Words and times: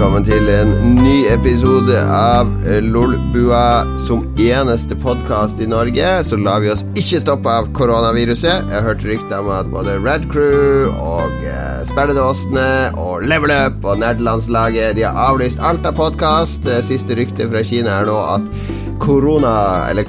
velkommen 0.00 0.24
til 0.24 0.46
en 0.48 0.70
ny 0.96 1.26
episode 1.28 1.98
av 2.08 2.48
Lolbua. 2.88 3.82
Som 4.00 4.22
eneste 4.40 4.96
podkast 4.96 5.60
i 5.60 5.66
Norge 5.68 6.12
så 6.24 6.38
lar 6.40 6.62
vi 6.64 6.70
oss 6.72 6.86
ikke 6.96 7.18
stoppe 7.20 7.52
av 7.52 7.66
koronaviruset. 7.76 8.70
Jeg 8.70 8.72
har 8.72 8.86
hørt 8.86 9.04
rykter 9.04 9.42
om 9.42 9.50
at 9.52 9.68
både 9.68 9.98
Red 10.00 10.24
Crew 10.32 10.88
og 10.94 11.44
eh, 11.44 11.82
Spelledåsene 11.90 12.94
og 12.96 13.26
Level 13.28 13.52
Up 13.52 13.84
og 13.84 14.00
Nerdelandslaget 14.00 14.96
De 14.96 15.04
har 15.04 15.20
avlyst 15.34 15.60
alt 15.60 15.84
av 15.84 15.98
podkast. 16.00 16.64
Siste 16.86 17.18
rykte 17.20 17.50
fra 17.52 17.60
Kina 17.60 17.98
er 18.00 18.08
nå 18.08 18.16
at 18.38 18.48
korona, 19.04 19.52
eller 19.90 20.08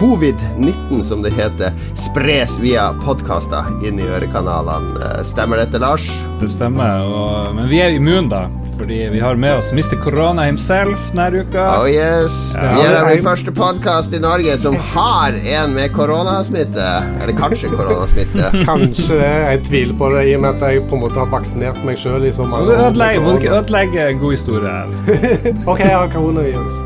covid-19 0.00 1.04
som 1.04 1.20
det 1.20 1.34
heter, 1.36 1.76
spres 1.92 2.56
via 2.64 2.88
podkaster 3.04 3.68
inn 3.84 4.00
i 4.00 4.08
ørekanalene. 4.08 5.12
Stemmer 5.28 5.60
dette, 5.60 5.80
Lars? 5.84 6.08
Det 6.40 6.48
stemmer, 6.56 7.04
og, 7.04 7.54
men 7.60 7.68
vi 7.68 7.84
er 7.84 8.00
immune, 8.00 8.32
da. 8.32 8.46
Fordi 8.80 9.08
vi 9.12 9.20
har 9.20 9.34
med 9.34 9.56
oss 9.56 9.72
Mr. 9.72 9.96
Corona 10.02 10.42
himself 10.42 11.10
denne 11.12 11.42
uka. 11.42 11.64
Oh 11.82 11.88
yes. 11.90 12.54
Ja, 12.56 12.70
vi 12.78 12.86
er 12.86 13.08
den 13.10 13.24
første 13.26 13.52
podkast 13.52 14.14
i 14.16 14.20
Norge 14.22 14.54
som 14.58 14.76
har 14.94 15.36
en 15.36 15.74
med 15.76 15.92
koronasmitte. 15.92 16.86
Eller 17.20 17.36
kanskje 17.36 17.68
koronasmitte. 17.74 18.48
kanskje 18.70 19.18
det. 19.20 19.28
Jeg 19.50 19.62
tviler 19.68 19.98
på 20.00 20.08
det, 20.14 20.24
i 20.30 20.34
og 20.38 20.46
med 20.46 20.56
at 20.56 20.64
jeg 20.72 20.86
på 20.88 20.96
en 20.96 21.04
måte 21.04 21.20
har 21.20 21.28
vaksinert 21.28 21.84
meg 21.84 22.00
sjøl 22.00 22.24
i 22.24 22.32
så 22.32 22.48
mange 22.48 22.72
år. 22.72 22.96
Må 23.20 23.34
du 23.34 23.42
ikke 23.42 23.58
ødelegge 23.58 24.06
en 24.14 24.22
god 24.24 24.38
historie 24.38 24.76
ok, 25.70 25.84
jeg 25.84 25.96
har 25.98 26.14
koronavirus. 26.14 26.80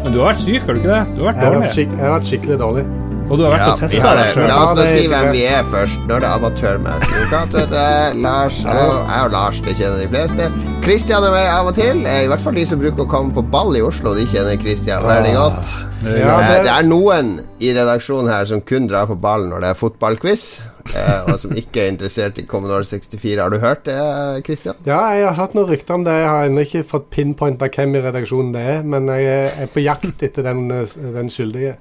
Men 0.00 0.14
du 0.14 0.22
har 0.22 0.30
vært 0.30 0.46
syk, 0.46 0.62
har 0.64 0.78
du 0.78 0.80
ikke 0.80 0.94
det? 0.94 1.02
Du 1.12 1.26
har 1.26 1.34
vært 1.34 1.44
dårlig. 1.44 1.74
Jeg 1.76 2.00
har 2.00 2.16
vært, 2.16 2.30
skikkelig 2.32 2.58
dårlig. 2.64 2.88
Og 3.26 3.40
du 3.40 3.42
har 3.42 3.56
vært 3.56 3.64
ja, 3.64 3.72
og 3.72 3.80
testa 3.80 4.10
deg 4.14 4.28
sjøl. 4.30 4.44
La 4.46 4.58
oss 4.62 4.90
si 4.92 5.06
hvem 5.10 5.28
vi 5.34 5.42
er 5.50 5.66
først. 5.66 6.04
Når 6.06 6.22
det 6.22 6.28
er 6.28 6.36
amatørmessig. 6.38 7.22
Lars 8.22 8.60
Jeg 8.62 9.24
og 9.24 9.32
Lars, 9.34 9.62
det 9.66 9.74
kjenner 9.80 9.98
de 10.04 10.06
fleste. 10.12 10.46
Kristian 10.86 11.26
er 11.26 11.34
med 11.34 11.48
av 11.50 11.72
og 11.72 11.74
til. 11.74 12.04
I 12.06 12.28
hvert 12.30 12.44
fall 12.44 12.54
de 12.54 12.62
som 12.70 12.78
bruker 12.78 13.02
å 13.02 13.08
komme 13.10 13.34
på 13.34 13.42
ball 13.50 13.74
i 13.74 13.82
Oslo. 13.82 14.14
De 14.14 14.28
kjenner 14.30 14.54
Kristian 14.60 15.02
veldig 15.02 15.34
godt. 15.34 15.72
Ja, 16.06 16.36
det... 16.44 16.60
det 16.68 16.70
er 16.70 16.86
noen 16.86 17.32
i 17.58 17.72
redaksjonen 17.74 18.30
her 18.30 18.46
som 18.46 18.62
kun 18.62 18.86
drar 18.86 19.08
på 19.10 19.16
ball 19.18 19.48
når 19.50 19.64
det 19.64 19.72
er 19.72 19.80
fotballquiz. 19.80 20.44
Eh, 20.86 21.26
og 21.26 21.40
som 21.42 21.56
ikke 21.58 21.82
er 21.82 21.90
interessert 21.96 22.38
i 22.38 22.46
Commodore 22.46 22.86
64. 22.86 23.40
Har 23.42 23.50
du 23.50 23.58
hørt 23.58 23.82
det, 23.88 23.98
Christian? 24.46 24.78
Ja, 24.86 25.00
jeg 25.16 25.26
har 25.26 25.34
hørt 25.40 25.58
noen 25.58 25.70
rykter 25.72 25.98
om 25.98 26.06
det. 26.06 26.14
Jeg 26.20 26.30
har 26.30 26.46
ennå 26.46 26.62
ikke 26.68 26.84
fått 26.86 27.10
pinpointa 27.16 27.66
hvem 27.74 27.98
i 27.98 28.04
redaksjonen 28.06 28.54
det 28.54 28.62
er, 28.76 28.86
men 28.86 29.10
jeg 29.10 29.50
er 29.50 29.74
på 29.74 29.82
jakt 29.82 30.22
etter 30.22 30.46
den, 30.46 30.68
den 30.70 31.32
skyldige. 31.32 31.74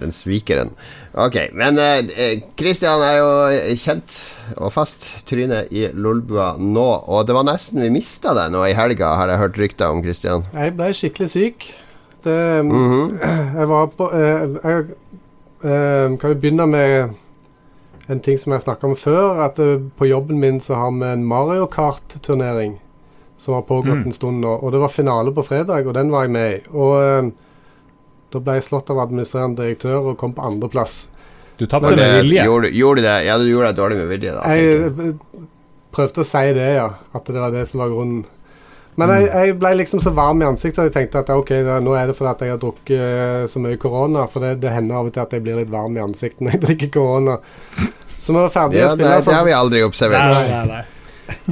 Den 0.00 0.12
svikeren. 0.14 0.70
Ok, 1.18 1.36
men 1.56 1.78
Kristian 2.58 3.02
eh, 3.02 3.08
er 3.08 3.16
jo 3.18 3.76
kjent 3.80 4.18
og 4.56 4.70
fast 4.74 5.08
tryne 5.28 5.64
i 5.74 5.88
Lolbua 5.92 6.52
nå, 6.60 6.88
og 7.10 7.26
det 7.26 7.34
var 7.36 7.46
nesten 7.48 7.82
vi 7.82 7.90
mista 7.92 8.34
deg 8.36 8.52
nå 8.54 8.62
i 8.68 8.76
helga, 8.78 9.14
har 9.18 9.32
jeg 9.32 9.42
hørt 9.42 9.58
rykter 9.60 9.94
om, 9.94 10.02
Kristian? 10.04 10.46
Jeg 10.54 10.76
ble 10.78 10.92
skikkelig 10.94 11.30
syk. 11.34 11.70
Det 12.22 12.62
mm 12.64 12.70
-hmm. 12.70 13.18
Jeg 13.58 13.68
var 13.68 13.86
på 13.86 14.10
eh, 14.12 14.48
jeg, 14.64 14.84
eh, 15.64 16.18
Kan 16.18 16.30
vi 16.30 16.34
begynne 16.34 16.66
med 16.66 17.08
en 18.08 18.20
ting 18.20 18.38
som 18.38 18.52
jeg 18.52 18.62
snakka 18.62 18.86
om 18.86 18.96
før, 18.96 19.44
at 19.44 19.58
uh, 19.58 19.80
på 19.96 20.06
jobben 20.06 20.40
min 20.40 20.60
så 20.60 20.74
har 20.74 20.90
vi 20.90 21.12
en 21.12 21.24
Mario 21.24 21.66
Kart-turnering 21.66 22.80
som 23.36 23.54
har 23.54 23.62
pågått 23.62 24.02
mm. 24.02 24.06
en 24.06 24.12
stund 24.12 24.40
nå. 24.40 24.48
Og 24.48 24.72
det 24.72 24.80
var 24.82 24.88
finale 24.88 25.32
på 25.32 25.42
fredag, 25.42 25.86
og 25.86 25.94
den 25.94 26.10
var 26.10 26.22
jeg 26.22 26.30
med 26.30 26.54
i. 26.54 26.58
Og 26.70 27.24
uh, 27.24 27.30
da 28.30 28.42
ble 28.44 28.58
jeg 28.58 28.68
slått 28.68 28.90
av 28.92 29.00
administrerende 29.02 29.62
direktør 29.62 30.12
og 30.12 30.18
kom 30.20 30.34
på 30.36 30.44
andreplass. 30.46 30.98
Du 31.60 31.66
tapte 31.66 31.92
med 31.92 32.22
vilje? 32.22 32.44
Gjorde, 32.48 32.72
gjorde 32.72 33.04
det, 33.04 33.16
ja, 33.26 33.38
du 33.38 33.48
gjorde 33.50 33.70
deg 33.72 33.80
dårlig 33.80 33.96
med 34.00 34.12
vilje, 34.14 34.34
da. 34.36 34.52
Jeg, 34.54 34.68
jeg 34.88 35.48
prøvde 35.92 36.22
å 36.22 36.28
si 36.28 36.44
det, 36.56 36.68
ja. 36.78 36.86
At 37.12 37.26
det 37.28 37.40
var 37.42 37.52
det 37.52 37.66
som 37.68 37.82
var 37.82 37.90
grunnen. 37.92 38.22
Men 39.00 39.12
jeg, 39.14 39.26
mm. 39.26 39.34
jeg, 39.38 39.56
ble 39.60 39.72
liksom 39.80 40.02
så 40.02 40.12
varm 40.16 40.42
i 40.42 40.48
ansiktet 40.48 40.80
at 40.82 40.88
jeg 40.90 40.96
tenkte 40.96 41.22
at 41.22 41.32
ok, 41.34 41.52
da, 41.66 41.78
nå 41.84 41.94
er 41.96 42.10
det 42.10 42.16
fordi 42.18 42.30
at 42.32 42.44
jeg 42.44 42.54
har 42.54 42.62
drukket 42.62 43.52
så 43.52 43.62
mye 43.62 43.80
korona. 43.80 44.26
For 44.30 44.44
det, 44.44 44.54
det, 44.64 44.72
hender 44.74 45.00
av 45.00 45.10
og 45.10 45.14
til 45.14 45.24
at 45.24 45.36
jeg 45.36 45.44
blir 45.46 45.60
litt 45.60 45.72
varm 45.72 45.96
i 45.96 46.02
ansiktet 46.04 46.42
når 46.44 46.56
jeg 46.56 46.62
drikker 46.66 46.94
korona. 46.98 47.36
Så 48.10 48.34
vi 48.34 48.38
var 48.38 48.50
ferdige 48.52 48.82
ja, 48.82 48.90
å 48.90 48.96
spille 48.96 49.12
det, 49.12 49.28
det 49.28 49.36
har 49.38 49.46
vi 49.46 49.54
aldri 49.56 49.84
observert. 49.86 50.34
Nei, 50.36 50.48
nei, 50.50 50.64
nei. 50.74 50.99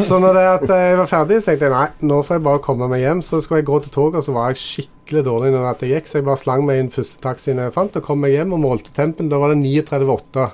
Så 0.08 0.18
når 0.22 0.36
det 0.36 0.44
at 0.50 0.64
jeg 0.70 0.98
var 0.98 1.10
ferdig, 1.10 1.40
så 1.40 1.50
tenkte 1.50 1.68
jeg 1.68 1.74
nei, 1.74 1.88
nå 2.10 2.20
får 2.26 2.38
jeg 2.38 2.46
bare 2.46 2.62
komme 2.64 2.88
meg 2.90 3.02
hjem. 3.04 3.24
Så 3.26 3.40
skulle 3.44 3.62
jeg 3.62 3.68
gå 3.70 3.80
til 3.84 3.94
toget, 3.94 4.20
og 4.20 4.26
så 4.26 4.34
var 4.36 4.52
jeg 4.52 4.62
skikkelig 4.62 5.24
dårlig 5.26 5.52
når 5.54 5.68
jeg 5.70 5.92
gikk. 5.94 6.10
Så 6.10 6.20
jeg 6.20 6.28
bare 6.28 6.42
slang 6.42 6.64
meg 6.68 6.82
inn 6.82 6.92
første 6.94 7.20
taxien 7.24 7.60
jeg 7.62 7.74
fant, 7.74 7.98
og 7.98 8.06
kom 8.06 8.22
meg 8.24 8.36
hjem 8.36 8.54
og 8.56 8.64
målte 8.64 8.94
tempen. 8.96 9.30
Da 9.32 9.40
var 9.42 9.54
det 9.54 9.60
39,8. 9.62 10.48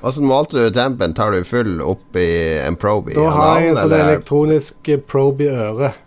Hvordan 0.00 0.30
målte 0.30 0.62
du 0.62 0.70
tempen? 0.72 1.16
Tar 1.16 1.34
du 1.36 1.42
full 1.44 1.80
opp 1.84 2.16
i 2.16 2.30
en 2.64 2.78
probe 2.80 3.12
Da 3.12 3.26
har 3.34 3.58
jeg 3.60 3.74
en 3.74 3.82
sånn 3.82 3.98
elektronisk 3.98 4.94
probe 5.10 5.44
i 5.44 5.50
øret. 5.52 6.06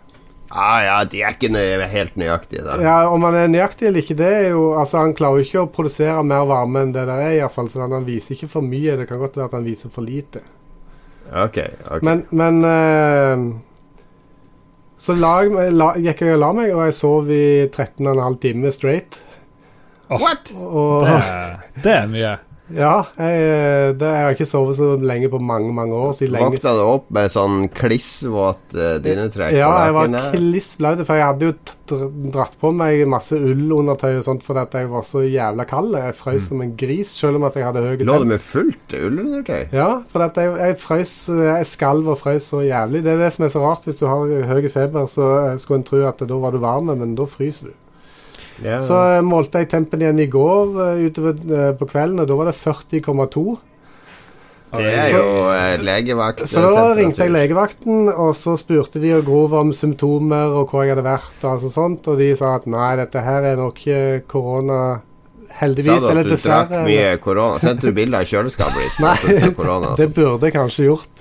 Ah, 0.54 0.78
ja, 0.84 0.96
de 1.10 1.18
er 1.26 1.34
ikke 1.34 1.50
nøy 1.50 1.82
helt 1.90 2.14
nøyaktige, 2.18 2.62
da. 2.62 2.76
Ja, 2.78 2.96
Om 3.10 3.24
han 3.26 3.34
er 3.38 3.48
nøyaktig 3.50 3.88
eller 3.88 4.04
ikke, 4.04 4.14
det 4.20 4.28
er 4.30 4.44
jo 4.52 4.68
Altså, 4.78 5.00
han 5.02 5.14
klarer 5.18 5.40
jo 5.40 5.46
ikke 5.48 5.64
å 5.64 5.70
produsere 5.74 6.22
mer 6.22 6.46
varme 6.46 6.84
enn 6.84 6.92
det 6.94 7.08
der 7.08 7.22
er, 7.24 7.32
iallfall. 7.40 7.70
Så 7.70 7.82
han 7.82 8.06
viser 8.06 8.36
ikke 8.36 8.50
for 8.52 8.66
mye. 8.66 8.94
Det 9.00 9.08
kan 9.10 9.18
godt 9.22 9.38
være 9.38 9.50
at 9.50 9.56
han 9.58 9.66
viser 9.66 9.90
for 9.94 10.06
lite. 10.06 10.44
Ok, 11.32 11.58
ok. 11.90 12.02
Men, 12.04 12.24
men 12.30 12.64
uh, 12.64 13.60
Så 15.00 15.16
la, 15.18 15.36
la, 15.72 15.92
gikk 16.00 16.22
jeg 16.24 16.36
og 16.36 16.42
la 16.42 16.50
meg, 16.56 16.72
og 16.74 16.84
jeg 16.86 16.96
sov 16.96 17.30
i 17.32 17.66
13,5 17.68 18.36
timer 18.42 18.74
straight. 18.74 19.20
Oh, 20.08 20.20
What?! 20.20 20.52
Og, 20.54 21.06
det, 21.08 21.20
det 21.84 21.94
er 21.96 22.10
mye. 22.12 22.34
Ja, 22.72 23.02
jeg, 23.18 23.40
eh, 23.44 23.90
det, 23.92 24.08
jeg, 24.08 24.24
har 24.24 24.32
ikke 24.32 24.46
sovet 24.48 24.78
så 24.78 24.94
lenge 24.96 25.28
på 25.28 25.36
mange 25.36 25.68
mange 25.76 25.98
år. 25.98 26.14
Våkna 26.16 26.72
du 26.72 26.80
opp 26.80 27.10
med 27.12 27.28
sånn 27.32 27.66
klissvåt 27.76 28.72
uh, 28.72 28.96
dynetrekk? 29.04 29.52
Ja, 29.52 29.68
jeg 29.84 29.96
var 29.98 30.14
klissblaut, 30.32 31.02
for 31.04 31.20
jeg 31.20 31.28
hadde 31.28 31.50
jo 31.50 31.98
dratt 32.32 32.56
på 32.62 32.70
meg 32.72 33.02
masse 33.10 33.36
ullundertøy 33.36 34.14
og 34.14 34.24
sånt 34.24 34.46
fordi 34.46 34.64
at 34.64 34.78
jeg 34.80 34.88
var 34.94 35.04
så 35.04 35.26
jævla 35.26 35.68
kald. 35.68 35.92
Jeg 36.00 36.16
frøs 36.16 36.40
mm. 36.40 36.46
som 36.48 36.64
en 36.64 36.74
gris, 36.80 37.12
selv 37.20 37.40
om 37.40 37.46
at 37.50 37.60
jeg 37.60 37.68
hadde 37.68 37.84
høy 37.84 38.08
Lå 38.08 38.18
du 38.24 38.28
med 38.32 38.40
fullt 38.40 38.96
ullundertøy? 38.96 39.68
Ja, 39.76 39.90
for 40.08 40.24
at 40.24 40.40
jeg, 40.40 40.56
jeg 40.64 40.80
frøs 40.80 41.14
Jeg 41.28 41.68
skalv 41.68 42.08
og 42.14 42.20
frøs 42.22 42.48
så 42.54 42.64
jævlig. 42.64 43.04
Det 43.04 43.12
er 43.12 43.24
det 43.26 43.32
som 43.36 43.44
er 43.44 43.52
så 43.52 43.66
rart. 43.66 43.84
Hvis 43.84 44.00
du 44.00 44.08
har 44.08 44.52
høy 44.54 44.72
feber, 44.72 45.04
så 45.10 45.30
skulle 45.60 45.82
en 45.82 45.88
tro 45.92 46.00
at 46.08 46.24
da 46.24 46.40
var 46.40 46.56
du 46.56 46.64
varm, 46.64 46.88
men 46.96 47.12
da 47.18 47.28
fryser 47.28 47.68
du. 47.68 47.80
Yeah. 48.62 48.82
Så 48.84 48.94
uh, 48.94 49.20
målte 49.26 49.62
jeg 49.62 49.70
tempen 49.72 50.02
igjen 50.02 50.20
i 50.22 50.30
går 50.30 50.74
uh, 50.78 50.98
utover 51.02 51.38
uh, 51.50 51.70
på 51.78 51.88
kvelden, 51.90 52.20
og 52.22 52.28
da 52.30 52.36
var 52.38 52.50
det 52.50 52.58
40,2. 52.58 53.46
Det 54.74 54.90
er 54.90 55.12
jo 55.14 55.82
legevakt. 55.86 56.48
Så 56.50 56.64
da 56.74 56.88
ringte 56.98 57.22
jeg 57.22 57.30
legevakten, 57.30 58.08
og 58.10 58.32
så 58.34 58.56
spurte 58.58 58.98
de 59.02 59.12
og 59.14 59.26
grov 59.26 59.54
om 59.60 59.70
symptomer 59.70 60.50
og 60.50 60.72
hvor 60.72 60.82
jeg 60.82 60.96
hadde 60.96 61.04
vært. 61.06 61.36
Og, 61.44 61.50
alt 61.52 61.66
sånt, 61.70 62.08
og 62.10 62.18
de 62.18 62.32
sa 62.38 62.56
at 62.58 62.66
nei, 62.66 62.88
dette 62.98 63.22
her 63.22 63.46
er 63.52 63.60
nok 63.60 63.78
korona. 64.26 64.80
Heldigvis. 65.54 66.02
Sa 66.02 66.10
du 66.16 66.24
at 66.24 66.26
du 66.26 66.34
drakk 66.34 66.72
mye 66.88 67.10
korona? 67.22 67.60
Sendte 67.62 67.86
du 67.86 67.94
bilde 67.94 68.18
av 68.18 68.26
kjøleskapet 68.26 68.80
ditt? 68.80 68.98
Nei, 69.04 69.12
altså. 69.14 69.92
det 70.00 70.08
burde 70.16 70.48
jeg 70.48 70.56
kanskje 70.56 70.88
gjort. 70.88 71.13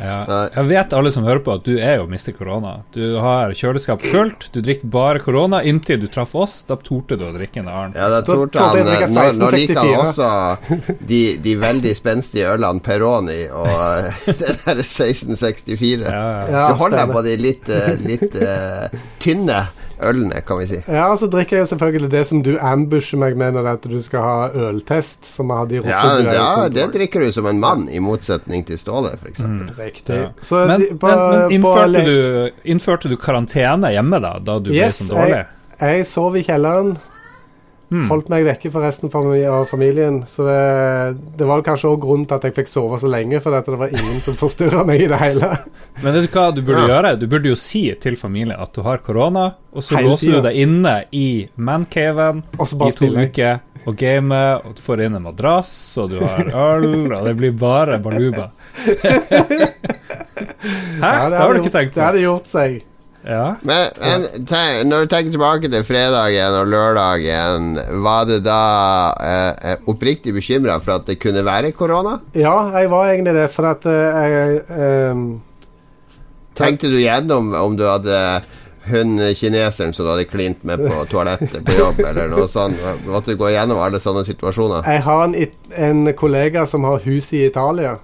Ja. 0.00 0.48
Jeg 0.54 0.64
vet 0.70 0.94
alle 0.96 1.10
som 1.12 1.26
hører 1.26 1.42
på 1.44 1.54
at 1.58 1.66
du 1.66 1.74
er 1.76 1.98
jo 2.00 2.06
mister 2.10 2.34
korona. 2.36 2.78
Du 2.94 3.18
har 3.20 3.52
kjøleskap 3.56 4.04
fullt, 4.04 4.48
du 4.54 4.60
drikker 4.64 4.88
bare 4.92 5.20
korona 5.24 5.62
inntil 5.66 6.00
du 6.00 6.06
traff 6.12 6.34
oss. 6.38 6.60
Da 6.68 6.78
torde 6.80 7.18
du 7.20 7.26
å 7.28 7.32
drikke 7.34 7.62
en 7.62 7.68
annen. 7.68 7.96
Ja, 7.98 8.08
da 8.12 8.22
torde 8.26 8.62
han. 8.62 8.80
Nå, 8.80 9.26
nå 9.42 9.50
liker 9.56 9.82
han 9.82 9.92
også 10.00 10.30
de, 11.00 11.20
de 11.42 11.56
veldig 11.60 11.92
spenstige 11.96 12.48
ølene 12.54 12.84
Peroni 12.84 13.42
og 13.52 13.68
den 14.44 14.62
der 14.64 14.82
1664. 14.84 16.06
Ja, 16.06 16.24
ja. 16.48 16.64
Du 16.70 16.80
holder 16.80 17.02
deg 17.02 17.14
på 17.16 17.24
de 17.26 17.36
litt, 17.40 17.70
eh, 17.74 17.92
litt 18.00 18.40
uh, 18.40 19.06
tynne 19.22 19.64
ølene, 20.06 20.40
kan 20.46 20.60
vi 20.60 20.66
si. 20.70 20.80
Ja, 20.86 21.08
og 21.12 21.18
så 21.20 21.28
drikker 21.30 21.58
jeg 21.58 21.66
jo 21.66 21.70
selvfølgelig 21.72 22.10
det 22.12 22.22
som 22.28 22.42
du 22.46 22.52
ambusher 22.56 23.20
meg 23.20 23.36
med 23.40 23.56
når 23.56 23.68
at 23.74 23.88
du 23.90 23.98
skal 24.02 24.24
ha 24.24 24.68
øltest, 24.70 25.28
som 25.28 25.50
vi 25.50 25.58
hadde 25.60 25.76
i 25.76 25.82
Roffebua. 25.82 26.34
Ja, 26.34 26.46
ja 26.46 26.70
det 26.72 26.86
drikker 26.96 27.24
du 27.24 27.30
som 27.34 27.48
en 27.50 27.60
mann, 27.62 27.86
i 27.90 28.02
motsetning 28.04 28.64
til 28.68 28.80
Ståle, 28.80 29.12
f.eks. 29.18 29.44
Mm. 29.44 29.60
Riktig. 29.78 30.18
Ja. 30.22 30.32
Så 30.42 30.64
men, 30.70 30.84
de, 30.84 30.90
på, 30.94 31.10
men, 31.10 31.36
men 31.36 31.56
innførte, 31.58 32.04
du, 32.06 32.64
innførte, 32.74 33.12
du, 33.12 33.16
karantene 33.20 33.92
hjemme 33.94 34.22
da, 34.22 34.36
da 34.42 34.58
du 34.62 34.72
yes, 34.72 35.00
ble 35.00 35.06
så 35.06 35.20
dårlig? 35.20 35.38
Jeg, 35.40 35.94
jeg 36.00 36.10
sov 36.10 36.36
i 36.36 36.44
kjelleren. 36.46 36.96
Mm. 37.90 38.04
Holdt 38.06 38.28
meg 38.30 38.44
vekke 38.46 38.70
fra 38.70 38.84
resten 38.84 39.10
av 39.10 39.64
familien. 39.66 40.20
Så 40.26 40.44
det, 40.46 40.58
det 41.38 41.46
var 41.48 41.64
kanskje 41.66 41.90
òg 41.90 42.02
grunnen 42.04 42.26
til 42.28 42.38
at 42.38 42.44
jeg 42.46 42.54
fikk 42.60 42.70
sove 42.70 43.00
så 43.02 43.10
lenge, 43.10 43.40
for 43.42 43.50
det 43.50 43.78
var 43.80 43.90
ingen 43.90 44.20
som 44.22 44.36
forstyrra 44.38 44.84
meg 44.86 45.02
i 45.02 45.08
det 45.10 45.18
hele. 45.18 45.48
Men 46.04 46.14
vet 46.14 46.28
du 46.28 46.36
hva 46.36 46.50
du 46.54 46.62
burde 46.62 46.84
ja. 46.84 46.92
gjøre? 46.94 47.16
Du 47.18 47.26
burde 47.30 47.50
jo 47.50 47.58
si 47.58 47.82
til 48.00 48.18
familien 48.20 48.54
at 48.54 48.70
du 48.76 48.84
har 48.86 49.02
korona, 49.02 49.48
og 49.74 49.82
så 49.82 49.98
låser 50.02 50.38
du 50.38 50.46
deg 50.46 50.60
inne 50.62 50.94
i 51.10 51.48
mancaven 51.58 52.44
i 52.54 52.92
to 52.94 53.10
uker 53.10 53.66
og 53.88 53.96
gamer, 53.96 54.60
og 54.66 54.76
du 54.76 54.82
får 54.84 55.06
inn 55.06 55.16
en 55.16 55.24
madrass, 55.24 55.72
og 55.98 56.12
du 56.12 56.18
har 56.20 56.50
øl, 56.52 57.08
og 57.16 57.24
det 57.26 57.34
blir 57.38 57.54
bare 57.58 57.98
baluba. 58.02 58.50
Hæ? 61.00 61.10
Ja, 61.16 61.28
det, 61.32 61.38
har 61.40 61.54
du 61.54 61.60
ikke 61.62 61.72
tenkt 61.72 61.94
på. 61.94 61.98
Det 61.98 62.06
hadde 62.06 62.22
gjort 62.22 62.48
seg. 62.50 62.80
Ja. 63.22 63.56
Men, 63.62 63.90
men 64.00 64.24
tenk, 64.48 64.86
når 64.88 65.04
du 65.04 65.10
tenker 65.12 65.34
tilbake 65.34 65.70
til 65.72 65.84
fredagen 65.84 66.56
og 66.56 66.70
lørdagen, 66.72 67.74
var 68.04 68.24
du 68.28 68.38
da 68.44 68.62
eh, 69.20 69.72
eh 69.72 69.90
oppriktig 69.92 70.32
bekymra 70.36 70.78
for 70.80 70.96
at 70.96 71.10
det 71.10 71.18
kunne 71.20 71.44
være 71.44 71.74
korona? 71.76 72.16
Ja, 72.34 72.70
jeg 72.78 72.90
var 72.90 73.12
egentlig 73.12 73.36
det, 73.36 73.50
for 73.52 73.68
at 73.74 73.86
eh, 73.86 74.24
jeg 74.24 74.64
eh, 74.78 75.28
Tenkte 76.60 76.90
du 76.92 76.98
gjennom 77.00 77.54
om 77.56 77.76
du 77.76 77.86
hadde 77.88 78.16
hun 78.90 79.20
kineseren 79.36 79.94
som 79.94 80.04
du 80.04 80.10
hadde 80.10 80.26
klint 80.28 80.64
med 80.66 80.80
på 80.82 81.04
toalettet 81.08 81.62
på 81.64 81.76
jobb, 81.78 82.00
eller 82.08 82.28
noe 82.32 82.48
sånt? 82.50 82.80
Måtte 83.06 83.32
du 83.32 83.40
gå 83.40 83.52
gjennom 83.52 83.80
alle 83.80 84.00
sånne 84.02 84.24
situasjoner? 84.28 84.84
Jeg 84.88 85.04
har 85.06 85.24
en, 85.28 85.36
en 85.88 86.14
kollega 86.16 86.66
som 86.68 86.84
har 86.88 87.04
hus 87.04 87.32
i 87.36 87.44
Italia. 87.46 87.98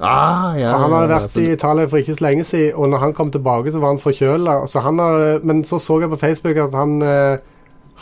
Ah, 0.00 0.56
ja, 0.58 0.72
han 0.76 0.92
hadde 0.94 1.12
vært 1.12 1.36
i 1.40 1.46
Italia 1.52 1.88
for 1.90 2.00
ikke 2.00 2.16
så 2.16 2.24
lenge 2.24 2.44
siden, 2.48 2.74
og 2.76 2.90
når 2.92 3.04
han 3.04 3.14
kom 3.16 3.30
tilbake, 3.34 3.72
så 3.72 3.82
var 3.82 3.94
han 3.94 4.02
forkjøla. 4.02 4.58
Men 5.44 5.64
så 5.64 5.78
så 5.78 6.00
jeg 6.00 6.12
på 6.12 6.20
Facebook 6.20 6.60
at 6.62 6.76
han 6.76 7.00
eh, 7.02 7.42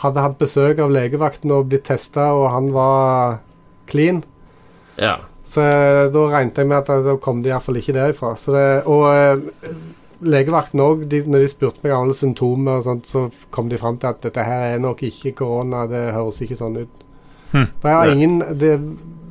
hadde 0.03 0.23
hatt 0.23 0.39
besøk 0.39 0.79
av 0.79 0.93
legevakten 0.93 1.51
og 1.55 1.69
blitt 1.71 1.87
testa, 1.89 2.31
og 2.35 2.49
han 2.53 2.71
var 2.75 3.39
clean. 3.91 4.23
Ja. 4.99 5.17
Så 5.43 5.65
eh, 5.65 6.07
da 6.13 6.25
regnet 6.29 6.59
jeg 6.61 6.69
med 6.69 6.83
at 6.83 7.05
da 7.05 7.15
kom 7.21 7.43
de 7.43 7.51
iallfall 7.51 7.79
ikke 7.81 7.95
derifra. 7.97 8.35
Så 8.37 8.53
det, 8.55 8.67
og 8.89 9.07
eh, 9.11 9.75
legevakten 10.21 10.83
òg, 10.83 11.05
når 11.09 11.43
de 11.45 11.51
spurte 11.51 11.83
meg 11.83 11.95
om 11.95 12.05
alle 12.05 12.17
symptomer, 12.17 12.79
og 12.79 12.85
sånt, 12.85 13.09
så 13.09 13.27
kom 13.53 13.71
de 13.71 13.79
fram 13.81 13.97
til 13.99 14.11
at 14.11 14.23
dette 14.23 14.45
her 14.45 14.75
er 14.75 14.83
nok 14.83 15.03
ikke 15.07 15.35
korona. 15.41 15.85
Det 15.89 16.09
høres 16.15 16.41
ikke 16.45 16.59
sånn 16.59 16.83
ut. 16.83 17.05
Hm. 17.49 17.65
Det 17.81 17.91
er 17.95 18.11
ingen 18.13 18.41
det, 18.61 18.75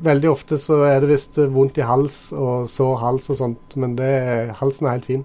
Veldig 0.05 0.31
ofte 0.31 0.59
så 0.61 0.83
er 0.87 1.01
det 1.03 1.11
visst 1.11 1.39
vondt 1.39 1.81
i 1.81 1.87
hals 1.87 2.29
og 2.37 2.69
sår 2.71 2.95
hals 3.03 3.31
og 3.33 3.39
sånt, 3.41 3.75
men 3.81 3.97
det, 3.99 4.13
halsen 4.61 4.87
er 4.87 4.99
helt 4.99 5.09
fin. 5.09 5.25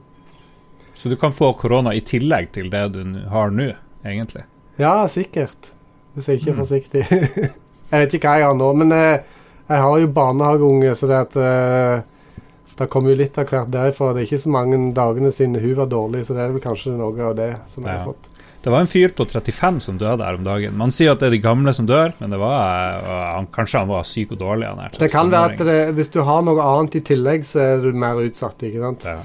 Så 0.94 1.10
du 1.10 1.18
kan 1.20 1.34
få 1.36 1.52
korona 1.60 1.94
i 1.94 2.02
tillegg 2.06 2.52
til 2.56 2.70
det 2.74 2.84
du 2.96 3.04
har 3.30 3.54
nå, 3.54 3.72
egentlig? 4.06 4.46
Ja, 4.82 5.04
sikkert. 5.12 5.74
Hvis 6.14 6.30
jeg 6.30 6.42
ikke 6.42 6.52
er 6.54 6.58
forsiktig. 6.58 7.04
jeg 7.92 8.04
vet 8.04 8.18
ikke 8.18 8.30
hva 8.30 8.40
jeg 8.40 8.50
har 8.50 8.58
nå, 8.58 8.70
men 8.82 8.94
jeg, 8.94 9.20
eh, 9.20 9.40
jeg 9.70 9.86
har 9.86 10.02
jo 10.02 10.12
barnehageunge, 10.16 10.96
så 10.98 11.10
det 11.10 11.20
at 11.24 11.38
uh, 11.40 12.38
det 12.78 12.90
kommer 12.92 13.14
jo 13.14 13.20
litt 13.22 13.38
av 13.40 13.50
hvert 13.50 13.72
derifra. 13.74 14.12
Det 14.14 14.24
er 14.24 14.30
ikke 14.30 14.44
så 14.44 14.54
mange 14.54 14.80
dagene 14.98 15.32
siden 15.34 15.62
hun 15.62 15.76
var 15.78 15.90
dårlig, 15.92 16.26
så 16.26 16.38
det 16.38 16.44
er 16.44 16.56
vel 16.56 16.64
kanskje 16.64 16.96
noe 16.98 17.30
av 17.30 17.36
det 17.38 17.52
som 17.70 17.86
ja. 17.86 17.94
jeg 17.94 18.02
har 18.02 18.08
fått. 18.12 18.33
Det 18.64 18.72
var 18.72 18.80
en 18.80 18.88
fyr 18.88 19.12
på 19.12 19.26
35 19.28 19.80
som 19.84 19.98
døde 20.00 20.24
her 20.24 20.38
om 20.40 20.46
dagen. 20.46 20.78
Man 20.80 20.94
sier 20.96 21.12
at 21.12 21.20
det 21.20 21.28
er 21.28 21.34
de 21.36 21.42
gamle 21.44 21.74
som 21.76 21.88
dør, 21.88 22.14
men 22.22 22.32
det 22.32 22.38
var, 22.40 23.02
han, 23.36 23.50
kanskje 23.52 23.82
han 23.82 23.90
var 23.92 24.06
syk 24.08 24.32
og 24.38 24.40
dårlig. 24.40 24.70
Han 24.72 24.96
det 25.02 25.10
kan 25.12 25.34
være 25.34 25.52
at 25.52 25.64
det, 25.68 25.76
hvis 25.98 26.14
du 26.14 26.22
har 26.24 26.46
noe 26.48 26.64
annet 26.64 26.96
i 26.96 27.04
tillegg, 27.04 27.44
så 27.50 27.60
er 27.66 27.84
du 27.84 27.92
mer 27.92 28.22
utsatt. 28.24 28.64
ikke 28.64 28.86
sant? 28.86 29.04
Ja. 29.04 29.20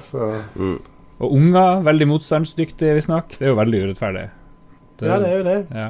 Mm. 0.59 0.75
Og 1.23 1.39
unger, 1.39 1.87
veldig 1.87 2.11
motstandsdyktige, 2.17 2.99
visstnok. 2.99 3.39
Det 3.39 3.47
er 3.47 3.55
jo 3.55 3.63
veldig 3.63 3.87
urettferdig. 3.87 4.27
Det, 4.99 5.07
ja, 5.07 5.23
det 5.23 5.31
er 5.31 5.39
jo 5.39 5.47
det. 5.47 5.59
Ja. 5.71 5.89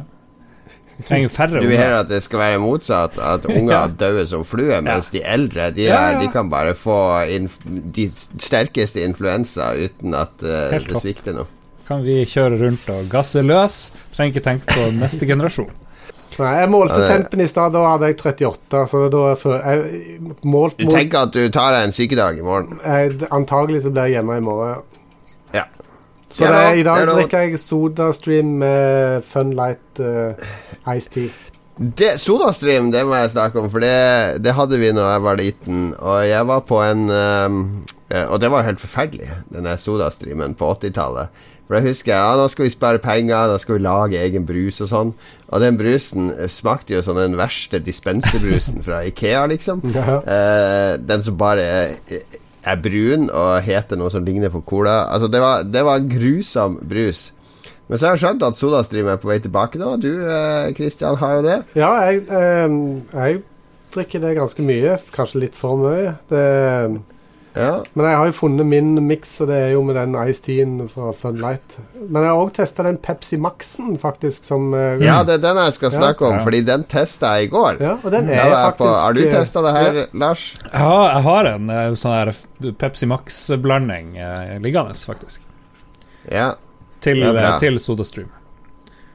Trenger 1.09 1.33
færre 1.33 1.61
unger. 1.63 1.65
Du 1.65 1.73
vil 1.73 1.99
at 2.03 2.09
det 2.13 2.23
skal 2.27 2.45
være 2.45 2.61
motsatt, 2.61 3.17
at 3.17 3.49
unger 3.59 3.77
ja. 3.79 3.85
dør 3.89 4.25
som 4.29 4.45
fluer, 4.45 4.83
mens 4.85 5.09
ja. 5.09 5.17
de 5.17 5.29
eldre 5.39 5.73
de, 5.73 5.89
er, 5.89 6.21
de, 6.21 6.29
kan 6.37 6.53
bare 6.53 6.77
få 6.77 6.99
de 7.97 8.11
sterkeste 8.13 9.09
influensa 9.09 9.73
uten 9.79 10.17
at 10.19 10.37
uh, 10.45 10.75
det 10.77 11.01
svikter 11.01 11.41
noe 11.41 11.55
kan 11.89 12.05
vi 12.05 12.21
kjøre 12.29 12.61
rundt 12.61 12.89
og 12.93 13.09
gasse 13.13 13.43
løs. 13.45 13.79
Trenger 14.15 14.37
ikke 14.37 14.45
tenke 14.45 14.75
på 14.75 14.91
neste 14.99 15.29
generasjon. 15.29 15.71
Nei, 16.39 16.53
jeg 16.61 16.71
målte 16.71 16.99
tempen 17.09 17.41
i 17.43 17.49
stad, 17.51 17.73
da 17.75 17.83
hadde 17.95 18.13
jeg 18.13 18.19
38. 18.21 18.85
Så 18.91 19.01
da 19.11 19.23
jeg 19.33 20.21
målt, 20.47 20.79
Du 20.79 20.87
tenker 20.93 21.27
at 21.27 21.35
du 21.35 21.41
tar 21.55 21.75
deg 21.75 21.89
en 21.89 21.95
sykedag 21.97 22.39
i 22.39 22.47
morgen? 22.47 22.79
Jeg, 22.85 23.17
antagelig 23.35 23.83
så 23.87 23.93
blir 23.95 24.07
jeg 24.07 24.21
hjemme 24.21 24.39
i 24.39 24.45
morgen. 24.47 24.85
Ja. 25.57 25.65
Så 26.31 26.47
ja, 26.47 26.53
det, 26.53 26.85
i 26.85 26.87
dag 26.87 27.09
drikker 27.09 27.47
jeg 27.49 27.59
SodaStream 27.63 28.55
med 28.63 29.27
Funlight 29.27 30.03
uh, 30.05 30.49
Ice 30.95 31.11
Tea. 31.11 31.35
Det, 31.79 32.17
Sodastream 32.19 32.91
det 32.91 33.05
må 33.07 33.19
jeg 33.19 33.35
snakke 33.37 33.61
om, 33.61 33.69
for 33.71 33.83
det, 33.83 34.39
det 34.43 34.55
hadde 34.55 34.81
vi 34.81 34.91
da 34.95 35.13
jeg 35.13 35.27
var 35.27 35.39
liten. 35.39 35.85
Og 35.99 36.23
jeg 36.27 36.49
var 36.51 36.65
på 36.67 36.81
en 36.83 37.07
um, 37.11 37.61
Og 38.31 38.41
det 38.43 38.51
var 38.51 38.67
helt 38.67 38.83
forferdelig, 38.83 39.29
denne 39.51 39.75
Sodastreamen 39.79 40.55
på 40.59 40.71
80-tallet. 40.79 41.47
For 41.69 41.77
da 41.77 41.85
husker 41.85 42.15
jeg 42.15 42.25
ja, 42.25 42.37
nå 42.41 42.47
skal 42.49 42.65
vi 42.65 42.73
spare 42.73 43.01
penger, 43.05 43.51
nå 43.51 43.59
skal 43.61 43.77
vi 43.77 43.85
lage 43.85 44.21
egen 44.25 44.47
brus 44.49 44.81
og 44.81 44.89
sånn. 44.89 45.11
Og 45.53 45.61
den 45.61 45.77
brusen 45.77 46.31
eh, 46.33 46.49
smakte 46.49 46.97
jo 46.97 47.03
som 47.05 47.19
den 47.21 47.37
verste 47.37 47.77
dispenserbrusen 47.85 48.81
fra 48.87 49.03
Ikea, 49.09 49.45
liksom. 49.53 49.85
Eh, 50.29 50.95
den 51.01 51.23
som 51.23 51.37
bare 51.39 51.65
er, 51.65 52.23
er, 52.63 52.79
brun 52.81 53.29
og 53.29 53.61
heter 53.65 53.99
noe 54.01 54.11
som 54.13 54.25
ligner 54.25 54.51
på 54.53 54.63
cola. 54.67 55.03
Altså, 55.13 55.29
det 55.31 55.41
var, 55.43 55.67
det 55.69 55.83
var 55.85 56.07
grusom 56.09 56.79
brus. 56.89 57.29
Men 57.89 58.01
så 58.01 58.09
har 58.09 58.17
jeg 58.17 58.23
skjønt 58.25 58.47
at 58.49 58.57
SodaStream 58.57 59.11
er 59.13 59.21
på 59.21 59.31
vei 59.31 59.39
tilbake 59.45 59.81
nå. 59.81 59.95
Du 60.01 60.11
Kristian, 60.77 61.17
eh, 61.17 61.21
har 61.21 61.37
jo 61.37 61.45
det? 61.47 61.59
Ja, 61.79 61.93
jeg, 62.09 62.25
eh, 62.33 62.79
jeg 63.13 63.43
drikker 63.95 64.25
det 64.25 64.35
ganske 64.41 64.65
mye. 64.65 64.99
Kanskje 65.15 65.45
litt 65.45 65.59
for 65.59 65.81
mye. 65.85 66.17
Det 66.33 66.45
ja. 67.59 67.73
Men 67.99 68.07
jeg 68.07 68.19
har 68.21 68.29
jo 68.31 68.35
funnet 68.37 68.69
min 68.69 68.93
miks, 69.09 69.33
og 69.43 69.51
det 69.51 69.59
er 69.65 69.73
jo 69.75 69.83
med 69.87 69.99
den 69.99 70.15
Ice 70.31 70.45
Teen 70.45 70.77
fra 70.91 71.11
Fun 71.17 71.41
Light. 71.43 71.77
Men 71.99 72.23
jeg 72.23 72.31
har 72.31 72.43
òg 72.45 72.53
testa 72.57 72.87
den 72.87 73.01
Pepsi 73.03 73.39
Maxen, 73.43 73.97
faktisk. 74.01 74.47
Som, 74.49 74.71
uh, 74.77 74.95
ja, 75.03 75.19
det 75.27 75.39
er 75.39 75.45
den 75.49 75.61
jeg 75.65 75.77
skal 75.79 75.95
snakke 75.97 76.25
ja. 76.25 76.31
om, 76.31 76.41
fordi 76.47 76.63
den 76.69 76.87
testa 76.91 77.35
jeg 77.37 77.51
i 77.51 77.53
går. 77.57 77.83
Ja, 77.83 77.97
og 77.99 78.15
den 78.15 78.31
er 78.31 78.55
faktisk 78.55 78.81
på, 78.85 78.93
Har 79.03 79.19
du 79.19 79.23
testa 79.33 79.65
det 79.67 79.75
her, 79.77 80.01
Lars? 80.25 80.47
Ja, 80.71 80.95
jeg 81.17 81.27
har 81.29 81.53
en 81.57 81.75
uh, 81.75 81.85
sånn 81.99 82.17
her 82.17 82.33
Pepsi 82.79 83.11
Max-blanding 83.11 84.17
uh, 84.17 84.57
liggende, 84.65 84.97
faktisk. 85.11 85.45
Ja. 86.31 86.53
Til, 87.03 87.23
til 87.63 87.79
SodaStream. 87.79 88.33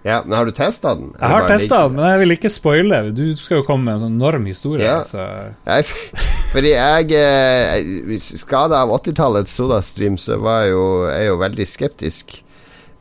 Ja, 0.03 0.21
men 0.25 0.37
Har 0.37 0.45
du 0.45 0.51
testa 0.51 0.95
den? 0.95 1.13
Jeg 1.19 1.29
har 1.31 1.45
testa 1.47 1.85
den, 1.87 1.95
men 1.95 2.09
jeg 2.11 2.19
vil 2.19 2.35
ikke 2.35 2.49
spoile. 2.51 2.99
Du 3.15 3.23
skal 3.39 3.61
jo 3.61 3.67
komme 3.67 3.87
med 3.87 3.95
en 3.95 4.01
sånn 4.01 4.17
enorm 4.19 4.47
historie. 4.51 4.83
Ja. 4.83 4.99
Så. 5.07 5.23
Jeg, 5.63 5.87
fordi 6.53 6.75
jeg 6.75 7.17
eh, 7.17 8.13
Skada 8.21 8.83
av 8.83 8.93
80-tallets 8.99 9.55
Sodastream, 9.57 10.19
så 10.21 10.37
var 10.41 10.63
jeg 10.63 10.75
jo, 10.75 10.85
jeg 11.09 11.29
jo 11.31 11.39
veldig 11.41 11.65
skeptisk. 11.69 12.35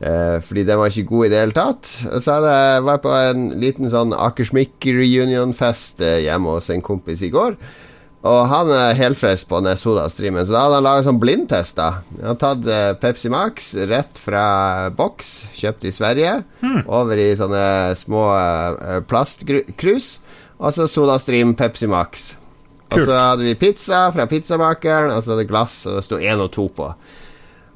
Eh, 0.03 0.39
fordi 0.43 0.65
den 0.67 0.79
var 0.81 0.89
ikke 0.89 1.07
god 1.11 1.27
i 1.27 1.31
det 1.31 1.39
hele 1.43 1.55
tatt. 1.55 1.91
Og 2.09 2.19
så 2.23 2.39
hadde 2.39 2.57
jeg 2.57 2.83
var 2.89 2.99
på 3.03 3.13
en 3.13 3.47
liten 3.61 3.91
sånn 3.91 4.15
Akersmik 4.17 4.89
reunion-fest 4.89 6.03
eh, 6.03 6.23
hjemme 6.25 6.57
hos 6.57 6.71
en 6.73 6.83
kompis 6.83 7.23
i 7.23 7.31
går. 7.33 7.55
Og 8.23 8.39
han 8.47 8.69
er 8.71 8.95
helfrelst 8.95 9.49
på 9.49 9.59
den 9.63 9.75
Soda-streamen, 9.79 10.45
så 10.47 10.55
da 10.55 10.61
hadde 10.63 10.77
han 10.79 10.85
laga 10.85 11.05
sånn 11.07 11.19
blindtest. 11.19 11.75
da 11.75 11.89
Han 12.21 12.29
hadde 12.29 12.39
tatt 12.39 12.69
uh, 12.71 12.93
Pepsi 13.01 13.31
Max 13.31 13.73
rett 13.89 14.19
fra 14.19 14.45
boks, 14.95 15.33
kjøpt 15.59 15.89
i 15.89 15.91
Sverige, 15.91 16.37
hmm. 16.61 16.85
over 16.87 17.19
i 17.19 17.33
sånne 17.35 17.65
små 17.99 18.29
uh, 18.31 19.01
plastkrus, 19.11 20.13
og 20.55 20.71
så 20.71 20.87
Soda-stream 20.87 21.51
Pepsi 21.59 21.91
Max. 21.91 22.29
Og 22.93 23.07
så 23.07 23.17
hadde 23.17 23.47
vi 23.47 23.57
pizza 23.59 24.05
fra 24.13 24.27
pizzabakeren, 24.29 25.13
og 25.15 25.23
så 25.23 25.35
hadde 25.35 25.49
glass, 25.49 25.81
og 25.89 25.99
det 25.99 26.05
sto 26.07 26.21
én 26.21 26.43
og 26.43 26.51
to 26.55 26.69
på. 26.73 26.91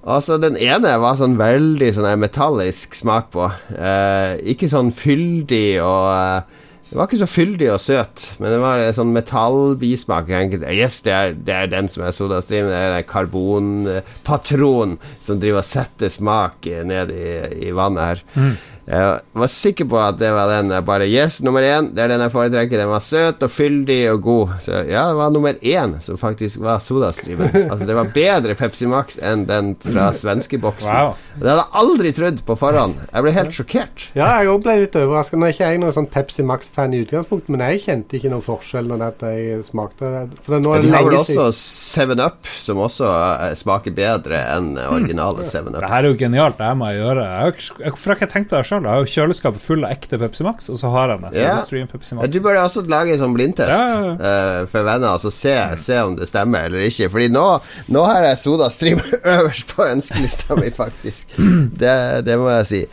Altså 0.08 0.38
Den 0.40 0.56
ene 0.64 0.94
var 1.02 1.18
sånn 1.20 1.36
veldig 1.40 1.90
sånn 1.98 2.22
metallisk 2.22 2.96
smak 2.96 3.34
på. 3.34 3.50
Eh, 3.76 4.38
ikke 4.54 4.70
sånn 4.72 4.94
fyldig 4.96 5.82
og 5.84 6.56
det 6.88 6.96
var 6.96 7.10
ikke 7.10 7.20
så 7.20 7.28
fyldig 7.28 7.68
og 7.74 7.82
søt, 7.84 8.26
men 8.40 8.54
det 8.54 8.60
var 8.64 8.80
en 8.80 8.96
sånn 8.96 9.10
metallbismak. 9.12 10.30
Yes, 10.72 11.02
det 11.04 11.12
er, 11.12 11.34
det 11.36 11.56
er 11.56 11.72
den 11.74 11.90
som 11.92 12.06
er 12.08 12.14
sodastream. 12.16 12.70
Det 12.72 12.78
er 12.78 12.96
en 12.96 13.10
karbonpatron 13.10 14.96
som 15.20 15.42
driver 15.42 15.60
og 15.60 15.68
setter 15.68 16.14
smak 16.14 16.70
ned 16.88 17.12
i, 17.12 17.34
i 17.68 17.74
vannet 17.76 18.06
her. 18.06 18.24
Mm. 18.40 18.54
Jeg 18.88 19.20
var 19.36 19.50
sikker 19.52 19.88
på 19.92 19.98
at 20.00 20.16
det 20.16 20.30
var 20.32 20.48
den. 20.48 20.72
Bare 20.88 21.08
Yes, 21.12 21.42
nummer 21.44 21.64
én, 21.66 21.90
det 21.92 22.06
er 22.06 22.12
den 22.14 22.22
jeg 22.24 22.32
foretrekker. 22.32 22.80
Den 22.80 22.88
var 22.88 23.04
søt 23.04 23.42
og 23.44 23.52
fyldig 23.52 23.98
og 24.14 24.22
god. 24.24 24.54
Så 24.64 24.78
ja, 24.88 25.02
det 25.10 25.18
var 25.20 25.34
nummer 25.36 25.58
én 25.60 25.98
som 26.04 26.16
faktisk 26.20 26.62
var 26.64 26.80
Sodastriven. 26.84 27.52
Altså, 27.68 27.84
det 27.90 27.96
var 27.98 28.08
bedre 28.16 28.54
Pepsi 28.56 28.88
Max 28.88 29.18
enn 29.20 29.44
den 29.50 29.74
fra 29.84 30.08
svenskeboksen. 30.16 30.88
Wow. 30.88 31.18
Det 31.36 31.50
hadde 31.50 31.64
jeg 31.66 31.82
aldri 31.82 32.12
trodd 32.16 32.40
på 32.48 32.56
forhånd. 32.58 32.96
Jeg 33.12 33.26
ble 33.26 33.34
helt 33.36 33.58
sjokkert. 33.58 34.06
Ja, 34.16 34.30
jeg 34.40 34.52
òg 34.54 34.64
ble 34.64 34.78
litt 34.86 34.96
overraska. 34.96 35.40
Nå 35.40 35.50
er 35.50 35.56
ikke 35.56 35.72
jeg 35.74 35.82
noen 35.84 35.96
sånn 35.98 36.08
Pepsi 36.14 36.46
Max-fan 36.48 36.96
i 36.96 37.02
utgangspunktet, 37.04 37.52
men 37.52 37.66
jeg 37.66 37.84
kjente 37.84 38.18
ikke 38.22 38.32
noen 38.32 38.46
forskjell 38.46 38.88
når 38.88 39.04
jeg 39.28 39.66
smakte 39.68 40.14
For 40.46 40.64
nå 40.64 40.78
er 40.78 40.86
det 40.86 40.88
De 40.88 40.96
har 40.96 41.06
vel 41.10 41.20
også 41.20 41.50
7up, 41.52 42.48
som 42.48 42.80
også 42.88 43.12
eh, 43.12 43.52
smaker 43.60 43.96
bedre 44.00 44.40
enn 44.56 44.72
originale 44.88 45.44
7up. 45.44 45.74
Det 45.76 45.92
her 45.92 46.00
er 46.08 46.10
jo 46.14 46.18
genialt, 46.24 46.58
det 46.62 46.72
her 46.72 46.80
må 46.80 46.94
jeg 46.94 47.04
gjøre. 47.04 47.28
Jeg 47.28 47.92
har 47.92 48.18
ikke 48.18 48.32
tenkt 48.32 48.54
på 48.54 48.56
det 48.56 48.66
sjøl 48.70 48.77
sjøl. 48.78 48.88
Jeg 48.88 48.94
har 48.94 49.04
jo 49.04 49.12
kjøleskapet 49.14 49.64
full 49.64 49.86
av 49.86 49.94
ekte 49.96 50.20
Pepsi 50.22 50.46
Max, 50.46 50.70
og 50.70 50.80
så 50.80 50.92
har 50.94 51.14
jeg 51.14 51.22
det. 51.24 51.32
Ja. 51.42 51.56
Pepsi 51.92 52.18
Max. 52.18 52.32
Du 52.34 52.40
burde 52.44 52.64
også 52.64 52.84
lage 52.90 53.16
en 53.16 53.22
sånn 53.22 53.36
blindtest 53.36 53.74
ja, 53.74 54.00
uh, 54.20 54.62
for 54.70 54.88
venner, 54.88 55.10
altså 55.16 55.32
se, 55.34 55.56
se, 55.82 56.00
om 56.04 56.18
det 56.18 56.30
stemmer 56.30 56.70
eller 56.70 56.88
ikke. 56.88 57.10
Fordi 57.14 57.30
nå, 57.34 57.46
nå 57.94 58.08
har 58.08 58.28
jeg 58.30 58.42
Soda 58.44 58.70
Stream 58.74 59.02
øverst 59.36 59.74
på 59.76 59.88
ønskelista 59.88 60.58
mi, 60.60 60.72
faktisk. 60.74 61.38
Det, 61.38 61.96
det, 62.28 62.38
må 62.40 62.52
jeg 62.60 62.70
si. 62.72 62.84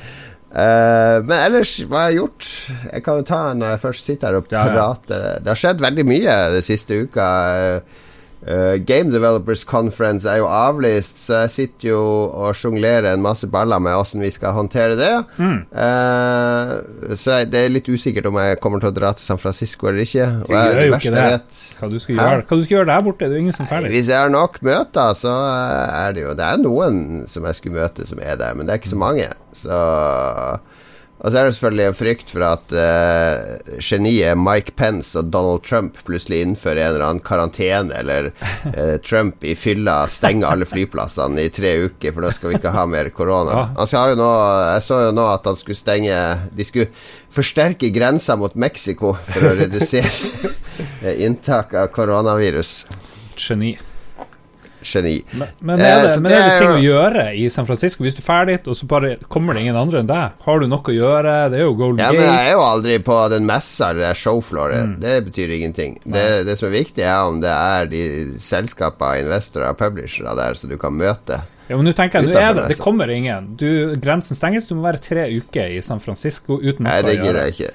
Uh, 0.54 1.18
men 1.26 1.36
ellers, 1.40 1.76
hva 1.90 2.04
har 2.04 2.14
jeg 2.14 2.22
gjort? 2.22 2.48
Jeg 2.92 3.04
kan 3.06 3.20
jo 3.20 3.28
ta 3.28 3.42
når 3.58 3.74
jeg 3.74 3.84
først 3.88 4.10
sitter 4.10 4.30
her 4.30 4.40
og 4.40 4.48
prater. 4.48 5.42
Det 5.42 5.50
har 5.52 5.60
skjedd 5.60 5.84
veldig 5.84 6.08
mye 6.08 6.40
den 6.54 6.66
siste 6.66 7.04
uka. 7.04 7.28
Uh, 7.82 8.02
Game 8.84 9.08
Developers 9.12 9.64
Conference 9.64 10.28
er 10.28 10.42
jo 10.42 10.48
avlyst, 10.50 11.22
så 11.24 11.44
jeg 11.44 11.52
sitter 11.54 11.88
jo 11.94 12.00
og 12.28 12.56
sjonglerer 12.58 13.14
en 13.14 13.22
masse 13.24 13.48
baller 13.48 13.80
med 13.80 13.96
åssen 13.96 14.20
vi 14.20 14.28
skal 14.34 14.52
håndtere 14.56 14.98
det. 14.98 15.12
Mm. 15.38 15.62
Uh, 15.72 17.14
så 17.16 17.38
jeg, 17.38 17.50
det 17.54 17.62
er 17.62 17.72
litt 17.72 17.88
usikkert 17.88 18.28
om 18.28 18.36
jeg 18.42 18.60
kommer 18.60 18.82
til 18.82 18.92
å 18.92 18.96
dra 18.96 19.14
til 19.16 19.24
San 19.24 19.40
Francisco 19.40 19.88
eller 19.88 20.04
ikke. 20.04 20.28
Du 20.44 20.52
gjør 20.52 20.82
jo 20.82 20.98
ikke 20.98 21.14
det. 21.14 21.62
Hva 21.78 21.90
du 21.90 21.98
skal 22.02 22.18
gjøre 22.18 22.44
Hva 22.44 22.58
du 22.58 22.66
skal 22.66 22.78
gjøre 22.78 22.90
der 22.92 23.08
borte? 23.08 23.24
Det 23.24 23.32
er 23.32 23.40
jo 23.40 23.46
ingen 23.46 23.56
som 23.56 23.66
er 23.66 23.72
ferdig. 23.72 23.94
Hvis 23.94 24.12
jeg 24.12 24.20
har 24.20 24.32
nok 24.34 24.60
møter, 24.66 25.16
så 25.18 25.34
er 25.88 26.14
det 26.16 26.26
jo 26.26 26.36
Det 26.38 26.46
er 26.50 26.62
noen 26.62 27.02
som 27.30 27.48
jeg 27.48 27.60
skulle 27.60 27.80
møte, 27.80 28.06
som 28.08 28.22
er 28.22 28.38
der, 28.40 28.54
men 28.56 28.66
det 28.68 28.74
er 28.74 28.82
ikke 28.82 28.92
så 28.92 29.00
mange. 29.00 29.28
Så 29.54 29.80
og 31.24 31.32
så 31.32 31.40
er 31.40 31.46
det 31.46 31.54
selvfølgelig 31.56 31.84
en 31.88 31.96
frykt 31.96 32.32
for 32.34 32.44
at 32.44 32.74
uh, 32.76 33.78
geniet 33.80 34.36
Mike 34.36 34.74
Pence 34.76 35.16
og 35.16 35.30
Donald 35.32 35.64
Trump 35.64 35.96
plutselig 36.04 36.42
innfører 36.44 36.82
en 36.82 36.90
eller 36.90 37.04
annen 37.06 37.24
karantene, 37.24 37.96
eller 37.96 38.28
uh, 38.28 38.98
Trump 39.08 39.44
i 39.44 39.54
fylla 39.56 40.02
stenger 40.10 40.50
alle 40.50 40.68
flyplassene 40.68 41.46
i 41.46 41.52
tre 41.54 41.72
uker, 41.86 42.12
for 42.12 42.26
da 42.26 42.34
skal 42.36 42.52
vi 42.52 42.60
ikke 42.60 42.74
ha 42.76 42.84
mer 42.90 43.08
korona. 43.16 43.70
Jeg 43.80 44.84
så 44.84 45.00
jo 45.06 45.16
nå 45.16 45.24
at 45.30 45.48
han 45.48 45.56
skulle 45.56 45.78
stenge 45.78 46.20
De 46.52 46.66
skulle 46.66 46.92
forsterke 47.32 47.88
grensa 47.94 48.36
mot 48.36 48.52
Mexico 48.54 49.14
for 49.16 49.48
å 49.48 49.56
redusere 49.64 50.52
inntak 51.24 51.74
av 51.74 51.90
koronavirus. 51.96 52.76
Geni 53.40 53.74
geni. 54.84 55.16
Men, 55.32 55.50
men, 55.60 55.80
er 55.80 56.04
det, 56.04 56.10
eh, 56.12 56.20
men, 56.22 56.32
er 56.32 56.44
det, 56.48 56.58
ting 56.60 56.72
å 56.72 56.82
gjøre 56.82 57.26
i 57.40 57.46
San 57.52 57.68
Francisco? 57.68 58.04
Hvis 58.04 58.16
du 58.18 58.22
er 58.22 58.26
ferdig, 58.26 58.58
og 58.68 58.78
så 58.78 58.88
bare 58.90 59.14
kommer 59.32 59.56
det 59.56 59.64
ingen 59.64 59.78
andre 59.80 60.02
enn 60.02 60.10
deg? 60.10 60.36
Har 60.46 60.60
du 60.60 60.68
noe 60.70 60.92
å 60.92 60.94
gjøre? 60.94 61.34
Det 61.52 61.60
er 61.60 61.66
jo 61.66 61.74
Golden 61.78 62.04
ja, 62.04 62.10
Gate. 62.12 62.20
Men 62.20 62.30
jeg 62.30 62.50
er 62.50 62.58
jo 62.58 62.66
aldri 62.66 62.98
på 63.08 63.18
den 63.32 63.48
messa, 63.48 63.92
det 63.96 64.04
der 64.04 64.20
showflooret. 64.20 64.92
Mm. 64.92 64.98
Det 65.04 65.16
betyr 65.30 65.56
ingenting. 65.58 65.98
Det, 66.04 66.26
det, 66.48 66.58
som 66.60 66.70
er 66.70 66.76
viktig, 66.78 67.06
er 67.06 67.30
om 67.30 67.40
det 67.44 67.54
er 67.54 67.90
de 67.90 68.04
selskaper, 68.42 69.24
investorer 69.24 69.72
og 69.72 69.80
publishere 69.80 70.36
der 70.38 70.60
som 70.60 70.72
du 70.72 70.78
kan 70.80 70.96
møte. 70.96 71.42
Ja, 71.68 71.78
men 71.78 71.86
nå 71.88 71.94
tenker 71.96 72.20
jeg, 72.20 72.34
er 72.36 72.52
det, 72.58 72.66
det 72.74 72.76
kommer 72.82 73.08
ingen. 73.08 73.54
Du, 73.56 73.94
grensen 74.00 74.36
stenges, 74.36 74.68
du 74.68 74.76
må 74.76 74.84
være 74.84 75.00
tre 75.00 75.24
uker 75.32 75.72
i 75.72 75.80
San 75.84 76.02
Francisco 76.02 76.58
uten. 76.60 76.84
Nei, 76.84 77.00
det 77.06 77.16
gidder 77.22 77.40
jeg 77.46 77.56
ikke. 77.56 77.72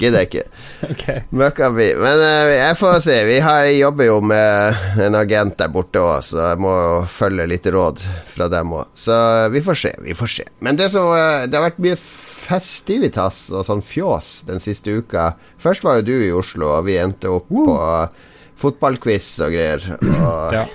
Gidder 0.00 0.22
jeg 0.22 0.28
ikke. 0.28 0.42
okay. 0.92 1.22
Møkkaby. 1.36 1.86
Men 2.00 2.20
uh, 2.20 2.52
jeg 2.52 2.76
får 2.78 2.98
se. 3.06 3.16
Vi 3.28 3.38
har, 3.44 3.64
jeg 3.68 3.80
jobber 3.80 4.08
jo 4.08 4.18
med 4.24 5.00
en 5.06 5.18
agent 5.18 5.56
der 5.60 5.72
borte 5.72 6.02
òg, 6.02 6.20
så 6.26 6.50
jeg 6.50 6.60
må 6.62 6.74
følge 7.10 7.48
litt 7.50 7.68
råd 7.72 8.04
fra 8.28 8.50
dem 8.52 8.74
òg. 8.76 8.92
Så 8.96 9.16
vi 9.54 9.62
får 9.64 9.80
se. 9.82 9.92
Vi 10.04 10.16
får 10.18 10.32
se. 10.36 10.46
Men 10.64 10.78
det, 10.80 10.90
som, 10.92 11.08
uh, 11.12 11.46
det 11.48 11.58
har 11.58 11.66
vært 11.68 11.82
mye 11.82 11.98
festivitas 11.98 13.46
og 13.54 13.66
sånn 13.68 13.84
fjås 13.84 14.32
den 14.50 14.62
siste 14.62 14.98
uka. 15.00 15.30
Først 15.62 15.86
var 15.86 16.00
jo 16.00 16.08
du 16.10 16.16
i 16.18 16.32
Oslo, 16.34 16.74
og 16.78 16.88
vi 16.90 17.00
endte 17.00 17.32
opp 17.32 17.48
Woo. 17.52 17.70
på 17.72 17.78
uh, 17.80 18.32
fotballquiz 18.60 19.32
og 19.46 19.56
greier. 19.56 19.90
Og 19.96 20.56
ja. 20.60 20.66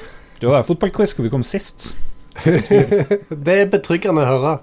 Du 0.41 0.50
har 0.50 0.65
fotballquiz 0.65 1.13
hvor 1.13 1.27
vi 1.27 1.33
kom 1.33 1.45
sist. 1.45 1.91
det 3.45 3.57
er 3.57 3.67
betryggende 3.69 4.24
å 4.25 4.29
høre. 4.33 4.60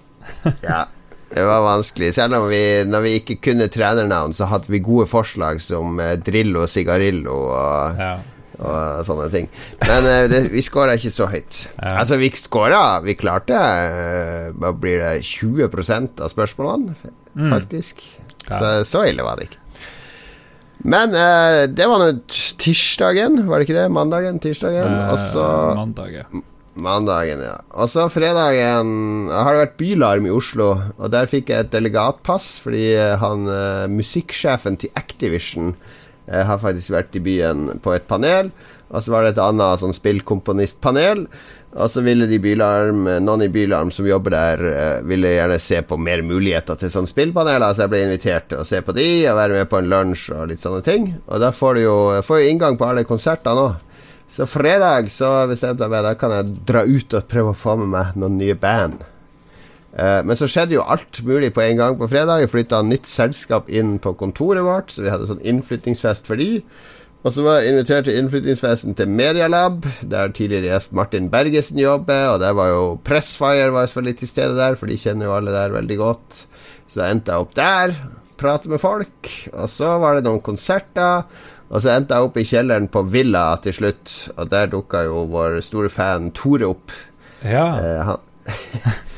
ja. 0.66 0.86
Det 1.28 1.44
var 1.44 1.60
vanskelig. 1.66 2.14
Selv 2.16 2.38
om 2.38 2.48
vi, 2.48 2.62
når 2.88 3.04
vi 3.04 3.14
ikke 3.20 3.36
kunne 3.50 3.68
trenernavn, 3.72 4.34
så 4.36 4.48
hadde 4.48 4.72
vi 4.72 4.80
gode 4.84 5.08
forslag 5.10 5.60
som 5.62 6.00
eh, 6.00 6.16
Drillo, 6.24 6.64
Sigarillo 6.70 7.36
og, 7.52 8.00
ja. 8.00 8.14
og 8.62 9.04
sånne 9.06 9.28
ting. 9.34 9.50
Men 9.84 10.08
eh, 10.08 10.24
det, 10.32 10.42
vi 10.54 10.64
skåra 10.64 10.96
ikke 10.96 11.12
så 11.12 11.28
høyt. 11.30 11.62
Ja. 11.76 11.98
Altså, 12.00 12.18
vi 12.20 12.32
skåra 12.36 12.82
Vi 13.04 13.16
klarte 13.18 13.58
eh, 13.58 14.48
Hva 14.56 14.72
blir 14.72 15.02
det 15.04 15.14
20 15.28 15.68
av 15.68 16.32
spørsmålene, 16.32 16.96
mm. 17.36 17.48
faktisk. 17.52 18.04
Mm. 18.48 18.52
Så, 18.52 18.74
så 18.88 19.04
ille 19.10 19.26
var 19.26 19.36
det 19.36 19.50
ikke. 19.50 19.64
Men 20.88 21.14
eh, 21.14 21.64
det 21.70 21.88
var 21.90 22.00
nå 22.00 22.12
tirsdagen, 22.28 23.42
var 23.48 23.58
det 23.58 23.68
ikke 23.68 23.80
det? 23.80 23.88
Mandagen? 23.92 24.38
Tirsdagen? 24.42 24.94
Eh, 24.94 25.10
og 25.12 25.18
så 25.20 25.44
Mandag, 25.76 26.14
ja. 26.22 26.28
Mandagen, 26.82 27.42
ja. 27.42 27.56
Og 27.74 27.90
så 27.90 28.06
fredagen 28.12 29.28
har 29.32 29.52
det 29.52 29.62
vært 29.64 29.78
bylarm 29.80 30.28
i 30.28 30.32
Oslo, 30.34 30.70
og 30.96 31.12
der 31.12 31.30
fikk 31.30 31.52
jeg 31.52 31.66
et 31.66 31.74
delegatpass 31.74 32.56
fordi 32.62 32.90
eh, 32.94 33.14
han 33.20 33.46
uh, 33.50 33.90
musikksjefen 33.90 34.78
til 34.80 34.92
Activision 34.98 35.72
uh, 35.74 36.42
har 36.48 36.60
faktisk 36.62 36.94
vært 36.94 37.18
i 37.18 37.24
byen 37.24 37.80
på 37.84 37.94
et 37.96 38.08
panel. 38.10 38.52
Og 38.88 39.04
så 39.04 39.12
var 39.12 39.26
det 39.26 39.34
et 39.34 39.42
annet 39.44 39.82
sånn 39.82 39.92
spillkomponistpanel. 39.92 41.26
Og 41.76 41.90
så 41.92 42.00
ville 42.00 42.24
de 42.30 42.38
bylarm, 42.40 43.02
noen 43.20 43.42
i 43.44 43.50
Bylarm 43.52 43.90
som 43.92 44.06
jobber 44.08 44.32
der, 44.32 44.62
ville 45.04 45.34
gjerne 45.34 45.58
se 45.60 45.82
på 45.84 45.98
mer 46.00 46.22
muligheter 46.24 46.78
til 46.80 46.88
sånne 46.94 47.10
spillpaneler, 47.10 47.74
så 47.76 47.84
jeg 47.84 47.92
ble 47.92 48.00
invitert 48.06 48.48
til 48.48 48.62
å 48.62 48.64
se 48.64 48.80
på 48.80 48.94
de 48.96 49.04
og 49.28 49.36
være 49.36 49.58
med 49.58 49.68
på 49.68 49.82
en 49.82 49.90
lunsj 49.92 50.30
og 50.38 50.48
litt 50.48 50.64
sånne 50.64 50.80
ting. 50.86 51.10
Og 51.28 51.44
da 51.44 51.52
får 51.52 51.76
du 51.76 51.82
jo 51.84 51.98
får 52.24 52.46
inngang 52.48 52.80
på 52.80 52.88
alle 52.88 53.04
konsertene 53.06 53.66
òg. 53.66 53.76
Så 54.28 54.44
fredag 54.44 55.08
så 55.12 55.30
bestemte 55.48 55.86
jeg 55.86 55.92
meg 55.92 56.04
Da 56.04 56.12
kan 56.20 56.34
jeg 56.34 56.58
dra 56.68 56.84
ut 56.84 57.16
og 57.16 57.30
prøve 57.30 57.54
å 57.54 57.56
få 57.56 57.78
med 57.80 57.92
meg 57.94 58.18
noen 58.20 58.36
nye 58.40 58.56
band. 58.58 59.00
Uh, 59.98 60.20
men 60.22 60.36
så 60.36 60.46
skjedde 60.50 60.76
jo 60.76 60.84
alt 60.84 61.22
mulig 61.26 61.48
på 61.56 61.64
en 61.64 61.80
gang 61.80 61.96
på 61.98 62.10
fredag. 62.12 62.42
Jeg 62.44 62.52
flytta 62.52 62.84
nytt 62.84 63.08
selskap 63.08 63.72
inn 63.72 63.96
på 64.02 64.12
kontoret 64.20 64.62
vårt, 64.66 64.92
så 64.92 65.02
vi 65.02 65.10
hadde 65.10 65.26
sånn 65.30 65.42
innflyttingsfest 65.42 66.28
for 66.28 66.38
de. 66.38 66.60
Og 67.26 67.34
så 67.34 67.42
var 67.42 67.58
jeg 67.58 67.72
invitert 67.72 68.06
til 68.06 68.20
innflyttingsfesten 68.20 68.94
til 68.98 69.10
Medialab, 69.10 69.88
der 70.06 70.30
tidligere 70.36 70.70
gjest 70.70 70.94
Martin 70.94 71.26
Bergesen 71.32 71.80
jobber. 71.80 72.34
Og 72.34 72.38
der 72.44 72.54
var 72.54 72.70
jo 72.70 72.84
Pressfire 73.04 73.72
var 73.74 73.88
selvfølgelig 73.88 74.20
til 74.20 74.30
stede 74.30 74.54
der, 74.60 74.78
for 74.78 74.92
de 74.92 75.00
kjenner 75.00 75.26
jo 75.26 75.34
alle 75.34 75.56
der 75.56 75.74
veldig 75.74 75.98
godt. 75.98 76.44
Så 76.88 77.02
endte 77.08 77.34
jeg 77.34 77.48
opp 77.48 77.56
der, 77.58 77.96
prate 78.38 78.70
med 78.70 78.80
folk. 78.80 79.32
Og 79.50 79.66
så 79.72 79.96
var 79.98 80.16
det 80.16 80.28
noen 80.28 80.44
konserter. 80.44 81.26
Og 81.68 81.82
så 81.84 81.92
endte 81.92 82.16
jeg 82.16 82.28
opp 82.28 82.38
i 82.40 82.46
kjelleren 82.48 82.88
på 82.92 83.02
Villa 83.12 83.44
til 83.64 83.76
slutt, 83.76 84.14
og 84.36 84.48
der 84.52 84.70
dukka 84.72 85.04
jo 85.04 85.26
vår 85.28 85.60
store 85.64 85.90
fan 85.92 86.30
Tore 86.36 86.70
opp. 86.70 86.94
Ja. 87.44 87.66
Eh, 87.76 88.00
han 88.08 88.24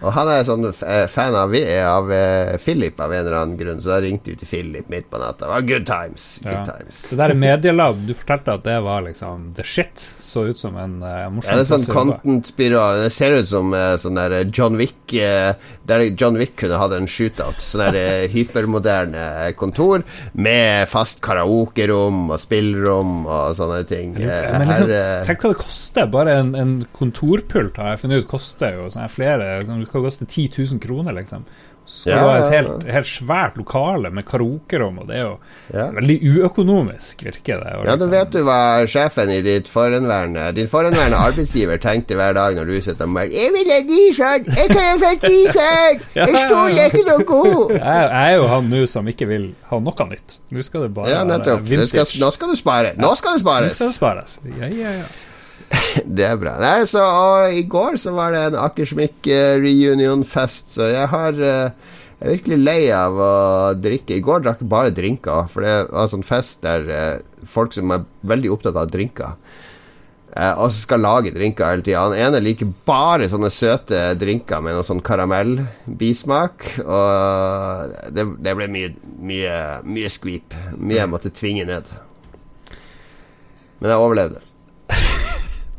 Og 0.00 0.14
han 0.16 0.30
er 0.32 0.44
sånn 0.48 0.64
eh, 0.64 1.04
fan 1.10 1.34
av, 1.36 1.52
av 1.52 2.08
uh, 2.08 2.54
Philip 2.60 3.00
av 3.04 3.12
en 3.12 3.20
eller 3.20 3.36
annen 3.36 3.58
grunn, 3.60 3.80
så 3.82 3.92
da 3.92 3.98
ringte 4.00 4.32
vi 4.32 4.38
til 4.40 4.48
Philip 4.48 4.88
midt 4.92 5.10
på 5.12 5.20
natta. 5.20 5.44
Det 5.44 5.50
var 5.52 5.66
good 5.68 5.86
times. 5.88 6.28
Good 6.44 6.54
ja. 6.54 6.62
times. 6.64 7.02
Det 7.10 7.18
der 7.20 7.34
Medielab, 7.36 8.00
du 8.08 8.14
fortalte 8.16 8.56
at 8.56 8.64
det 8.64 8.78
var 8.86 9.04
liksom 9.04 9.50
the 9.56 9.66
shit. 9.66 9.92
Så 10.00 10.46
ut 10.48 10.60
som 10.60 10.78
en 10.80 10.98
uh, 11.04 11.26
morsom 11.32 11.52
Ja, 11.52 11.58
det 11.60 11.66
er 11.66 11.70
sånn 11.74 11.84
content-byrå. 11.92 12.84
Det 13.04 13.10
ser 13.12 13.36
ut 13.36 13.50
som 13.50 13.74
uh, 13.76 13.92
sånn 14.00 14.16
der 14.16 14.38
John 14.48 14.78
Wick 14.80 15.14
uh, 15.20 15.52
Der 15.88 16.06
John 16.08 16.38
Wick 16.40 16.56
kunne 16.62 16.80
hatt 16.80 16.96
en 16.96 17.10
shootout. 17.10 17.60
Sånn 17.60 17.84
der 17.90 18.28
hypermoderne 18.34 19.52
kontor 19.60 20.06
med 20.32 20.88
fast 20.88 21.20
karaokerom 21.24 22.30
og 22.30 22.40
spillrom 22.40 23.26
og 23.26 23.52
sånne 23.58 23.82
ting. 23.90 24.16
Men 24.16 24.64
liksom, 24.70 24.94
tenk 25.28 25.44
hva 25.44 25.52
det 25.52 25.60
koster. 25.60 26.08
Bare 26.10 26.40
en, 26.40 26.54
en 26.56 26.74
kontorpult 26.96 27.76
har 27.80 27.92
jeg 27.92 28.04
funnet 28.06 28.24
ut 28.24 28.30
koster 28.30 28.78
jo 28.78 28.88
sånn 28.92 29.10
flere 29.12 29.60
sånn, 29.66 29.84
kan 29.90 30.04
koste 30.06 30.26
10 30.26 30.48
000 30.58 30.80
kroner, 30.82 31.12
liksom. 31.16 31.44
Så 31.90 32.10
ja, 32.10 32.16
det 32.16 32.24
var 32.24 32.36
et 32.38 32.52
helt, 32.54 32.84
helt, 32.94 33.08
svært 33.08 33.56
lokale 33.58 34.12
med 34.14 34.22
karaokerom, 34.28 35.00
og 35.02 35.08
det 35.08 35.16
er 35.16 35.24
jo 35.24 35.32
ja. 35.74 35.88
veldig 35.96 36.16
uøkonomisk, 36.22 37.24
virker 37.26 37.58
det. 37.64 37.72
Liksom. 37.72 37.88
ja, 37.88 37.96
da 37.98 38.08
vet 38.12 38.30
du 38.30 38.38
hva 38.46 38.58
sjefen 38.86 39.32
i 39.34 39.40
ditt 39.42 39.66
forhenværende 39.66 40.44
Din 40.54 40.70
forhenværende 40.70 41.18
arbeidsgiver 41.26 41.80
tenkte 41.82 42.14
hver 42.20 42.36
dag 42.36 42.54
når 42.58 42.70
du 42.70 42.76
sitter 42.76 43.08
og 43.08 43.16
bare 43.16 43.32
'Jeg 43.32 43.50
vil 43.56 43.72
ha 43.74 43.80
ny 43.88 44.04
Jeg 44.12 44.68
kan 44.70 44.84
ha 44.84 44.92
fått 45.02 45.26
ny 45.26 45.40
Jeg 46.14 46.36
stoler 46.44 46.84
ikke 46.92 47.02
noe 47.08 47.26
god!' 47.26 47.74
Jeg, 47.80 48.04
er 48.20 48.36
jo 48.36 48.46
han 48.52 48.70
nå 48.70 48.84
som 48.86 49.10
ikke 49.10 49.26
vil 49.26 49.48
ha 49.72 49.80
noe 49.82 50.06
nytt. 50.12 50.38
Nå 50.50 50.62
skal 50.62 50.86
det 50.86 50.92
bare 50.94 51.10
ja, 51.10 51.24
nettopp. 51.26 51.66
Skal, 51.90 52.06
nå 52.22 52.30
skal 52.30 52.54
du 52.54 52.60
spare. 52.60 52.94
Nå 53.00 53.10
skal 53.18 53.34
det 53.34 53.42
spares. 53.42 53.66
Nå 53.66 53.74
skal 53.74 53.90
det 53.90 53.98
spares. 53.98 54.38
Ja, 54.60 54.70
ja, 54.70 54.94
ja. 55.00 55.10
det 56.16 56.26
er 56.26 56.36
bra. 56.40 56.56
Nei, 56.62 56.82
så, 56.88 57.04
og 57.04 57.54
I 57.54 57.64
går 57.70 57.98
så 58.00 58.12
var 58.16 58.34
det 58.34 58.44
en 58.48 58.60
Akersmik 58.64 59.26
reunion-fest, 59.62 60.76
så 60.76 60.90
jeg 60.90 61.10
har 61.12 61.40
uh, 61.40 61.96
jeg 62.20 62.28
er 62.28 62.34
virkelig 62.36 62.56
lei 62.60 62.80
av 62.92 63.16
å 63.16 63.34
drikke. 63.80 64.18
I 64.18 64.24
går 64.24 64.42
drakk 64.44 64.58
jeg 64.60 64.68
bare 64.68 64.92
drinker, 64.92 65.46
for 65.48 65.64
det 65.64 65.76
var 65.88 66.08
sånn 66.12 66.26
fest 66.26 66.60
der 66.66 66.84
uh, 66.92 67.44
folk 67.48 67.72
som 67.72 67.94
er 67.96 68.04
veldig 68.28 68.50
opptatt 68.52 68.76
av 68.76 68.90
drinker, 68.92 69.38
uh, 70.34 70.52
og 70.60 70.66
som 70.66 70.76
skal 70.82 71.00
lage 71.00 71.32
drinker 71.32 71.70
hele 71.70 71.86
tida. 71.86 72.02
Han 72.04 72.18
ene 72.18 72.42
liker 72.44 72.68
bare 72.84 73.30
sånne 73.32 73.48
søte 73.54 74.02
drinker 74.20 74.60
med 74.60 74.76
noe 74.76 74.84
sånn 74.84 75.00
karamellbismak, 75.00 76.68
og 76.84 77.96
det, 78.12 78.28
det 78.44 78.56
ble 78.58 78.68
mye, 78.76 78.92
mye, 79.16 79.56
mye 79.88 80.12
skvip. 80.12 80.60
Mye 80.76 81.00
jeg 81.00 81.12
måtte 81.14 81.32
tvinge 81.32 81.64
ned. 81.72 81.88
Men 83.80 83.94
jeg 83.94 84.04
overlevde. 84.04 84.44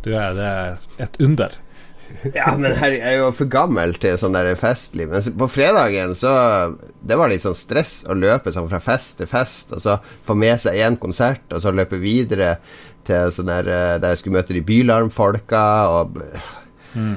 Du 0.06 0.14
er, 0.18 0.34
det 0.38 1.04
et 1.04 1.20
under. 1.22 1.58
ja, 2.36 2.52
men 2.58 2.74
her 2.76 2.96
er 2.98 3.18
jo 3.22 3.30
for 3.36 3.50
gammel 3.52 3.94
til 4.02 4.18
sånn 4.20 4.36
der 4.36 4.50
festlig. 4.60 5.08
Men 5.10 5.24
på 5.40 5.48
fredagen 5.52 6.16
så 6.18 6.34
Det 7.02 7.18
var 7.18 7.32
litt 7.32 7.44
sånn 7.46 7.58
stress 7.58 8.02
å 8.10 8.18
løpe 8.18 8.54
sånn 8.54 8.70
fra 8.72 8.82
fest 8.84 9.20
til 9.22 9.30
fest, 9.32 9.74
og 9.76 9.84
så 9.84 9.98
få 10.26 10.36
med 10.38 10.60
seg 10.62 10.80
én 10.82 11.00
konsert, 11.02 11.46
og 11.52 11.64
så 11.64 11.74
løpe 11.74 12.02
videre 12.02 12.58
til 13.08 13.32
sånn 13.34 13.50
der 13.50 13.70
eh, 13.72 13.98
der 14.02 14.14
jeg 14.14 14.22
skulle 14.22 14.42
møte 14.42 14.58
de 14.58 14.66
Bylarm-folka, 14.66 15.64
og 15.90 16.20
mm. 16.94 17.16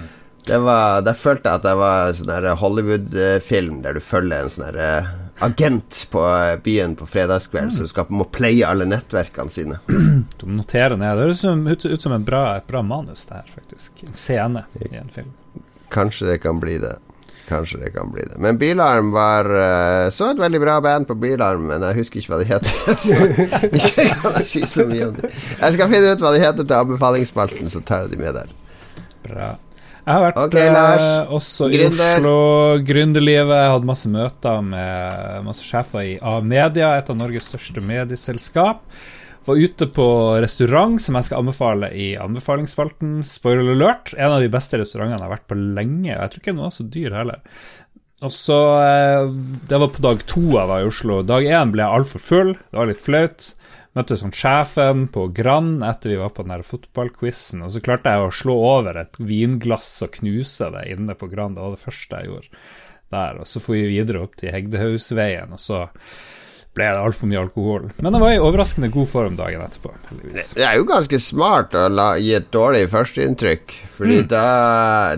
det 0.48 0.60
var, 0.64 1.02
Der 1.04 1.18
følte 1.18 1.50
jeg 1.50 1.60
at 1.60 1.66
det 1.66 1.76
var 1.80 2.16
sånn 2.16 2.48
Hollywood-film 2.62 3.82
der 3.84 3.98
du 3.98 4.04
følger 4.04 4.44
en 4.44 4.54
sånn 4.54 5.22
agent 5.38 6.06
på 6.10 6.24
byen 6.64 6.96
på 6.96 7.06
fredagskveld 7.06 7.64
mm. 7.64 7.76
som 7.76 7.88
skal, 7.88 8.06
må 8.08 8.24
playe 8.24 8.66
alle 8.66 8.86
nettverkene 8.88 9.50
sine. 9.50 9.80
Du 10.40 10.46
noterer 10.46 10.96
ned. 10.96 11.16
Det 11.16 11.24
høres 11.24 11.44
ut, 11.44 11.86
ut, 11.86 12.02
som 12.02 12.14
bra, 12.24 12.44
et 12.56 12.66
bra 12.66 12.82
manus, 12.82 13.26
det 13.30 13.40
her, 13.40 13.50
faktisk. 13.54 14.04
En 14.06 14.14
scene 14.14 14.64
i 14.80 14.94
en 14.96 15.10
film. 15.10 15.32
Kanskje 15.94 16.32
det 16.32 16.38
kan 16.44 16.60
bli 16.60 16.78
det. 16.82 16.96
Kanskje 17.48 17.78
det 17.82 17.90
kan 17.90 18.12
bli 18.12 18.22
det. 18.22 18.38
Men 18.38 18.58
Bilarm 18.58 19.10
var 19.12 19.44
uh, 19.44 20.10
Så 20.10 20.30
et 20.32 20.38
veldig 20.40 20.60
bra 20.60 20.78
band 20.80 21.06
på 21.06 21.14
Bilarm, 21.14 21.66
men 21.68 21.82
jeg 21.90 21.98
husker 22.00 22.20
ikke 22.20 22.32
hva 22.32 22.40
de 22.40 22.48
heter. 22.48 22.72
så 23.04 23.18
ikke 23.68 24.06
kan 24.22 24.38
jeg 24.38 24.48
si 24.48 24.64
så 24.68 24.86
mye 24.88 25.10
om 25.10 25.18
det. 25.18 25.30
Jeg 25.60 25.76
skal 25.76 25.92
finne 25.92 26.14
ut 26.14 26.24
hva 26.24 26.32
de 26.34 26.40
heter 26.40 26.64
til 26.64 26.78
anbefalingsspalten, 26.78 27.70
så 27.70 27.84
tar 27.84 28.06
jeg 28.06 28.14
de 28.14 28.22
med 28.24 28.38
der. 28.38 28.54
Bra. 29.26 29.50
Jeg 30.04 30.12
har 30.12 30.22
vært 30.26 30.38
okay, 30.42 30.68
uh, 30.68 31.32
også 31.32 31.70
i 31.72 31.80
Oslo, 31.86 32.36
gründerlivet. 32.84 33.56
Jeg 33.56 33.72
hadde 33.72 33.88
masse 33.88 34.10
møter 34.12 34.64
med 34.66 35.44
masse 35.46 35.64
sjefer 35.64 36.04
i 36.04 36.16
A-media, 36.20 36.90
et 36.98 37.08
av 37.08 37.16
Norges 37.16 37.48
største 37.48 37.80
medieselskap. 37.80 38.82
Var 39.44 39.60
ute 39.60 39.88
på 39.92 40.06
restaurant 40.44 41.00
som 41.00 41.16
jeg 41.16 41.28
skal 41.28 41.40
anbefale 41.40 41.88
i 41.96 42.10
anbefalingsspalten. 42.20 43.18
Spoiler 43.28 43.72
alert. 43.74 44.12
En 44.16 44.36
av 44.36 44.44
de 44.44 44.52
beste 44.52 44.80
restaurantene 44.80 45.18
jeg 45.18 45.26
har 45.26 45.34
vært 45.34 45.48
på 45.52 45.58
lenge. 45.60 46.12
Og 46.12 46.20
jeg 46.20 46.32
tror 46.32 46.42
ikke 46.42 46.54
den 46.54 46.62
var 46.64 46.76
så 46.76 46.86
dyr 46.96 47.16
heller. 47.18 47.42
Og 48.24 48.32
så 48.32 48.58
eh, 48.80 49.26
Det 49.68 49.80
var 49.82 49.92
på 49.92 50.04
dag 50.04 50.22
to 50.30 50.44
jeg 50.46 50.70
var 50.70 50.80
i 50.80 50.88
Oslo. 50.88 51.20
Dag 51.28 51.44
én 51.44 51.74
ble 51.74 51.84
jeg 51.84 52.00
altfor 52.00 52.24
full. 52.24 52.54
Det 52.56 52.80
var 52.80 52.88
litt 52.88 53.04
flaut. 53.04 53.50
Møtte 53.94 54.16
sånn 54.18 54.34
sjefen 54.34 55.04
på 55.14 55.28
Grand 55.34 55.84
etter 55.86 56.10
vi 56.10 56.18
var 56.18 56.32
på 56.34 56.42
den 56.42 56.50
der 56.56 56.64
fotballquizen, 56.66 57.62
og 57.62 57.70
så 57.70 57.82
klarte 57.84 58.10
jeg 58.10 58.24
å 58.24 58.32
slå 58.34 58.56
over 58.72 58.98
et 59.04 59.20
vinglass 59.22 59.92
og 60.02 60.16
knuse 60.16 60.70
det 60.74 60.88
inne 60.90 61.14
på 61.14 61.28
Grand. 61.30 61.54
Det 61.54 61.62
var 61.62 61.76
det 61.76 61.84
første 61.84 62.18
jeg 62.18 62.32
gjorde 62.32 62.64
der. 63.14 63.38
Og 63.38 63.46
så 63.46 63.62
for 63.62 63.78
vi 63.78 63.92
videre 63.92 64.24
opp 64.26 64.34
til 64.40 64.50
Hegdehausveien, 64.50 65.54
og 65.54 65.62
så 65.62 65.84
ble 66.74 66.88
det 66.90 67.02
altfor 67.06 67.30
mye 67.30 67.38
alkohol. 67.44 67.86
Men 68.02 68.16
han 68.16 68.22
var 68.22 68.34
i 68.34 68.40
overraskende 68.42 68.90
god 68.94 69.08
form 69.10 69.36
dagen 69.38 69.62
etterpå. 69.62 69.92
Heldigvis. 70.08 70.50
Det 70.58 70.66
er 70.66 70.78
jo 70.80 70.88
ganske 70.88 71.20
smart 71.22 71.76
å 71.78 71.86
la, 71.92 72.08
gi 72.18 72.34
et 72.34 72.50
dårlig 72.54 72.84
førsteinntrykk, 72.90 73.76
Fordi 73.94 74.18
mm. 74.24 74.28
da, 74.32 74.44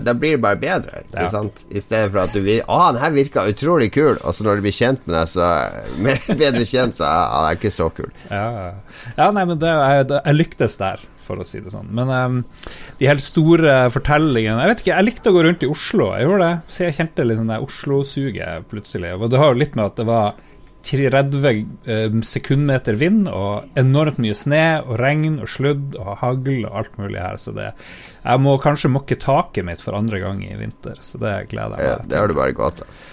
da, 0.05 0.13
blir 0.13 0.37
det 0.37 0.43
bare 0.45 0.61
bedre. 0.61 1.01
Ikke 1.07 1.25
ja. 1.25 1.31
sant? 1.33 1.65
I 1.73 1.81
stedet 1.81 2.11
for 2.13 2.23
at 2.27 2.37
du 2.37 2.43
vil 2.45 2.61
Å, 2.61 2.79
han 2.87 3.01
her 3.01 3.15
virka 3.15 3.47
utrolig 3.49 3.89
kul, 3.95 4.15
og 4.21 4.37
så 4.37 4.45
når 4.45 4.59
du 4.59 4.67
blir 4.67 4.77
kjent 4.77 5.03
med 5.07 5.17
deg, 5.17 5.33
så 5.33 5.51
mer 6.05 6.21
bedre 6.29 6.65
kjent, 6.69 6.99
så 7.01 7.09
er 7.09 7.35
den 7.35 7.61
ikke 7.61 7.73
så 7.73 7.91
kul. 7.97 8.09
Ja, 8.29 8.73
ja 9.17 9.29
nei, 9.33 9.45
men 9.49 9.61
det, 9.61 9.73
jeg, 9.73 10.09
jeg 10.19 10.37
lyktes 10.37 10.77
der 10.81 11.05
for 11.27 11.41
å 11.41 11.47
si 11.47 11.59
det 11.59 11.73
sånn. 11.73 11.89
Men 11.91 12.11
um, 12.13 12.37
de 13.01 13.09
helt 13.09 13.23
store 13.23 13.89
fortellingene 13.91 14.63
Jeg 14.63 14.71
vet 14.71 14.83
ikke, 14.83 14.93
jeg 14.93 15.07
likte 15.09 15.33
å 15.33 15.35
gå 15.35 15.43
rundt 15.43 15.65
i 15.65 15.71
Oslo. 15.71 16.11
Jeg 16.15 16.27
gjorde 16.27 16.45
det. 16.45 16.71
Så 16.71 16.85
jeg 16.85 16.97
kjente 17.01 17.25
litt 17.25 17.41
sånn 17.41 17.55
Oslo-suget 17.57 18.69
plutselig. 18.71 19.15
Og 19.17 19.31
det 19.33 19.41
har 19.41 19.51
jo 19.51 19.59
litt 19.59 19.75
med 19.75 19.89
at 19.89 19.99
det 19.99 20.07
var 20.07 20.37
30 20.87 21.45
eh, 21.47 22.17
sekundmeter 22.23 22.97
vind 22.99 23.27
og 23.27 23.67
enormt 23.79 24.21
mye 24.23 24.35
sne 24.37 24.63
og 24.85 24.95
regn 25.01 25.39
og 25.43 25.51
sludd 25.51 25.97
og 25.99 26.17
hagl 26.21 26.63
og 26.69 26.79
alt 26.81 26.97
mulig 27.01 27.19
her. 27.19 27.37
Så 27.41 27.53
det, 27.57 27.73
jeg 28.23 28.43
må 28.43 28.55
kanskje 28.63 28.93
mokke 28.93 29.19
taket 29.19 29.67
mitt 29.67 29.83
for 29.83 29.97
andre 29.97 30.21
gang 30.23 30.43
i 30.47 30.55
vinter, 30.59 30.99
så 31.03 31.19
det 31.21 31.35
gleder 31.51 31.77
jeg 31.77 31.91
meg 31.91 32.01
til. 32.01 32.07
Ja, 32.07 32.11
det 32.11 32.21
har 32.21 32.31
du 32.31 32.37
bare 32.37 32.57
godt 32.57 32.85
av. 32.85 33.05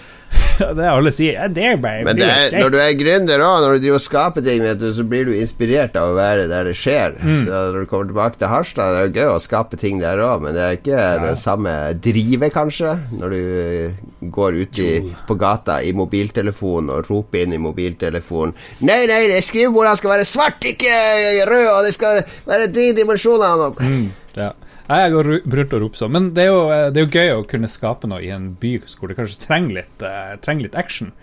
det 0.77 0.87
alle 0.89 1.11
sier. 1.15 1.49
Det 1.51 1.71
Men 1.81 2.17
det 2.17 2.27
er, 2.27 2.55
når 2.59 2.73
du 2.73 2.77
er 2.79 2.93
gründer 2.99 3.43
òg, 3.43 3.65
når 3.65 3.79
du 3.83 3.89
skaper 4.01 4.43
ting, 4.45 4.63
du, 4.79 4.87
så 4.93 5.05
blir 5.07 5.27
du 5.27 5.33
inspirert 5.35 5.97
av 5.99 6.13
å 6.13 6.17
være 6.17 6.47
der 6.51 6.69
det 6.69 6.75
skjer. 6.79 7.17
Mm. 7.19 7.43
Så 7.45 7.61
når 7.73 7.85
du 7.85 7.89
kommer 7.91 8.09
tilbake 8.11 8.41
til 8.41 8.51
Harstad, 8.51 8.95
det 8.95 9.03
er 9.03 9.23
gøy 9.23 9.33
å 9.35 9.43
skape 9.43 9.79
ting 9.81 10.01
der 10.03 10.21
òg, 10.23 10.45
men 10.45 10.55
det 10.57 10.63
er 10.65 10.79
ikke 10.79 10.95
ja. 10.95 11.15
det 11.23 11.35
samme 11.41 11.75
drivet, 12.01 12.53
kanskje, 12.55 12.95
når 13.19 13.35
du 13.35 13.39
eh, 13.61 14.03
går 14.35 14.59
ut 14.61 14.81
i, 14.83 14.91
på 15.27 15.37
gata 15.39 15.79
i 15.83 15.93
mobiltelefonen 15.97 16.93
og 16.93 17.09
roper 17.09 17.43
inn 17.43 17.55
i 17.55 17.61
mobiltelefonen 17.61 18.53
Nei, 18.85 19.05
nei, 19.09 19.39
skrivebordene 19.43 19.97
skal 19.99 20.13
være 20.15 20.27
svart, 20.27 20.65
ikke 20.67 20.91
rød, 21.49 21.67
og 21.71 21.87
det 21.87 21.93
skal 21.95 22.21
være 22.47 22.69
de 22.73 22.91
dimensjonene. 22.97 23.71
Mm, 23.79 24.05
ja. 24.37 24.51
Jeg 24.85 25.13
går 25.15 25.29
rundt 25.41 25.73
og 25.73 25.81
roper 25.81 26.01
sånn. 26.01 26.13
Men 26.13 26.31
det 26.37 26.45
er, 26.45 26.51
jo, 26.53 26.65
eh, 26.69 26.87
det 26.93 27.01
er, 27.01 27.05
jo, 27.07 27.13
gøy 27.13 27.31
å 27.39 27.45
kunne 27.49 27.69
skape 27.71 28.09
noe 28.09 28.21
i 28.21 28.31
en 28.33 28.51
by 28.61 28.77
hvor 28.85 29.09
det 29.09 29.17
kanskje 29.17 29.41
trenger 29.47 29.81
litt, 29.81 29.95
uh, 30.05 30.35
trenger 30.43 30.67
litt 30.67 30.77
action. 30.79 31.13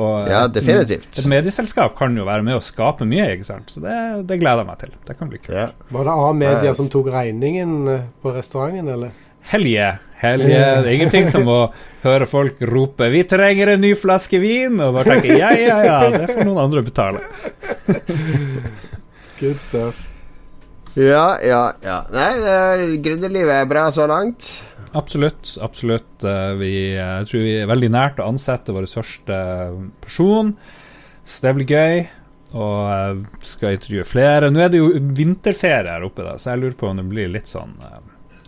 Og 0.00 0.28
ja, 0.30 0.44
definitivt. 0.48 1.08
Et, 1.10 1.18
et, 1.18 1.28
medieselskap 1.28 1.96
kan 1.98 2.14
jo 2.16 2.24
være 2.28 2.44
med 2.46 2.56
å 2.56 2.62
skape 2.64 3.04
mye, 3.08 3.26
ikke 3.34 3.48
sant? 3.48 3.72
så 3.72 3.82
det, 3.82 3.96
det 4.28 4.38
gleder 4.40 4.62
jeg 4.62 4.70
meg 4.70 4.78
til. 4.84 4.94
Det 5.08 5.16
kan 5.18 5.32
bli 5.32 5.40
kult. 5.42 5.56
Ja. 5.56 5.66
Var 5.92 6.06
det 6.06 6.14
A-media 6.28 6.76
som 6.78 6.88
tok 6.92 7.10
regningen 7.12 7.74
eh, 7.90 8.06
på 8.22 8.32
restauranten, 8.36 8.88
eller? 8.94 9.12
Helje. 9.50 9.88
Helje. 10.20 10.60
Det 10.84 10.84
er 10.84 10.94
ingenting 10.94 11.28
som 11.32 11.48
å 11.48 11.60
høre 12.04 12.28
folk 12.28 12.60
rope 12.68 13.08
'Vi 13.08 13.24
trenger 13.24 13.72
en 13.74 13.80
ny 13.80 13.94
flaske 13.96 14.38
vin!' 14.38 14.78
og 14.84 14.94
bare 14.98 15.16
tenke 15.16 15.38
'ja, 15.40 15.50
ja, 15.56 15.78
ja, 15.84 15.98
det 16.12 16.28
får 16.28 16.44
noen 16.44 16.60
andre 16.68 16.84
betale'. 16.84 17.24
Good 19.40 19.60
stuff. 19.64 20.09
Ja, 20.98 21.38
ja, 21.42 21.62
ja. 21.86 22.00
Nei, 22.10 22.96
gründerlivet 23.02 23.62
er 23.62 23.70
bra 23.70 23.86
så 23.94 24.08
langt. 24.10 24.48
Absolutt. 24.92 25.58
absolutt. 25.62 26.24
Eh, 26.24 26.54
vi, 26.58 26.72
jeg 26.96 27.26
tror 27.30 27.44
vi 27.44 27.58
er 27.60 27.68
veldig 27.70 27.90
nært 27.94 28.18
å 28.18 28.30
ansette 28.30 28.74
vår 28.74 28.88
første 28.90 29.36
person, 30.02 30.56
så 31.24 31.46
det 31.46 31.52
blir 31.58 31.74
gøy. 31.76 32.00
Og 32.58 32.78
eh, 32.90 33.20
skal 33.46 33.76
intervjue 33.76 34.06
flere. 34.08 34.50
Nå 34.50 34.64
er 34.64 34.72
det 34.72 34.80
jo 34.80 34.90
vinterferie 34.98 35.94
her 35.94 36.06
oppe, 36.08 36.26
da, 36.26 36.34
så 36.38 36.54
jeg 36.54 36.64
lurer 36.64 36.80
på 36.80 36.90
om 36.90 36.98
det 36.98 37.06
blir 37.12 37.30
litt 37.30 37.50
sånn 37.50 37.76
eh, 37.86 38.00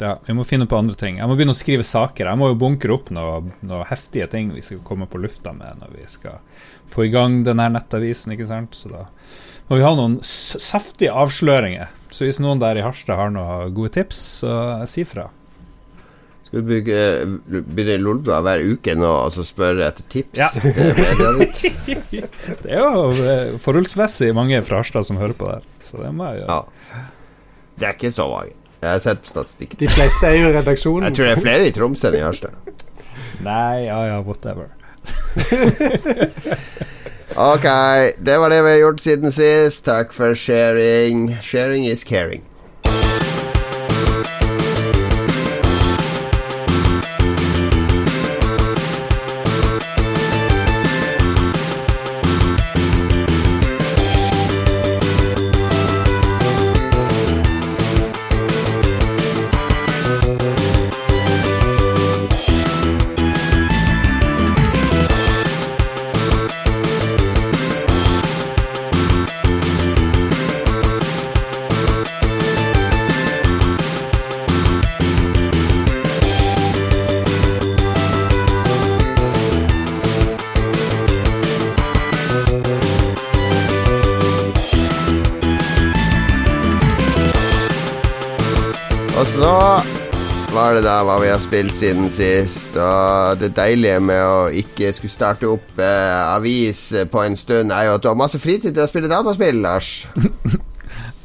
Ja, 0.02 0.16
vi 0.26 0.34
må 0.34 0.42
finne 0.42 0.66
på 0.66 0.80
andre 0.80 0.98
ting. 0.98 1.22
Jeg 1.22 1.30
må 1.30 1.38
begynne 1.38 1.54
å 1.54 1.60
skrive 1.62 1.86
saker. 1.86 2.26
Jeg 2.26 2.42
må 2.42 2.50
jo 2.50 2.58
bunkre 2.58 2.96
opp 2.96 3.14
noen 3.14 3.54
noe 3.62 3.86
heftige 3.86 4.26
ting 4.34 4.50
vi 4.50 4.66
skal 4.66 4.82
komme 4.82 5.06
på 5.06 5.22
lufta 5.22 5.54
med 5.54 5.78
når 5.78 5.94
vi 5.94 6.10
skal 6.10 6.42
få 6.90 7.06
i 7.06 7.14
gang 7.14 7.44
denne 7.46 7.70
nettavisen, 7.76 8.34
ikke 8.34 8.50
sant. 8.50 8.74
Så 8.74 8.90
da 8.90 9.06
må 9.68 9.78
vi 9.78 9.86
ha 9.86 9.94
noen 9.94 10.18
saftige 10.26 11.14
avsløringer 11.14 12.01
så 12.12 12.24
hvis 12.26 12.40
noen 12.42 12.60
der 12.60 12.76
i 12.78 12.82
Harstad 12.84 13.16
har 13.18 13.30
noen 13.32 13.74
gode 13.76 13.90
tips, 13.96 14.18
så 14.42 14.50
si 14.88 15.04
fra. 15.08 15.24
Skal 16.46 16.60
du 16.60 16.64
begynne 16.68 18.02
Lolbua 18.02 18.38
hver 18.44 18.60
uke 18.74 18.92
nå 18.98 19.08
og 19.08 19.32
så 19.32 19.42
spørre 19.46 19.86
etter 19.88 20.04
tips? 20.12 20.36
Ja. 20.36 20.48
det 22.62 22.68
er 22.68 22.80
jo 22.82 22.88
eh, 23.16 23.56
forholdsmessig 23.62 24.34
mange 24.36 24.62
fra 24.66 24.76
Harstad 24.82 25.04
som 25.08 25.16
hører 25.22 25.36
på 25.38 25.44
der, 25.48 25.62
så 25.88 25.94
det 26.04 26.12
må 26.12 26.22
jeg 26.28 26.36
gjøre. 26.42 26.60
Ja. 26.60 26.62
Det 27.80 27.86
er 27.88 27.94
ikke 27.96 28.12
så 28.12 28.24
mange. 28.28 28.52
Jeg 28.82 28.90
har 28.90 28.98
sett 29.00 29.20
på 29.24 29.28
statistikken. 29.30 29.78
De 29.80 29.88
fleste 29.88 30.26
er 30.28 30.34
jo 30.36 30.48
i 30.50 30.54
redaksjonen. 30.58 31.04
Jeg 31.08 31.14
tror 31.16 31.26
det 31.30 31.36
er 31.36 31.46
flere 31.48 31.64
i 31.70 31.74
Tromsø 31.74 32.06
enn 32.10 32.18
i 32.18 32.26
Harstad. 32.26 32.54
Nei, 33.46 33.76
ja 33.86 33.98
ja, 34.10 34.16
whatever. 34.26 34.66
Ok, 37.36 37.64
det 38.18 38.38
var 38.38 38.50
det 38.50 38.62
vi 38.62 38.70
har 38.70 38.78
gjort 38.78 39.00
siden 39.00 39.32
sist. 39.32 39.84
Takk 39.84 40.12
for 40.12 40.34
sharing. 40.34 41.30
Sharing 41.40 41.86
is 41.86 42.04
caring. 42.04 42.42
Det 90.76 90.84
da 90.84 90.98
hva 91.06 91.18
vi 91.22 91.30
har 91.30 91.40
spilt 91.42 91.74
siden 91.76 92.08
sist. 92.12 92.76
Og 92.80 93.40
det 93.40 93.52
deilige 93.56 93.98
med 94.04 94.22
å 94.22 94.38
ikke 94.62 94.92
skulle 94.96 95.12
starte 95.12 95.50
opp 95.50 95.80
eh, 95.80 96.20
avis 96.32 96.84
på 97.12 97.24
en 97.24 97.36
stund, 97.38 97.74
er 97.74 97.88
jo 97.88 97.96
at 97.98 98.04
du 98.04 98.10
har 98.10 98.18
masse 98.18 98.40
fritid 98.42 98.74
til 98.74 98.84
å 98.84 98.90
spille 98.90 99.10
dataspill, 99.10 99.62
Lars. 99.64 99.90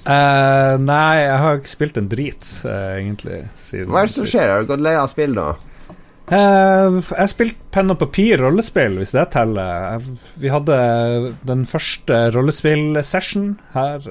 uh, 0.07 0.75
nei, 0.91 1.13
jeg 1.23 1.39
har 1.43 1.59
ikke 1.59 1.73
spilt 1.73 2.01
en 2.01 2.11
drit, 2.11 2.51
uh, 2.65 2.97
egentlig. 2.97 3.43
Hva 3.85 4.03
er 4.03 4.11
det 4.11 4.15
som 4.15 4.29
skjer? 4.29 4.53
Har 4.53 4.65
du 4.65 4.71
gått 4.73 4.85
lei 4.87 4.95
av 4.99 5.09
spill 5.11 5.35
nå? 5.37 5.51
Uh, 6.27 6.99
jeg 6.99 7.29
spilte 7.31 7.31
spilt 7.31 7.59
penn 7.71 7.93
og 7.93 7.99
papir 8.01 8.41
rollespill, 8.41 8.97
hvis 8.99 9.13
det 9.15 9.29
teller. 9.31 10.01
Vi 10.41 10.51
hadde 10.51 10.77
den 11.47 11.63
første 11.69 12.27
rollespill-session 12.35 13.53
her 13.75 14.07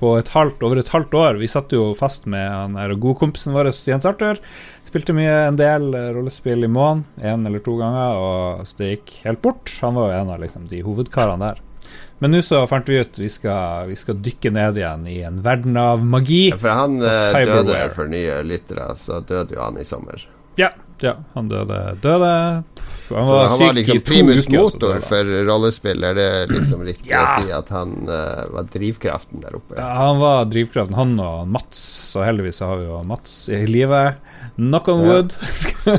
på 0.00 0.14
et 0.18 0.32
halvt, 0.34 0.64
over 0.66 0.80
et 0.80 0.90
halvt 0.92 1.14
år. 1.16 1.40
Vi 1.40 1.48
satt 1.48 1.72
jo 1.72 1.92
fast 1.96 2.28
med 2.30 2.44
han 2.44 2.76
her 2.76 2.96
godkompisen 3.00 3.54
vår 3.56 3.70
Jens 3.72 4.08
Arthur. 4.08 4.40
spilte 4.84 5.14
mye 5.16 5.36
en 5.48 5.56
del 5.58 5.88
rollespill 6.16 6.66
i 6.66 6.70
måneden, 6.70 7.06
én 7.22 7.46
eller 7.46 7.62
to 7.64 7.76
ganger, 7.78 8.18
og 8.18 8.66
så 8.68 8.82
det 8.82 8.90
gikk 8.92 9.14
helt 9.24 9.42
bort. 9.42 9.72
Han 9.82 9.96
var 9.96 10.10
jo 10.10 10.18
en 10.18 10.34
av 10.34 10.42
liksom, 10.42 10.68
de 10.68 10.82
hovedkarene 10.86 11.48
der. 11.48 11.62
Men 12.22 12.32
nå 12.32 12.40
så 12.46 12.62
fant 12.70 12.88
vi 12.88 13.00
ut 13.02 13.18
vi 13.20 13.28
skal, 13.32 13.88
vi 13.90 13.96
skal 13.98 14.20
dykke 14.22 14.52
ned 14.54 14.78
igjen 14.80 15.08
i 15.10 15.18
en 15.26 15.42
verden 15.44 15.76
av 15.76 16.04
magi. 16.06 16.46
Ja, 16.52 16.60
for 16.62 16.72
han 16.72 17.00
døde 17.02 17.80
for 17.94 18.10
nye 18.10 18.38
lyttere, 18.46 18.86
så 18.96 19.18
døde 19.20 19.56
jo 19.56 19.64
han 19.64 19.80
i 19.80 19.86
sommer. 19.88 20.22
Ja, 20.56 20.70
ja, 21.00 21.16
han 21.34 21.48
døde. 21.48 21.96
døde. 22.02 22.64
Han 23.10 23.26
var, 23.28 23.48
han 23.48 23.58
var 23.58 23.72
liksom 23.72 24.00
primus 24.00 24.48
motor 24.48 25.00
for 25.04 25.24
rollespill. 25.46 26.04
Er 26.04 26.14
det 26.14 26.28
liksom 26.52 26.84
riktig 26.86 27.10
ja. 27.12 27.24
å 27.24 27.42
si 27.42 27.52
at 27.52 27.68
han 27.74 27.92
uh, 28.08 28.44
var 28.54 28.68
drivkraften 28.72 29.42
der 29.44 29.58
oppe? 29.58 29.76
Ja, 29.76 29.90
han 29.98 30.20
var 30.22 30.46
drivkraften, 30.48 30.96
han 30.96 31.18
og 31.20 31.48
Mats. 31.50 31.82
Så 32.14 32.24
heldigvis 32.24 32.62
har 32.64 32.78
vi 32.80 32.88
jo 32.88 33.02
Mats 33.06 33.36
i 33.52 33.64
live. 33.68 34.14
Knock 34.56 34.88
on 34.88 35.04
wood. 35.04 35.34
Ja. 35.84 35.98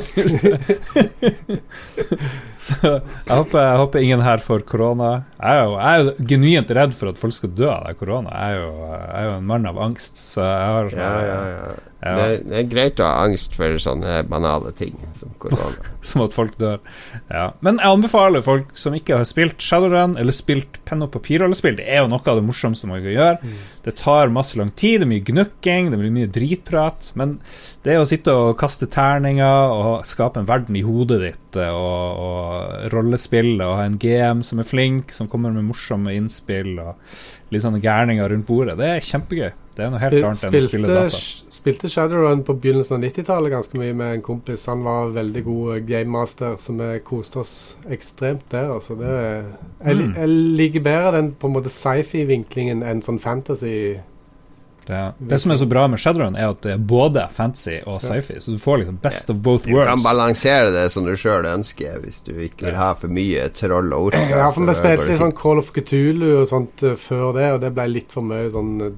så 2.66 2.76
jeg 2.96 3.36
håper, 3.36 3.60
jeg 3.60 3.80
håper, 3.82 3.98
ingen 4.02 4.24
her 4.24 4.42
får 4.42 4.64
korona. 4.68 5.10
Jeg 5.36 5.52
er, 5.52 5.62
jo, 5.62 5.74
jeg 5.76 6.00
er 6.00 6.30
genuint 6.32 6.72
redd 6.80 6.96
for 6.96 7.12
at 7.12 7.20
folk 7.20 7.36
skal 7.36 7.52
dø 7.54 7.68
av 7.70 7.92
korona. 8.00 8.32
Jeg 8.32 8.56
er, 8.56 8.64
jo, 8.64 8.72
jeg 8.96 9.12
er 9.20 9.28
jo 9.28 9.34
en 9.36 9.50
mann 9.52 9.68
av 9.68 9.82
angst, 9.86 10.18
så 10.32 10.42
jeg 10.42 10.72
har 10.72 10.96
ja, 10.96 11.12
ja, 11.26 11.42
ja. 11.52 11.76
Ja. 12.04 12.12
Det, 12.12 12.24
er, 12.24 12.42
det, 12.44 12.56
er, 12.58 12.66
greit 12.68 13.00
å 13.00 13.06
ha 13.08 13.24
angst 13.24 13.56
for 13.56 13.78
sånne 13.80 14.18
banale 14.28 14.70
ting 14.76 14.94
som 15.16 15.32
korona. 15.40 15.72
som 16.04 16.24
at 16.26 16.36
folk 16.36 16.58
dør. 16.60 16.82
Ja. 17.30 17.48
Men 17.64 17.80
jeg 17.80 17.96
anbefaler 17.96 18.44
folk 18.44 18.74
som 18.78 18.96
ikke 18.96 19.16
har 19.16 19.28
spilt 19.28 19.64
Shadowrun 19.64 20.18
eller 20.20 20.36
spilt 20.36 20.80
penn 20.88 21.04
og 21.06 21.14
papirrollespill. 21.14 21.78
Det 21.80 21.88
er 21.88 22.04
jo 22.04 22.10
noe 22.12 22.20
av 22.20 22.40
det 22.40 22.44
morsomste 22.46 22.90
man 22.90 23.00
kan 23.00 23.16
gjøre. 23.16 23.40
Mm. 23.40 23.64
Det 23.86 23.94
tar 24.00 24.32
masse 24.34 24.58
lang 24.58 24.72
tid, 24.74 24.98
det 24.98 25.06
er 25.06 25.10
mye 25.12 25.24
gnukking, 25.28 25.92
det 25.92 25.98
blir 26.00 26.14
mye 26.14 26.30
dritprat. 26.34 27.12
Men 27.14 27.36
det 27.86 28.00
å 28.00 28.08
sitte 28.08 28.34
og 28.34 28.56
kaste 28.58 28.88
terninger 28.90 29.74
og 29.76 30.08
skape 30.10 30.42
en 30.42 30.48
verden 30.48 30.74
i 30.74 30.82
hodet 30.82 31.20
ditt 31.22 31.60
eh, 31.62 31.70
og, 31.70 32.24
og 32.26 32.90
rollespille 32.94 33.62
og 33.62 33.78
ha 33.78 33.86
en 33.86 34.00
GM 34.02 34.42
som 34.46 34.58
er 34.58 34.66
flink, 34.66 35.14
som 35.14 35.30
kommer 35.30 35.54
med 35.54 35.68
morsomme 35.68 36.16
innspill 36.18 36.74
og 36.82 36.98
litt 37.54 37.62
sånne 37.62 37.78
gærninger 37.78 38.26
rundt 38.32 38.48
bordet, 38.48 38.74
det 38.80 38.90
er 38.96 39.06
kjempegøy. 39.06 39.52
Det 39.76 39.84
er 39.84 39.90
noe 39.92 40.00
helt 40.00 40.24
annet 40.24 40.44
enn 40.46 40.54
å 40.56 40.60
spille 40.64 40.88
data. 40.88 41.18
Spilte 41.52 41.88
Shadowrun 41.92 42.40
på 42.48 42.54
begynnelsen 42.56 42.96
av 42.96 43.02
90-tallet 43.04 43.52
ganske 43.52 43.76
mye 43.76 43.92
med 43.96 44.14
en 44.14 44.22
kompis. 44.24 44.64
Han 44.70 44.86
var 44.86 45.10
veldig 45.12 45.42
god 45.44 45.84
gamemaster, 45.90 46.54
så 46.60 46.72
vi 46.78 46.86
koste 47.04 47.42
oss 47.42 47.52
ekstremt 47.92 48.46
der. 48.54 48.70
Altså 48.72 48.96
det, 48.96 49.10
jeg, 49.12 49.98
mm. 50.00 50.14
jeg, 50.16 50.30
liker 50.62 50.86
bedre 50.86 51.12
den 51.18 51.28
på 51.36 51.50
en 51.50 51.56
måte 51.58 51.72
sci-fi-vinklingen 51.74 52.80
enn 52.88 53.04
sånn 53.04 53.20
fantasy. 53.20 53.75
Det, 54.86 55.12
det, 55.18 55.38
som 55.42 55.50
er 55.50 55.56
så 55.58 55.66
bra 55.66 55.88
med 55.90 55.98
Shadowrun, 55.98 56.36
er 56.38 56.52
at 56.52 56.60
det 56.62 56.76
er 56.76 56.82
både 56.92 57.24
fantasy 57.34 57.80
og 57.90 57.98
sci-fi. 58.04 58.36
Så 58.38 58.54
du 58.54 58.60
får 58.62 58.84
liksom 58.84 59.00
best 59.02 59.32
of 59.32 59.40
both 59.42 59.66
worlds. 59.66 59.88
Du 59.88 59.90
kan 59.90 60.04
balansere 60.04 60.70
det 60.70 60.84
som 60.94 61.08
du 61.08 61.10
sjøl 61.18 61.48
ønsker, 61.50 61.96
hvis 62.04 62.20
du 62.28 62.30
ikke 62.46 62.68
vil 62.68 62.78
ha 62.78 62.92
for 62.94 63.10
mye 63.10 63.48
troll 63.56 63.90
og 63.90 64.12
orker. 64.12 64.30
har 64.30 64.54
for 64.54 64.68
meg 64.68 64.78
spilt 64.78 65.02
litt 65.08 65.18
sånn 65.24 65.34
Call 65.34 65.58
of 65.62 65.72
Cthulhu 65.74 66.28
og 66.36 66.46
sånt 66.46 66.86
uh, 66.86 66.94
før 66.94 67.34
det, 67.34 67.48
og 67.56 67.60
det 67.66 67.72
ble 67.74 67.88
litt 67.96 68.14
for 68.14 68.30
mye 68.30 68.46
sånn 68.54 68.72
uh, 68.84 68.92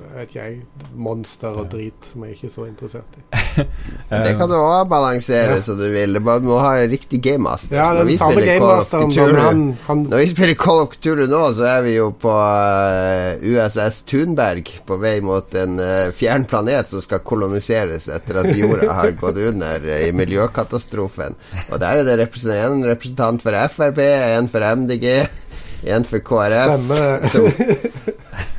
vet 0.00 0.28
ikke 0.28 0.38
jeg, 0.40 0.54
monster 0.98 1.56
og 1.60 1.68
drit 1.72 2.06
som 2.08 2.24
jeg 2.26 2.36
ikke 2.36 2.48
er 2.48 2.52
så 2.52 2.64
interessert 2.66 3.18
i. 3.18 3.22
det 4.24 4.32
kan 4.38 4.50
du 4.50 4.54
òg 4.56 4.88
balansere 4.90 5.58
ja. 5.58 5.62
så 5.62 5.76
du 5.78 5.84
vil. 5.92 6.18
Du 6.18 6.48
må 6.48 6.58
ha 6.62 6.72
en 6.80 6.90
riktig 6.90 7.20
gamemaster. 7.24 7.76
Ja, 7.78 7.90
når, 7.96 8.10
gamemasteren 8.44 9.12
han, 9.38 9.62
han 9.86 10.04
Når 10.10 10.22
vi 10.22 10.30
spiller 10.32 10.58
Call 10.58 10.82
of 10.84 10.96
Cthulhu 10.96 11.26
nå, 11.30 11.42
så 11.58 11.68
er 11.76 11.84
vi 11.86 11.96
jo 11.96 12.08
på 12.24 12.32
eh, 12.34 13.44
USS 13.44 14.02
Thunberg 14.10 14.72
på 14.88 14.98
vei 15.02 15.14
mot 15.24 15.58
en 15.58 15.78
uh, 15.82 16.10
fjern 16.14 16.48
planet 16.50 16.90
som 16.92 17.02
skal 17.04 17.22
koloniseres 17.26 18.08
etter 18.12 18.40
at 18.42 18.50
jorda 18.58 18.90
har 18.98 19.12
gått 19.22 19.38
under 19.44 19.88
i 20.00 20.10
miljøkatastrofen. 20.16 21.38
Og 21.70 21.78
der 21.82 22.02
er 22.02 22.08
det 22.08 22.30
en 22.54 22.84
representant 22.88 23.44
for 23.44 23.60
Frp, 23.74 24.02
en 24.04 24.50
for 24.50 24.66
MDG, 24.74 25.08
en 25.94 26.08
for 26.08 26.24
KrF. 26.24 26.74
Stemmer. 27.30 28.50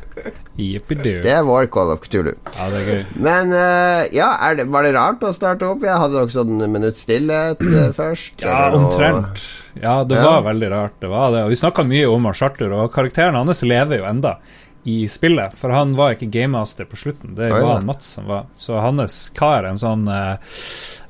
Det 0.55 1.31
er 1.33 1.41
vår 1.43 1.65
Call 1.67 1.89
of 1.91 2.03
Cthulhu. 2.05 2.31
Ja, 2.55 2.67
det 2.71 2.79
er 2.79 2.85
gøy. 2.87 3.01
Men 3.25 3.51
uh, 3.51 4.05
ja, 4.15 4.29
det, 4.55 4.69
var 4.71 4.85
det 4.87 4.93
rart 4.95 5.23
å 5.27 5.33
starte 5.35 5.67
opp? 5.67 5.83
Jeg 5.83 5.99
hadde 5.99 6.21
også 6.21 6.45
en 6.45 6.63
minutt 6.71 6.99
stillhet 6.99 7.59
uh, 7.59 7.89
først? 7.99 8.45
Ja, 8.45 8.69
omtrent. 8.75 9.41
Ja, 9.75 9.97
det 10.07 10.21
ja. 10.21 10.27
var 10.29 10.45
veldig 10.47 10.69
rart. 10.71 10.95
Det 11.03 11.09
var 11.11 11.33
det. 11.35 11.43
Og 11.43 11.51
vi 11.51 11.59
snakka 11.59 11.83
mye 11.87 12.07
om 12.07 12.29
Charter, 12.31 12.71
og 12.71 12.93
karakteren 12.95 13.35
hans 13.35 13.65
lever 13.67 13.99
jo 13.99 14.07
enda 14.07 14.37
i 14.85 15.07
spillet, 15.09 15.55
for 15.57 15.73
han 15.73 15.95
var 15.97 16.13
ikke 16.13 16.29
gamemaster 16.29 16.85
på 16.85 16.99
slutten. 16.99 17.33
Det 17.35 17.49
var 17.49 17.63
oh, 17.63 17.71
ja. 17.73 17.79
Mats 17.83 18.11
som 18.15 18.27
var. 18.29 18.45
Så 18.53 18.77
hans 18.79 19.17
kar, 19.35 19.65
en 19.65 19.79
sånn 19.81 20.05
uh, 20.07 20.37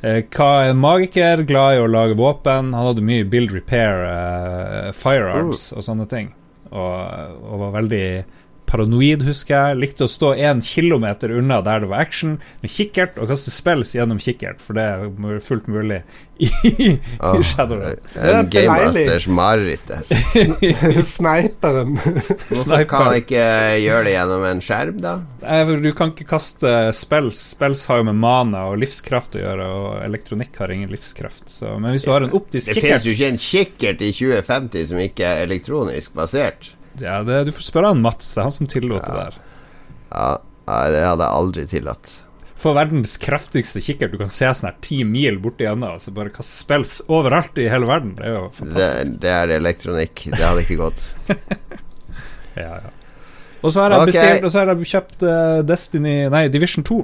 en 0.02 0.80
magiker, 0.80 1.44
glad 1.46 1.76
i 1.76 1.82
å 1.84 1.90
lage 1.92 2.16
våpen. 2.18 2.72
Han 2.72 2.90
hadde 2.90 3.04
mye 3.06 3.28
build 3.28 3.52
repair, 3.54 4.08
uh, 4.08 4.90
firearms 4.96 5.68
uh. 5.74 5.78
og 5.78 5.88
sånne 5.90 6.08
ting, 6.10 6.32
og, 6.72 6.98
og 7.44 7.62
var 7.66 7.76
veldig 7.82 8.08
paranoid, 8.76 9.24
husker 9.26 9.56
jeg. 9.56 9.80
Likte 9.82 10.06
å 10.06 10.12
stå 10.12 10.34
én 10.36 10.62
kilometer 10.66 11.32
unna 11.40 11.62
der 11.66 11.84
det 11.86 11.92
var 11.92 12.04
action, 12.04 12.38
med 12.64 12.72
kikkert, 12.72 13.20
og 13.22 13.32
kaste 13.32 13.54
spels 13.54 13.96
gjennom 13.96 14.20
kikkert, 14.22 14.62
for 14.64 14.78
det 14.78 14.86
er 14.86 15.42
fullt 15.44 15.70
mulig 15.72 16.02
i, 16.36 16.50
oh, 17.24 17.38
i 17.40 17.44
Shadowrun. 17.48 18.02
En 18.20 18.50
gamemasters 18.52 19.28
mareritt 19.32 19.88
der. 19.88 20.04
Sniperen. 21.06 21.96
Hvorfor 21.96 22.84
kan 22.92 23.08
han 23.08 23.20
ikke 23.22 23.46
gjøre 23.86 24.04
det 24.10 24.16
gjennom 24.18 24.48
en 24.50 24.64
skjerm, 24.66 25.00
da? 25.04 25.16
Du 25.80 25.92
kan 25.96 26.12
ikke 26.12 26.28
kaste 26.28 26.76
spels. 26.98 27.40
Spels 27.56 27.86
har 27.90 28.02
jo 28.02 28.10
med 28.10 28.20
mana 28.20 28.66
og 28.72 28.80
livskraft 28.84 29.38
å 29.40 29.44
gjøre, 29.46 29.68
og 29.80 29.92
elektronikk 30.04 30.60
har 30.60 30.74
ingen 30.76 30.92
livskraft. 30.92 31.48
Så, 31.52 31.78
men 31.80 31.96
hvis 31.96 32.08
du 32.08 32.12
har 32.12 32.26
en 32.26 32.36
optisk 32.36 32.74
kikkert 32.74 32.82
Det 32.82 32.90
finnes 32.90 33.08
jo 33.08 33.16
ikke 33.16 33.32
en 33.32 33.44
kikkert 33.46 34.04
i 34.04 34.12
2050 34.16 34.90
som 34.92 35.06
ikke 35.06 35.30
er 35.30 35.46
elektronisk 35.48 36.18
basert. 36.18 36.74
Ja, 37.02 37.22
det, 37.28 37.46
Du 37.50 37.54
får 37.56 37.68
spørre 37.70 37.94
han 37.94 38.04
Mats, 38.04 38.34
det 38.34 38.42
er 38.42 38.48
han 38.50 38.56
som 38.56 38.70
tillot 38.72 39.04
ja. 39.04 39.08
det 39.08 39.24
der. 39.24 39.42
Ja, 40.16 40.30
det 40.92 41.02
hadde 41.04 41.26
jeg 41.26 41.40
aldri 41.42 41.66
tillatt. 41.70 42.14
For 42.56 42.74
verdens 42.78 43.18
kraftigste 43.22 43.82
kikkert, 43.84 44.14
du 44.16 44.22
kan 44.22 44.32
se 44.32 44.48
sånn 44.48 44.72
her 44.72 44.78
ti 44.82 45.02
mil 45.06 45.38
borti 45.44 45.68
enda, 45.70 45.92
så 46.02 46.14
bare 46.16 46.32
kaste 46.34 46.64
spills 46.64 46.98
overalt 47.12 47.60
i 47.62 47.68
hele 47.70 47.90
verden. 47.90 48.16
Det 48.18 48.30
er 48.30 48.38
jo 48.38 48.46
fantastisk. 48.56 49.12
Det, 49.12 49.20
det 49.26 49.34
er 49.34 49.54
elektronikk. 49.58 50.24
Det 50.32 50.40
hadde 50.42 50.64
ikke 50.64 50.80
gått. 50.80 51.04
ja, 52.64 52.72
ja. 52.80 52.94
Og 53.66 53.74
så 53.74 53.82
har 53.84 53.96
jeg 53.96 54.02
okay. 54.04 54.12
bestilt 54.12 54.46
Og 54.46 54.52
så 54.54 54.62
har 54.62 54.70
jeg 54.72 54.88
kjøpt 54.92 55.24
uh, 55.26 55.60
Destiny 55.66 56.16
Nei, 56.30 56.44
Division 56.54 56.86
2. 56.86 57.00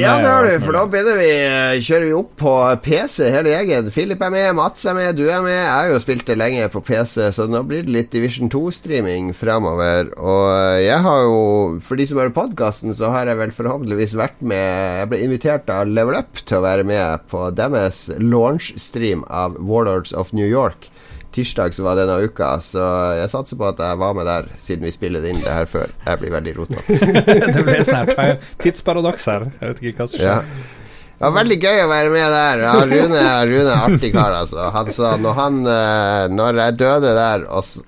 Ja, 0.00 0.14
det 0.22 0.28
har 0.32 0.46
du, 0.46 0.54
for 0.64 0.72
da 0.72 0.82
begynner 0.88 1.18
vi 1.20 1.28
eh, 1.28 1.80
kjører 1.84 2.06
vi 2.08 2.14
opp 2.16 2.30
på 2.40 2.52
PC 2.80 3.26
hele 3.28 3.52
gjengen. 3.52 3.90
Filip 3.92 4.22
er 4.24 4.32
med, 4.32 4.46
Mats 4.56 4.86
er 4.88 4.96
med, 4.96 5.18
du 5.18 5.26
er 5.28 5.42
med. 5.44 5.52
Jeg 5.52 5.68
har 5.68 5.90
jo 5.92 5.98
spilt 6.00 6.24
det 6.30 6.38
lenge 6.40 6.64
på 6.72 6.80
PC, 6.86 7.26
så 7.36 7.44
nå 7.50 7.60
blir 7.68 7.84
det 7.84 7.92
litt 7.92 8.08
Division 8.14 8.48
2-streaming 8.52 9.34
framover. 9.36 10.08
Og 10.16 10.46
eh, 10.54 10.86
jeg 10.86 11.04
har 11.04 11.26
jo, 11.26 11.42
for 11.84 12.00
de 12.00 12.08
som 12.08 12.22
hører 12.22 12.34
podkasten, 12.36 12.96
så 12.96 13.12
har 13.12 13.28
jeg 13.28 13.40
vel 13.42 13.52
forhåpentligvis 13.54 14.16
vært 14.18 14.40
med 14.40 14.64
Jeg 15.02 15.12
ble 15.12 15.20
invitert 15.26 15.70
av 15.74 15.92
Level 15.92 16.16
Up 16.16 16.40
til 16.40 16.56
å 16.58 16.64
være 16.64 16.88
med 16.88 17.28
på 17.30 17.50
deres 17.52 18.06
launch-stream 18.16 19.26
av 19.28 19.60
Warlords 19.60 20.16
of 20.16 20.32
New 20.32 20.48
York 20.48 20.88
tirsdag 21.34 21.74
som 21.76 21.86
var 21.86 21.98
denne 22.00 22.16
uka, 22.26 22.50
så 22.64 22.82
jeg 23.20 23.30
satser 23.32 23.58
på 23.60 23.68
at 23.70 23.78
jeg 23.84 24.00
var 24.00 24.16
med 24.18 24.26
der, 24.28 24.48
siden 24.58 24.86
vi 24.86 24.92
spiller 24.94 25.24
inn 25.30 25.38
det 25.42 25.54
her 25.54 25.68
før. 25.70 25.92
Jeg 26.06 26.20
blir 26.22 26.34
veldig 26.34 26.56
rotete. 26.58 26.98
det 27.54 27.64
ble 27.66 27.78
sånn 27.86 28.12
her 28.18 28.36
tidsparadoks 28.62 29.26
her. 29.30 29.48
Jeg 29.60 29.72
vet 29.74 29.82
ikke 29.92 30.02
hva 30.04 30.10
som 30.10 30.22
skjer. 30.24 30.44
Ja. 30.50 30.76
Det 31.20 31.28
var 31.28 31.34
veldig 31.36 31.56
gøy 31.60 31.78
å 31.82 31.88
være 31.90 32.10
med 32.14 32.30
der. 32.32 32.60
Ja, 32.64 32.74
Rune, 32.80 33.22
Rune 33.50 33.72
er 33.74 33.82
artig 33.84 34.08
kar, 34.14 34.32
altså. 34.38 34.62
Han 34.72 34.86
sa 34.96 35.10
når 35.20 35.34
han 35.36 35.58
eh, 35.68 36.22
Når 36.32 36.60
jeg 36.62 36.76
døde 36.80 37.10
der 37.18 37.44
også. 37.44 37.82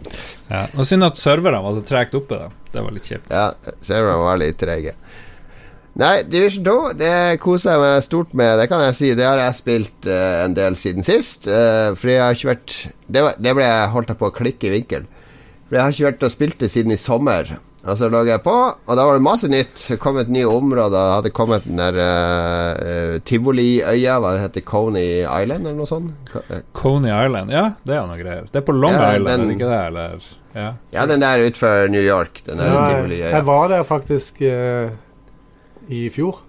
ja, 0.50 0.66
Og 0.76 0.84
synd 0.84 1.06
at 1.06 1.16
serverne 1.16 1.62
var 1.64 1.78
så 1.78 1.84
tregt 1.88 2.18
oppe, 2.18 2.42
da. 2.42 2.50
Det 2.74 2.84
var 2.84 2.92
litt 2.92 3.08
kjipt. 3.08 3.32
Ja, 3.32 3.46
serverne 3.80 4.18
var 4.20 4.36
litt 4.42 4.60
trege. 4.60 4.92
Nei, 6.00 6.22
Division 6.24 6.64
2 6.64 6.76
det 6.96 7.16
koser 7.42 7.74
jeg 7.74 7.82
meg 7.82 8.04
stort 8.06 8.30
med, 8.38 8.54
det 8.62 8.68
kan 8.70 8.80
jeg 8.86 8.96
si. 8.96 9.10
Det 9.16 9.26
har 9.28 9.40
jeg 9.42 9.58
spilt 9.58 10.08
uh, 10.08 10.44
en 10.46 10.54
del 10.56 10.78
siden 10.78 11.04
sist. 11.04 11.50
Uh, 11.50 11.92
for 11.98 12.12
jeg 12.14 12.22
har 12.22 12.38
ikke 12.38 12.52
vært 12.54 12.78
Det, 13.04 13.24
var, 13.26 13.36
det 13.36 13.52
ble 13.58 13.66
jeg 13.66 13.90
holdt 13.92 14.14
på 14.16 14.30
å 14.30 14.38
klikke 14.38 14.70
i 14.70 14.78
vinkel. 14.78 15.04
For 15.68 15.76
jeg 15.76 15.84
har 15.84 15.92
ikke 15.92 16.08
vært 16.08 16.24
og 16.28 16.32
spilt 16.32 16.64
det 16.64 16.72
siden 16.72 16.96
i 16.96 17.00
sommer. 17.00 17.52
Og 17.82 17.96
så 17.98 18.06
lå 18.06 18.20
jeg 18.28 18.38
på, 18.44 18.54
og 18.54 18.94
da 18.94 19.04
var 19.04 19.18
det 19.18 19.24
masse 19.26 19.48
nytt. 19.50 19.74
Det 19.74 19.98
kom 20.00 20.16
et 20.22 20.30
nytt 20.32 20.46
område. 20.46 20.94
Det 20.94 21.14
hadde 21.18 21.34
kommet 21.34 21.68
den 21.68 21.82
der 21.82 22.00
uh, 22.00 23.20
Tivoliøya, 23.28 24.16
hva 24.22 24.32
det 24.36 24.44
heter 24.46 24.64
Coney 24.64 25.26
Island, 25.26 25.66
eller 25.66 25.76
noe 25.82 25.90
sånt? 25.90 26.32
Coney 26.78 27.12
Island, 27.12 27.52
ja, 27.52 27.66
det 27.84 27.98
er 27.98 28.08
noe 28.08 28.20
greier. 28.22 28.48
Det 28.48 28.62
er 28.62 28.68
på 28.70 28.78
Long 28.78 28.96
ja, 28.96 29.12
Island, 29.18 29.28
den, 29.28 29.44
er 29.44 29.50
det 29.50 29.60
ikke 29.60 29.72
det, 29.74 29.84
eller? 29.90 30.34
Ja, 30.52 30.68
ja 30.94 31.08
den 31.08 31.24
der 31.24 31.44
utenfor 31.44 31.88
New 31.92 32.04
York. 32.04 32.44
Den 32.46 32.62
der 32.62 32.72
ja, 32.72 32.84
Tivoliøya. 32.94 33.32
Jeg 33.36 33.50
var 33.52 33.72
der 33.76 33.88
faktisk 33.92 34.46
uh 34.48 35.00
i 35.88 36.06
fjor. 36.12 36.42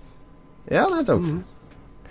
Ja, 0.71 0.85
nettopp. 0.91 1.25
Mm. 1.25 1.41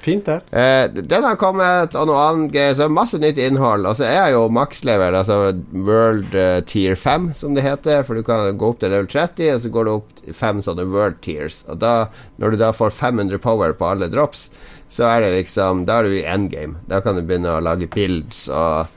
Fint, 0.02 0.26
det. 0.26 0.40
Eh, 0.50 0.88
den 0.90 1.22
har 1.22 1.36
kommet, 1.38 1.94
og 1.94 2.08
noe 2.10 2.22
annet 2.26 2.50
greier. 2.50 2.74
Så 2.74 2.88
masse 2.90 3.20
nytt 3.22 3.38
innhold. 3.38 3.86
Og 3.86 3.94
så 3.94 4.08
er 4.08 4.16
jeg 4.16 4.34
jo 4.34 4.48
makslevel, 4.50 5.14
altså 5.14 5.52
World 5.70 6.34
uh, 6.34 6.58
Tier 6.66 6.98
5, 6.98 7.28
som 7.38 7.54
det 7.54 7.62
heter. 7.62 8.02
For 8.06 8.18
du 8.18 8.26
kan 8.26 8.58
gå 8.58 8.72
opp 8.72 8.80
til 8.82 8.90
level 8.90 9.06
30, 9.06 9.52
og 9.54 9.62
så 9.62 9.70
går 9.76 9.86
du 9.86 9.92
opp 9.92 10.24
fem 10.34 10.62
sånne 10.66 10.88
World 10.90 11.20
Tiers. 11.22 11.62
Og 11.70 11.78
da, 11.84 11.94
når 12.42 12.54
du 12.54 12.62
da 12.64 12.72
får 12.74 12.96
500 12.98 13.38
power 13.44 13.76
på 13.78 13.92
alle 13.92 14.10
drops, 14.10 14.48
så 14.92 15.06
er 15.08 15.22
det 15.24 15.36
liksom 15.38 15.86
Da 15.86 16.00
er 16.00 16.10
du 16.10 16.18
i 16.18 16.26
endgame. 16.26 16.82
Da 16.90 16.98
kan 17.04 17.14
du 17.14 17.22
begynne 17.22 17.54
å 17.54 17.62
lage 17.62 17.86
builds 17.94 18.48
og, 18.50 18.90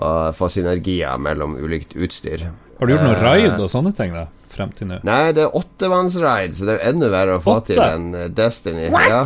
og 0.00 0.32
få 0.40 0.48
synergier 0.56 1.20
mellom 1.20 1.58
ulikt 1.60 1.92
utstyr. 2.00 2.48
Har 2.80 2.88
du 2.88 2.96
gjort 2.96 3.06
noe 3.10 3.20
raid 3.20 3.60
og 3.60 3.68
sånne 3.72 3.92
ting, 3.96 4.16
da? 4.16 4.24
Frem 4.56 4.72
til 4.72 4.90
nå? 4.90 4.98
Nei, 5.06 5.30
det 5.36 5.44
er 5.44 5.56
åttemannsraid, 5.60 6.56
så 6.56 6.68
det 6.68 6.76
er 6.76 6.82
jo 6.82 6.94
enda 6.94 7.12
verre 7.12 7.38
å 7.38 7.44
få 7.44 7.60
Åtte? 7.60 7.74
til 7.74 7.84
enn 7.84 8.10
eh, 8.16 8.28
Destiny. 8.32 8.88
What? 8.94 9.12
Ja. 9.12 9.22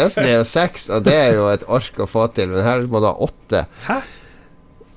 Destiny 0.00 0.34
er 0.38 0.46
seks, 0.46 0.88
og 0.94 1.04
det 1.08 1.18
er 1.18 1.36
jo 1.36 1.48
et 1.50 1.66
ork 1.66 2.02
å 2.04 2.08
få 2.08 2.28
til, 2.36 2.52
men 2.54 2.62
her 2.62 2.84
må 2.86 3.02
du 3.02 3.10
ha 3.10 3.16
åtte. 3.26 3.66
Hæ? 3.88 4.02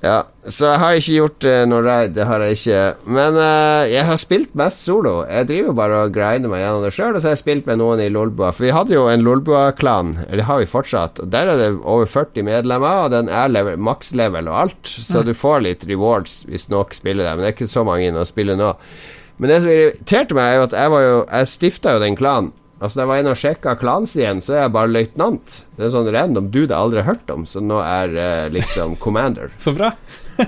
Ja, 0.04 0.20
så 0.44 0.68
jeg 0.68 0.78
har 0.78 0.96
ikke 0.98 1.14
gjort 1.16 1.46
uh, 1.48 1.60
noe 1.66 1.82
raid, 1.82 2.12
det 2.14 2.26
har 2.28 2.42
jeg 2.44 2.58
ikke. 2.58 2.80
Men 3.16 3.38
uh, 3.40 3.88
jeg 3.88 4.04
har 4.06 4.18
spilt 4.20 4.52
mest 4.58 4.84
solo. 4.84 5.14
Jeg 5.24 5.48
driver 5.48 5.76
bare 5.78 6.02
og 6.04 6.12
grinder 6.14 6.52
meg 6.52 6.62
gjennom 6.62 6.84
det 6.84 6.92
sjøl, 6.94 7.16
og 7.16 7.22
så 7.22 7.30
har 7.30 7.34
jeg 7.34 7.42
spilt 7.42 7.70
med 7.70 7.80
noen 7.80 8.02
i 8.04 8.10
Lolbua. 8.12 8.52
For 8.54 8.68
vi 8.68 8.74
hadde 8.76 8.94
jo 8.94 9.06
en 9.10 9.24
Lolbua-klan, 9.26 10.12
eller 10.26 10.42
det 10.42 10.48
har 10.50 10.60
vi 10.62 10.70
fortsatt. 10.70 11.24
Og 11.24 11.32
Der 11.32 11.50
er 11.50 11.58
det 11.58 11.70
over 11.80 12.06
40 12.12 12.46
medlemmer, 12.46 13.06
og 13.06 13.16
den 13.16 13.32
er 13.32 13.50
level, 13.50 13.80
maks 13.88 14.12
level 14.18 14.52
og 14.52 14.60
alt. 14.66 14.94
Så 15.08 15.24
du 15.26 15.34
får 15.34 15.64
litt 15.66 15.88
rewards 15.90 16.42
hvis 16.46 16.68
nok 16.70 16.94
spiller 16.94 17.26
der, 17.26 17.34
men 17.34 17.46
det 17.46 17.50
er 17.50 17.58
ikke 17.58 17.72
så 17.72 17.86
mange 17.88 18.06
inn 18.06 18.20
og 18.20 18.28
spiller 18.30 18.60
nå. 18.60 18.74
Men 19.36 19.52
det 19.52 19.62
som 19.62 19.72
irriterte 19.72 20.36
meg, 20.36 20.52
er 20.52 20.60
jo 20.60 20.68
at 20.68 20.76
jeg 20.78 20.92
var 20.92 21.02
jo 21.04 21.16
Jeg 21.24 21.50
stifta 21.50 21.96
jo 21.96 22.04
den 22.04 22.16
klanen. 22.18 22.54
Altså 22.76 22.98
Da 22.98 23.04
jeg 23.06 23.08
var 23.08 23.20
inne 23.22 23.32
og 23.32 23.40
sjekka 23.40 23.72
klansiden, 23.80 24.42
så 24.44 24.52
er 24.52 24.62
jeg 24.66 24.72
bare 24.74 24.92
løytnant. 24.92 25.54
Det 25.78 25.86
er 25.86 25.92
sånn 25.94 26.10
random 26.12 26.50
dude 26.52 26.68
jeg 26.68 26.76
aldri 26.76 27.00
har 27.00 27.14
hørt 27.14 27.30
om, 27.32 27.46
så 27.48 27.62
nå 27.64 27.78
er 27.80 28.16
eh, 28.20 28.48
liksom 28.52 28.96
commander. 29.04 29.54
Så 29.56 29.72
bra. 29.76 29.94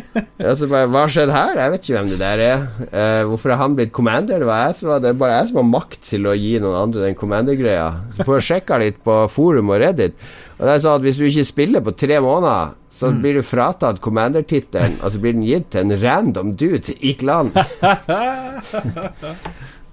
altså, 0.50 0.68
bare, 0.68 0.90
Hva 0.92 1.06
skjedde 1.08 1.32
her? 1.32 1.54
Jeg 1.56 1.72
vet 1.72 1.86
ikke 1.86 1.96
hvem 1.96 2.10
det 2.12 2.18
der 2.20 2.42
er. 2.44 2.66
Eh, 2.90 3.22
hvorfor 3.30 3.54
er 3.54 3.62
han 3.62 3.78
blitt 3.78 3.94
commander? 3.96 4.42
Det, 4.44 4.48
var 4.50 4.66
jeg 4.66 4.90
var, 4.90 5.00
det 5.04 5.14
er 5.14 5.22
bare 5.24 5.38
jeg 5.38 5.48
som 5.48 5.62
har 5.62 5.70
makt 5.70 6.02
til 6.10 6.28
å 6.28 6.36
gi 6.36 6.52
noen 6.60 6.76
andre 6.82 7.06
den 7.06 7.16
commander-greia. 7.16 7.88
Så 8.18 8.28
får 8.28 8.40
jeg 8.40 8.48
sjekka 8.50 8.80
litt 8.84 9.00
på 9.08 9.16
forum 9.32 9.72
og 9.72 9.80
Reddit. 9.80 10.28
Og 10.58 10.66
det 10.66 10.72
er 10.74 10.82
sånn 10.82 10.98
at 10.98 11.04
Hvis 11.06 11.18
du 11.20 11.24
ikke 11.28 11.46
spiller 11.46 11.84
på 11.86 11.94
tre 11.94 12.18
måneder, 12.22 12.74
så 12.90 13.12
blir 13.14 13.38
du 13.38 13.46
fratatt 13.46 14.00
commander-tittelen. 14.02 14.98
så 14.98 15.18
blir 15.22 15.36
den 15.36 15.46
gitt 15.46 15.70
til 15.70 15.86
en 15.86 15.98
random 16.02 16.54
dude 16.58 16.94
i 17.00 17.14
klanen. 17.14 17.52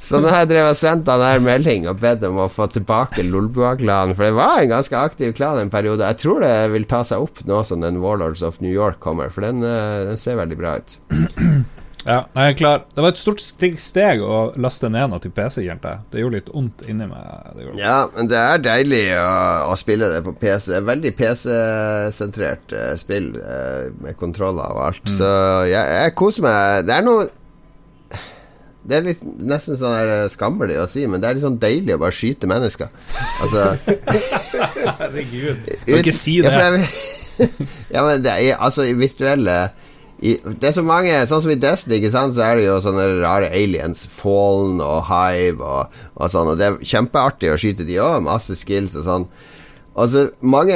Så 0.05 0.19
nå 0.21 0.29
har 0.29 0.43
jeg 0.43 0.51
drevet 0.51 0.75
og 0.75 0.77
sendt 0.77 1.07
han 1.09 1.21
her 1.23 1.39
melding 1.41 1.87
og 1.89 1.97
bedt 1.97 2.25
om 2.27 2.37
å 2.43 2.49
få 2.51 2.67
tilbake 2.69 3.23
Lolbua-klanen. 3.25 4.13
For 4.13 4.27
det 4.27 4.35
var 4.37 4.59
en 4.61 4.73
ganske 4.75 4.99
aktiv 4.99 5.31
klan 5.33 5.57
en 5.57 5.71
periode. 5.73 6.05
Jeg 6.11 6.19
tror 6.21 6.43
det 6.43 6.51
vil 6.75 6.85
ta 6.89 6.99
seg 7.07 7.23
opp 7.25 7.41
nå 7.49 7.63
som 7.65 7.81
den 7.81 8.01
Warlords 8.03 8.43
of 8.45 8.59
New 8.61 8.69
York 8.73 8.99
kommer, 9.01 9.31
for 9.33 9.47
den, 9.47 9.63
eh, 9.65 10.03
den 10.11 10.19
ser 10.21 10.37
veldig 10.37 10.59
bra 10.59 10.75
ut. 10.77 10.99
Ja, 12.05 12.19
jeg 12.37 12.51
er 12.51 12.57
klar. 12.57 12.83
Det 12.93 13.01
var 13.01 13.13
et 13.15 13.17
stort 13.17 13.41
steg, 13.41 13.79
steg 13.81 14.19
å 14.21 14.51
laste 14.61 14.91
ned 14.93 15.09
noe 15.09 15.21
til 15.23 15.31
PC, 15.33 15.63
kjente 15.65 15.89
jeg. 15.89 16.03
Det 16.11 16.21
gjorde 16.21 16.37
litt 16.37 16.51
vondt 16.53 16.83
inni 16.91 17.07
meg. 17.09 17.47
Det. 17.57 17.69
Ja, 17.79 17.95
men 18.13 18.29
det 18.29 18.37
er 18.37 18.61
deilig 18.61 18.99
å, 19.17 19.31
å 19.71 19.77
spille 19.79 20.11
det 20.13 20.19
på 20.27 20.35
PC. 20.37 20.69
Det 20.69 20.77
er 20.77 20.85
veldig 20.85 21.11
PC-sentrert 21.17 22.75
eh, 22.77 22.91
spill 23.01 23.31
eh, 23.41 23.87
med 24.05 24.19
kontroller 24.19 24.75
og 24.77 24.83
alt. 24.91 25.09
Så 25.09 25.31
jeg, 25.65 25.81
jeg 25.81 26.13
koser 26.21 26.45
meg. 26.45 26.85
Det 26.85 26.93
er 26.93 27.07
noe 27.07 27.25
Det 28.85 28.99
er 28.99 29.07
litt 29.07 29.25
nesten 29.49 29.79
sånn 29.79 29.97
eh, 29.97 30.27
skammelig 30.29 30.77
å 30.83 30.85
si, 30.91 31.07
men 31.09 31.23
det 31.23 31.31
er 31.31 31.39
litt 31.39 31.47
sånn 31.47 31.57
deilig 31.57 31.97
å 31.97 32.03
bare 32.05 32.13
skyte 32.13 32.51
mennesker. 32.51 32.93
Altså 33.41 33.65
Herregud. 35.01 35.73
Kan 35.89 36.03
ikke 36.03 36.13
si 36.13 36.37
det. 36.45 36.53
Ja, 36.53 36.69
jeg, 36.69 37.49
ja 37.97 38.05
men 38.05 38.21
det 38.21 38.37
er 38.37 38.61
altså 38.61 38.85
virtuelle 38.93 39.57
i, 40.25 40.35
Det 40.45 40.69
er 40.69 40.75
så 40.75 40.83
mange 40.85 41.15
Sånn 41.29 41.43
som 41.43 41.53
i 41.53 41.59
Destiny, 41.59 41.99
ikke 41.99 42.13
sant, 42.13 42.35
så 42.35 42.45
er 42.47 42.59
det 42.59 42.67
jo 42.67 42.77
sånne 42.83 43.07
rare 43.21 43.49
aliens. 43.53 44.05
Fallen 44.11 44.79
og 44.83 45.03
Hive 45.09 45.65
og, 45.65 45.99
og 46.15 46.31
sånn. 46.33 46.53
Og 46.53 46.61
det 46.61 46.69
er 46.69 46.79
kjempeartig 46.95 47.53
å 47.53 47.59
skyte 47.61 47.87
de 47.87 47.99
òg, 48.03 48.23
masse 48.25 48.57
skills 48.59 48.97
og 48.99 49.05
sånn. 49.07 49.27
Altså, 49.95 50.25
mange 50.43 50.75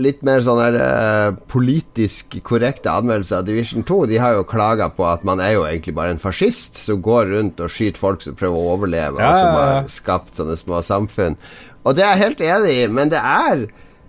litt 0.00 0.22
mer 0.24 0.40
sånne 0.40 0.68
eh, 0.80 1.34
politisk 1.52 2.38
korrekte 2.48 2.88
anmeldelser 2.88 3.42
av 3.42 3.44
Division 3.44 3.84
2 3.84 3.98
De 4.08 4.20
har 4.22 4.38
jo 4.38 4.46
klaga 4.48 4.86
på 4.88 5.04
at 5.04 5.26
man 5.28 5.42
er 5.44 5.52
jo 5.58 5.66
egentlig 5.68 5.92
bare 5.98 6.14
en 6.14 6.22
fascist 6.22 6.80
som 6.80 7.02
går 7.04 7.28
rundt 7.34 7.60
og 7.60 7.68
skyter 7.74 8.00
folk 8.00 8.24
som 8.24 8.38
prøver 8.40 8.56
å 8.56 8.70
overleve, 8.78 9.20
Ja, 9.20 9.28
og 9.28 9.36
som 9.36 9.50
ja, 9.50 9.58
ja. 9.58 9.66
har 9.82 9.92
skapt 9.92 10.40
sånne 10.40 10.56
små 10.56 10.80
samfunn. 10.86 11.36
Og 11.84 11.98
det 11.98 12.06
er 12.06 12.14
jeg 12.14 12.24
helt 12.24 12.46
enig 12.48 12.72
i, 12.78 12.88
men 12.88 13.12
det 13.12 13.20
er 13.20 13.66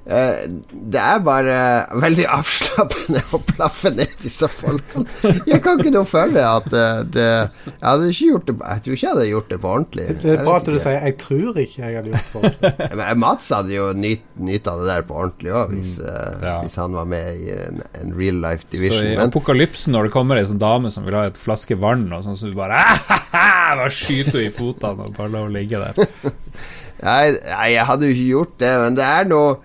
det 0.09 0.97
er 0.97 1.19
bare 1.21 1.55
veldig 2.01 2.23
avslappende 2.33 3.21
å 3.35 3.39
plaffe 3.45 3.91
ned 3.93 4.15
disse 4.23 4.47
folkene. 4.49 5.05
Jeg 5.45 5.61
kan 5.61 5.77
ikke 5.77 5.91
noe 5.93 6.07
føle 6.09 6.41
at 6.41 6.65
eh, 6.73 7.01
det 7.13 7.27
Jeg 7.27 7.83
hadde 7.83 8.07
ikke 8.09 8.29
gjort 8.31 8.47
det 8.47 8.55
Jeg 8.57 8.83
tror 8.85 8.95
ikke 8.95 9.05
jeg 9.05 9.13
hadde 9.13 9.27
gjort 9.29 9.51
det 9.51 9.59
på 9.61 9.71
ordentlig. 9.73 10.07
Det 10.23 10.33
er 10.33 10.41
bra 10.47 10.55
at 10.57 10.65
du 10.65 10.79
sier 10.81 10.97
'jeg 10.97 11.17
tror 11.21 11.59
ikke 11.61 11.83
jeg 11.83 11.99
hadde 11.99 12.09
gjort 12.09 12.25
det'. 12.31 12.41
Ordentlig. 12.41 13.19
Mats 13.25 13.51
hadde 13.53 13.75
jo 13.75 13.85
nyt, 13.93 14.25
nytt 14.49 14.71
av 14.71 14.81
det 14.81 14.89
der 14.89 15.05
på 15.05 15.19
ordentlig 15.21 15.53
òg, 15.53 15.75
hvis, 15.75 15.93
mm. 16.01 16.43
Ja. 16.47 16.57
hvis 16.63 16.79
han 16.81 16.97
var 16.97 17.05
med 17.13 17.45
i 17.45 17.53
en, 17.53 17.85
en 18.01 18.17
real 18.17 18.41
life 18.41 18.65
division. 18.71 18.97
Så 18.97 19.05
i 19.05 19.15
Men 19.15 19.29
apokalypsen, 19.29 19.93
når 19.93 20.09
det 20.09 20.15
kommer 20.17 20.41
ei 20.41 20.49
sånn 20.49 20.61
dame 20.61 20.89
som 20.93 21.05
vil 21.05 21.19
ha 21.19 21.27
et 21.29 21.37
flaske 21.37 21.77
vann, 21.77 22.07
og 22.09 22.25
sånn, 22.25 22.39
så 22.39 22.49
du 22.51 22.57
bare 22.57 22.81
Bare 23.29 23.93
skyter 23.93 24.39
henne 24.41 24.49
i 24.49 24.53
fotene 24.57 25.05
og 25.05 25.17
bare 25.17 25.33
lar 25.35 25.45
henne 25.45 25.59
ligge 25.59 25.77
der. 25.77 26.29
Nei, 27.05 27.25
jeg 27.71 27.85
hadde 27.87 28.07
jo 28.09 28.15
ikke 28.15 28.31
gjort 28.33 28.55
det, 28.59 28.71
men 28.81 28.95
det 28.97 29.05
er 29.05 29.27
noe 29.29 29.57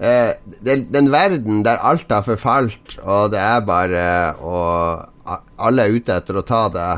eh, 0.00 0.32
den, 0.66 0.86
den 0.94 1.10
verden 1.12 1.62
der 1.66 1.82
alt 1.82 2.10
har 2.10 2.24
forfalt, 2.26 2.98
og 3.02 3.30
det 3.34 3.40
er 3.42 3.60
bare 3.66 4.06
Og 4.42 5.10
alle 5.64 5.86
er 5.86 5.94
ute 5.96 6.12
etter 6.18 6.36
å 6.36 6.42
ta 6.44 6.66
det, 6.68 6.90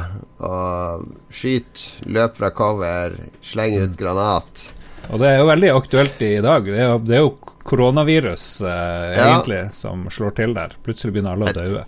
og 0.43 1.05
skyt, 1.31 1.83
løp 2.11 2.35
fra 2.41 2.51
cover, 2.51 3.15
sleng 3.47 3.77
ut 3.85 3.95
granat. 4.01 4.65
Og 5.13 5.21
det 5.23 5.29
er 5.31 5.37
jo 5.39 5.47
veldig 5.47 5.69
aktuelt 5.77 6.23
i 6.27 6.33
dag. 6.43 6.67
Det 6.67 6.81
er 6.83 6.89
jo, 6.91 6.97
det 7.07 7.15
er 7.15 7.23
jo 7.23 7.37
koronavirus 7.71 8.47
eh, 8.67 9.13
Ja. 9.15 9.29
egentlig 9.37 9.61
som 9.77 10.09
slår 10.11 10.35
til 10.41 10.57
der. 10.57 10.75
Plutselig 10.83 11.15
begynner 11.15 11.37
alle 11.37 11.53
å 11.53 11.55
daue. 11.55 11.85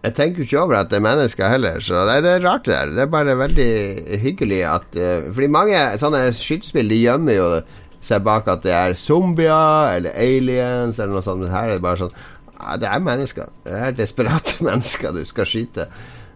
Jeg 0.00 0.14
tenker 0.16 0.40
jo 0.42 0.46
ikke 0.48 0.60
over 0.64 0.78
at 0.80 0.90
det 0.90 0.96
er 0.98 1.04
mennesker 1.04 1.50
heller, 1.52 1.78
så 1.84 2.02
nei, 2.08 2.18
det 2.24 2.30
er 2.38 2.44
rart 2.48 2.64
det 2.66 2.72
der. 2.74 2.92
Det 2.96 3.02
er 3.04 3.10
bare 3.12 3.34
veldig 3.36 3.70
hyggelig 4.24 4.60
at 4.66 4.96
eh, 4.98 5.26
Fordi 5.30 5.48
mange 5.52 5.82
sånne 6.00 6.24
skytespill, 6.34 6.88
de 6.90 6.98
gjemmer 7.04 7.36
jo 7.36 7.48
seg 8.00 8.24
bak 8.24 8.48
at 8.48 8.62
det 8.64 8.72
er 8.72 8.96
zombier 8.96 9.96
eller 9.96 10.16
aliens 10.16 10.98
eller 10.98 11.18
noe 11.18 11.24
sånt, 11.24 11.42
men 11.42 11.52
her 11.52 11.68
er 11.68 11.78
det 11.78 11.84
bare 11.84 12.06
sånn 12.06 12.14
Det 12.80 12.88
er 12.88 13.00
mennesker. 13.00 13.52
Det 13.64 13.76
er 13.76 13.94
desperate 13.96 14.58
mennesker 14.68 15.14
du 15.16 15.22
skal 15.24 15.48
skyte. 15.48 15.86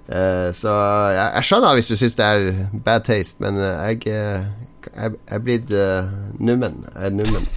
Eh, 0.04 0.50
så 0.52 0.72
jeg, 1.16 1.44
skjønner 1.48 1.76
hvis 1.78 1.88
du 1.88 1.96
syns 1.96 2.16
det 2.18 2.28
er 2.28 2.48
bad 2.84 3.06
taste, 3.08 3.40
men 3.44 3.56
eh, 3.60 3.90
jeg, 3.92 4.00
eh, 4.12 4.46
jeg, 4.90 5.16
jeg 5.16 5.36
er 5.36 5.44
blitt 5.44 5.74
nummen. 6.40 6.80
Jeg 6.92 7.10
er 7.10 7.16
nummen. 7.16 7.50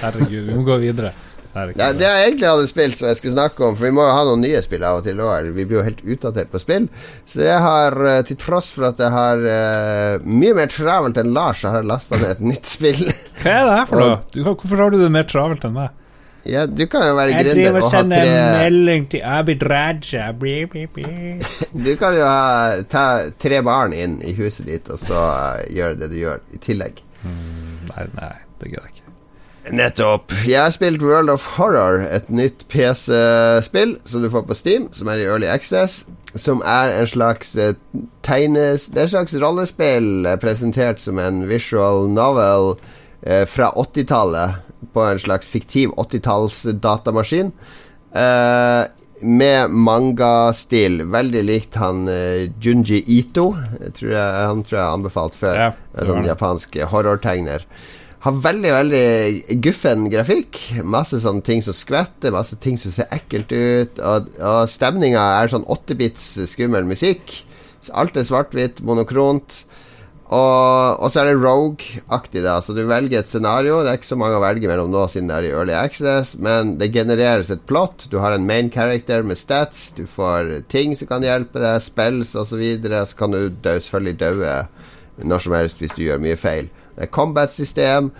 Herregud, 0.00 0.48
vi 0.48 0.56
må 0.56 0.64
gå 0.66 0.80
videre. 0.82 1.12
Ja, 1.50 1.90
det 1.96 2.06
er 2.06 2.24
egentlig 2.28 2.46
alle 2.46 2.66
spill 2.70 2.92
som 2.94 3.08
jeg 3.08 3.18
skulle 3.18 3.34
snakke 3.34 3.64
om, 3.66 3.74
for 3.74 3.88
vi 3.88 3.94
må 3.94 4.04
jo 4.06 4.12
ha 4.14 4.22
noen 4.28 4.44
nye 4.44 4.60
spill 4.62 4.84
av 4.86 5.00
og 5.00 5.06
til 5.06 5.18
også, 5.18 5.50
Vi 5.56 5.64
blir 5.64 5.80
jo 5.80 5.86
helt 5.86 6.02
utdatert 6.04 6.52
på 6.52 6.60
spill. 6.62 6.86
Så 7.26 7.42
jeg 7.42 7.58
har, 7.64 7.96
eh, 8.06 8.22
til 8.28 8.38
tross 8.38 8.70
for 8.70 8.86
at 8.90 9.02
jeg 9.02 9.10
har 9.10 9.42
uh, 9.42 10.26
mye 10.26 10.54
mer 10.54 10.70
travelt 10.70 11.18
enn 11.18 11.34
Lars, 11.34 11.62
så 11.62 11.72
har 11.72 11.82
jeg 11.82 11.90
lasta 11.90 12.20
ned 12.20 12.36
et 12.36 12.44
nytt 12.52 12.70
spill. 12.70 13.02
Hva 13.42 13.56
er 13.56 13.66
det 13.66 13.74
her 13.80 13.88
for 13.90 14.04
noe? 14.04 14.20
Du, 14.30 14.44
hvorfor 14.46 14.84
har 14.84 14.94
du 14.94 15.00
det 15.02 15.10
mer 15.10 15.26
travelt 15.30 15.66
enn 15.66 15.74
meg? 15.78 15.96
ja, 16.48 16.62
du 16.64 16.86
kan 16.88 17.02
jo 17.04 17.16
være 17.18 17.34
Jeg 17.34 17.44
gründer 17.44 17.58
driver 17.58 17.82
og 17.82 17.84
ha 17.84 17.90
sender 17.90 18.22
tre 18.24 18.38
melding 18.54 19.08
til 19.12 19.26
Abid 19.28 19.66
Raja. 19.68 20.30
Bli, 20.32 20.54
bli, 20.72 20.86
bli. 20.94 21.10
Du 21.86 21.90
kan 22.00 22.16
jo 22.16 22.24
ha, 22.24 22.80
ta 22.88 23.04
tre 23.36 23.60
barn 23.66 23.92
inn 23.92 24.20
i 24.24 24.32
huset 24.38 24.70
ditt, 24.70 24.88
og 24.88 25.02
så 25.02 25.20
uh, 25.20 25.66
gjøre 25.68 25.98
det 26.00 26.12
du 26.14 26.18
gjør, 26.22 26.40
i 26.54 26.62
tillegg. 26.62 27.04
Nei, 27.26 28.08
nei, 28.16 28.34
det 28.62 28.70
gidder 28.70 28.86
jeg 28.86 28.94
ikke. 28.94 29.09
Nettopp. 29.76 30.32
Jeg 30.46 30.60
har 30.60 30.72
spilt 30.74 31.02
World 31.04 31.30
of 31.32 31.44
Horror, 31.56 32.02
et 32.06 32.30
nytt 32.32 32.66
PC-spill 32.72 33.96
som 34.04 34.24
du 34.24 34.30
får 34.32 34.46
på 34.48 34.56
Steam, 34.58 34.88
som 34.92 35.10
er 35.12 35.22
i 35.22 35.26
Early 35.28 35.48
Access. 35.50 36.04
Som 36.34 36.62
er 36.62 36.92
en 36.94 37.08
slags 37.10 37.56
eh, 37.58 37.74
tegnes... 38.22 38.86
Det 38.94 39.02
er 39.02 39.08
et 39.08 39.14
slags 39.16 39.34
rollespill 39.42 40.28
eh, 40.30 40.38
presentert 40.38 41.02
som 41.02 41.18
en 41.18 41.42
visual 41.50 42.06
novel 42.12 42.76
eh, 43.26 43.42
fra 43.50 43.72
80-tallet. 43.74 44.60
På 44.94 45.04
en 45.10 45.18
slags 45.20 45.50
fiktiv 45.50 45.90
80-talls-datamaskin. 45.98 47.50
Eh, 48.14 48.84
med 49.20 49.70
mangastil. 49.70 51.02
Veldig 51.12 51.42
likt 51.44 51.76
han 51.82 52.06
eh, 52.08 52.46
Junji 52.62 53.02
Ito. 53.18 53.50
Jeg 53.80 53.96
tror 53.98 54.14
jeg, 54.14 54.44
han 54.54 54.62
tror 54.64 54.78
jeg 54.78 54.86
har 54.86 54.98
anbefalt 54.98 55.36
før. 55.36 55.58
Ja, 55.66 55.72
en 55.98 56.10
sånn 56.14 56.28
japansk 56.30 56.78
horrortegner. 56.92 57.66
Har 58.20 58.36
veldig 58.36 58.70
veldig 58.74 59.60
guffen 59.64 60.08
grafikk. 60.12 60.58
Masse 60.84 61.22
sånne 61.22 61.40
ting 61.44 61.62
som 61.64 61.72
skvetter, 61.72 62.34
masse 62.34 62.58
ting 62.60 62.76
som 62.76 62.92
ser 62.92 63.08
ekkelt 63.16 63.52
ut. 63.54 64.00
Og, 64.04 64.26
og 64.36 64.66
stemninga 64.68 65.22
er 65.38 65.48
sånn 65.48 65.64
8-bits 65.64 66.34
skummel 66.52 66.84
musikk. 66.88 67.32
Så 67.80 67.94
alt 67.96 68.18
er 68.20 68.26
svart-hvitt, 68.28 68.82
monokront. 68.84 69.62
Og, 70.30 71.00
og, 71.00 71.06
så 71.10 71.22
er 71.22 71.30
det 71.30 71.40
Rogue-aktig. 71.40 72.42
da 72.44 72.58
Så 72.62 72.76
Du 72.76 72.82
velger 72.86 73.22
et 73.22 73.30
scenario. 73.30 73.80
Det 73.80 73.94
er 73.94 73.98
ikke 73.98 74.10
så 74.12 74.18
mange 74.20 74.36
å 74.36 74.42
velge 74.44 74.68
mellom 74.68 74.92
nå 74.92 75.06
siden 75.10 75.32
det 75.32 75.38
er 75.38 75.48
i 75.48 75.54
Early 75.54 75.74
Access, 75.78 76.36
men 76.44 76.76
det 76.78 76.92
genereres 76.94 77.50
et 77.50 77.64
plott. 77.66 78.04
Du 78.12 78.18
har 78.20 78.36
en 78.36 78.44
main 78.46 78.68
character 78.70 79.24
med 79.26 79.40
stats. 79.40 79.94
Du 79.96 80.04
får 80.04 80.68
ting 80.68 80.92
som 80.92 81.08
kan 81.08 81.24
hjelpe 81.24 81.62
deg, 81.62 81.80
spells 81.82 82.36
osv. 82.36 82.52
Så, 82.52 82.60
videre. 82.60 83.00
så 83.08 83.16
kan 83.16 83.32
du 83.32 83.48
selvfølgelig 83.64 84.20
dø 84.20 84.52
når 85.24 85.42
som 85.44 85.56
helst 85.56 85.80
hvis 85.80 85.96
du 85.96 86.04
gjør 86.04 86.20
mye 86.22 86.36
feil. 86.36 86.68
Det 87.00 87.08
er 87.08 87.14
combat-system. 87.16 88.10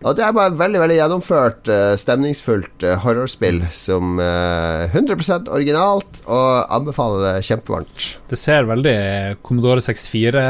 Og 0.00 0.16
det 0.16 0.24
er 0.24 0.32
bare 0.32 0.56
veldig 0.56 0.80
veldig 0.80 0.94
gjennomført, 0.96 1.68
uh, 1.68 1.92
stemningsfullt 2.00 2.86
uh, 2.88 2.94
horrorspill 3.02 3.58
som 3.68 4.16
uh, 4.16 4.86
eh, 4.86 4.94
100% 4.96 5.50
originalt, 5.52 6.22
og 6.24 6.72
anbefaler 6.72 7.26
det 7.26 7.44
kjempevarmt. 7.50 8.06
Det 8.30 8.38
ser 8.40 8.64
veldig 8.70 8.96
Commodore 9.44 9.84
64 9.84 10.46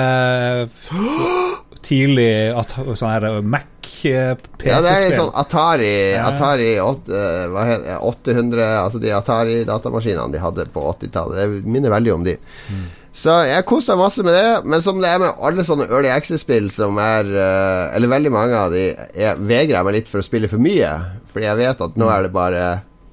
tidlig 1.82 2.30
sånn 2.70 3.10
her 3.10 3.26
Mac-PC-spill. 3.42 4.70
Ja, 4.70 4.78
det 4.84 4.94
er 4.94 5.16
sånn 5.16 5.34
Atari, 5.34 6.14
Atari 6.20 6.70
800 6.78 8.68
Altså 8.84 9.00
de 9.02 9.10
Atari-datamaskinene 9.16 10.30
de 10.36 10.44
hadde 10.44 10.68
på 10.70 10.84
80-tallet. 10.92 11.40
Det 11.40 11.66
minner 11.66 11.90
veldig 11.96 12.14
om 12.14 12.26
de. 12.28 12.36
Mm. 12.70 12.86
Så 13.10 13.32
jeg 13.48 13.66
koste 13.66 13.96
meg 13.96 14.04
masse 14.04 14.22
med 14.22 14.36
det, 14.36 14.50
men 14.70 14.82
som 14.84 15.00
det 15.02 15.08
er 15.10 15.18
med 15.18 15.40
alle 15.42 15.64
sånne 15.66 15.88
Early 15.88 16.12
Access-spill 16.14 16.68
som 16.70 16.98
er 17.02 17.26
uh, 17.26 17.90
Eller 17.96 18.12
veldig 18.12 18.30
mange 18.30 18.54
av 18.54 18.70
de 18.70 18.84
jeg 18.94 19.48
vegrer 19.50 19.82
meg 19.86 19.96
litt 19.98 20.12
for 20.12 20.22
å 20.22 20.26
spille 20.26 20.50
for 20.50 20.62
mye. 20.62 20.92
Fordi 21.30 21.48
jeg 21.48 21.58
vet 21.58 21.82
at 21.86 21.98
nå 21.98 22.10
er 22.12 22.26
det 22.26 22.32
bare 22.34 22.68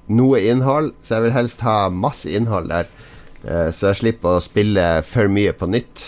noe 0.08 0.38
innhold, 0.40 0.94
så 1.02 1.16
jeg 1.16 1.26
vil 1.26 1.34
helst 1.34 1.64
ha 1.66 1.80
masse 1.90 2.30
innhold 2.30 2.70
der. 2.70 2.86
Uh, 3.42 3.68
så 3.74 3.90
jeg 3.90 4.02
slipper 4.04 4.38
å 4.38 4.44
spille 4.44 4.86
for 5.06 5.30
mye 5.32 5.56
på 5.58 5.66
nytt. 5.70 6.06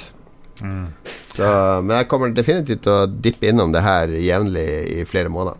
Mm. 0.63 0.87
Så, 1.25 1.47
men 1.83 1.97
jeg 1.97 2.09
kommer 2.11 2.33
definitivt 2.37 2.85
til 2.87 2.95
å 2.95 3.11
dippe 3.11 3.51
innom 3.51 3.75
det 3.75 3.83
her 3.85 4.13
jevnlig 4.13 4.69
i 5.01 5.07
flere 5.09 5.33
måneder. 5.33 5.59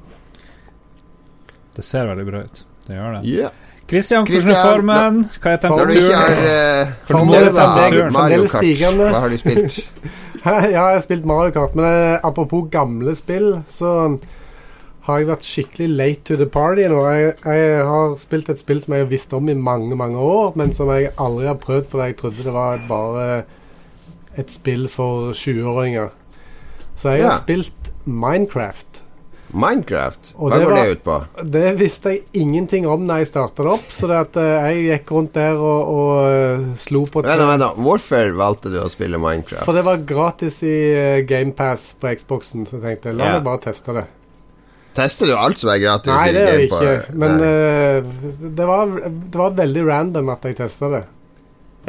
Det 1.75 1.87
ser 1.87 2.07
veldig 2.11 2.27
bra 2.29 2.45
ut. 2.47 2.63
Det 2.87 2.95
gjør 2.95 3.19
det. 3.19 3.27
Yeah. 3.27 3.60
Christian, 3.91 4.27
hvordan 4.27 4.51
er 4.55 4.61
formen? 4.63 5.23
Hva 5.43 5.55
er 5.57 5.63
temperaturen? 5.65 6.37
Uh, 6.41 6.91
fremdeles, 7.09 8.53
stigende 8.55 9.09
hva 9.11 9.23
har 9.25 9.33
du 9.33 9.41
spilt? 9.41 9.81
ja, 10.45 10.53
jeg 10.71 10.79
har 10.79 11.01
spilt 11.03 11.27
Mario 11.27 11.55
Kart, 11.57 11.75
men 11.75 11.89
uh, 11.89 12.21
apropos 12.27 12.69
gamle 12.71 13.17
spill, 13.19 13.57
så 13.69 14.15
har 15.09 15.19
jeg 15.19 15.31
vært 15.31 15.49
skikkelig 15.49 15.89
late 15.91 16.23
to 16.29 16.39
the 16.39 16.47
party 16.47 16.87
nå. 16.93 17.01
Jeg, 17.09 17.35
jeg, 17.43 17.83
har 17.89 18.15
spilt 18.21 18.53
et 18.53 18.63
spill 18.63 18.83
som 18.85 18.95
jeg 18.95 19.07
har 19.07 19.11
visst 19.11 19.35
om 19.35 19.51
i 19.51 19.59
mange, 19.59 19.99
mange 19.99 20.23
år, 20.23 20.55
men 20.61 20.75
som 20.77 20.93
jeg 20.95 21.11
aldri 21.19 21.49
har 21.51 21.59
prøvd 21.63 21.91
fordi 21.91 22.11
jeg 22.13 22.21
trodde 22.21 22.47
det 22.47 22.55
var 22.55 22.85
bare 22.89 23.29
et 24.39 24.53
spill 24.55 24.87
for 24.93 25.33
20-åringer. 25.35 26.13
Så 26.95 27.17
jeg 27.17 27.27
har 27.27 27.35
spilt 27.35 27.91
Minecraft. 28.05 28.90
Minecraft? 29.53 30.33
Hva 30.39 30.59
går 30.63 30.73
det 30.77 30.93
ut 30.95 31.03
på? 31.05 31.17
Det 31.57 31.73
visste 31.79 32.13
jeg 32.15 32.43
ingenting 32.43 32.87
om 32.91 33.07
da 33.09 33.19
jeg 33.21 33.31
starta 33.31 33.67
det 33.67 33.73
opp. 33.73 33.89
Så 33.91 34.11
det 34.11 34.21
at 34.21 34.39
uh, 34.39 34.69
jeg 34.71 34.85
gikk 34.87 35.11
rundt 35.17 35.35
der 35.35 35.59
og, 35.59 35.91
og 35.95 36.13
uh, 36.23 36.69
slo 36.79 37.03
på 37.11 37.25
Vent, 37.27 37.43
vent, 37.49 37.67
Hvorfor 37.81 38.31
valgte 38.39 38.73
du 38.73 38.79
å 38.83 38.87
spille 38.93 39.19
Minecraft? 39.21 39.65
For 39.67 39.77
det 39.77 39.85
var 39.87 40.07
gratis 40.07 40.63
i 40.67 40.77
eh, 40.95 41.19
GamePass 41.27 41.93
på 42.01 42.15
Xboxen, 42.21 42.65
så 42.69 42.79
jeg 42.79 42.87
tenkte 42.87 43.17
la 43.17 43.37
meg 43.37 43.47
bare 43.47 43.63
teste 43.67 43.97
det. 43.97 44.07
Tester 44.95 45.31
du 45.31 45.37
alt 45.39 45.61
som 45.63 45.71
er 45.71 45.83
gratis? 45.83 46.11
Nei, 46.11 46.33
det 46.35 46.47
gjør 46.47 46.57
jeg 46.59 46.71
ikke. 46.71 47.19
Men 47.23 47.37
uh, 47.43 48.25
det, 48.47 48.67
var, 48.71 48.97
det, 49.07 49.37
var, 49.39 49.55
veldig 49.59 49.87
random 49.87 50.33
at 50.35 50.47
jeg 50.47 50.59
testa 50.63 50.91
det. 50.95 51.05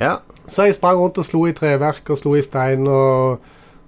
Ja. 0.02 0.19
Så 0.50 0.65
jeg 0.67 0.78
sprang 0.78 1.00
rundt 1.02 1.19
og 1.21 1.26
slo 1.28 1.45
i 1.50 1.56
treverk 1.56 2.10
og 2.13 2.19
slo 2.19 2.38
i 2.39 2.45
stein 2.45 2.88
og 2.89 3.41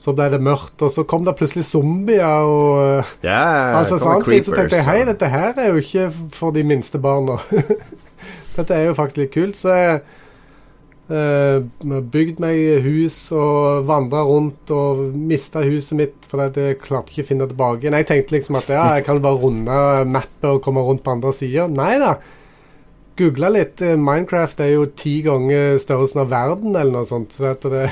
så 0.04 0.12
ble 0.16 0.26
det 0.34 0.42
mørkt, 0.44 0.76
og 0.84 0.92
så 0.92 1.06
kom 1.08 1.24
det 1.24 1.36
plutselig 1.40 1.64
zombier 1.70 2.44
og 2.44 3.06
yeah, 3.24 3.72
altså, 3.80 4.00
creepers, 4.26 4.50
Så 4.50 4.58
tenkte 4.58 4.82
jeg 4.82 4.88
hei, 4.90 5.06
dette 5.08 5.30
her 5.32 5.54
er 5.56 5.72
jo 5.72 5.80
ikke 5.80 6.10
for 6.34 6.56
de 6.56 6.66
minste 6.68 7.00
barna. 7.00 7.38
dette 8.58 8.76
er 8.76 8.90
jo 8.90 8.98
faktisk 8.98 9.22
litt 9.22 9.32
kult. 9.32 9.60
Så 9.62 9.72
jeg 9.78 10.02
uh, 11.08 12.04
bygd 12.12 12.44
meg 12.44 12.84
hus 12.84 13.18
og 13.38 13.88
vandra 13.88 14.26
rundt 14.28 14.76
og 14.76 15.06
mista 15.16 15.64
huset 15.64 15.96
mitt 16.02 16.28
fordi 16.28 16.68
jeg 16.68 16.82
klarte 16.84 17.14
ikke 17.14 17.24
å 17.24 17.32
finne 17.32 17.48
tilbake. 17.48 17.86
tilbake. 17.86 18.04
Jeg 18.04 18.12
tenkte 18.12 18.38
liksom 18.38 18.60
at 18.60 18.72
ja, 18.76 18.86
jeg 18.98 19.08
kan 19.08 19.24
bare 19.24 19.40
runde 19.40 19.82
mappet 20.12 20.50
og 20.52 20.64
komme 20.66 20.84
rundt 20.84 21.06
på 21.06 21.16
andre 21.16 21.32
sida. 21.38 21.72
Nei 21.72 21.96
da 22.04 22.18
googla 23.20 23.50
litt. 23.54 23.82
Eh, 23.82 23.98
Minecraft 24.00 24.64
er 24.64 24.74
jo 24.74 24.86
ti 25.00 25.18
ganger 25.26 25.78
størrelsen 25.82 26.24
av 26.24 26.32
verden, 26.34 26.76
eller 26.76 27.00
noe 27.00 27.10
sånt. 27.10 27.36
Så 27.36 27.54
det, 27.70 27.84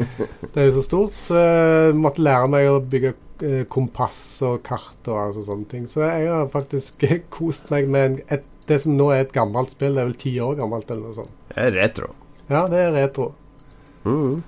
det, 0.52 0.56
er 0.56 0.68
jo 0.68 0.76
så 0.78 0.84
stort. 0.86 1.16
Så 1.16 1.38
jeg 1.40 1.96
måtte 2.00 2.24
lære 2.24 2.50
meg 2.52 2.68
å 2.70 2.80
bygge 2.80 3.14
eh, 3.46 3.62
kompass 3.72 4.20
og 4.46 4.60
kart 4.66 5.10
og 5.10 5.22
altså 5.28 5.46
sånne 5.48 5.70
ting. 5.70 5.88
Så 5.90 6.04
jeg 6.04 6.28
har 6.32 6.52
faktisk 6.52 7.06
kost 7.38 7.72
meg 7.74 7.90
med 7.92 8.22
et, 8.26 8.46
det 8.66 8.80
som 8.82 8.96
nå 8.98 9.10
er 9.14 9.24
et 9.24 9.34
gammelt 9.34 9.74
spill. 9.74 9.96
Det 9.96 10.04
er 10.04 10.10
vel 10.10 10.20
ti 10.20 10.36
år 10.42 10.58
gammelt, 10.60 10.90
eller 10.90 11.08
noe 11.08 11.18
sånt. 11.22 11.34
Det 11.52 11.68
er 11.68 11.74
retro. 11.78 12.12
Ja, 12.50 12.66
det 12.70 12.82
er 12.84 12.94
retro. 12.94 13.32
Mm. 14.06 14.42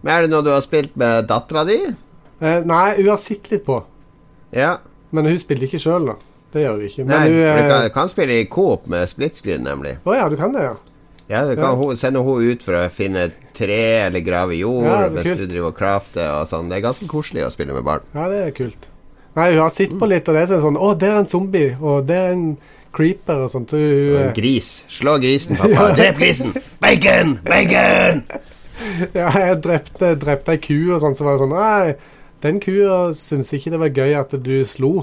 Men 0.00 0.12
er 0.12 0.24
det 0.24 0.32
noe 0.32 0.44
du 0.44 0.52
har 0.52 0.62
spilt 0.64 0.94
med 0.96 1.26
dattera 1.28 1.66
di? 1.68 1.80
Eh, 2.38 2.60
nei, 2.68 2.86
hun 3.00 3.10
har 3.10 3.20
sett 3.20 3.50
litt 3.52 3.64
på. 3.66 3.80
Ja. 4.54 4.76
Men 5.14 5.28
hun 5.30 5.38
spiller 5.40 5.68
ikke 5.68 5.80
sjøl, 5.80 6.12
da. 6.12 6.16
Det 6.56 6.62
gjør 6.64 6.76
vi 6.80 6.88
ikke. 6.88 7.04
Men 7.04 7.12
Nei, 7.12 7.28
du, 7.28 7.38
eh, 7.44 7.56
du, 7.58 7.70
kan, 7.70 7.88
kan 7.92 8.08
spille 8.12 8.40
i 8.40 8.44
coop 8.48 8.86
med 8.88 9.08
split 9.10 9.36
screen, 9.36 9.64
nemlig. 9.66 9.98
Å 10.08 10.14
ja, 10.16 10.28
du 10.32 10.36
kan 10.40 10.54
det, 10.56 10.64
ja. 10.64 10.76
Ja, 11.26 11.42
du 11.44 11.56
kan 11.58 11.74
ja. 11.74 11.94
sende 11.98 12.22
henne 12.22 12.54
ut 12.54 12.62
for 12.62 12.78
å 12.78 12.84
finne 12.92 13.26
tre 13.56 14.06
eller 14.06 14.22
grave 14.22 14.56
jord 14.56 14.86
ja, 14.86 14.98
mens 15.10 15.26
kult. 15.26 15.42
du 15.42 15.50
driver 15.50 15.72
og 15.72 15.76
crafter 15.76 16.28
og 16.30 16.46
sånn. 16.48 16.70
Det 16.70 16.78
er 16.78 16.84
ganske 16.86 17.08
koselig 17.10 17.44
å 17.44 17.50
spille 17.52 17.74
med 17.76 17.84
barn. 17.84 18.06
Ja, 18.14 18.28
det 18.30 18.40
er 18.44 18.54
kult. 18.56 18.88
Nei, 19.36 19.50
hun 19.52 19.64
har 19.66 19.74
sett 19.74 19.92
på 19.98 20.08
litt, 20.08 20.28
og 20.30 20.38
det 20.38 20.46
er 20.46 20.62
sånn 20.62 20.78
Å, 20.80 20.90
der 20.96 21.12
er 21.12 21.20
en 21.20 21.28
zombie, 21.28 21.74
og 21.76 22.06
det 22.08 22.16
er 22.16 22.32
en 22.32 22.44
creeper 22.96 23.42
og 23.44 23.52
sånt. 23.52 23.74
Hun, 23.76 24.14
og 24.14 24.20
en 24.22 24.36
gris. 24.38 24.70
Slå 24.96 25.18
grisen, 25.20 25.56
pappa. 25.60 25.90
Drep 25.98 26.22
grisen! 26.22 26.54
Bacon! 26.80 27.36
Bacon! 27.44 28.22
ja, 29.18 29.28
jeg 29.28 29.58
drepte, 29.66 30.14
drepte 30.22 30.54
ei 30.54 30.62
ku, 30.62 30.78
og 30.94 31.02
sånn, 31.02 31.18
så 31.18 31.26
var 31.26 31.36
det 31.36 31.42
sånn 31.42 31.56
Nei, 31.56 31.96
den 32.44 32.60
kua 32.62 33.00
syntes 33.16 33.52
ikke 33.56 33.74
det 33.74 33.82
var 33.82 33.98
gøy 33.98 34.16
at 34.22 34.38
du 34.46 34.54
slo. 34.68 34.94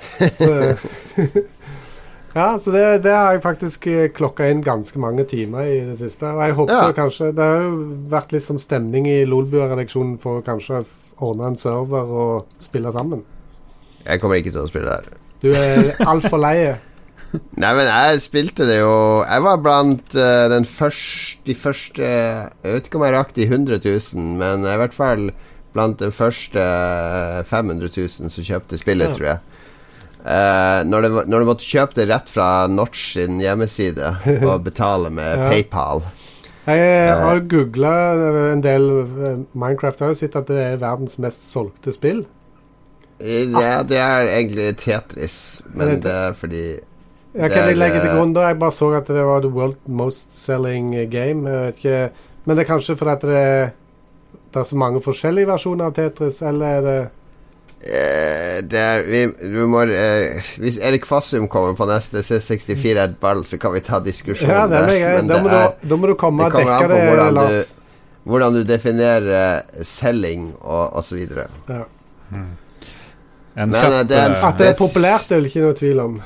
ja, 2.38 2.46
så 2.60 2.72
det, 2.74 2.84
det, 3.04 3.12
har 3.12 3.34
jeg 3.34 3.42
faktisk 3.44 3.86
eh, 3.90 4.10
klokka 4.14 4.48
inn 4.50 4.62
ganske 4.64 5.00
mange 5.02 5.26
timer 5.28 5.68
i 5.68 5.80
det 5.88 5.98
siste. 6.00 6.30
Og 6.30 6.42
jeg 6.44 6.58
håper 6.58 6.76
ja. 6.76 6.92
kanskje 6.96 7.32
Det 7.36 7.46
har 7.46 7.64
jo 7.64 7.72
vært 8.12 8.36
litt 8.36 8.46
sånn 8.46 8.62
stemning 8.62 9.08
i 9.10 9.22
Lolbua-redaksjonen 9.28 10.20
for 10.22 10.40
å 10.40 10.46
kanskje 10.46 10.84
ordne 11.20 11.50
en 11.50 11.58
server 11.60 12.14
og 12.24 12.62
spille 12.62 12.92
sammen. 12.94 13.24
Jeg 14.06 14.22
kommer 14.22 14.40
ikke 14.40 14.54
til 14.54 14.64
å 14.64 14.70
spille 14.70 15.00
der. 15.00 15.18
Du 15.40 15.50
er 15.52 15.92
altfor 16.12 16.40
lei. 16.40 16.56
Nei, 17.30 17.70
men 17.76 17.86
jeg 17.86 18.22
spilte 18.24 18.64
det 18.66 18.80
jo 18.80 18.94
Jeg 19.22 19.42
var 19.44 19.60
blant 19.62 20.16
uh, 20.18 20.48
den 20.50 20.64
første 20.66 21.44
De 21.46 21.54
første 21.54 22.02
Jeg 22.02 22.48
vet 22.64 22.88
ikke 22.88 22.98
om 22.98 23.04
jeg 23.06 23.14
rakk 23.14 23.30
de 23.36 23.44
100 23.46 23.78
000, 23.84 24.24
men 24.40 24.66
i 24.66 24.78
hvert 24.80 24.96
fall 24.96 25.28
blant 25.70 26.00
de 26.00 26.08
første 26.10 26.58
500 27.46 27.92
000 27.94 28.32
som 28.34 28.42
kjøpte 28.42 28.80
spillet, 28.80 29.06
ja. 29.06 29.14
tror 29.14 29.26
jeg. 29.28 29.49
Uh, 30.20 30.82
når, 30.84 31.02
det, 31.02 31.10
når, 31.32 31.40
du 31.40 31.48
måtte 31.48 31.64
kjøpe 31.64 31.96
det 31.96 32.08
rett 32.10 32.28
fra 32.28 32.66
Notch 32.68 33.14
sin 33.14 33.38
hjemmeside 33.40 34.14
og 34.42 34.58
betale 34.68 35.12
med 35.14 35.30
ja. 35.38 35.46
PayPal. 35.48 36.04
Jeg 36.68 37.14
har 37.16 37.40
uh, 37.40 37.46
googla 37.48 37.94
en 38.52 38.60
del 38.64 38.90
Minecraft. 39.56 40.04
Har 40.04 40.12
jo 40.12 40.20
sett 40.20 40.36
at 40.36 40.50
det 40.52 40.60
er 40.60 40.82
verdens 40.82 41.16
mest 41.22 41.46
solgte 41.48 41.94
spill. 41.96 42.26
Ja, 43.20 43.80
det 43.84 43.98
er 44.00 44.30
egentlig 44.32 44.70
Tetris, 44.80 45.60
men 45.76 45.98
det, 46.00 46.08
er 46.08 46.32
fordi 46.32 46.62
ja, 47.34 47.50
Kan 47.52 47.68
jeg 47.68 47.76
legge 47.76 48.00
til 48.00 48.14
grunn 48.16 48.32
da? 48.32 48.46
Jeg 48.48 48.58
bare 48.62 48.72
så 48.72 48.88
at 48.96 49.10
det 49.12 49.24
var 49.28 49.44
the 49.44 49.50
world 49.52 49.76
most 49.86 50.32
selling 50.36 50.94
game. 51.12 51.44
Men 51.44 52.56
det 52.56 52.64
er 52.64 52.68
kanskje 52.68 52.96
fordi 52.96 53.28
det, 53.28 53.44
det 54.50 54.62
er 54.62 54.66
så 54.66 54.78
mange 54.80 55.02
forskjellige 55.04 55.50
versjoner 55.50 55.90
av 55.90 55.96
Tetris, 55.98 56.40
eller 56.42 56.78
er 56.78 56.86
det 56.86 57.00
er, 57.80 59.02
vi, 59.06 59.26
vi 59.40 59.66
må, 59.66 59.82
eh, 59.88 60.40
hvis 60.60 60.78
Erik 60.84 61.06
Fassum 61.08 61.48
kommer 61.48 61.72
på 61.78 61.86
neste 61.88 62.20
C64 62.24 63.04
et 63.04 63.14
ball, 63.20 63.44
så 63.44 63.58
kan 63.60 63.72
vi 63.72 63.80
ta 63.84 64.02
diskusjonen 64.04 64.52
ja, 64.52 64.66
der. 64.68 64.90
Men 65.16 65.30
da, 65.30 65.38
må 65.42 65.48
er, 65.48 65.70
du, 65.80 65.88
da 65.88 66.00
må 66.00 66.10
du 66.10 66.16
komme 66.20 66.48
og 66.48 66.58
dekke 66.58 66.90
det, 66.92 67.00
hvordan 67.08 67.38
Lars. 67.38 67.70
Du, 67.72 67.86
hvordan 68.30 68.58
du 68.58 68.64
definerer 68.68 69.62
selling 69.86 70.50
og 70.60 71.00
osv. 71.00 71.24
Ja. 71.24 71.86
Hmm. 72.28 72.52
Men 73.56 73.72
det 73.72 73.80
er, 73.80 74.36
At 74.36 74.60
det 74.60 74.68
er 74.70 74.76
populært, 74.78 75.24
det 75.26 75.34
er 75.34 75.40
vel 75.40 75.48
ikke 75.48 75.64
noe 75.64 75.76
tvil 75.76 76.04
om. 76.04 76.20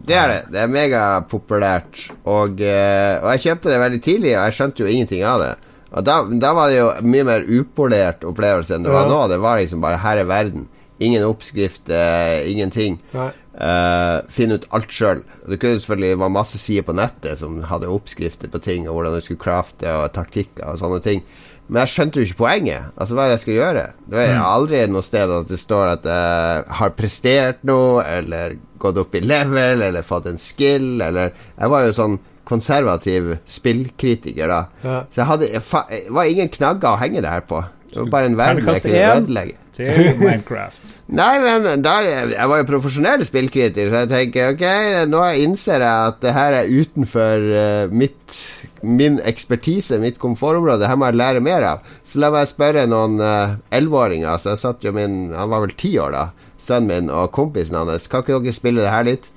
Det 0.00 0.16
er 0.16 0.30
det. 0.32 0.40
Det 0.50 0.62
er 0.62 0.70
megapopulært. 0.72 2.06
Og, 2.24 2.56
og 2.56 3.28
jeg 3.34 3.42
kjøpte 3.44 3.70
det 3.70 3.82
veldig 3.84 4.00
tidlig, 4.02 4.32
og 4.32 4.48
jeg 4.48 4.56
skjønte 4.56 4.82
jo 4.82 4.88
ingenting 4.90 5.26
av 5.28 5.44
det. 5.44 5.52
Da, 5.90 6.22
da, 6.22 6.52
var 6.54 6.70
det 6.70 6.76
jo 6.78 6.90
mye 7.02 7.26
mer 7.26 7.46
upolert 7.50 8.22
opplevelse 8.26 8.76
enn 8.76 8.86
det 8.86 8.92
ja. 8.92 9.00
var 9.00 9.10
nå. 9.10 9.22
Det 9.32 9.40
var 9.42 9.58
liksom 9.58 9.82
bare 9.82 9.98
her 10.04 10.22
er 10.22 10.30
verden. 10.30 10.68
Ingen 11.00 11.24
oppskrift, 11.24 11.88
uh, 11.88 12.38
ingenting. 12.46 12.98
Uh, 13.14 14.20
Finn 14.30 14.54
ut 14.54 14.68
alt 14.76 14.92
sjøl. 14.92 15.24
Det 15.48 15.58
kunne 15.58 15.80
selvfølgelig 15.80 16.20
være 16.20 16.34
masse 16.36 16.60
sider 16.60 16.86
på 16.86 16.94
nettet 16.96 17.40
som 17.40 17.58
hadde 17.66 17.90
oppskrifter 17.90 18.52
på 18.52 18.60
ting, 18.62 18.86
og 18.86 18.98
hvordan 18.98 19.16
du 19.16 19.24
skulle 19.24 19.42
crafte 19.42 19.88
og 19.96 20.12
taktikker 20.14 20.68
og 20.70 20.78
sånne 20.80 21.00
ting. 21.04 21.24
Men 21.70 21.84
jeg 21.84 21.92
skjønte 21.92 22.18
jo 22.18 22.26
ikke 22.26 22.40
poenget. 22.42 22.88
Altså 22.98 23.16
Hva 23.16 23.28
jeg 23.30 23.42
skal 23.44 23.56
gjøre? 23.56 23.84
Det 24.10 24.22
er 24.24 24.32
mm. 24.34 24.46
aldri 24.46 24.80
noe 24.90 25.06
sted 25.06 25.34
at 25.34 25.50
det 25.50 25.58
står 25.60 25.92
at 25.92 26.08
jeg 26.10 26.64
har 26.80 26.96
prestert 26.98 27.62
noe, 27.66 28.02
eller 28.04 28.56
gått 28.82 28.98
opp 28.98 29.14
i 29.14 29.22
level, 29.22 29.84
eller 29.86 30.06
fått 30.06 30.26
en 30.30 30.40
skill, 30.40 30.98
eller 31.04 31.30
Jeg 31.30 31.70
var 31.70 31.86
jo 31.86 31.94
sånn 31.94 32.18
konservativ 32.50 33.36
spillkritiker 33.48 34.50
da. 34.50 34.62
Ja. 34.84 35.02
Så 35.08 35.22
jeg 35.22 35.30
hadde 35.32 35.52
jeg, 35.54 36.06
var 36.10 36.30
ingen 36.30 36.50
knagger 36.52 36.94
å 36.94 37.00
henge 37.00 37.22
det 37.24 37.32
her 37.32 37.46
på. 37.46 37.62
Det 37.90 37.98
var 37.98 38.10
bare 38.10 38.30
en 38.30 38.36
verden 38.38 38.68
jeg 38.68 38.82
kunne 38.84 39.06
ødelegge. 39.16 39.56
Til 39.74 40.18
Minecraft. 40.18 40.92
Nei, 41.20 41.32
men 41.42 41.82
da, 41.82 41.94
jeg 42.02 42.50
var 42.50 42.60
jo 42.60 42.66
profesjonell 42.68 43.22
spillkritiker, 43.26 43.90
så 43.90 44.02
jeg 44.02 44.10
tenker 44.10 44.54
ok, 44.54 44.64
nå 45.10 45.22
innser 45.42 45.82
jeg 45.82 46.10
at 46.10 46.20
det 46.22 46.34
her 46.36 46.56
er 46.60 46.70
utenfor 46.70 47.46
uh, 47.50 47.94
mitt, 47.94 48.36
min 48.82 49.18
ekspertise, 49.26 49.98
mitt 50.02 50.20
komfortområde. 50.22 50.82
Det 50.84 50.90
her 50.90 51.00
må 51.00 51.10
jeg 51.10 51.18
lære 51.18 51.42
mer 51.46 51.66
av. 51.72 51.90
Så 52.06 52.22
la 52.22 52.30
meg 52.34 52.50
spørre 52.50 52.86
noen 52.90 53.18
elleveåringer. 53.18 53.74
ellevåringer. 53.80 54.30
Uh, 54.34 54.38
så 54.42 54.54
jeg 54.54 54.62
satt 54.62 54.86
jo 54.86 54.94
min 54.94 55.18
Han 55.34 55.50
var 55.50 55.66
vel 55.66 55.74
ti 55.78 55.96
år 56.02 56.14
da. 56.14 56.24
Sønnen 56.60 56.90
min 56.90 57.14
og 57.14 57.30
kompisen 57.34 57.78
hans. 57.78 58.06
Kan 58.10 58.22
ikke 58.22 58.42
dere 58.44 58.54
spille 58.54 58.84
det 58.84 58.94
her 58.94 59.06
litt? 59.08 59.30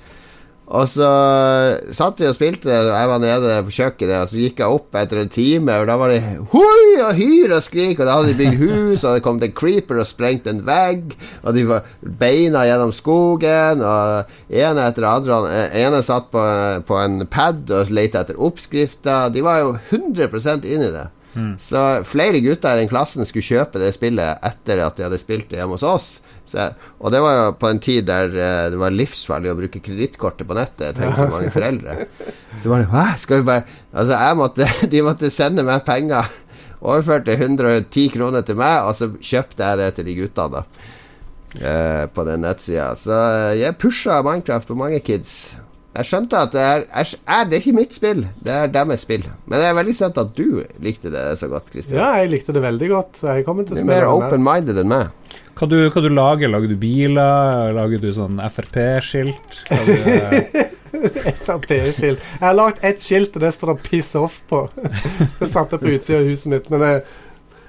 Og 0.73 0.87
så 0.89 1.07
satt 1.93 2.17
vi 2.17 2.25
og 2.25 2.33
spilte, 2.33 2.71
og 2.73 2.87
jeg 2.89 3.09
var 3.11 3.19
nede 3.21 3.57
på 3.67 3.73
kjøkkenet, 3.75 4.23
og 4.23 4.31
så 4.31 4.39
gikk 4.41 4.61
jeg 4.63 4.77
opp 4.79 4.97
etter 4.97 5.21
en 5.21 5.29
time, 5.29 5.75
og 5.77 5.85
da 5.85 5.97
var 6.01 6.09
det 6.09 6.23
hoi 6.49 6.95
og 7.03 7.11
hyl 7.19 7.53
og 7.53 7.61
skrik, 7.61 7.99
og 7.99 8.09
da 8.09 8.15
hadde 8.17 8.31
de 8.31 8.39
bygd 8.39 8.57
hus, 8.63 9.03
og 9.03 9.13
det 9.13 9.23
kom 9.25 9.37
en 9.37 9.53
creeper 9.53 10.01
og 10.01 10.09
sprengte 10.09 10.49
en 10.49 10.63
vegg, 10.65 11.13
og 11.43 11.53
de 11.53 11.67
var 11.69 11.85
beina 12.01 12.65
gjennom 12.65 12.93
skogen, 12.95 13.85
og 13.85 14.33
ene 14.49 14.87
etter 14.89 15.09
andre 15.11 15.41
ene 15.77 16.01
satt 16.05 16.31
på, 16.33 16.41
på 16.89 17.01
en 17.03 17.21
pad 17.29 17.69
og 17.69 17.93
lette 17.93 18.25
etter 18.25 18.41
oppskrifter. 18.41 19.29
De 19.33 19.45
var 19.45 19.61
jo 19.61 19.75
100% 19.93 20.65
inn 20.65 20.87
i 20.89 20.93
det. 20.95 21.05
Mm. 21.33 21.55
Så 21.57 21.79
flere 22.05 22.41
gutter 22.45 22.77
i 22.77 22.83
den 22.83 22.91
klassen 22.91 23.25
skulle 23.25 23.45
kjøpe 23.45 23.81
det 23.81 23.93
spillet 23.95 24.43
etter 24.45 24.83
at 24.85 24.97
de 24.97 25.07
hadde 25.07 25.19
spilt 25.21 25.49
det 25.49 25.59
hjemme 25.59 25.77
hos 25.77 25.85
oss. 25.87 26.07
Så, 26.45 26.67
og 26.99 27.13
det 27.13 27.21
var 27.23 27.37
jo 27.37 27.43
på 27.55 27.69
en 27.71 27.79
tid 27.81 28.05
der 28.09 28.27
uh, 28.35 28.69
det 28.73 28.79
var 28.79 28.93
livsfarlig 28.93 29.53
å 29.53 29.57
bruke 29.57 29.81
kredittkortet 29.83 30.47
på 30.47 30.57
nettet, 30.57 30.97
tenkte 30.97 31.29
mange 31.31 31.51
foreldre. 31.53 32.07
Så 32.59 32.71
var 32.71 32.83
det 32.83 32.89
Hæ, 32.91 33.05
skal 33.21 33.41
vi 33.41 33.47
bare 33.47 33.63
Altså, 33.93 34.17
jeg 34.17 34.39
måtte 34.39 34.67
De 34.93 35.03
måtte 35.05 35.31
sende 35.33 35.65
meg 35.65 35.85
penger. 35.87 36.27
Overførte 36.83 37.37
110 37.37 38.09
kroner 38.11 38.43
til 38.43 38.59
meg, 38.59 38.83
og 38.83 38.91
så 38.97 39.07
kjøpte 39.15 39.69
jeg 39.69 39.79
det 39.79 39.93
til 39.95 40.09
de 40.09 40.17
gutta, 40.19 40.49
da. 40.51 40.65
Uh, 41.53 42.03
på 42.11 42.25
den 42.27 42.43
nettsida. 42.43 42.91
Så 42.99 43.13
uh, 43.15 43.53
jeg 43.55 43.79
pusha 43.79 44.19
Minecraft 44.25 44.73
på 44.73 44.77
mange 44.77 44.99
kids. 45.05 45.55
Jeg 45.93 46.09
skjønte 46.09 46.39
at 46.41 46.53
det 46.55 46.61
er, 46.65 46.83
er, 46.89 47.09
er, 47.29 47.43
det 47.45 47.57
er 47.57 47.61
ikke 47.61 47.77
mitt 47.77 47.93
spill, 47.93 48.23
det 48.41 48.53
er 48.53 48.71
deres 48.73 49.03
spill. 49.05 49.27
Men 49.45 49.61
det 49.61 49.67
er 49.67 49.75
veldig 49.77 49.93
søtt 49.93 50.17
at 50.17 50.31
du 50.33 50.63
likte 50.81 51.11
det 51.13 51.25
så 51.37 51.49
godt, 51.51 51.69
Christian. 51.69 51.99
Ja, 52.01 52.07
jeg 52.23 52.31
likte 52.31 52.55
det 52.55 52.63
veldig 52.63 52.89
godt. 52.89 53.21
Jeg 53.27 53.45
kommer 53.45 53.67
til 53.67 53.75
å 53.75 53.77
spille 53.77 53.91
mer 53.91 54.07
open-minded 54.09 54.81
enn 54.81 54.89
meg. 54.89 55.11
Hva 55.53 55.69
du, 55.69 55.77
hva 55.93 56.01
du 56.01 56.09
lager 56.09 56.49
Lager 56.49 56.71
du 56.71 56.77
biler? 56.81 57.73
Lager 57.77 58.01
du 58.01 58.09
sånn 58.15 58.41
Frp-skilt? 58.41 59.59
Frp-skilt 61.43 62.21
Jeg 62.21 62.41
har 62.41 62.57
lagd 62.57 62.81
ett 62.85 63.01
skilt, 63.01 63.37
og 63.37 63.45
det 63.45 63.53
står 63.53 63.75
det 63.75 63.83
'Piss 63.85 64.15
off' 64.17 64.41
på. 64.49 64.65
Det 65.39 65.49
satte 65.49 65.77
jeg 65.77 65.83
på 65.83 65.93
utsida 65.93 66.23
av 66.23 66.29
huset 66.29 66.49
mitt. 66.55 66.69
Men 66.73 66.87
jeg, 66.87 67.03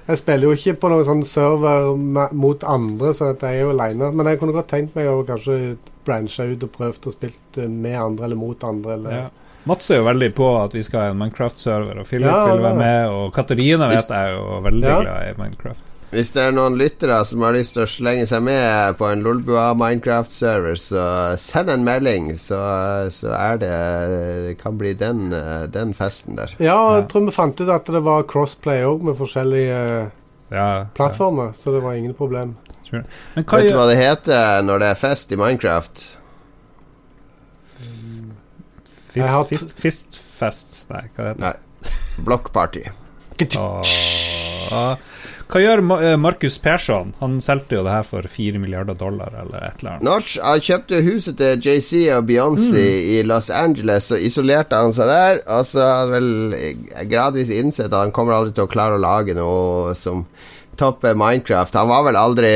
jeg, 0.07 0.17
spiller 0.23 0.49
jo 0.49 0.57
ikke 0.57 0.79
på 0.81 0.95
noen 0.95 1.05
sånn 1.05 1.25
server 1.29 1.93
mot 2.33 2.65
andre, 2.65 3.13
så 3.13 3.35
jeg 3.35 3.51
er 3.51 3.67
jo 3.67 3.73
aleine. 3.75 4.09
Men 4.17 4.33
jeg 4.33 4.41
kunne 4.41 4.57
godt 4.57 4.73
tenkt 4.73 4.97
meg 4.97 5.13
å 5.13 5.21
kanskje 5.27 5.75
branche 6.05 6.45
ut 6.51 6.63
og 6.67 6.71
prøvd 6.75 7.09
å 7.09 7.15
spille 7.15 7.67
med 7.71 7.97
andre 7.99 8.29
eller 8.29 8.39
mot 8.39 8.63
andre. 8.67 8.99
Eller. 8.99 9.17
Ja. 9.23 9.55
Mats 9.65 9.89
er 9.89 10.03
jo 10.03 10.05
veldig 10.05 10.29
på 10.37 10.51
at 10.59 10.75
vi 10.77 10.83
skal 10.85 11.01
ha 11.01 11.11
en 11.13 11.19
Minecraft-server, 11.23 11.97
og 11.97 12.05
Philip 12.05 12.29
ja, 12.29 12.45
vil 12.51 12.61
være 12.61 12.77
med. 12.77 13.09
Og 13.09 13.33
Katarina 13.33 13.89
vet 13.89 14.05
jeg 14.05 14.31
er 14.31 14.35
jo 14.37 14.61
veldig 14.65 14.89
ja. 14.91 14.97
glad 15.01 15.29
i 15.31 15.37
Minecraft. 15.41 15.91
Hvis 16.15 16.29
det 16.31 16.43
er 16.45 16.53
noen 16.53 16.77
lyttere 16.79 17.17
som 17.27 17.41
har 17.43 17.55
lyst 17.57 17.73
til 17.75 17.83
å 17.83 17.89
slenge 17.89 18.27
seg 18.29 18.43
med 18.45 18.95
på 18.99 19.07
en 19.09 19.23
Lolbua 19.25 19.71
Minecraft-server, 19.75 20.77
så 20.79 21.05
send 21.41 21.73
en 21.73 21.83
melding, 21.83 22.29
så, 22.39 22.59
så 23.11 23.33
er 23.35 23.57
det 23.63 23.71
Det 24.45 24.53
kan 24.61 24.77
bli 24.79 24.93
den, 24.95 25.33
den 25.73 25.95
festen 25.97 26.37
der. 26.37 26.53
Ja, 26.61 26.77
jeg 26.99 27.09
tror 27.11 27.25
vi 27.25 27.35
fant 27.35 27.59
ut 27.59 27.73
at 27.73 27.89
det 27.91 28.03
var 28.05 28.29
crossplay 28.29 28.85
òg, 28.85 29.03
med 29.09 29.17
forskjellige 29.17 29.81
ja, 30.53 30.69
plattformer, 30.95 31.51
ja. 31.51 31.57
så 31.57 31.73
det 31.73 31.81
var 31.83 31.97
ingen 31.97 32.13
problem. 32.13 32.53
Vet 32.91 33.69
du 33.69 33.75
hva 33.75 33.87
det 33.89 33.97
heter 33.99 34.61
når 34.65 34.83
det 34.83 34.91
er 34.93 34.99
fest 34.99 35.33
i 35.33 35.39
Minecraft? 35.39 36.05
Fist, 39.15 39.47
fist, 39.49 39.77
fistfest 39.79 40.81
Nei, 40.91 41.05
hva 41.15 41.29
heter 41.31 41.39
det? 41.39 41.45
Nei. 41.45 41.55
Blokkparty. 42.25 42.83
Oh. 43.59 44.95
Hva 45.45 45.61
gjør 45.61 45.81
eh, 45.99 46.15
Markus 46.17 46.55
Persson? 46.61 47.11
Han 47.19 47.37
solgte 47.43 47.77
jo 47.77 47.83
det 47.85 47.93
her 47.93 48.05
for 48.07 48.25
4 48.31 48.59
milliarder 48.61 48.97
dollar, 48.97 49.33
eller 49.43 49.67
et 49.67 49.83
eller 49.83 49.91
annet. 49.95 50.05
Notch 50.07 50.37
han 50.41 50.63
kjøpte 50.63 51.03
huset 51.05 51.37
til 51.39 51.61
JC 51.61 51.91
og 52.15 52.25
Beyoncé 52.29 52.81
mm. 52.81 53.11
i 53.13 53.19
Los 53.27 53.51
Angeles, 53.53 54.09
og 54.15 54.25
isolerte 54.25 54.79
han 54.79 54.95
seg 54.95 55.11
der. 55.11 55.43
Og 55.45 55.67
så 55.69 55.83
har 55.85 56.01
han 56.01 56.15
vel 56.15 57.07
gradvis 57.11 57.53
innsett 57.53 57.91
at 57.91 57.99
han 57.99 58.15
kommer 58.15 58.37
aldri 58.39 58.55
til 58.57 58.65
å 58.65 58.71
klare 58.71 58.97
å 58.97 59.03
lage 59.03 59.37
noe 59.37 59.93
som 59.99 60.25
topper 60.79 61.17
Minecraft. 61.17 61.77
Han 61.79 61.91
var 61.91 62.05
vel 62.07 62.19
aldri 62.19 62.53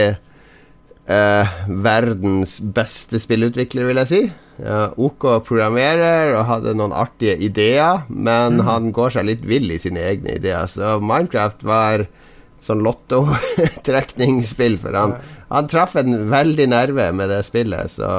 eh, 1.10 1.58
verdens 1.68 2.60
beste 2.62 3.20
spillutvikler, 3.22 3.88
vil 3.90 4.02
jeg 4.04 4.12
si. 4.12 4.22
Ja, 4.60 4.90
OK 5.00 5.24
programmerer 5.48 6.34
og 6.36 6.48
hadde 6.50 6.76
noen 6.76 6.92
artige 6.96 7.38
ideer, 7.48 8.04
men 8.10 8.60
mm. 8.60 8.64
han 8.68 8.90
går 8.96 9.16
seg 9.16 9.30
litt 9.30 9.46
vill 9.48 9.72
i 9.72 9.80
sine 9.82 10.04
egne 10.12 10.36
ideer. 10.36 10.68
Så 10.68 10.98
Minecraft 11.00 11.64
var 11.68 12.06
sånn 12.64 12.84
lottotrekningsspill, 12.84 14.76
for 14.82 14.98
han, 15.00 15.16
han 15.48 15.70
traff 15.72 15.96
en 16.00 16.28
veldig 16.32 16.68
nerve 16.74 17.12
med 17.16 17.32
det 17.32 17.44
spillet, 17.48 17.96
så 17.96 18.10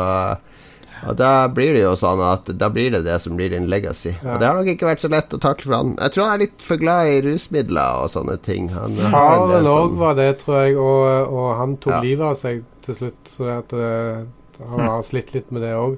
og 1.08 1.16
da 1.16 1.48
blir 1.52 1.72
det 1.76 1.82
jo 1.84 1.92
sånn 1.98 2.20
at 2.24 2.48
da 2.60 2.68
blir 2.72 2.92
det 2.92 3.02
det 3.06 3.16
som 3.24 3.36
blir 3.38 3.52
din 3.54 3.68
legacy. 3.72 4.12
Ja. 4.18 4.34
Og 4.34 4.42
det 4.42 4.48
har 4.48 4.58
nok 4.58 4.70
ikke 4.74 4.88
vært 4.90 5.04
så 5.04 5.10
lett 5.12 5.36
å 5.36 5.40
takle 5.40 5.70
for 5.70 5.76
han. 5.78 5.94
Jeg 5.96 6.14
tror 6.14 6.26
han 6.26 6.34
er 6.34 6.42
litt 6.44 6.64
for 6.66 6.80
glad 6.80 7.12
i 7.12 7.20
rusmidler 7.24 8.04
og 8.04 8.12
sånne 8.12 8.36
ting. 8.44 8.68
Faren 8.70 9.68
òg 9.70 9.96
var 10.00 10.18
det, 10.20 10.30
tror 10.42 10.60
jeg, 10.62 10.76
og, 10.80 11.32
og 11.32 11.52
han 11.60 11.76
tok 11.80 11.96
ja. 11.96 12.02
livet 12.04 12.26
av 12.32 12.40
seg 12.40 12.64
til 12.86 12.98
slutt. 12.98 13.20
Så 13.32 13.48
at, 13.52 13.72
uh, 13.76 14.24
han 14.72 14.84
har 14.86 15.06
slitt 15.06 15.32
litt 15.36 15.54
med 15.54 15.64
det 15.64 15.76
òg. 15.78 15.96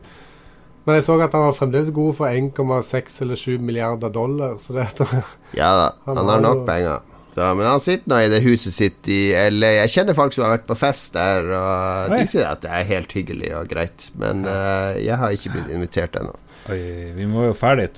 Men 0.83 0.99
jeg 0.99 1.07
så 1.07 1.15
at 1.23 1.35
han 1.37 1.47
var 1.47 1.55
fremdeles 1.55 1.93
god 1.95 2.17
for 2.19 2.27
1,6 2.27 3.21
eller 3.23 3.39
7 3.39 3.59
milliarder 3.63 4.11
dollar. 4.11 4.57
Så 4.59 4.75
det, 4.75 4.89
ja 5.61 5.71
da, 5.79 5.89
han, 6.07 6.19
han 6.19 6.31
har 6.35 6.43
nok 6.43 6.65
penger. 6.67 7.12
Da, 7.33 7.55
men 7.57 7.65
han 7.65 7.81
sitter 7.81 8.11
nå 8.13 8.19
i 8.21 8.29
det 8.29 8.43
huset 8.45 8.75
sitt 8.75 9.09
i 9.09 9.33
LA. 9.33 9.71
Jeg 9.79 9.93
kjenner 9.95 10.17
folk 10.17 10.35
som 10.37 10.45
har 10.45 10.59
vært 10.59 10.67
på 10.69 10.77
fest 10.77 11.15
der, 11.17 11.49
og 11.57 12.13
Oi. 12.13 12.19
de 12.21 12.29
sier 12.29 12.49
at 12.49 12.61
det 12.65 12.73
er 12.77 12.89
helt 12.91 13.15
hyggelig 13.17 13.55
og 13.57 13.71
greit. 13.73 14.11
Men 14.21 14.45
uh, 14.45 14.93
jeg 15.01 15.17
har 15.17 15.33
ikke 15.33 15.55
blitt 15.55 15.73
invitert 15.73 16.19
ennå. 16.21 16.35
Oi, 16.71 17.11
vi 17.17 17.25
må 17.27 17.49
jo 17.49 17.55
ferdig. 17.59 17.89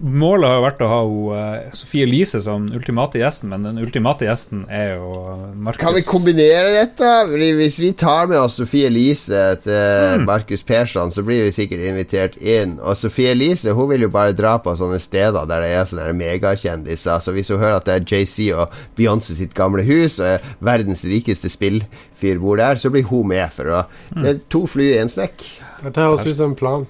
Målet 0.00 0.48
har 0.48 0.54
jo 0.56 0.62
vært 0.64 0.78
å 0.80 0.86
ha 0.88 1.00
uh, 1.04 1.74
Sofie 1.76 2.06
Elise 2.06 2.40
som 2.40 2.64
ultimate 2.72 3.20
gjesten, 3.20 3.50
men 3.52 3.66
den 3.66 3.80
ultimate 3.82 4.24
gjesten 4.24 4.62
er 4.72 4.94
jo 4.94 5.10
Markus. 5.52 5.82
Kan 5.82 5.92
vi 5.98 6.04
kombinere 6.06 6.70
dette? 6.72 7.10
Hvis 7.28 7.76
vi 7.82 7.92
tar 7.98 8.30
med 8.30 8.40
oss 8.40 8.56
Sofie 8.56 8.88
Elise 8.88 9.42
til 9.66 9.76
mm. 9.76 10.24
Markus 10.30 10.64
Persson, 10.64 11.12
så 11.12 11.26
blir 11.26 11.44
vi 11.44 11.52
sikkert 11.58 11.84
invitert 11.90 12.40
inn. 12.40 12.78
Og 12.80 12.96
Sofie 12.96 13.36
Elise 13.36 13.76
hun 13.76 13.92
vil 13.92 14.08
jo 14.08 14.12
bare 14.16 14.32
dra 14.36 14.56
på 14.56 14.72
sånne 14.80 15.02
steder 15.02 15.44
der 15.44 15.66
det 15.66 15.70
er 15.76 15.92
sånne 15.92 16.16
megakjendiser. 16.16 17.20
Så 17.20 17.36
hvis 17.36 17.52
hun 17.52 17.60
hører 17.60 17.82
at 17.82 17.90
det 17.90 18.00
er 18.00 18.08
JC 18.16 18.48
og 18.56 18.72
Beyoncé 18.96 19.36
sitt 19.36 19.52
gamle 19.56 19.84
hus, 19.84 20.16
og 20.24 20.40
verdens 20.64 21.04
rikeste 21.04 21.52
spillfyr 21.52 22.40
bor 22.40 22.56
der, 22.64 22.80
så 22.80 22.88
blir 22.94 23.04
hun 23.12 23.28
med 23.36 23.52
for 23.52 23.68
å 23.68 23.84
mm. 23.84 24.22
Det 24.22 24.30
er 24.32 24.44
to 24.48 24.64
fly 24.70 24.94
i 24.94 25.00
en 25.04 25.12
smekk. 25.12 25.50
Dette 25.84 26.00
høres 26.00 26.24
ut 26.24 26.38
som 26.38 26.54
en 26.54 26.56
plan. 26.56 26.86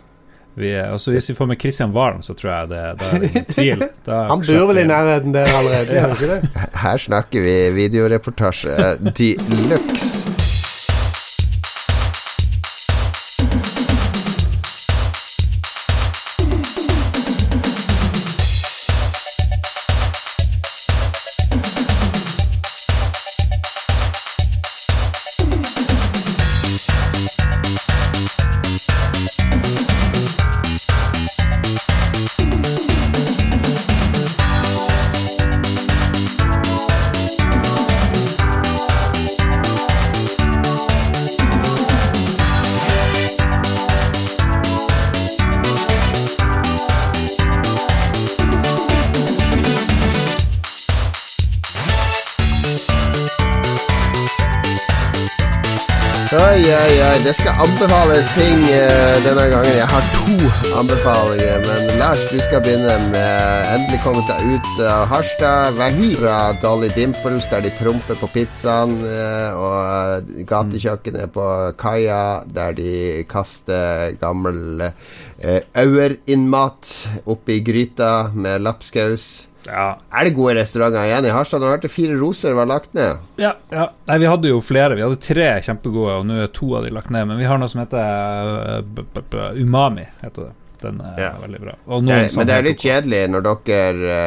Vi, 0.57 0.71
også 0.81 1.13
hvis 1.13 1.29
vi 1.29 1.35
får 1.37 1.47
med 1.47 1.59
Kristian 1.61 1.95
Valen, 1.95 2.23
så 2.25 2.33
tror 2.35 2.51
jeg 2.51 2.69
det, 2.71 2.83
det 3.01 3.07
er 3.13 3.23
ingen 3.29 3.45
tvil. 3.53 3.83
Han 4.31 4.45
bor 4.49 4.67
vel 4.73 4.79
i 4.79 4.87
nærheten 4.89 5.35
der 5.35 5.45
allerede, 5.45 5.95
ja. 5.95 6.41
Her 6.81 6.97
snakker 6.97 7.41
vi 7.45 7.57
videoreportasje 7.83 8.77
de 9.19 9.35
luxe. 9.69 10.56
Det 57.27 57.33
skal 57.35 57.59
anbefales 57.59 58.29
ting 58.37 58.61
uh, 58.71 59.17
denne 59.25 59.49
gangen. 59.51 59.73
Jeg 59.75 59.89
har 59.91 60.05
to 60.15 60.35
anbefalinger. 60.79 61.57
Men 61.65 61.89
Lars, 61.99 62.23
du 62.31 62.39
skal 62.39 62.61
begynne 62.63 62.93
med 63.11 63.73
endelig 63.73 63.99
kommet 64.05 64.31
deg 64.31 64.53
ut 64.55 64.83
av 64.87 65.09
Harstad. 65.11 65.75
Vekk 65.75 65.99
fra 66.21 66.37
Dolly 66.63 66.93
Dimples, 66.95 67.49
der 67.51 67.65
de 67.67 67.73
promper 67.81 68.21
på 68.21 68.29
pizzaen, 68.31 68.95
uh, 69.03 69.59
og 69.59 70.31
gatekjøkkenet 70.47 71.35
på 71.35 71.49
kaia, 71.83 72.23
der 72.47 72.79
de 72.79 72.95
kaster 73.27 74.15
gammel 74.23 74.87
aurinnmat 75.75 76.95
oppi 77.27 77.59
gryta 77.67 78.13
med 78.39 78.63
lapskaus. 78.63 79.49
Ja. 79.67 79.87
Er 80.11 80.29
det 80.29 80.35
gode 80.37 80.57
restauranter 80.59 81.07
igjen 81.07 81.29
i 81.29 81.33
Harstad? 81.35 81.63
Nå 81.63 81.71
hørte 81.71 81.91
Fire 81.93 82.19
Roser 82.21 82.57
var 82.59 82.69
lagt 82.71 82.95
ned. 82.97 83.23
Ja, 83.41 83.55
ja. 83.73 83.89
Nei, 84.11 84.21
vi 84.23 84.31
hadde 84.31 84.53
jo 84.53 84.61
flere. 84.65 84.99
Vi 84.99 85.05
hadde 85.05 85.23
tre 85.23 85.49
kjempegode, 85.67 86.21
og 86.21 86.29
nå 86.29 86.39
er 86.45 86.53
to 86.55 86.71
av 86.79 86.87
de 86.87 86.95
lagt 86.95 87.11
ned. 87.15 87.29
Men 87.31 87.41
vi 87.41 87.49
har 87.49 87.61
noe 87.61 87.71
som 87.71 87.83
heter 87.83 88.85
uh, 88.87 89.51
Umami. 89.59 90.07
heter 90.23 90.49
det 90.51 90.55
den 90.83 91.01
er 91.01 91.21
ja. 91.21 91.31
veldig 91.41 91.61
bra. 91.61 91.75
Det 91.87 92.13
er, 92.13 92.27
men 92.37 92.49
det 92.49 92.57
er 92.57 92.67
litt 92.67 92.83
kjedelig 92.85 93.23
når 93.33 93.47
dere 93.67 94.19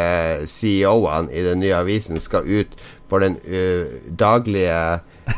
uh, 0.42 0.48
CEO-ene 0.50 1.30
i 1.30 1.44
den 1.46 1.62
nye 1.64 1.78
avisen 1.78 2.20
skal 2.24 2.48
ut 2.48 2.74
på 3.10 3.22
den 3.24 3.38
uh, 3.46 3.86
daglige 4.10 4.82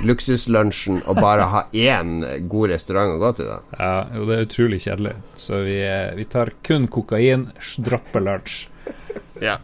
luksuslunsjen 0.08 1.02
og 1.12 1.20
bare 1.20 1.48
ha 1.52 1.64
én 1.76 2.22
god 2.50 2.72
restaurant 2.72 3.18
å 3.18 3.22
gå 3.22 3.34
til. 3.40 3.52
da 3.52 3.60
Ja, 3.76 3.96
jo, 4.16 4.28
det 4.30 4.38
er 4.38 4.46
utrolig 4.48 4.82
kjedelig. 4.86 5.16
Så 5.36 5.64
vi, 5.68 5.80
vi 6.18 6.28
tar 6.32 6.54
kun 6.66 6.88
kokain, 6.92 7.50
dropper 7.84 8.24
lunsj. 8.24 8.62
Ja, 9.42 9.56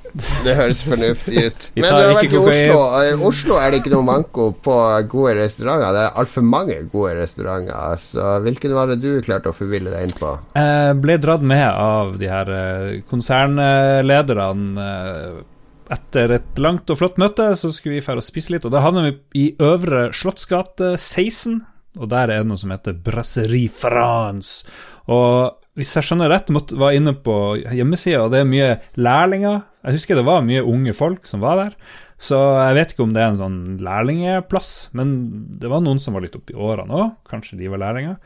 det 0.42 0.56
høres 0.58 0.80
fornuftig 0.88 1.44
ut. 1.46 1.68
Men 1.78 1.86
du 1.86 1.98
har 2.00 2.16
vært 2.18 2.34
i 2.34 2.40
Oslo. 2.40 2.78
I 2.98 3.12
Oslo 3.30 3.58
er 3.62 3.72
det 3.72 3.82
ikke 3.84 3.92
noe 3.94 4.08
manko 4.08 4.48
på 4.66 4.78
gode 5.12 5.36
restauranter. 5.38 5.94
Det 5.94 6.06
er 6.08 6.18
altfor 6.24 6.48
mange 6.48 6.78
gode 6.90 7.14
restauranter. 7.20 8.02
Så 8.02 8.32
hvilken 8.46 8.74
var 8.74 8.90
det 8.90 8.98
du 9.04 9.12
klarte 9.26 9.54
å 9.54 9.58
forville 9.58 9.94
deg 9.94 10.08
inn 10.08 10.16
på? 10.18 10.32
Jeg 10.58 10.98
ble 11.04 11.20
dratt 11.22 11.46
med 11.46 11.68
av 11.70 12.18
de 12.18 12.32
her 12.32 12.52
eh, 12.58 12.90
konsernlederne. 13.12 14.88
Eh, 14.88 15.46
etter 15.94 16.34
et 16.36 16.60
langt 16.60 16.90
og 16.92 17.00
flott 17.00 17.22
møte 17.22 17.52
så 17.56 17.70
skulle 17.72 18.00
vi 18.00 18.04
dra 18.04 18.18
og 18.20 18.26
spise 18.26 18.52
litt, 18.52 18.66
og 18.68 18.74
da 18.74 18.82
havner 18.84 19.06
vi 19.06 19.14
i 19.40 19.46
Øvre 19.64 20.10
Slottsgate 20.12 20.96
16. 20.98 21.62
Og 22.02 22.10
der 22.12 22.34
er 22.34 22.42
det 22.42 22.50
noe 22.50 22.60
som 22.60 22.74
heter 22.74 22.98
Brasserie 23.06 23.72
France. 23.72 24.66
Og 25.14 25.54
hvis 25.78 25.94
jeg 25.94 26.08
skjønner 26.08 26.32
rett, 26.34 26.50
måtte, 26.54 26.78
var 26.80 26.96
inne 26.98 27.14
på 27.14 27.56
hjemmesida, 27.62 28.24
og 28.26 28.34
det 28.34 28.42
er 28.42 28.50
mye 28.50 28.70
lærlinger. 28.98 29.62
Jeg 29.86 30.00
husker 30.00 30.18
det 30.18 30.28
var 30.28 30.46
mye 30.46 30.66
unge 30.66 30.96
folk 30.98 31.30
som 31.30 31.44
var 31.44 31.60
der, 31.62 31.76
så 32.18 32.40
jeg 32.58 32.80
vet 32.80 32.94
ikke 32.96 33.06
om 33.06 33.14
det 33.14 33.22
er 33.22 33.30
en 33.30 33.44
sånn 33.44 33.60
lærlingeplass, 33.86 34.74
men 34.98 35.14
det 35.62 35.70
var 35.70 35.84
noen 35.86 36.02
som 36.02 36.18
var 36.18 36.26
litt 36.26 36.38
oppi 36.40 36.58
årene 36.58 36.98
òg, 36.98 37.14
kanskje 37.30 37.60
de 37.62 37.70
var 37.70 37.84
lærlinger. 37.86 38.18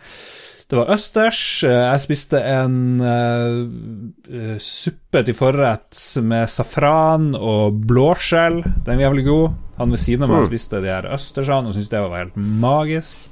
Det 0.72 0.78
var 0.80 0.93
østers. 0.93 1.39
Jeg 1.68 1.99
spiste 1.99 2.39
en 2.47 2.76
uh, 3.04 4.56
suppe 4.64 5.20
til 5.28 5.36
forrett 5.36 5.99
med 6.24 6.47
safran 6.47 7.34
og 7.36 7.82
blåskjell. 7.89 8.62
Den 8.86 9.02
var 9.02 9.10
jævlig 9.10 9.26
god. 9.28 9.58
Han 9.82 9.91
ved 9.91 9.99
siden 9.99 10.24
av 10.24 10.32
meg 10.32 10.45
mm. 10.45 10.47
spiste 10.47 10.80
de 10.80 10.93
her 10.93 11.10
østersene 11.12 11.68
og 11.68 11.76
syntes 11.76 11.91
det 11.91 12.06
var 12.06 12.22
helt 12.22 12.39
magisk. 12.39 13.28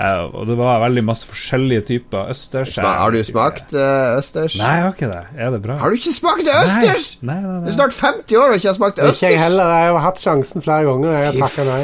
Uh, 0.00 0.30
og 0.32 0.46
det 0.48 0.54
var 0.56 0.78
veldig 0.80 1.02
masse 1.04 1.26
forskjellige 1.28 1.84
typer 1.90 2.30
østers. 2.32 2.78
har 2.80 3.12
du 3.12 3.20
smakt 3.26 3.74
uh, 3.76 4.16
østers? 4.16 4.56
Nei, 4.56 4.70
jeg 4.78 4.86
har 4.86 4.94
ikke 4.96 5.10
det. 5.10 5.22
Er 5.36 5.52
det 5.52 5.60
bra? 5.66 5.76
Har 5.82 5.92
du 5.92 5.98
ikke 6.00 6.14
smakt 6.14 6.48
østers?! 6.48 7.10
Nei, 7.20 7.36
nei, 7.36 7.44
nei, 7.44 7.58
nei. 7.58 7.66
Du 7.66 7.72
er 7.74 7.76
snart 7.76 7.96
50 7.98 8.40
år 8.40 8.54
og 8.54 8.60
ikke 8.60 8.70
har 8.70 8.78
smakt 8.78 9.02
østers! 9.02 9.20
Ikke 9.20 9.34
jeg 9.34 9.42
heller. 9.44 9.72
Jeg 9.76 9.92
har 9.92 10.04
hatt 10.06 10.22
sjansen 10.22 10.64
flere 10.64 10.88
ganger, 10.88 11.12
jeg 11.18 11.28
har 11.28 11.40
takka 11.44 11.66
nei. 11.68 11.80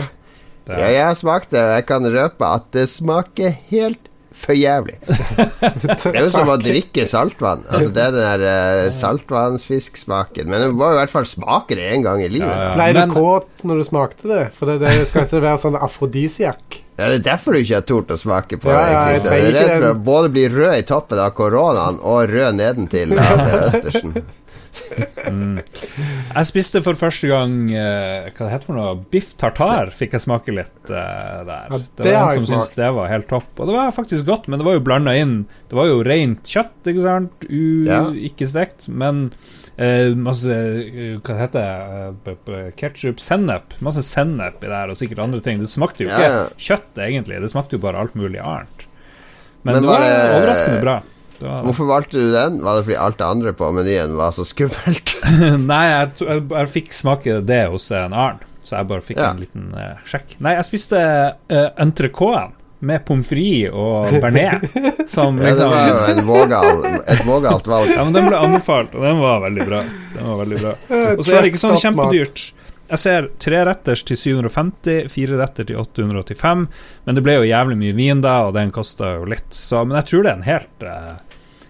Ja, 0.66 0.86
jeg 0.90 1.04
har 1.04 1.18
smakt 1.18 1.52
det, 1.52 1.62
og 1.62 1.74
jeg 1.76 1.86
kan 1.92 2.08
røpe 2.16 2.52
at 2.56 2.70
det 2.74 2.86
smaker 2.90 3.52
helt 3.68 4.08
for 4.36 4.56
jævlig. 4.56 4.96
det 5.06 6.12
er 6.12 6.24
jo 6.24 6.32
som 6.32 6.50
å 6.52 6.56
drikke 6.60 7.06
saltvann. 7.08 7.64
Altså 7.68 7.92
Det 7.94 8.02
er 8.02 8.16
den 8.16 8.26
der 8.26 8.46
uh, 8.46 8.94
saltvannsfisksmaken. 8.96 10.50
Men 10.52 10.64
du 10.64 10.76
må 10.76 10.90
i 10.92 10.98
hvert 10.98 11.12
fall 11.12 11.28
smake 11.28 11.78
det 11.78 11.86
en 11.94 12.04
gang 12.04 12.24
i 12.24 12.32
livet. 12.32 12.48
Ja, 12.52 12.72
ja. 12.72 12.74
Ble 12.76 12.90
du 12.96 13.14
kåt 13.14 13.64
når 13.68 13.80
du 13.80 13.86
smakte 13.88 14.32
det? 14.32 14.42
For 14.56 14.72
det, 14.72 14.80
det 14.84 15.08
skal 15.08 15.28
ikke 15.28 15.44
være 15.44 15.62
sånn 15.62 15.80
afrodisiak? 15.80 16.82
Ja, 16.96 17.08
Det 17.08 17.14
er 17.14 17.24
derfor 17.26 17.52
du 17.52 17.60
ikke 17.60 17.76
har 17.76 17.84
tort 17.84 18.12
å 18.12 18.16
smake 18.16 18.56
på 18.60 18.72
ja, 18.72 18.80
det. 18.80 18.92
Ja, 18.92 19.34
jeg 19.36 19.50
er 19.50 19.56
redd 19.58 19.72
for 19.74 19.88
å 19.90 19.98
både 20.06 20.30
bli 20.32 20.46
rød 20.48 20.78
i 20.78 20.86
toppen 20.88 21.20
av 21.20 21.34
koronaen 21.36 22.00
og 22.00 22.30
rød 22.32 22.56
nedentil 22.56 23.12
av 23.20 23.42
Østersen. 23.66 24.16
Mm. 25.30 25.58
Jeg 26.36 26.48
spiste 26.48 26.82
for 26.84 26.98
første 26.98 27.30
gang 27.30 27.56
uh, 27.72 28.28
Hva 28.30 28.46
det 28.46 28.52
heter 28.52 28.68
for 28.68 28.78
noe? 28.78 28.94
Biff 29.12 29.32
tartar 29.40 29.92
fikk 29.96 30.16
jeg 30.16 30.24
smake 30.26 30.54
litt 30.54 30.90
uh, 30.90 31.42
der. 31.46 31.68
Ja, 31.70 31.80
det, 31.80 31.90
det 32.02 32.14
var 32.16 32.30
en 32.30 32.40
som 32.40 32.48
syntes 32.52 32.72
det 32.76 32.90
var 32.98 33.12
helt 33.12 33.28
topp. 33.30 33.52
Og 33.58 33.70
det 33.70 33.76
var 33.76 33.94
faktisk 33.96 34.28
godt, 34.28 34.50
men 34.50 34.62
det 34.62 34.68
var 34.68 34.78
jo 34.78 34.86
blanda 34.86 35.16
inn 35.18 35.36
Det 35.70 35.78
var 35.78 35.90
jo 35.90 36.02
rent 36.06 36.48
kjøtt, 36.50 36.78
ikke 36.86 37.04
sant? 37.04 37.48
U 37.50 37.62
ja. 37.88 38.02
Ikke 38.30 38.48
stekt, 38.48 38.90
men 38.92 39.28
Uh, 39.76 40.14
masse 40.16 40.48
Hva 41.20 41.34
heter 41.36 41.66
det? 42.24 42.36
Ketsjup, 42.80 43.20
sennep. 43.20 43.74
Masse 43.84 44.00
sennep 44.06 44.62
i 44.64 44.70
det 44.70 44.72
her, 44.72 44.92
og 44.92 44.96
sikkert 44.96 45.20
andre 45.26 45.42
ting. 45.44 45.60
Det 45.60 45.68
smakte 45.68 46.06
jo 46.06 46.08
ikke 46.08 46.30
ja, 46.30 46.38
kjøtt, 46.56 46.94
egentlig. 47.04 47.42
Det 47.44 47.50
smakte 47.52 47.76
jo 47.76 47.82
bare 47.82 48.00
alt 48.00 48.16
mulig 48.16 48.40
annet. 48.40 48.86
Men, 49.66 49.74
Men 49.74 49.84
det 49.84 49.90
var, 49.90 50.00
var 50.00 50.06
det, 50.08 50.38
overraskende 50.38 50.80
bra. 50.80 50.96
Hvorfor 51.40 51.88
valgte 51.88 52.20
du 52.20 52.32
den? 52.32 52.60
Var 52.64 52.78
det 52.78 52.84
fordi 52.88 52.98
alt 53.06 53.18
det 53.20 53.26
andre 53.28 53.54
på 53.56 53.70
menyen 53.76 54.16
var 54.18 54.34
så 54.36 54.44
skummelt? 54.46 55.16
Nei, 55.70 55.84
jeg, 55.90 56.12
jeg, 56.22 56.44
jeg, 56.50 56.70
fikk 56.74 56.92
smake 56.96 57.40
det 57.46 57.64
hos 57.72 57.88
en 57.94 58.16
Arn, 58.16 58.38
så 58.60 58.78
jeg 58.78 58.90
bare 58.92 59.04
fikk 59.04 59.22
ja. 59.22 59.32
en 59.32 59.42
liten 59.42 59.72
sjekk. 60.08 60.38
Nei, 60.44 60.56
jeg 60.58 60.68
spiste 60.68 61.00
uh, 61.00 61.66
entrecôten 61.82 62.54
med 62.86 63.04
pommes 63.08 63.28
frites 63.28 63.72
og 63.72 64.12
bearnés. 64.22 64.60
Liksom 64.74 65.38
ja, 65.40 65.42
Det 65.42 65.48
liksom- 65.50 65.70
var 65.72 66.12
jo 66.12 66.26
vågal, 66.28 66.84
et 67.06 67.24
vågalt 67.26 67.66
valg. 67.74 67.90
Ja, 67.96 68.04
men 68.04 68.12
den 68.16 68.28
ble 68.28 68.42
anbefalt, 68.42 68.94
og 68.94 69.08
den 69.08 69.18
var 69.22 69.42
veldig 69.46 69.66
bra. 69.66 69.82
Bra. 70.16 70.76
Og 71.16 71.24
så 71.24 71.36
er 71.36 71.42
det 71.42 71.52
ikke 71.52 71.64
sånn 71.64 71.80
kjempedyrt. 71.80 72.50
Jeg 72.86 73.02
ser 73.02 73.24
tre 73.42 73.64
retters 73.66 74.04
til 74.06 74.18
750, 74.18 75.08
fire 75.10 75.38
retter 75.40 75.66
til 75.66 75.80
885, 75.80 76.66
men 77.06 77.16
det 77.18 77.24
ble 77.26 77.34
jo 77.40 77.48
jævlig 77.48 77.78
mye 77.80 77.96
vin 77.96 78.20
da, 78.22 78.36
og 78.46 78.54
den 78.54 78.70
kosta 78.74 79.16
jo 79.16 79.24
litt. 79.26 79.48
Så, 79.50 79.82
men 79.82 79.98
jeg 79.98 80.10
tror 80.12 80.22
det 80.22 80.30
er 80.30 80.36
en 80.38 80.46
helt, 80.46 80.86
eh, 80.86 81.08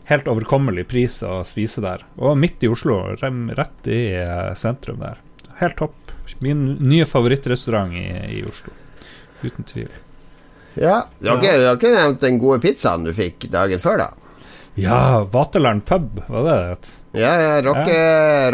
helt 0.07 0.29
overkommelig 0.31 0.87
pris 0.89 1.21
å 1.27 1.41
spise 1.47 1.83
der. 1.85 2.05
Og 2.23 2.39
midt 2.39 2.63
i 2.65 2.71
Oslo, 2.71 3.01
rett 3.19 3.91
i 3.91 4.03
eh, 4.21 4.53
sentrum 4.59 5.01
der. 5.03 5.21
Helt 5.61 5.79
topp. 5.79 6.13
Min 6.43 6.67
nye 6.83 7.07
favorittrestaurant 7.07 7.95
i, 7.97 8.07
i 8.39 8.43
Oslo. 8.47 8.75
Uten 9.43 9.67
tvil. 9.67 9.91
Ja, 10.77 11.07
Du 11.19 11.31
har, 11.31 11.39
ikke, 11.41 11.57
du 11.57 11.67
har 11.67 11.79
ikke 11.79 11.95
nevnt 11.95 12.21
den 12.21 12.39
gode 12.41 12.61
pizzaen 12.61 13.07
du 13.07 13.13
fikk 13.17 13.49
dagen 13.53 13.81
før, 13.81 14.05
da? 14.05 14.27
Ja, 14.77 15.23
Vaterland 15.33 15.87
pub, 15.89 16.19
var 16.29 16.45
det 16.45 16.57
det? 16.61 16.91
Ja, 17.17 17.31
ja, 17.41 17.53
rockepuben, 17.65 18.53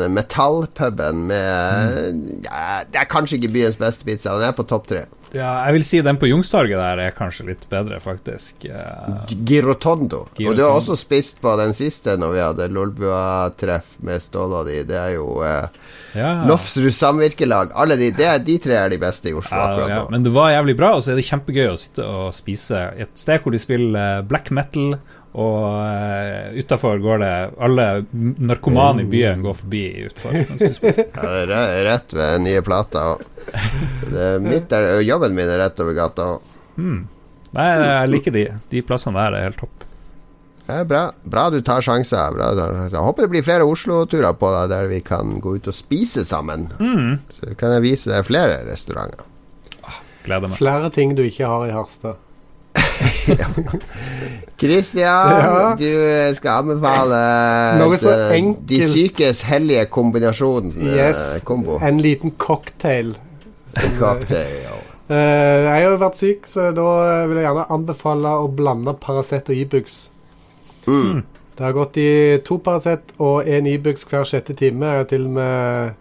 rocke 0.00 0.08
metallpuben 0.10 1.20
med 1.28 2.16
mm. 2.16 2.24
ja, 2.42 2.80
Det 2.90 3.04
er 3.04 3.10
kanskje 3.10 3.38
ikke 3.38 3.52
byens 3.54 3.78
beste 3.78 4.08
pizza, 4.08 4.32
men 4.32 4.42
den 4.42 4.50
er 4.50 4.56
på 4.58 4.66
topp 4.66 4.88
tre. 4.90 5.04
Ja, 5.32 5.52
jeg 5.66 5.78
vil 5.78 5.84
si 5.86 6.00
den 6.04 6.18
på 6.20 6.28
Youngstorget 6.28 6.76
der 6.76 7.00
er 7.06 7.14
kanskje 7.16 7.46
litt 7.48 7.64
bedre, 7.72 7.98
faktisk. 8.04 8.66
Girotondo. 8.68 10.26
Girotondo. 10.36 10.50
Og 10.50 10.58
du 10.58 10.62
har 10.64 10.76
også 10.76 10.96
spist 11.00 11.40
på 11.40 11.54
den 11.60 11.72
siste 11.76 12.18
når 12.20 12.34
vi 12.34 12.42
hadde 12.44 12.68
Lolbua-treff 12.72 13.94
med 14.04 14.20
Ståla 14.20 14.60
de. 14.68 14.82
Det 14.88 14.98
er 14.98 15.14
jo 15.16 15.38
eh, 15.46 15.80
ja. 16.18 16.34
Lofsrud 16.48 16.92
samvirkelag. 16.92 17.72
Alle 17.72 17.96
de, 18.00 18.10
det, 18.16 18.28
de 18.44 18.58
tre 18.60 18.76
er 18.82 18.92
de 18.92 19.00
beste 19.00 19.32
i 19.32 19.34
Oslo 19.36 19.56
ja, 19.56 19.70
akkurat 19.70 19.94
nå. 19.94 20.04
Men 20.12 20.28
det 20.28 20.34
var 20.36 20.52
jævlig 20.52 20.76
bra, 20.82 20.92
og 20.98 21.04
så 21.04 21.14
er 21.14 21.20
det 21.20 21.26
kjempegøy 21.30 21.66
å 21.70 21.80
sitte 21.80 22.06
og 22.06 22.36
spise 22.36 22.84
et 23.00 23.16
sted 23.18 23.40
hvor 23.40 23.56
de 23.56 23.62
spiller 23.62 24.00
eh, 24.02 24.24
black 24.28 24.52
metal. 24.52 24.96
Og 25.32 25.62
uh, 25.64 26.52
utafor 26.60 26.98
går 27.00 27.22
det 27.22 27.34
Alle 27.64 27.86
narkomane 28.12 29.06
i 29.06 29.08
byen 29.08 29.40
går 29.44 29.54
forbi 29.62 29.84
utfor. 30.10 30.34
ja, 30.36 31.62
rett 31.88 32.12
ved 32.12 32.44
nye 32.44 32.60
plater. 32.66 33.22
Så 34.00 34.34
mitt 34.44 34.72
er, 34.76 34.98
jobben 35.00 35.32
min 35.36 35.48
er 35.48 35.64
rett 35.64 35.80
over 35.80 35.96
gata. 35.96 36.28
Mm. 36.76 37.00
Nei, 37.56 37.64
jeg 37.68 38.12
liker 38.12 38.36
de. 38.36 38.44
De 38.72 38.84
plassene 38.84 39.16
der 39.20 39.38
er 39.38 39.48
helt 39.48 39.60
topp. 39.60 39.88
Ja, 40.66 40.84
bra. 40.84 41.12
bra 41.22 41.50
du 41.50 41.60
tar 41.60 41.82
sjanser. 41.84 42.32
Bra, 42.32 42.52
håper 43.04 43.26
det 43.26 43.30
blir 43.32 43.44
flere 43.44 43.66
Oslo-turer 43.68 44.36
på 44.38 44.50
deg 44.54 44.70
der 44.72 44.88
vi 44.90 45.00
kan 45.04 45.38
gå 45.42 45.56
ut 45.58 45.68
og 45.68 45.76
spise 45.76 46.24
sammen. 46.28 46.68
Mm. 46.78 47.18
Så 47.32 47.54
kan 47.58 47.74
jeg 47.76 47.84
vise 47.88 48.12
deg 48.12 48.26
flere 48.28 48.62
restauranter. 48.68 49.26
Ah, 49.82 49.98
gleder 50.24 50.48
meg. 50.48 50.56
Flere 50.60 50.92
ting 50.94 51.16
du 51.18 51.24
ikke 51.26 51.50
har 51.50 51.66
i 51.68 51.74
Harstad. 51.74 52.20
Kristian, 54.62 55.32
ja. 55.42 55.74
du 55.78 56.34
skal 56.36 56.60
anbefale 56.62 57.18
et, 58.36 58.60
De 58.68 58.78
sykes 58.86 59.42
hellige 59.48 59.88
kombinasjon. 59.90 60.70
Eh, 60.70 60.92
yes. 61.00 61.22
Kombo. 61.44 61.80
En 61.82 61.98
liten 62.02 62.34
cocktail. 62.38 63.16
En 63.82 63.96
cocktail, 63.98 64.54
ja. 64.62 64.78
Uh, 65.10 65.16
jeg 65.16 65.72
har 65.72 65.82
jo 65.82 65.96
vært 66.00 66.20
syk, 66.20 66.46
så 66.46 66.68
da 66.76 66.86
vil 67.26 67.40
jeg 67.40 67.48
gjerne 67.48 67.64
anbefale 67.74 68.36
å 68.38 68.46
blande 68.48 68.94
Paracet 69.02 69.50
og 69.50 69.58
Ibux. 69.64 69.96
Mm. 70.86 71.24
Det 71.58 71.66
har 71.66 71.74
gått 71.76 71.98
i 72.00 72.12
to 72.46 72.60
Paracet 72.62 73.12
og 73.18 73.50
én 73.50 73.66
Ibux 73.68 74.06
hver 74.08 74.24
sjette 74.30 74.54
time. 74.56 74.86
Jeg 74.86 75.02
har 75.02 75.10
til 75.10 75.26
og 75.26 75.36
med 75.40 75.98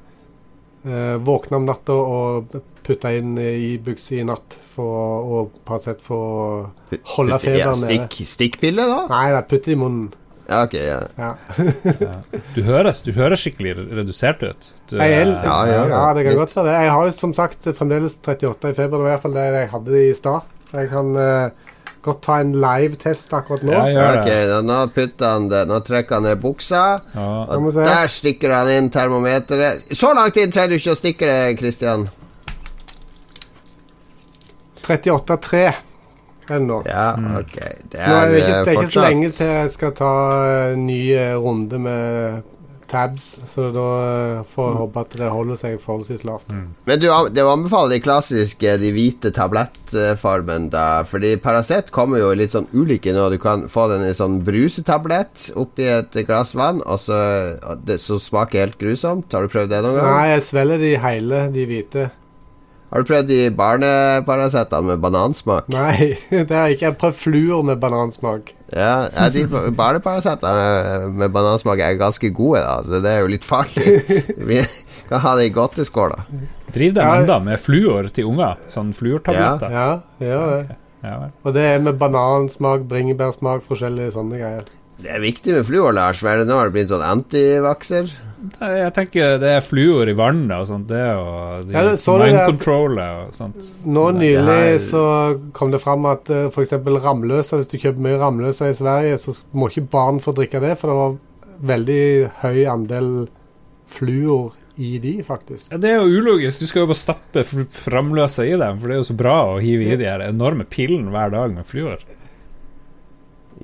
Uh, 0.82 1.20
våkne 1.22 1.60
om 1.60 1.66
natta 1.70 1.94
og 1.94 2.56
putte 2.86 3.12
inn 3.18 3.36
i 3.40 3.76
buksa 3.84 4.18
i 4.20 4.26
natt 4.28 4.56
for 4.74 5.28
å 5.36 5.44
på 5.66 5.78
en 5.78 5.84
sett 5.84 6.02
få 6.04 6.22
holde 7.16 7.40
feberen 7.44 7.78
nede. 7.84 8.08
Stikk, 8.08 8.18
stikkpille, 8.30 8.88
da? 8.88 9.06
Nei, 9.12 9.28
nei 9.36 9.46
putte 9.50 9.74
i 9.74 9.78
munnen. 9.80 10.10
Ja, 10.52 10.64
ok, 10.66 10.74
ja. 10.74 11.00
ja. 11.16 11.36
Du, 12.56 12.62
høres, 12.68 13.00
du, 13.06 13.14
høres, 13.16 13.40
skikkelig 13.40 13.76
redusert 14.02 14.42
ut. 14.44 14.70
Du, 14.90 14.98
jeg, 15.00 15.28
ja, 15.30 15.58
ja, 15.70 15.84
ja, 15.88 16.06
det 16.18 16.26
kan 16.28 16.40
godt 16.42 16.56
være 16.58 16.68
det. 16.68 16.78
Jeg 16.82 16.92
har 16.92 17.08
jo 17.08 17.14
som 17.16 17.36
sagt 17.38 17.70
fremdeles 17.78 18.18
38 18.20 18.74
i 18.74 18.76
feber. 18.76 18.98
Det 18.98 19.04
var 19.06 19.08
i 19.08 19.14
hvert 19.14 19.26
fall 19.28 19.38
det 19.38 19.46
jeg 19.48 19.70
hadde 19.76 20.02
i 20.02 20.16
stad. 20.18 20.58
Jeg 20.72 20.90
kan 20.92 21.16
uh, 21.16 21.72
godt 22.04 22.22
ta 22.26 22.40
en 22.44 22.52
live-test 22.64 23.34
akkurat 23.38 23.64
nå. 23.68 23.76
Ja, 23.94 24.08
okay, 24.20 24.48
nå 24.66 24.80
han 25.24 25.48
det 25.52 25.66
Nå 25.70 25.80
trekker 25.88 26.20
han 26.20 26.28
ned 26.28 26.42
buksa, 26.44 26.84
ja. 27.16 27.30
og 27.46 27.72
der 27.78 28.12
stikker 28.12 28.56
han 28.56 28.72
inn 28.76 28.90
termometeret. 28.92 29.94
Så 29.96 30.12
lang 30.18 30.34
tid 30.36 30.52
trenger 30.52 30.76
du 30.76 30.82
ikke 30.82 30.96
å 30.98 31.00
stikke 31.00 31.32
det, 31.32 31.60
Christian. 31.62 32.10
38,3 34.92 35.66
ennå. 36.58 36.82
Ja, 36.86 37.12
ok. 37.40 37.58
Det 37.92 38.00
er, 38.00 38.16
er 38.16 38.32
det, 38.32 38.42
ikke, 38.42 38.56
det 38.66 38.74
er 38.74 38.80
ikke 38.80 38.96
så 38.96 39.06
lenge 39.06 39.30
til 39.36 39.54
jeg 39.56 39.76
skal 39.76 39.94
ta 39.96 40.16
en 40.72 40.88
ny 40.88 41.04
runde 41.40 41.80
med 41.80 42.58
tabs, 42.92 43.42
så 43.48 43.70
da 43.72 43.86
eh, 44.04 44.42
får 44.48 44.68
jeg 44.68 44.80
håpe 44.82 45.04
at 45.06 45.16
det 45.22 45.30
holder 45.32 45.60
seg 45.60 45.78
forholdsvis 45.82 46.26
lavt. 46.28 46.52
Mm. 46.52 46.68
Men 46.90 47.02
du, 47.02 47.08
du 47.32 47.42
anbefaler 47.46 47.96
de 47.96 48.02
klassiske, 48.04 48.76
de 48.82 48.92
hvite 48.96 49.32
tablettformen, 49.36 50.70
da. 50.74 50.86
Fordi 51.08 51.34
Paracet 51.42 51.92
kommer 51.96 52.22
jo 52.22 52.34
litt 52.38 52.54
sånn 52.56 52.70
ulike 52.76 53.16
nå. 53.16 53.30
Du 53.34 53.40
kan 53.42 53.68
få 53.72 53.88
den 53.94 54.06
i 54.08 54.14
sånn 54.18 54.42
brusetablett 54.48 55.52
oppi 55.60 55.88
et 55.92 56.22
glass 56.28 56.56
vann, 56.58 56.84
og 56.84 57.00
så, 57.02 57.20
det, 57.86 58.02
så 58.04 58.20
smaker 58.22 58.66
helt 58.66 58.80
grusomt. 58.82 59.32
Har 59.32 59.48
du 59.48 59.54
prøvd 59.54 59.72
det 59.72 59.84
noen 59.86 60.02
gang? 60.02 60.18
Nei, 60.18 60.34
jeg 60.36 60.48
svelger 60.52 60.84
de 60.84 60.96
hele, 61.06 61.46
de 61.56 61.70
hvite. 61.70 62.10
Har 62.92 63.04
du 63.04 63.08
prøvd 63.08 63.30
de 63.30 63.44
barneparasettene 63.56 64.90
med 64.90 65.00
banansmak? 65.00 65.70
Nei, 65.72 66.12
det 66.32 66.52
har 66.52 66.68
jeg 66.68 66.76
ikke. 66.76 66.84
Jeg 66.84 66.90
har 66.90 66.98
prøvd 67.00 67.20
fluer 67.22 67.62
med 67.70 67.80
banansmak. 67.80 68.52
Ja, 68.72 69.08
ja 69.08 69.30
de 69.32 69.46
barneparacetene 69.78 71.08
med 71.16 71.32
banansmak 71.32 71.80
er 71.86 71.96
ganske 72.00 72.34
gode, 72.36 72.60
da, 72.66 72.82
så 72.84 73.00
det 73.04 73.14
er 73.14 73.24
jo 73.24 73.32
litt 73.32 73.48
farlig. 73.48 73.96
Vi 74.50 74.60
kan 75.08 75.24
ha 75.24 75.36
det 75.40 75.48
i 75.48 75.54
godteskåla. 75.56 76.26
Driver 76.76 77.00
de 77.00 77.24
ennå 77.24 77.38
med 77.48 77.64
fluor 77.64 78.12
til 78.12 78.28
unger? 78.32 78.60
Sånn 78.72 78.92
fluortabletter? 78.96 79.72
Ja, 79.72 79.88
ja, 80.20 80.28
gjør 80.28 80.52
det. 80.58 80.78
Ja, 81.02 81.16
Og 81.42 81.56
det 81.56 81.64
er 81.66 81.80
med 81.82 81.96
banansmak, 82.02 82.84
bringebærsmak, 82.92 83.64
forskjellige 83.66 84.14
sånne 84.18 84.42
greier. 84.44 84.68
Det 85.02 85.16
er 85.16 85.24
viktig 85.24 85.56
med 85.56 85.66
fluor, 85.66 85.96
Lars. 85.96 86.20
Hva 86.22 86.36
er 86.36 86.44
det 86.44 86.52
nå? 86.52 86.60
Har 86.60 86.70
du 86.70 86.76
blitt 86.76 86.92
sånn 86.92 87.08
antivakser? 87.08 88.12
Jeg 88.42 88.94
tenker 88.96 89.36
det 89.42 89.50
er 89.58 89.64
fluor 89.64 90.10
i 90.10 90.16
vannet 90.18 90.54
og 90.56 90.68
sånt. 90.70 90.88
Det 90.90 90.98
er 90.98 91.12
jo 91.14 91.26
de 91.68 91.76
ja, 91.76 91.84
mind-controller 92.24 93.26
og 93.28 93.36
sånt. 93.38 93.68
Nå 93.86 94.06
nylig 94.18 94.80
så 94.86 95.04
kom 95.58 95.74
det 95.74 95.82
fram 95.84 96.08
at 96.10 96.32
uh, 96.34 96.48
eh, 96.48 96.48
f.eks. 96.50 96.74
Ramløsa, 97.06 97.60
hvis 97.60 97.70
du 97.72 97.78
kjøper 97.78 98.02
mye 98.08 98.22
Ramløsa 98.22 98.72
i 98.72 98.78
Sverige, 98.78 99.20
så 99.22 99.36
må 99.54 99.70
ikke 99.70 99.86
barn 99.94 100.22
få 100.24 100.34
drikke 100.38 100.64
det, 100.64 100.74
for 100.80 100.92
det 100.92 100.98
var 101.02 101.20
veldig 101.72 102.04
høy 102.42 102.60
andel 102.72 103.12
fluor 103.92 104.56
i 104.82 104.96
de, 105.04 105.18
faktisk. 105.26 105.72
Ja, 105.74 105.78
Det 105.78 105.92
er 105.92 106.02
jo 106.02 106.22
ulogisk. 106.22 106.64
Du 106.64 106.70
skal 106.70 106.86
jo 106.86 106.90
bare 106.90 107.02
stappe 107.02 107.46
Ramløsa 107.94 108.48
i 108.48 108.58
dem, 108.58 108.80
for 108.80 108.90
det 108.90 108.98
er 108.98 109.04
jo 109.04 109.10
så 109.12 109.18
bra 109.20 109.38
å 109.52 109.62
hive 109.62 109.86
i 109.86 110.00
de 110.00 110.10
her 110.10 110.26
enorme 110.26 110.66
pillene 110.66 111.14
hver 111.14 111.34
dag 111.36 111.54
med 111.54 111.68
fluor. 111.68 112.02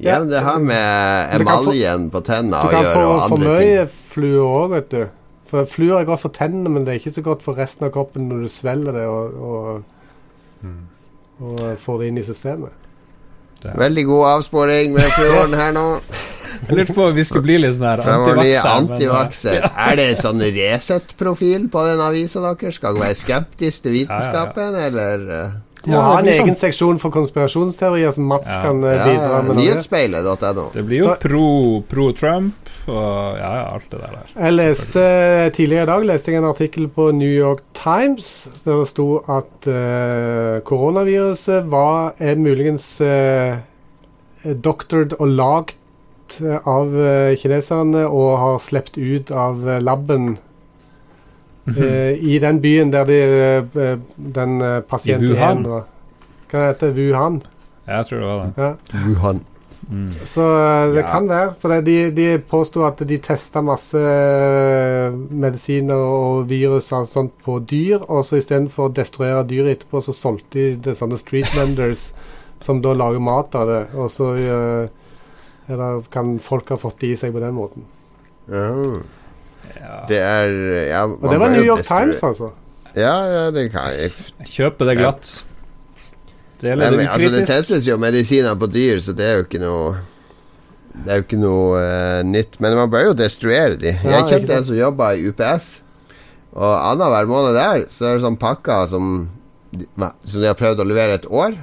Ja, 0.04 0.20
men 0.22 0.30
det 0.30 0.42
har 0.46 0.60
med 0.62 1.36
emaljen 1.40 2.10
på 2.14 2.22
tennene 2.26 2.60
å 2.62 2.72
gjøre, 2.72 3.06
og 3.06 3.24
andre 3.28 3.38
ting. 3.38 3.40
Du 3.42 3.48
kan 3.48 3.48
få 3.48 3.48
for 3.48 3.62
mye 3.62 3.86
fluer 4.12 4.44
òg, 4.46 4.68
vet 4.76 4.92
du. 4.94 5.06
For 5.48 5.68
Fluer 5.70 6.02
er 6.02 6.08
godt 6.08 6.26
for 6.26 6.36
tennene, 6.36 6.72
men 6.72 6.84
det 6.84 6.94
er 6.94 7.02
ikke 7.02 7.16
så 7.16 7.24
godt 7.24 7.46
for 7.46 7.60
resten 7.60 7.88
av 7.88 7.94
kroppen 7.96 8.28
når 8.28 8.44
du 8.44 8.52
svelger 8.52 8.98
det 8.98 9.06
og, 9.08 9.38
og, 9.48 10.18
mm. 10.68 10.82
og 11.48 11.62
får 11.80 12.02
det 12.02 12.10
inn 12.12 12.20
i 12.20 12.26
systemet. 12.28 12.84
Veldig 13.78 14.04
god 14.06 14.26
avsporing 14.36 14.92
med 14.94 15.08
fluoren 15.16 15.56
her 15.58 15.72
nå. 15.76 15.86
Jeg 16.58 16.78
lurte 16.80 16.94
på 16.98 17.06
om 17.06 17.16
vi 17.16 17.24
skulle 17.28 17.46
bli 17.46 17.58
litt 17.62 17.76
sånn 17.78 17.86
her 17.88 18.02
antivakser. 18.02 18.70
antivakser. 18.74 19.68
Er 19.72 19.98
det 20.00 20.08
sånn 20.20 20.42
Resett-profil 20.42 21.68
på 21.72 21.86
den 21.88 22.02
avisa 22.04 22.44
deres? 22.44 22.80
Skal 22.80 22.98
dere 22.98 23.08
være 23.08 23.20
skeptisk 23.20 23.86
til 23.86 23.96
vitenskapen, 24.02 24.76
ja, 24.76 24.84
ja, 24.84 24.84
ja. 24.84 24.92
eller? 24.92 25.56
Eh? 25.88 25.94
ja, 25.94 26.00
må 26.00 26.04
ha 26.04 26.20
en 26.20 26.28
egen 26.28 26.52
sånn. 26.52 26.60
seksjon 26.60 27.00
for 27.02 27.14
konspirasjonsteorier 27.16 28.12
som 28.16 28.28
Mats 28.28 28.52
ja. 28.52 28.62
kan 28.66 28.82
uh, 28.84 28.92
bidra 29.08 29.42
med. 29.46 29.60
Nyhetsspeilet.no. 29.62 30.68
Det 30.74 30.84
blir 30.88 31.04
jo 31.04 31.14
pro, 31.22 31.48
pro, 31.88 32.10
Trump 32.18 32.72
og 32.88 33.40
ja, 33.40 33.52
alt 33.68 33.88
det 33.92 34.00
der. 34.00 34.20
Jeg 34.32 34.56
leste 34.56 35.02
Tidligere 35.56 35.88
i 35.88 35.90
dag 35.90 36.06
leste 36.08 36.32
jeg 36.32 36.42
en 36.42 36.50
artikkel 36.50 36.88
på 36.92 37.10
New 37.16 37.32
York 37.32 37.64
Times 37.78 38.30
der 38.64 38.82
det 38.82 38.92
sto 38.92 39.08
at 39.24 39.68
uh, 39.72 40.60
koronaviruset 40.68 41.68
var, 41.72 42.14
er 42.20 42.40
muligens 42.40 42.86
uh, 43.04 43.60
doctored 44.44 45.18
og 45.20 45.36
lagd 45.36 45.76
av 46.68 46.92
kineserne 47.40 48.02
og 48.04 48.34
har 48.36 48.58
sluppet 48.60 48.98
ut 49.00 49.30
av 49.32 49.62
laben 49.80 50.34
Uh, 50.36 50.47
I 51.68 52.40
den 52.40 52.62
byen 52.62 52.94
der 52.94 53.06
de, 53.06 53.20
uh, 53.76 54.00
den 54.36 54.62
uh, 54.62 54.80
pasienten 54.88 55.34
Wuhan. 55.34 55.66
Hva 56.48 56.68
heter 56.70 56.94
det? 56.94 56.96
Wuhan? 56.96 57.42
Jeg 57.88 58.06
tror 58.08 58.20
det 58.20 58.28
var 58.28 58.44
det. 58.46 58.64
Ja. 58.64 58.74
Wuhan. 59.08 59.42
Mm. 59.90 60.12
Så 60.24 60.42
det 60.94 61.02
ja. 61.02 61.12
kan 61.12 61.30
være. 61.30 61.54
For 61.60 61.82
de, 61.82 61.98
de 62.12 62.28
påsto 62.50 62.84
at 62.88 63.04
de 63.08 63.18
testa 63.24 63.62
masse 63.64 64.00
medisiner 65.30 65.96
og 65.96 66.50
virus 66.50 66.92
og 66.96 67.08
sånt 67.08 67.36
på 67.44 67.60
dyr, 67.60 68.00
og 68.08 68.26
så 68.28 68.40
istedenfor 68.42 68.90
å 68.90 68.96
destruere 68.96 69.46
dyret 69.48 69.78
etterpå, 69.78 70.02
så 70.04 70.16
solgte 70.16 70.58
de 70.58 70.66
det 70.88 70.98
sånne 71.00 71.20
street 71.20 71.52
vendors 71.56 72.10
som 72.66 72.82
da 72.84 72.96
lager 72.96 73.24
mat 73.24 73.56
av 73.56 73.72
det. 73.72 73.84
Og 73.96 74.12
så 74.12 74.34
kan 76.12 76.38
folk 76.40 76.70
ha 76.72 76.80
fått 76.80 77.02
det 77.04 77.14
i 77.14 77.20
seg 77.20 77.36
på 77.36 77.44
den 77.44 77.56
måten. 77.56 77.88
Ja. 79.76 79.98
Det 80.10 80.22
er 80.22 80.56
ja, 80.88 81.04
Og 81.08 81.28
det 81.30 81.40
var 81.42 81.54
New 81.54 81.66
York 81.66 81.86
Times, 81.88 82.24
altså? 82.24 82.52
Ja, 82.98 83.14
ja, 83.30 83.44
det 83.54 83.68
kan 83.74 83.92
jeg 83.94 84.12
Kjøper 84.48 84.90
det 84.90 84.98
glatt. 85.02 85.32
Det, 86.58 86.72
er 86.74 86.94
litt 86.96 87.06
altså, 87.06 87.30
det 87.36 87.44
testes 87.46 87.86
jo 87.86 88.00
medisiner 88.02 88.56
på 88.58 88.70
dyr, 88.72 88.98
så 89.04 89.14
det 89.14 89.26
er 89.28 89.36
jo 89.38 89.46
ikke 89.46 89.62
noe 89.62 89.98
Det 90.96 91.12
er 91.14 91.20
jo 91.20 91.26
ikke 91.28 91.42
noe 91.42 91.82
uh, 91.84 92.22
nytt. 92.26 92.58
Men 92.64 92.78
man 92.80 92.90
bør 92.90 93.12
jo 93.12 93.18
destruere 93.18 93.78
de. 93.78 93.94
Jeg 93.94 94.30
kjente 94.32 94.56
en 94.56 94.66
som 94.66 94.80
jobba 94.80 95.12
i 95.14 95.28
UPS, 95.30 95.68
og 96.58 96.72
annenhver 96.74 97.30
måned 97.30 97.58
der 97.60 97.86
så 97.94 98.08
er 98.08 98.18
det 98.18 98.26
sånn 98.26 98.40
pakker 98.42 98.88
som, 98.90 99.28
som 99.78 100.40
de 100.42 100.48
har 100.50 100.58
prøvd 100.58 100.82
å 100.82 100.88
levere 100.90 101.20
et 101.20 101.28
år, 101.30 101.54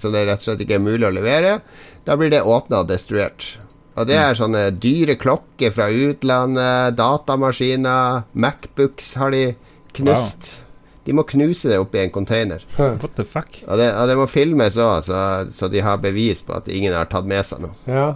som 0.00 0.14
det 0.16 0.24
rett 0.24 0.40
og 0.40 0.46
slett 0.46 0.64
ikke 0.64 0.78
er 0.78 0.86
mulig 0.86 1.04
å 1.04 1.12
levere. 1.12 1.58
Da 2.08 2.16
blir 2.16 2.32
det 2.32 2.40
åpna 2.40 2.80
og 2.80 2.88
destruert. 2.88 3.58
Og 4.00 4.08
det 4.08 4.16
er 4.16 4.38
sånne 4.38 4.64
dyre 4.80 5.18
klokker 5.20 5.72
fra 5.74 5.90
utlandet, 5.92 6.96
datamaskiner, 6.96 8.24
Macbooks 8.32 9.14
har 9.20 9.34
de 9.34 9.44
knust. 9.96 10.54
Wow. 10.54 10.66
De 11.04 11.16
må 11.16 11.24
knuse 11.28 11.68
det 11.70 11.78
oppi 11.80 11.98
en 12.02 12.12
container. 12.14 12.64
What 12.78 13.16
the 13.18 13.24
fuck? 13.26 13.60
Og 13.66 13.80
det, 13.80 13.88
og 13.96 14.08
det 14.08 14.16
må 14.20 14.26
filmes 14.30 14.76
òg, 14.80 15.00
så, 15.04 15.20
så, 15.52 15.68
de 15.72 15.82
har 15.84 16.00
bevis 16.00 16.44
på 16.46 16.54
at 16.56 16.68
ingen 16.70 16.94
har 16.96 17.08
tatt 17.10 17.28
med 17.28 17.44
seg 17.46 17.64
noe. 17.64 17.74
Ja. 17.88 18.12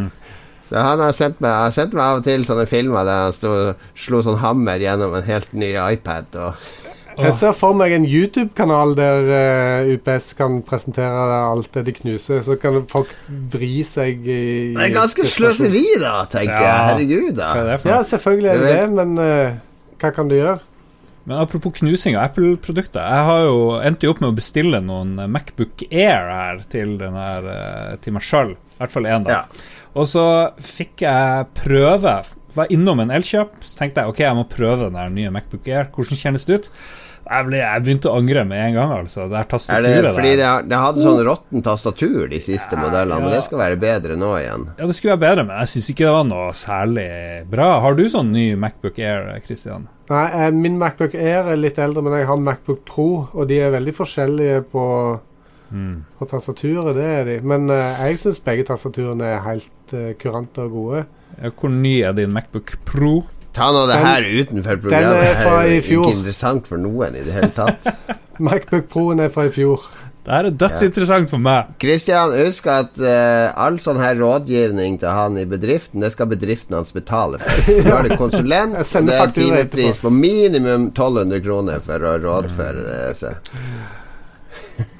så 0.66 0.84
han 0.86 1.02
har 1.02 1.14
sendt 1.14 1.42
meg, 1.42 1.50
har 1.50 1.74
sendt 1.74 1.94
meg 1.98 2.06
av 2.06 2.22
og 2.22 2.26
til 2.26 2.46
sånne 2.48 2.66
filmer 2.70 3.06
der 3.06 3.26
han 3.26 3.36
stod, 3.36 3.82
slo 3.94 4.22
sånn 4.24 4.40
hammer 4.42 4.82
gjennom 4.82 5.18
en 5.18 5.26
helt 5.26 5.54
ny 5.54 5.74
iPad. 5.76 6.38
Og 6.38 6.70
jeg 7.18 7.34
ser 7.36 7.54
for 7.56 7.76
meg 7.76 7.92
en 7.96 8.06
YouTube-kanal 8.08 8.94
der 8.98 9.28
uh, 9.28 9.36
eh, 9.36 9.92
UPS 9.96 10.32
kan 10.38 10.60
presentere 10.66 11.38
alt 11.42 11.70
det 11.76 11.84
de 11.88 11.94
knuser. 11.96 12.42
Så 12.44 12.56
kan 12.60 12.80
folk 12.90 13.12
vri 13.52 13.82
seg 13.86 14.24
i 14.24 14.42
Det 14.76 14.86
er 14.88 14.94
ganske 14.94 15.26
sløseri, 15.28 15.84
da, 16.02 16.22
tenker 16.30 16.56
ja. 16.56 16.66
jeg. 16.66 16.88
Herregud, 16.90 17.32
da. 17.38 17.52
Ja, 17.88 18.02
selvfølgelig 18.06 18.52
er 18.52 18.62
det 18.62 18.74
det, 18.76 18.84
men 18.98 19.16
uh, 19.20 19.58
hva 20.02 20.12
kan 20.14 20.30
du 20.30 20.38
gjøre? 20.38 20.58
Men 21.22 21.38
apropos 21.38 21.78
knusing 21.78 22.16
av 22.18 22.32
Apple-produkter. 22.32 23.04
Jeg 23.04 23.26
har 23.28 23.44
jo 23.46 23.58
endte 23.78 24.08
opp 24.10 24.22
med 24.24 24.32
å 24.32 24.38
bestille 24.40 24.80
noen 24.82 25.14
Macbook 25.30 25.84
Air 25.86 26.32
her 26.32 26.64
til, 26.72 26.96
her, 26.98 27.46
uh, 27.46 27.94
til 28.02 28.16
meg 28.16 28.26
sjøl. 28.26 28.56
I 28.56 28.80
hvert 28.80 28.96
fall 28.96 29.06
én, 29.06 29.28
da. 29.28 29.42
Ja. 29.42 29.80
Og 29.98 30.08
så 30.08 30.24
fikk 30.62 31.04
jeg 31.04 31.48
prøve. 31.58 32.16
Var 32.52 32.74
innom 32.74 33.00
en 33.00 33.14
Elkjøp, 33.14 33.62
så 33.64 33.78
tenkte 33.78 34.02
jeg 34.02 34.12
ok, 34.12 34.20
jeg 34.26 34.36
må 34.36 34.44
prøve 34.50 34.88
den 34.88 34.98
der 34.98 35.14
nye 35.14 35.32
Macbook 35.32 35.70
Air. 35.70 35.88
Hvordan 35.94 36.20
kjennes 36.20 36.44
det 36.48 36.58
ut? 36.58 36.70
Jeg, 37.22 37.46
ble, 37.46 37.58
jeg, 37.60 37.82
begynte 37.86 38.10
å 38.10 38.16
angre 38.18 38.42
med 38.48 38.58
en 38.58 38.74
gang, 38.74 38.92
altså. 39.04 39.28
Det 39.30 39.36
er 39.38 39.46
tastaturet 39.48 39.94
er 40.00 40.06
det 40.08 40.12
fordi 40.16 40.32
det, 40.40 40.46
har, 40.46 40.64
det 40.66 40.80
hadde 40.82 41.04
sånn 41.04 41.20
råtten 41.28 41.62
tastatur, 41.64 42.24
de 42.32 42.40
siste 42.42 42.74
ja, 42.74 42.80
modellene, 42.82 43.20
ja. 43.20 43.22
men 43.22 43.36
det 43.36 43.44
skal 43.46 43.60
være 43.60 43.78
bedre 43.80 44.16
nå 44.18 44.32
igjen. 44.40 44.66
Ja, 44.74 44.88
det 44.90 44.96
skulle 44.98 45.14
være 45.14 45.22
bedre, 45.22 45.44
men 45.46 45.60
jeg 45.62 45.70
syns 45.72 45.90
ikke 45.92 46.08
det 46.08 46.14
var 46.16 46.26
noe 46.26 46.48
særlig 46.58 47.06
bra. 47.52 47.68
Har 47.84 47.98
du 47.98 48.02
sånn 48.10 48.34
ny 48.34 48.46
Macbook 48.58 48.98
Air, 48.98 49.30
Christian? 49.46 49.86
Nei, 50.10 50.24
eh, 50.34 50.48
min 50.56 50.80
Macbook 50.82 51.14
Air 51.14 51.52
er 51.54 51.62
litt 51.62 51.78
eldre, 51.80 52.02
men 52.02 52.18
jeg 52.18 52.28
har 52.32 52.42
Macbook 52.50 52.82
Pro, 52.90 53.08
og 53.30 53.48
de 53.52 53.62
er 53.62 53.74
veldig 53.76 53.94
forskjellige 53.96 54.66
på, 54.74 54.86
mm. 55.70 55.96
på 56.18 56.30
tastaturet, 56.34 56.90
det 56.98 57.08
er 57.20 57.26
de. 57.30 57.40
Men 57.54 57.70
uh, 57.70 58.02
jeg 58.02 58.18
syns 58.24 58.42
begge 58.42 58.66
tastaturene 58.66 59.30
er 59.36 59.44
helt 59.46 59.94
uh, 59.94 60.10
kurante 60.18 60.66
og 60.66 60.74
gode. 60.80 61.06
Hvor 61.50 61.72
ny 61.72 61.98
er 62.06 62.16
din 62.16 62.32
Macbook 62.34 62.76
Pro? 62.88 63.22
Ta 63.52 63.68
nå 63.72 63.84
det 63.90 63.98
her 64.00 64.24
utenfor 64.24 64.78
programmet. 64.80 65.18
Den 65.18 65.28
er 65.28 65.42
fra 65.42 65.58
i 65.68 65.80
fjor. 65.84 66.06
Ikke 66.06 66.18
interessant 66.22 66.70
for 66.70 66.80
noen 66.80 67.18
i 67.18 67.24
det 67.26 67.34
hele 67.36 67.52
tatt. 67.52 67.90
Macbook 68.46 68.88
Pro-en 68.92 69.20
er 69.20 69.32
fra 69.32 69.44
i 69.48 69.52
fjor. 69.52 69.84
Det 70.22 70.30
her 70.30 70.46
er 70.46 70.54
dødsinteressant 70.54 71.32
for 71.32 71.42
meg. 71.42 71.72
Kristian, 71.82 72.30
husk 72.44 72.68
at 72.70 73.00
uh, 73.02 73.50
all 73.58 73.80
sånn 73.82 73.98
her 73.98 74.14
rådgivning 74.20 75.00
til 75.02 75.10
han 75.10 75.34
i 75.40 75.42
bedriften, 75.50 75.98
det 76.04 76.12
skal 76.14 76.30
bedriften 76.30 76.78
hans 76.78 76.94
betale 76.94 77.40
for. 77.42 77.64
Så 77.82 77.96
er 77.96 78.06
det 78.06 78.18
konsulent, 78.20 78.78
og 78.78 79.08
det 79.10 79.16
er 79.18 79.34
timepris 79.34 79.98
på 80.00 80.12
minimum 80.14 80.92
1200 80.92 81.42
kroner 81.42 81.82
for 81.82 82.06
å 82.06 82.14
rådføre 82.22 82.86
det. 82.86 83.34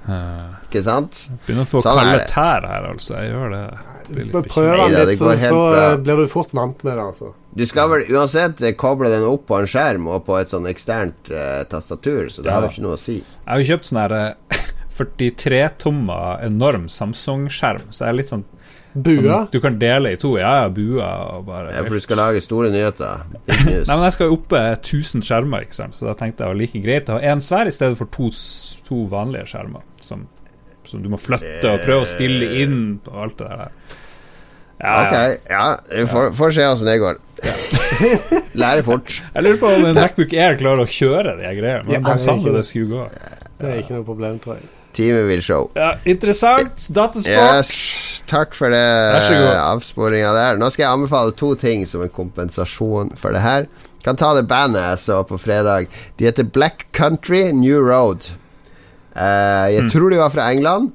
Ikke 0.66 0.82
sant? 0.82 1.28
Begynner 1.46 1.68
å 1.68 1.70
få 1.70 1.84
sånn 1.86 2.02
kalde 2.02 2.26
tær 2.32 2.66
her, 2.66 2.90
altså. 2.90 3.14
Jeg 3.22 3.30
gjør 3.30 3.54
det. 3.54 3.66
Prøv 4.12 4.70
den 4.80 4.96
litt, 5.10 5.18
så, 5.18 5.32
så 5.40 5.62
blir 6.02 6.22
du 6.22 6.26
fort 6.30 6.52
vant 6.56 6.84
med 6.86 6.96
det, 6.96 7.04
altså. 7.04 7.32
Du 7.52 7.64
skal 7.68 7.90
vel 7.92 8.06
uansett 8.14 8.62
koble 8.80 9.10
den 9.12 9.26
opp 9.28 9.44
på 9.50 9.58
en 9.60 9.68
skjerm 9.68 10.08
og 10.08 10.22
på 10.28 10.38
et 10.40 10.52
sånn 10.52 10.68
eksternt 10.70 11.32
uh, 11.34 11.62
tastatur, 11.68 12.30
så 12.32 12.44
det 12.44 12.52
ja. 12.52 12.56
har 12.56 12.68
jo 12.68 12.72
ikke 12.72 12.86
noe 12.86 12.96
å 12.96 13.02
si. 13.02 13.18
Jeg 13.20 13.50
har 13.50 13.60
jo 13.60 13.70
kjøpt 13.74 13.90
sånn 13.90 14.02
her 14.04 14.16
43-tommer 15.02 16.44
enorm 16.46 16.88
Samsung-skjerm, 16.92 17.90
så 17.90 18.06
jeg 18.06 18.12
er 18.12 18.20
litt 18.20 18.32
sånn 18.32 18.46
Bua? 18.92 19.46
du 19.52 19.60
kan 19.60 19.78
dele 19.80 20.12
i 20.12 20.16
to. 20.20 20.34
Ja, 20.36 20.50
ja, 20.62 20.68
bua 20.68 21.06
og 21.38 21.46
bare 21.46 21.72
Ja, 21.72 21.84
For 21.86 21.96
du 21.96 22.04
skal 22.04 22.18
lage 22.20 22.42
store 22.44 22.68
nyheter? 22.72 23.24
Nei, 23.48 23.80
men 23.88 24.04
jeg 24.04 24.16
skal 24.18 24.28
jo 24.28 24.36
oppe 24.36 24.60
1000 24.74 25.24
skjermer, 25.24 25.64
ikke 25.64 25.78
sant? 25.78 25.96
så 25.96 26.10
da 26.10 26.16
tenkte 26.18 26.42
jeg 26.42 26.44
det 26.44 26.50
var 26.50 26.60
like 26.60 26.82
greit 26.84 27.08
å 27.08 27.16
ha 27.16 27.32
én 27.32 27.40
svær 27.40 27.70
i 27.70 27.72
stedet 27.72 27.96
for 28.00 28.12
to, 28.12 28.28
to 28.84 29.06
vanlige 29.12 29.48
skjermer. 29.54 29.86
Som, 30.04 30.26
som, 30.84 31.00
du 31.00 31.08
må 31.12 31.20
flytte 31.20 31.72
og 31.72 31.80
prøve 31.86 32.04
å 32.04 32.10
stille 32.10 32.52
inn 32.60 32.82
og 33.08 33.16
alt 33.24 33.40
det 33.40 33.48
der. 33.48 33.96
Ja, 34.80 34.94
ok, 35.02 35.40
ja, 35.50 35.66
vi 35.92 36.06
får, 36.10 36.32
får 36.34 36.54
se 36.56 36.66
åssen 36.66 36.88
det 36.90 36.98
går. 36.98 37.18
Ja. 37.42 37.52
Lære 38.62 38.82
fort. 38.86 39.18
Jeg 39.34 39.46
lurer 39.46 39.58
på 39.60 39.70
om 39.70 39.86
en 39.86 39.98
Macbook 39.98 40.34
Air 40.34 40.58
klarer 40.58 40.84
å 40.84 40.90
kjøre 40.90 41.36
de 41.38 41.54
greiene. 41.58 41.84
Men 41.88 42.06
de 42.06 42.14
sa 42.22 42.36
det 42.42 42.64
skulle 42.66 42.90
gå. 42.90 43.08
Det 43.60 43.70
er 43.70 43.82
ikke 43.82 43.98
noe 43.98 44.06
problem, 44.06 44.40
tror 44.42 44.58
jeg. 44.58 44.70
Teamet 44.92 45.24
vil 45.28 45.42
show. 45.44 45.70
Ja, 45.78 45.94
interessant. 46.08 46.88
Datasport. 46.92 47.32
Yes, 47.32 48.22
takk 48.28 48.56
for 48.56 48.74
det 48.74 48.82
avsporinga 49.62 50.34
der. 50.36 50.60
Nå 50.60 50.68
skal 50.72 50.84
jeg 50.84 50.98
anbefale 50.98 51.32
to 51.38 51.54
ting 51.56 51.86
som 51.88 52.04
en 52.04 52.12
kompensasjon 52.12 53.14
for 53.16 53.32
det 53.32 53.44
her. 53.44 53.70
Kan 54.04 54.18
ta 54.18 54.32
det 54.36 54.44
bandet 54.50 54.82
jeg 54.82 55.00
så 55.04 55.22
på 55.24 55.38
fredag. 55.40 55.88
De 56.18 56.26
heter 56.28 56.44
Black 56.44 56.88
Country 56.92 57.46
New 57.56 57.78
Road. 57.80 58.32
Uh, 59.14 59.68
jeg 59.72 59.86
mm. 59.86 59.92
tror 59.94 60.12
de 60.12 60.20
var 60.20 60.34
fra 60.34 60.50
England. 60.52 60.92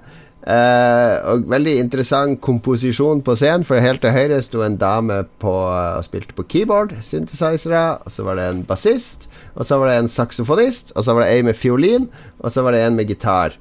Uh, 0.48 1.18
og 1.28 1.50
Veldig 1.52 1.74
interessant 1.82 2.40
komposisjon 2.40 3.20
på 3.26 3.36
scenen, 3.36 3.66
for 3.68 3.84
helt 3.84 4.00
til 4.04 4.14
høyre 4.16 4.40
sto 4.46 4.62
en 4.64 4.78
dame 4.80 5.20
på, 5.44 5.52
og 5.52 6.06
spilte 6.08 6.38
på 6.38 6.46
keyboard, 6.48 6.96
synthesizere, 7.04 7.98
og 8.00 8.14
så 8.14 8.24
var 8.24 8.40
det 8.40 8.46
en 8.48 8.64
bassist, 8.68 9.28
og 9.58 9.68
så 9.68 9.82
var 9.82 9.92
det 9.92 9.98
en 10.00 10.12
saksofonist, 10.12 10.96
og 10.96 11.04
så 11.04 11.18
var 11.18 11.26
det 11.26 11.34
ei 11.36 11.44
med 11.44 11.60
fiolin, 11.60 12.08
og 12.40 12.54
så 12.54 12.64
var 12.64 12.78
det 12.78 12.86
en 12.86 12.96
med 12.96 13.12
gitar. 13.12 13.58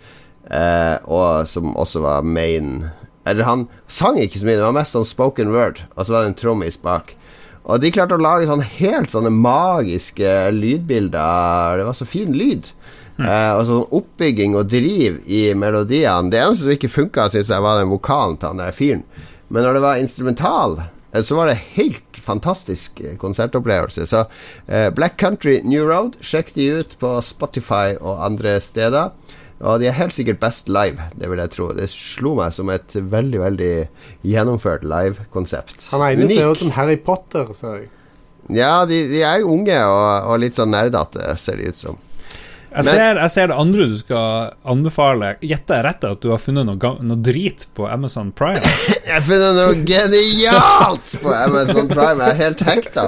Uh, 0.47 1.03
og 1.11 1.51
som 1.51 1.72
også 1.74 2.05
var 2.05 2.22
main 2.22 2.84
Eller 3.26 3.43
han 3.43 3.64
sang 3.91 4.20
ikke 4.22 4.39
så 4.39 4.47
mye, 4.47 4.61
det 4.61 4.62
var 4.62 4.76
mest 4.76 4.95
sånn 4.95 5.09
spoken 5.09 5.51
word, 5.51 5.80
og 5.97 6.07
så 6.07 6.14
var 6.14 6.22
det 6.22 6.30
en 6.30 6.39
trommis 6.39 6.78
bak. 6.78 7.16
Og 7.66 7.82
de 7.82 7.91
klarte 7.91 8.14
å 8.14 8.22
lage 8.22 8.47
sånn 8.47 8.62
helt 8.62 9.11
sånne 9.11 9.32
magiske 9.34 10.30
lydbilder. 10.55 11.80
Det 11.80 11.87
var 11.89 11.97
så 11.99 12.07
fin 12.07 12.30
lyd. 12.30 12.70
Mm. 13.17 13.25
Uh, 13.25 13.53
og 13.57 13.62
sånn 13.69 13.95
oppbygging 13.97 14.59
og 14.59 14.69
driv 14.69 15.23
i 15.25 15.47
melodiene. 15.57 16.33
Det 16.33 16.43
eneste 16.43 16.67
som 16.67 16.75
ikke 16.75 16.93
funka, 16.93 17.31
syns 17.33 17.53
jeg, 17.53 17.64
var 17.64 17.81
den 17.81 17.93
vokalen 17.93 18.37
til 18.41 18.53
han 18.53 18.61
der 18.61 18.77
fyren. 18.77 19.07
Men 19.49 19.64
når 19.64 19.79
det 19.79 19.83
var 19.85 20.03
instrumental, 20.03 20.77
eh, 21.12 21.23
så 21.23 21.39
var 21.39 21.49
det 21.49 21.62
helt 21.77 22.21
fantastisk 22.21 23.01
konsertopplevelse. 23.23 24.07
Så 24.11 24.25
eh, 24.67 24.91
Black 24.91 25.17
Country 25.23 25.61
New 25.64 25.87
Road, 25.87 26.19
sjekk 26.21 26.53
de 26.59 26.71
ut 26.81 26.97
på 27.01 27.17
Spotify 27.25 27.95
og 28.01 28.25
andre 28.27 28.59
steder. 28.61 29.14
Og 29.64 29.81
de 29.81 29.89
er 29.89 29.97
helt 29.97 30.12
sikkert 30.12 30.41
best 30.43 30.69
live, 30.69 31.01
det 31.17 31.31
vil 31.31 31.41
jeg 31.41 31.53
tro. 31.55 31.71
Det 31.73 31.89
slo 31.89 32.35
meg 32.37 32.53
som 32.53 32.69
et 32.75 32.93
veldig, 32.93 33.39
veldig 33.41 33.75
gjennomført 34.29 34.85
live-konsept. 34.85 35.87
Han 35.95 36.05
ene 36.11 36.29
ser 36.29 36.51
ut 36.51 36.61
som 36.61 36.75
Harry 36.77 36.99
Potter, 37.01 37.49
ser 37.57 37.79
jeg. 37.81 37.93
Ja, 38.53 38.85
de, 38.87 38.99
de 39.11 39.23
er 39.27 39.41
jo 39.41 39.55
unge 39.57 39.79
og, 39.89 40.29
og 40.29 40.43
litt 40.43 40.59
sånn 40.59 40.75
nerdete, 40.75 41.33
ser 41.41 41.57
de 41.59 41.73
ut 41.73 41.81
som. 41.81 41.97
Jeg, 42.67 42.83
Men, 42.83 42.85
ser, 42.85 43.19
jeg, 43.23 43.31
ser, 43.33 43.49
det 43.49 43.57
andre 43.62 43.85
du 43.89 43.95
skal 43.97 44.51
anbefale. 44.69 45.31
Gjetter 45.41 45.79
jeg 45.79 45.85
rett 45.87 46.07
at 46.09 46.21
du 46.21 46.29
har 46.33 46.41
funnet 46.43 46.67
noe, 46.69 46.91
noe, 47.01 47.19
drit 47.25 47.67
på 47.79 47.87
Amazon 47.89 48.33
Prime? 48.37 48.61
jeg 49.07 49.12
har 49.14 49.25
funnet 49.25 49.57
noe 49.57 49.77
genialt 49.87 51.17
på 51.23 51.33
Amazon 51.33 51.89
Prime. 51.89 52.27
Jeg 52.27 52.35
er 52.35 52.41
helt 52.43 52.64
hekta. 52.69 53.07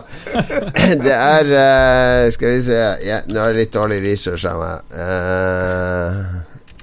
Det 1.04 1.14
er 1.14 1.50
uh, 1.52 2.24
Skal 2.32 2.54
vi 2.54 2.60
se 2.64 2.78
ja, 3.04 3.18
Nå 3.28 3.40
er 3.42 3.52
det 3.52 3.64
litt 3.64 3.74
dårlig 3.74 3.98
research 4.06 4.46
av 4.48 4.62
meg. 4.62 4.92
Uh, 4.94 6.20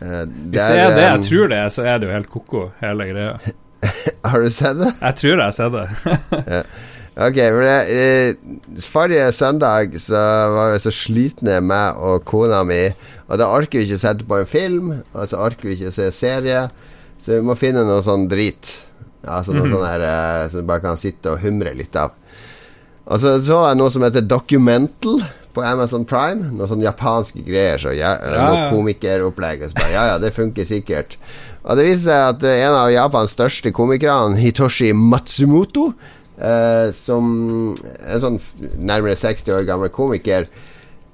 uh, 0.03 0.23
Hvis 0.51 0.59
det 0.59 0.81
er, 0.81 0.97
det 0.97 1.05
jeg 1.07 1.23
tror 1.29 1.53
det 1.53 1.61
er, 1.61 1.71
så 1.73 1.87
er 1.87 2.01
det 2.01 2.11
jo 2.11 2.17
helt 2.17 2.33
ko-ko, 2.33 2.65
hele 2.83 3.07
greia. 3.13 3.37
har 4.29 4.43
du 4.43 4.51
sett 4.51 4.77
det? 4.81 4.91
Jeg 4.99 5.21
tror 5.23 5.33
jeg 5.35 5.45
har 5.45 5.55
sett 5.61 5.79
det. 5.79 5.87
ja. 6.59 6.67
Ok, 7.15 7.37
for 7.39 7.63
det, 7.63 7.75
eh, 7.95 8.81
Forrige 8.83 9.31
søndag 9.31 9.93
så 9.99 10.19
var 10.51 10.73
vi 10.73 10.81
så 10.83 10.91
slitne, 10.91 11.61
meg 11.63 11.95
og 11.95 12.25
kona 12.27 12.63
mi. 12.67 12.89
Og 13.29 13.39
da 13.39 13.47
orker 13.55 13.79
vi 13.79 13.85
ikke 13.87 13.99
å 13.99 14.03
sette 14.03 14.27
på 14.27 14.39
en 14.41 14.49
film, 14.49 14.91
og 15.13 15.29
så 15.31 15.39
orker 15.39 15.69
vi 15.69 15.77
ikke 15.77 15.93
å 15.93 15.95
se 15.95 16.09
serie. 16.11 16.65
Så 17.15 17.37
vi 17.37 17.45
må 17.47 17.55
finne 17.55 17.85
noe 17.87 18.03
sånn 18.03 18.27
drit. 18.27 18.81
Altså 19.23 19.53
noe 19.53 19.63
mm 19.63 19.71
-hmm. 19.71 19.75
sånn 19.75 19.87
her 19.87 20.01
uh, 20.43 20.49
som 20.49 20.59
du 20.59 20.67
bare 20.67 20.81
kan 20.81 20.97
sitte 20.97 21.31
og 21.31 21.39
humre 21.39 21.73
litt 21.73 21.95
av. 21.95 22.11
Og 23.05 23.19
så 23.19 23.39
så 23.41 23.67
jeg 23.69 23.77
noe 23.77 23.91
som 23.91 24.03
heter 24.03 24.21
Documental 24.21 25.23
på 25.53 25.63
Amazon 25.63 26.05
Prime. 26.05 26.51
Noen 26.51 26.67
sånne 26.67 26.83
japanske 26.83 27.41
greier. 27.45 27.77
Så 27.77 27.93
ja, 27.95 28.17
ja, 28.19 28.49
noe 28.49 28.69
komikeropplegg. 28.73 29.63
Og 29.63 29.69
så 29.69 29.75
bare 29.79 29.93
ja, 29.93 30.05
ja, 30.07 30.17
det 30.17 30.33
funker 30.33 30.63
sikkert. 30.63 31.17
Og 31.63 31.77
det 31.77 31.85
viser 31.85 32.11
seg 32.11 32.35
at 32.35 32.43
en 32.43 32.73
av 32.73 32.91
Japans 32.91 33.31
største 33.31 33.71
komikere, 33.71 34.35
Hitoshi 34.35 34.91
Matsumoto, 34.93 35.93
Uh, 36.35 36.91
som 36.91 37.27
en 37.79 38.19
sånn 38.19 38.37
nærmere 38.83 39.15
60 39.15 39.53
år 39.55 39.67
gammel 39.69 39.91
komiker. 39.95 40.49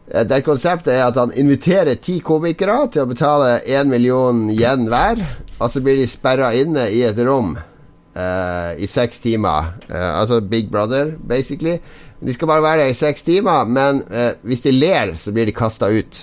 Uh, 0.09 0.23
der 0.25 0.41
konseptet 0.41 0.95
er 0.95 1.03
at 1.05 1.17
han 1.19 1.33
inviterer 1.37 1.99
ti 2.01 2.17
komikere 2.25 2.79
til 2.89 3.03
å 3.03 3.09
betale 3.11 3.59
1 3.61 3.91
million 3.91 4.47
yen 4.49 4.87
hver. 4.89 5.21
Og 5.59 5.67
så 5.69 5.83
blir 5.85 5.99
de 5.99 6.07
sperra 6.09 6.49
inne 6.57 6.87
i 6.89 7.03
et 7.05 7.21
rom 7.21 7.53
uh, 7.53 8.71
i 8.73 8.89
seks 8.89 9.21
timer. 9.21 9.75
altså 9.91 10.41
Big 10.41 10.71
Brother, 10.73 11.13
basically. 11.21 11.77
De 12.21 12.33
skal 12.33 12.49
bare 12.49 12.65
være 12.65 12.83
der 12.83 12.93
i 12.95 12.97
seks 12.97 13.23
timer, 13.25 13.65
men 13.65 14.03
hvis 14.45 14.61
de 14.61 14.71
ler, 14.75 15.15
så 15.17 15.33
blir 15.33 15.47
de 15.49 15.55
kasta 15.57 15.87
ut. 15.89 16.19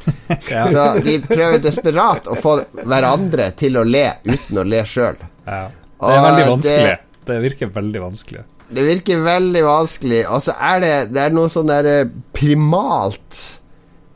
ja. 0.50 0.64
Så 0.64 0.84
de 1.04 1.18
prøver 1.20 1.60
desperat 1.60 2.28
å 2.28 2.36
få 2.40 2.54
hverandre 2.72 3.50
til 3.60 3.76
å 3.76 3.84
le 3.84 4.06
uten 4.24 4.62
å 4.62 4.64
le 4.64 4.80
sjøl. 4.88 5.20
Ja. 5.44 5.66
Det 5.68 6.14
er 6.16 6.24
veldig 6.24 6.46
vanskelig. 6.48 6.94
Det, 6.96 7.11
det 7.28 7.38
virker 7.44 7.70
veldig 7.72 8.02
vanskelig. 8.02 8.44
Det 8.72 8.84
virker 8.86 9.24
veldig 9.24 9.64
vanskelig. 9.66 10.22
Og 10.32 10.42
så 10.44 10.54
er 10.56 10.80
det, 10.82 10.94
det 11.14 11.26
er 11.26 11.34
noe 11.34 11.50
sånn 11.52 11.70
der 11.70 11.88
eh, 11.90 12.14
primalt 12.34 13.42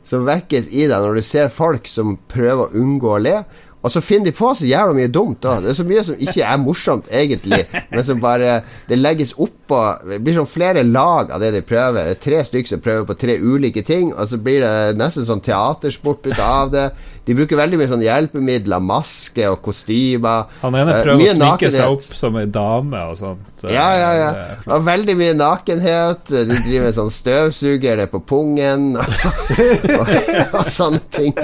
som 0.07 0.25
vekkes 0.27 0.69
i 0.71 0.87
deg 0.87 1.03
når 1.03 1.19
du 1.19 1.25
ser 1.25 1.51
folk 1.51 1.87
som 1.91 2.15
prøver 2.31 2.67
å 2.67 2.81
unngå 2.81 3.15
å 3.15 3.21
le. 3.21 3.39
Og 3.85 3.91
så 3.93 4.01
finner 4.01 4.31
de 4.31 4.35
på 4.35 4.49
så 4.57 4.65
jævla 4.67 4.95
mye 4.97 5.11
dumt. 5.13 5.37
Da. 5.43 5.59
Det 5.63 5.69
er 5.71 5.77
så 5.77 5.85
mye 5.87 6.03
som 6.03 6.17
ikke 6.19 6.47
er 6.49 6.59
morsomt, 6.59 7.09
egentlig, 7.13 7.59
men 7.93 8.03
som 8.03 8.19
bare 8.19 8.61
Det 8.89 8.97
legges 8.97 9.35
oppå 9.37 9.81
Det 10.09 10.17
blir 10.25 10.35
sånn 10.35 10.49
flere 10.49 10.83
lag 10.83 11.31
av 11.31 11.43
det 11.43 11.53
de 11.55 11.61
prøver. 11.63 12.09
Det 12.09 12.17
er 12.17 12.23
tre 12.25 12.41
stykker 12.49 12.73
som 12.73 12.83
prøver 12.83 13.05
på 13.07 13.17
tre 13.21 13.37
ulike 13.37 13.85
ting, 13.87 14.09
og 14.15 14.27
så 14.31 14.41
blir 14.41 14.65
det 14.65 14.97
nesten 14.99 15.27
sånn 15.27 15.43
teatersport 15.45 16.25
ut 16.27 16.41
av 16.41 16.73
det. 16.73 16.87
De 17.27 17.35
bruker 17.35 17.59
veldig 17.59 17.79
mye 17.79 17.89
sånn 17.91 18.03
hjelpemidler, 18.05 18.83
maske 18.83 19.49
og 19.51 19.59
kostymer. 19.65 20.47
Han 20.61 20.77
ene 20.79 20.95
eh, 20.95 21.01
prøver 21.03 21.25
uh, 21.25 21.27
å 21.27 21.35
sminke 21.35 21.71
seg 21.73 21.95
opp 21.97 22.17
som 22.21 22.39
ei 22.39 22.47
dame 22.47 23.03
og 23.11 23.17
sånt. 23.19 23.67
Ja, 23.67 23.89
ja, 23.99 24.11
ja. 24.15 24.31
Og 24.71 24.85
veldig 24.87 25.17
mye 25.19 25.35
nakenhet. 25.35 26.31
De 26.31 26.61
driver 26.63 26.95
sånn 26.95 27.11
støvsuger 27.11 27.99
det 27.99 28.07
på 28.13 28.23
pungen 28.23 28.93
og, 28.95 29.19
og, 29.99 30.15
og 30.61 30.63
sånne 30.71 31.03
ting. 31.11 31.35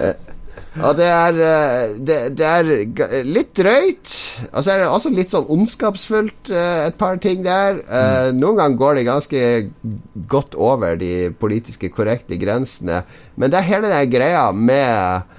Uh, 0.00 0.14
og 0.78 0.94
det 1.00 1.06
er, 1.10 1.38
eh, 1.42 1.96
det, 1.98 2.18
det 2.38 2.46
er 2.46 3.24
litt 3.26 3.50
drøyt. 3.58 4.12
Og 4.52 4.62
så 4.62 4.72
er 4.72 4.84
det 4.84 4.90
også 4.90 5.10
litt 5.10 5.32
sånn 5.34 5.48
ondskapsfullt, 5.50 6.52
eh, 6.54 6.86
et 6.86 6.98
par 7.00 7.18
ting 7.22 7.42
der. 7.46 7.80
Mm. 7.88 8.38
Noen 8.38 8.60
ganger 8.60 8.78
går 8.78 9.00
det 9.00 9.08
ganske 9.08 9.42
godt 10.30 10.54
over 10.54 10.94
de 11.00 11.32
politiske 11.42 11.90
korrekte 11.94 12.38
grensene. 12.38 13.02
Men 13.34 13.50
det 13.50 13.58
er 13.60 13.70
hele 13.72 13.90
den 13.90 14.14
greia 14.14 14.46
med 14.54 15.36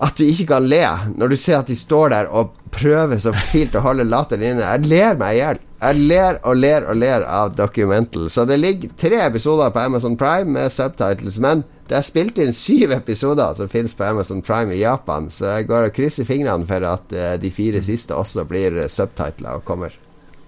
at 0.00 0.16
du 0.16 0.24
ikke 0.24 0.48
kan 0.54 0.64
le 0.64 0.84
når 1.12 1.32
du 1.32 1.36
ser 1.36 1.60
at 1.60 1.68
de 1.68 1.76
står 1.76 2.12
der 2.14 2.30
og 2.32 2.54
prøver 2.74 3.20
så 3.20 3.32
fint 3.52 3.76
å 3.76 3.84
holde 3.84 4.08
latteren 4.08 4.52
inne. 4.52 4.66
Jeg 4.66 4.90
ler 4.90 5.18
meg 5.20 5.36
i 5.36 5.42
hjel. 5.42 5.60
Jeg 5.80 6.06
ler 6.10 6.38
og 6.44 6.58
ler 6.60 6.86
og 6.92 6.98
ler 7.00 7.24
av 7.24 7.54
Documental. 7.56 8.28
Så 8.32 8.44
det 8.48 8.58
ligger 8.60 8.92
tre 9.00 9.22
episoder 9.24 9.72
på 9.72 9.80
Amazon 9.80 10.16
Prime 10.20 10.52
med 10.58 10.72
subtitles. 10.72 11.38
Men 11.40 11.64
det 11.90 11.96
er 11.98 12.06
spilt 12.06 12.38
inn 12.38 12.52
syv 12.54 12.92
episoder 12.94 13.56
som 13.58 13.70
finnes 13.70 13.96
på 13.98 14.06
Amazon 14.06 14.44
Prime 14.46 14.76
i 14.76 14.84
Japan, 14.84 15.26
så 15.26 15.56
jeg 15.56 15.66
går 15.70 15.88
og 15.88 15.96
krysser 15.96 16.28
fingrene 16.28 16.68
for 16.68 16.86
at 16.86 17.16
uh, 17.16 17.32
de 17.42 17.50
fire 17.50 17.82
siste 17.82 18.14
også 18.14 18.46
blir 18.46 18.78
subtitla 18.86 19.56
og 19.58 19.66
kommer. 19.66 19.96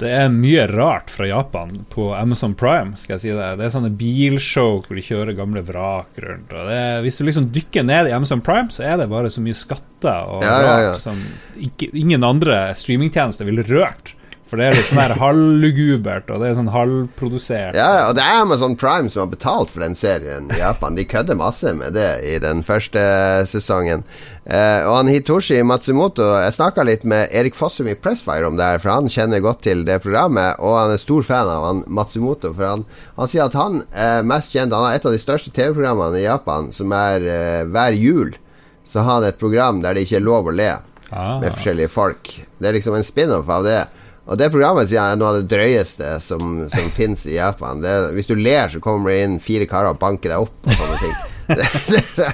Det 0.03 0.11
er 0.11 0.31
mye 0.35 0.65
rart 0.71 1.11
fra 1.13 1.27
Japan 1.29 1.85
på 1.93 2.09
Amazon 2.17 2.55
Prime. 2.59 2.97
skal 2.99 3.17
jeg 3.17 3.23
si 3.23 3.35
Det 3.35 3.51
Det 3.59 3.67
er 3.67 3.75
sånne 3.75 3.93
bilshow 3.95 4.81
hvor 4.83 4.99
de 4.99 5.05
kjører 5.05 5.37
gamle 5.39 5.63
vrak 5.67 6.19
rundt. 6.25 6.55
Er, 6.63 7.03
hvis 7.05 7.21
du 7.21 7.27
liksom 7.27 7.51
dykker 7.55 7.87
ned 7.87 8.11
i 8.11 8.15
Amazon 8.17 8.43
Prime, 8.43 8.73
så 8.75 8.87
er 8.89 8.99
det 8.99 9.11
bare 9.13 9.31
så 9.31 9.45
mye 9.45 9.59
skatter 9.59 10.27
og 10.27 10.43
ja, 10.43 10.57
ja, 10.63 10.75
ja. 10.89 10.97
som 10.99 11.19
ikke, 11.55 11.93
ingen 11.95 12.27
andre 12.27 12.65
streamingtjenester 12.79 13.47
ville 13.47 13.67
rørt. 13.69 14.17
For 14.53 14.61
det 14.61 14.67
er 14.69 14.75
litt 14.77 14.85
sånn 14.85 14.99
her 15.01 15.13
halvlugubert, 15.17 16.27
og 16.29 16.43
det 16.43 16.51
er 16.51 16.57
sånn 16.59 16.67
halvprodusert. 16.75 17.73
Ja, 17.73 18.11
og 18.11 18.19
det 18.19 18.21
er 18.21 18.43
Amazon 18.43 18.75
Prime 18.77 19.09
som 19.09 19.23
har 19.23 19.31
betalt 19.33 19.71
for 19.73 19.81
den 19.81 19.95
serien 19.97 20.51
i 20.53 20.59
Japan. 20.59 20.93
De 20.93 21.07
kødder 21.09 21.39
masse 21.41 21.71
med 21.73 21.95
det 21.97 22.11
i 22.29 22.35
den 22.43 22.61
første 22.67 23.01
sesongen. 23.49 24.03
Eh, 24.45 24.85
og 24.85 24.99
han 24.99 25.09
Hitoshi 25.09 25.61
Matsumoto 25.65 26.25
Jeg 26.43 26.57
snakka 26.57 26.83
litt 26.85 27.05
med 27.07 27.31
Erik 27.31 27.55
Fossum 27.57 27.87
i 27.89 27.95
Pressfire 27.97 28.51
om 28.51 28.59
det 28.59 28.67
her, 28.67 28.83
for 28.83 28.93
han 28.93 29.09
kjenner 29.09 29.41
godt 29.41 29.63
til 29.65 29.87
det 29.89 29.97
programmet, 30.05 30.61
og 30.61 30.77
han 30.83 30.93
er 30.93 31.01
stor 31.01 31.25
fan 31.25 31.49
av 31.49 31.65
han 31.71 31.81
Matsumoto. 31.89 32.53
For 32.53 32.75
han, 32.75 32.85
han 33.17 33.33
sier 33.33 33.47
at 33.47 33.57
han 33.57 33.81
er 33.89 34.29
mest 34.35 34.53
kjent 34.53 34.77
Han 34.77 34.85
har 34.85 34.99
et 34.99 35.09
av 35.09 35.17
de 35.17 35.23
største 35.23 35.55
TV-programmene 35.57 36.21
i 36.21 36.27
Japan, 36.27 36.69
som 36.77 36.93
er 36.93 37.25
eh, 37.25 37.65
hver 37.73 37.97
jul. 37.97 38.37
Så 38.85 39.01
har 39.01 39.23
han 39.23 39.31
et 39.31 39.41
program 39.41 39.81
der 39.81 39.97
det 39.97 40.05
ikke 40.05 40.21
er 40.21 40.29
lov 40.29 40.53
å 40.53 40.57
le 40.61 40.71
ah. 40.77 41.41
med 41.41 41.49
forskjellige 41.55 41.97
folk. 41.97 42.37
Det 42.61 42.69
er 42.69 42.77
liksom 42.77 43.01
en 43.01 43.11
spin-off 43.15 43.49
av 43.49 43.65
det. 43.65 43.81
Og 44.23 44.39
det 44.39 44.53
programmet 44.55 44.87
sier 44.87 45.01
jeg 45.01 45.15
er 45.17 45.19
noe 45.19 45.33
av 45.33 45.39
det 45.41 45.51
drøyeste 45.51 46.11
som, 46.23 46.65
som 46.71 46.91
fins 46.99 47.25
i 47.27 47.37
Japan. 47.39 47.83
Det, 47.83 47.95
hvis 48.17 48.31
du 48.31 48.37
ler, 48.39 48.69
så 48.71 48.83
kommer 48.83 49.11
det 49.11 49.23
inn 49.27 49.41
fire 49.43 49.67
karer 49.71 49.95
og 49.95 50.03
banker 50.03 50.35
deg 50.35 50.45
opp 50.47 50.69
og 50.69 50.77
sånne 50.77 51.01
ting. 51.03 51.17
det, 51.59 52.03
det, 52.17 52.29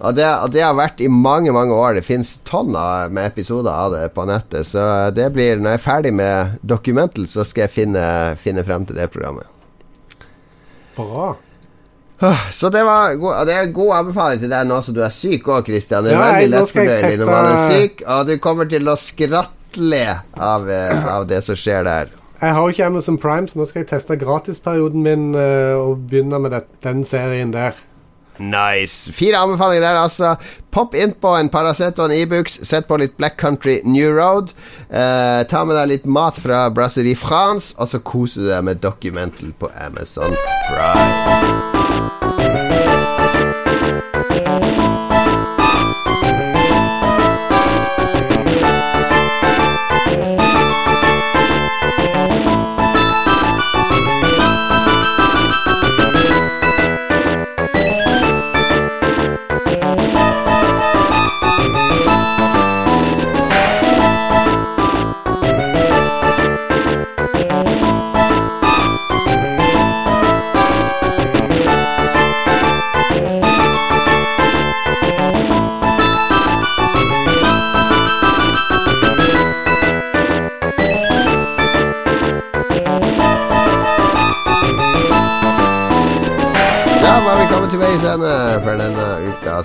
og 0.00 0.16
det, 0.16 0.24
og 0.26 0.48
det, 0.54 0.62
har 0.64 0.74
vært 0.78 1.02
i 1.04 1.10
mange, 1.12 1.52
mange 1.54 1.76
år. 1.76 1.98
Det 1.98 2.06
fins 2.06 2.38
tonner 2.48 3.12
med 3.12 3.28
episoder 3.30 3.70
av 3.70 3.92
det 3.94 4.06
på 4.16 4.24
nettet. 4.28 4.66
Så 4.66 4.82
det 5.14 5.28
blir, 5.36 5.60
når 5.60 5.76
jeg 5.76 5.80
er 5.80 5.84
ferdig 5.84 6.14
med 6.16 6.58
Documental, 6.66 7.28
så 7.30 7.44
skal 7.46 7.66
jeg 7.66 7.74
finne, 7.74 8.02
finne 8.40 8.64
frem 8.66 8.88
til 8.88 8.98
det 8.98 9.10
programmet. 9.12 9.46
Bra. 10.96 11.34
Så 12.52 12.68
det 12.68 12.82
var 12.84 13.14
Det 13.46 13.54
er 13.54 13.62
en 13.62 13.72
god 13.72 13.94
anbefaling 13.96 14.40
til 14.42 14.50
deg 14.52 14.66
nå 14.68 14.80
som 14.84 14.96
du 14.96 15.00
er 15.04 15.14
syk 15.14 15.46
òg, 15.48 15.68
Christian. 15.68 16.04
Det 16.04 16.12
er 16.12 16.18
ja, 16.18 16.26
veldig 16.26 16.50
lettfordøyelig 16.52 17.20
når 17.22 17.30
man 17.30 17.48
er 17.52 17.62
syk, 17.70 18.02
og 18.04 18.26
du 18.28 18.34
kommer 18.44 18.68
til 18.68 18.90
å 18.92 18.96
skratte 19.00 19.59
le 19.76 20.06
av, 20.38 20.70
eh, 20.70 21.04
av, 21.14 21.28
det 21.30 21.42
som 21.46 21.58
skjer 21.58 21.84
der. 21.86 22.16
Jeg 22.40 22.56
har 22.56 22.64
jo 22.64 22.72
ikke 22.72 22.86
Amazon 22.88 23.18
Prime, 23.20 23.48
så 23.48 23.60
nå 23.60 23.66
skal 23.68 23.82
jeg 23.82 23.90
teste 23.92 24.16
gratisperioden 24.16 25.04
min 25.04 25.34
uh, 25.36 25.76
og 25.76 26.06
begynne 26.08 26.38
med 26.40 26.54
det, 26.56 26.64
den 26.82 27.04
serien 27.04 27.52
der. 27.52 27.76
Nice. 28.40 29.12
Fire 29.12 29.36
anbefalinger 29.36 29.84
der, 29.84 30.00
altså. 30.00 30.36
inn 30.72 31.02
innpå 31.02 31.34
en 31.36 31.50
Paracet 31.52 31.98
og 31.98 32.08
en 32.08 32.16
Ibux. 32.16 32.58
E 32.62 32.64
sett 32.64 32.88
på 32.88 32.96
litt 32.96 33.16
Black 33.16 33.36
Country 33.36 33.80
New 33.84 34.10
Road. 34.16 34.54
Eh, 34.88 35.44
ta 35.44 35.64
med 35.64 35.76
deg 35.76 35.88
litt 35.92 36.06
mat 36.06 36.40
fra 36.40 36.70
Brasserie 36.70 37.16
France, 37.16 37.74
og 37.78 37.88
så 37.88 38.00
koser 38.00 38.40
du 38.40 38.48
deg 38.48 38.64
med 38.64 38.80
Documental 38.80 39.52
på 39.60 39.68
Amazon 39.76 40.36
Prime. 40.70 42.39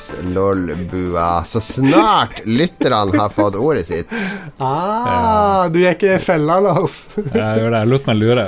Ukas 0.05 0.15
LOL-bua. 0.35 1.43
Så 1.45 1.61
snart 1.61 2.45
lytterne 2.45 3.17
har 3.17 3.29
fått 3.29 3.55
ordet 3.55 3.85
sitt. 3.85 4.07
Ah, 4.59 5.67
du 5.69 5.79
ikke 5.79 6.15
i 6.15 6.19
fella, 6.19 6.59
Lars. 6.59 7.09
jeg 7.15 7.33
gjør 7.33 7.71
det. 7.71 7.79
Jeg 7.79 7.89
lot 7.89 8.07
meg 8.07 8.17
lure. 8.17 8.47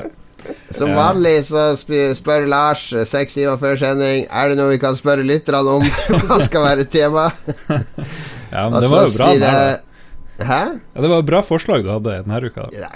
Som 0.70 0.94
vanlig 0.96 1.42
så 1.50 1.74
spør 1.76 2.46
Lars 2.48 2.94
seks 3.10 3.36
timer 3.36 3.58
før 3.60 3.76
sending 3.76 4.28
Er 4.30 4.52
det 4.52 4.56
noe 4.60 4.70
vi 4.70 4.78
kan 4.80 4.96
spørre 4.96 5.26
lytterne 5.26 5.80
om. 5.80 5.84
Hva 6.28 6.38
skal 6.40 6.64
være 6.64 6.86
tema? 6.86 7.32
ja, 7.68 8.70
men 8.70 8.80
det 8.80 8.92
var 8.92 9.08
jo 9.08 9.16
bra. 9.18 9.32
Det, 9.42 10.46
hæ? 10.46 10.62
Ja, 10.94 11.02
det 11.02 11.10
var 11.10 11.24
et 11.24 11.32
bra 11.32 11.42
forslag 11.44 11.84
du 11.84 11.92
hadde 11.92 12.22
denne 12.22 12.42
uka. 12.46 12.70
Ja, 12.72 12.92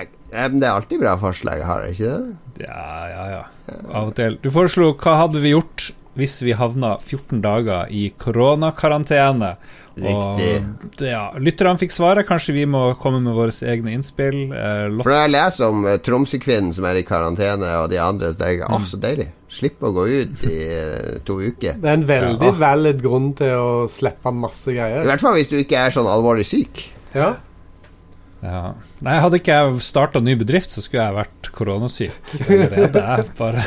det 0.54 0.64
er 0.64 0.72
alltid 0.72 1.02
bra 1.02 1.18
forslag 1.20 1.60
jeg 1.60 1.68
har, 1.68 1.88
ikke 1.90 2.14
det? 2.14 2.38
Ja, 2.62 3.08
ja, 3.10 3.24
ja. 3.34 3.42
Av 3.90 4.12
og 4.12 4.16
til. 4.16 4.38
Du 4.44 4.52
foreslo 4.54 4.94
hva 5.02 5.18
hadde 5.24 5.42
vi 5.42 5.56
gjort 5.56 5.90
hvis 6.18 6.42
vi 6.44 6.56
havna 6.58 6.98
14 7.00 7.40
dager 7.44 7.92
i 7.92 8.10
koronakarantene. 8.20 9.56
Riktig. 9.92 11.08
ja, 11.08 11.34
lytterne 11.40 11.80
fikk 11.80 11.92
svaret. 11.94 12.28
Kanskje 12.28 12.56
vi 12.56 12.64
må 12.70 12.84
komme 13.00 13.20
med 13.24 13.36
våre 13.36 13.54
egne 13.68 13.94
innspill. 13.96 14.40
Eh, 14.56 14.88
For 15.02 15.12
når 15.12 15.18
jeg 15.18 15.34
leser 15.36 15.68
om 15.68 15.86
uh, 15.88 15.98
Tromsø-kvinnen 16.04 16.72
som 16.76 16.88
er 16.88 17.02
i 17.02 17.06
karantene, 17.08 17.70
og 17.84 17.92
de 17.92 18.00
andre, 18.02 18.32
så 18.32 18.44
tenker 18.44 18.64
jeg 18.64 18.84
mm. 18.84 18.90
så 18.92 19.02
deilig. 19.04 19.28
Slippe 19.52 19.92
å 19.92 19.96
gå 19.96 20.08
ut 20.08 20.44
i 20.48 20.58
uh, 20.72 21.22
to 21.28 21.38
uker. 21.44 21.78
Det 21.80 21.92
er 21.92 22.00
en 22.00 22.08
veldig 22.08 22.52
ja. 22.54 22.58
valid 22.64 23.04
grunn 23.04 23.32
til 23.40 23.56
å 23.60 23.72
slippe 23.92 24.36
masse 24.36 24.76
greier. 24.76 25.04
I 25.04 25.12
hvert 25.12 25.24
fall 25.24 25.38
hvis 25.40 25.52
du 25.52 25.60
ikke 25.60 25.86
er 25.86 25.96
sånn 25.96 26.12
alvorlig 26.12 26.48
syk. 26.48 26.86
Ja 27.16 27.36
ja. 28.42 28.74
Nei, 29.06 29.20
Hadde 29.22 29.38
ikke 29.38 29.58
jeg 29.58 29.82
starta 29.86 30.22
ny 30.24 30.34
bedrift, 30.40 30.74
så 30.74 30.84
skulle 30.84 31.06
jeg 31.06 31.18
vært 31.20 31.41
koronasyk 31.56 32.12
allerede. 32.50 33.24
bare 33.38 33.64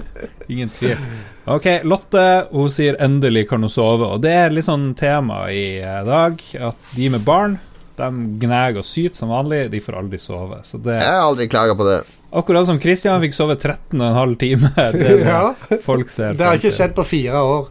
Ingen 0.52 0.68
tvil. 0.68 0.96
Ok, 1.44 1.66
Lotte 1.82 2.46
hun 2.50 2.70
sier 2.70 2.96
'endelig 3.00 3.48
kan 3.50 3.62
hun 3.62 3.70
sove', 3.72 4.06
og 4.14 4.22
det 4.22 4.32
er 4.32 4.54
litt 4.54 4.68
sånn 4.68 4.92
tema 4.94 5.44
i 5.50 5.80
eh, 5.80 6.02
dag. 6.06 6.42
At 6.60 6.90
de 6.96 7.08
med 7.10 7.24
barn 7.26 7.58
de 7.96 8.38
gnager 8.40 8.80
og 8.80 8.86
syter 8.86 9.16
som 9.16 9.32
vanlig, 9.32 9.66
de 9.70 9.80
får 9.82 9.98
aldri 10.00 10.18
sove. 10.20 10.58
Så 10.66 10.80
det, 10.82 10.98
jeg 11.02 11.12
har 11.12 11.26
aldri 11.26 11.48
klaga 11.50 11.74
på 11.78 11.86
det. 11.86 11.98
Akkurat 12.32 12.66
som 12.66 12.80
Christian 12.80 13.20
fikk 13.20 13.34
sove 13.36 13.56
13,5 13.58 14.36
timer. 14.40 14.72
Det, 14.92 15.02
det, 15.02 15.18
ja. 15.28 15.54
folk 15.84 16.08
ser 16.10 16.38
det 16.38 16.46
har 16.46 16.56
ikke 16.56 16.72
skjedd 16.72 16.94
på 16.96 17.04
fire 17.04 17.42
år. 17.44 17.66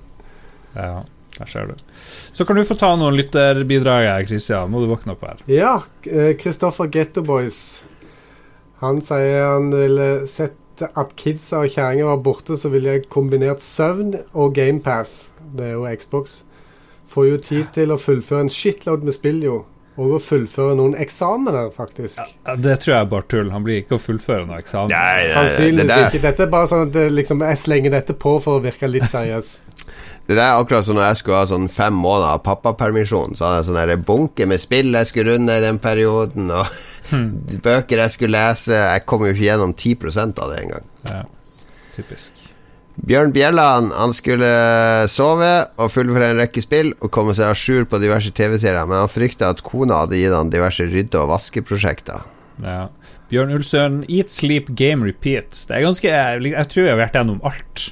Ja, 0.76 1.02
der 1.40 1.50
ser 1.50 1.72
du. 1.72 1.80
Så 2.34 2.46
kan 2.46 2.60
du 2.60 2.64
få 2.68 2.78
ta 2.80 2.92
noen 2.96 3.18
lytterbidrag 3.18 4.06
her, 4.06 4.28
Christian. 4.30 4.70
Må 4.72 4.84
du 4.84 4.92
våkne 4.92 5.16
opp 5.16 5.26
her. 5.26 5.42
Ja. 5.50 5.80
Kristoffer 6.40 6.92
Gettoboys 6.94 7.82
Boys. 7.82 8.01
Han 8.82 9.02
sier 9.06 9.44
han 9.46 9.70
ville 9.74 10.28
sett 10.32 10.58
at 10.98 11.12
kidsa 11.20 11.62
og 11.62 11.74
kjerringa 11.74 12.08
var 12.08 12.22
borte, 12.26 12.58
så 12.58 12.72
ville 12.74 12.96
jeg 12.96 13.10
kombinert 13.14 13.62
søvn 13.62 14.16
og 14.34 14.56
GamePass. 14.58 15.34
Det 15.54 15.68
er 15.70 15.76
jo 15.76 15.86
Xbox. 16.00 16.42
Får 17.12 17.28
jo 17.28 17.42
tid 17.44 17.70
til 17.76 17.92
å 17.94 18.00
fullføre 18.00 18.48
en 18.48 18.50
shitload 18.50 19.06
med 19.06 19.14
spill, 19.14 19.44
jo. 19.46 19.60
Og 20.00 20.16
å 20.16 20.20
fullføre 20.24 20.78
noen 20.80 20.96
eksamener, 20.98 21.68
faktisk. 21.76 22.22
Ja, 22.48 22.56
det 22.56 22.78
tror 22.82 22.94
jeg 22.94 23.04
er 23.04 23.10
bare 23.12 23.28
tull. 23.30 23.50
Han 23.52 23.66
blir 23.66 23.82
ikke 23.82 23.98
å 23.98 24.02
fullføre 24.02 24.48
noen 24.48 24.62
eksamen. 24.64 24.94
Sannsynligvis 25.34 25.92
det 25.92 25.98
ikke. 26.08 26.24
Dette 26.24 26.46
er 26.48 26.54
bare 26.54 26.70
sånn 26.72 26.86
at 26.88 26.96
liksom, 27.12 27.44
jeg 27.46 27.60
slenger 27.60 27.94
dette 27.98 28.16
på 28.18 28.38
for 28.42 28.58
å 28.58 28.64
virke 28.64 28.90
litt 28.90 29.10
seriøs. 29.12 29.52
Det 30.32 30.38
er 30.38 30.54
akkurat 30.54 30.86
som 30.86 30.96
når 30.96 31.10
jeg 31.10 31.18
skulle 31.20 31.40
ha 31.42 31.48
sånn 31.50 31.66
fem 31.68 31.96
måneder 31.98 32.40
pappapermisjon. 32.46 33.34
Så 33.36 33.44
hadde 33.44 33.58
jeg 33.58 33.68
sånn 33.68 34.04
bunke 34.08 34.46
med 34.48 34.62
spill 34.62 34.94
jeg 34.96 35.10
skulle 35.10 35.34
runde 35.34 35.58
i 35.58 35.64
den 35.66 35.80
perioden, 35.82 36.54
og 36.56 36.70
hmm. 37.12 37.60
bøker 37.64 38.02
jeg 38.04 38.16
skulle 38.16 38.40
lese. 38.40 38.76
Jeg 38.76 39.06
kom 39.10 39.26
jo 39.26 39.34
ikke 39.34 39.46
gjennom 39.46 39.76
10 39.76 39.94
av 40.32 40.48
det 40.52 40.64
engang. 40.64 40.90
Ja, 41.08 41.22
typisk. 41.96 42.48
Bjørn 43.02 43.32
Bjelland 43.34 43.94
han 43.96 44.12
skulle 44.14 44.50
sove 45.10 45.52
og 45.80 45.94
fullføre 45.94 46.34
en 46.34 46.42
rekke 46.42 46.62
spill 46.62 46.92
og 47.00 47.10
komme 47.14 47.34
seg 47.38 47.50
à 47.50 47.56
jour 47.56 47.88
på 47.90 48.02
diverse 48.04 48.34
TV-serier, 48.36 48.84
men 48.86 49.00
han 49.00 49.12
frykta 49.12 49.50
at 49.54 49.64
kona 49.66 50.04
hadde 50.04 50.20
gitt 50.20 50.36
han 50.36 50.52
diverse 50.54 50.86
rydde- 50.86 51.22
og 51.22 51.32
vaskeprosjekter. 51.32 52.28
Ja. 52.62 52.90
Bjørn 53.32 53.56
Ulsøen, 53.56 54.02
Eat, 54.12 54.30
Sleep, 54.30 54.74
Game, 54.76 55.08
Repeat. 55.08 55.56
Det 55.68 55.78
er 55.78 55.86
ganske 55.88 56.12
Jeg, 56.12 56.44
jeg 56.52 56.70
tror 56.74 56.84
jeg 56.84 56.94
har 56.94 57.00
vært 57.00 57.18
gjennom 57.18 57.40
alt 57.48 57.88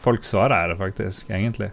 folk 0.00 0.24
svarer 0.26 0.72
her, 0.72 0.76
faktisk, 0.80 1.30
egentlig. 1.30 1.70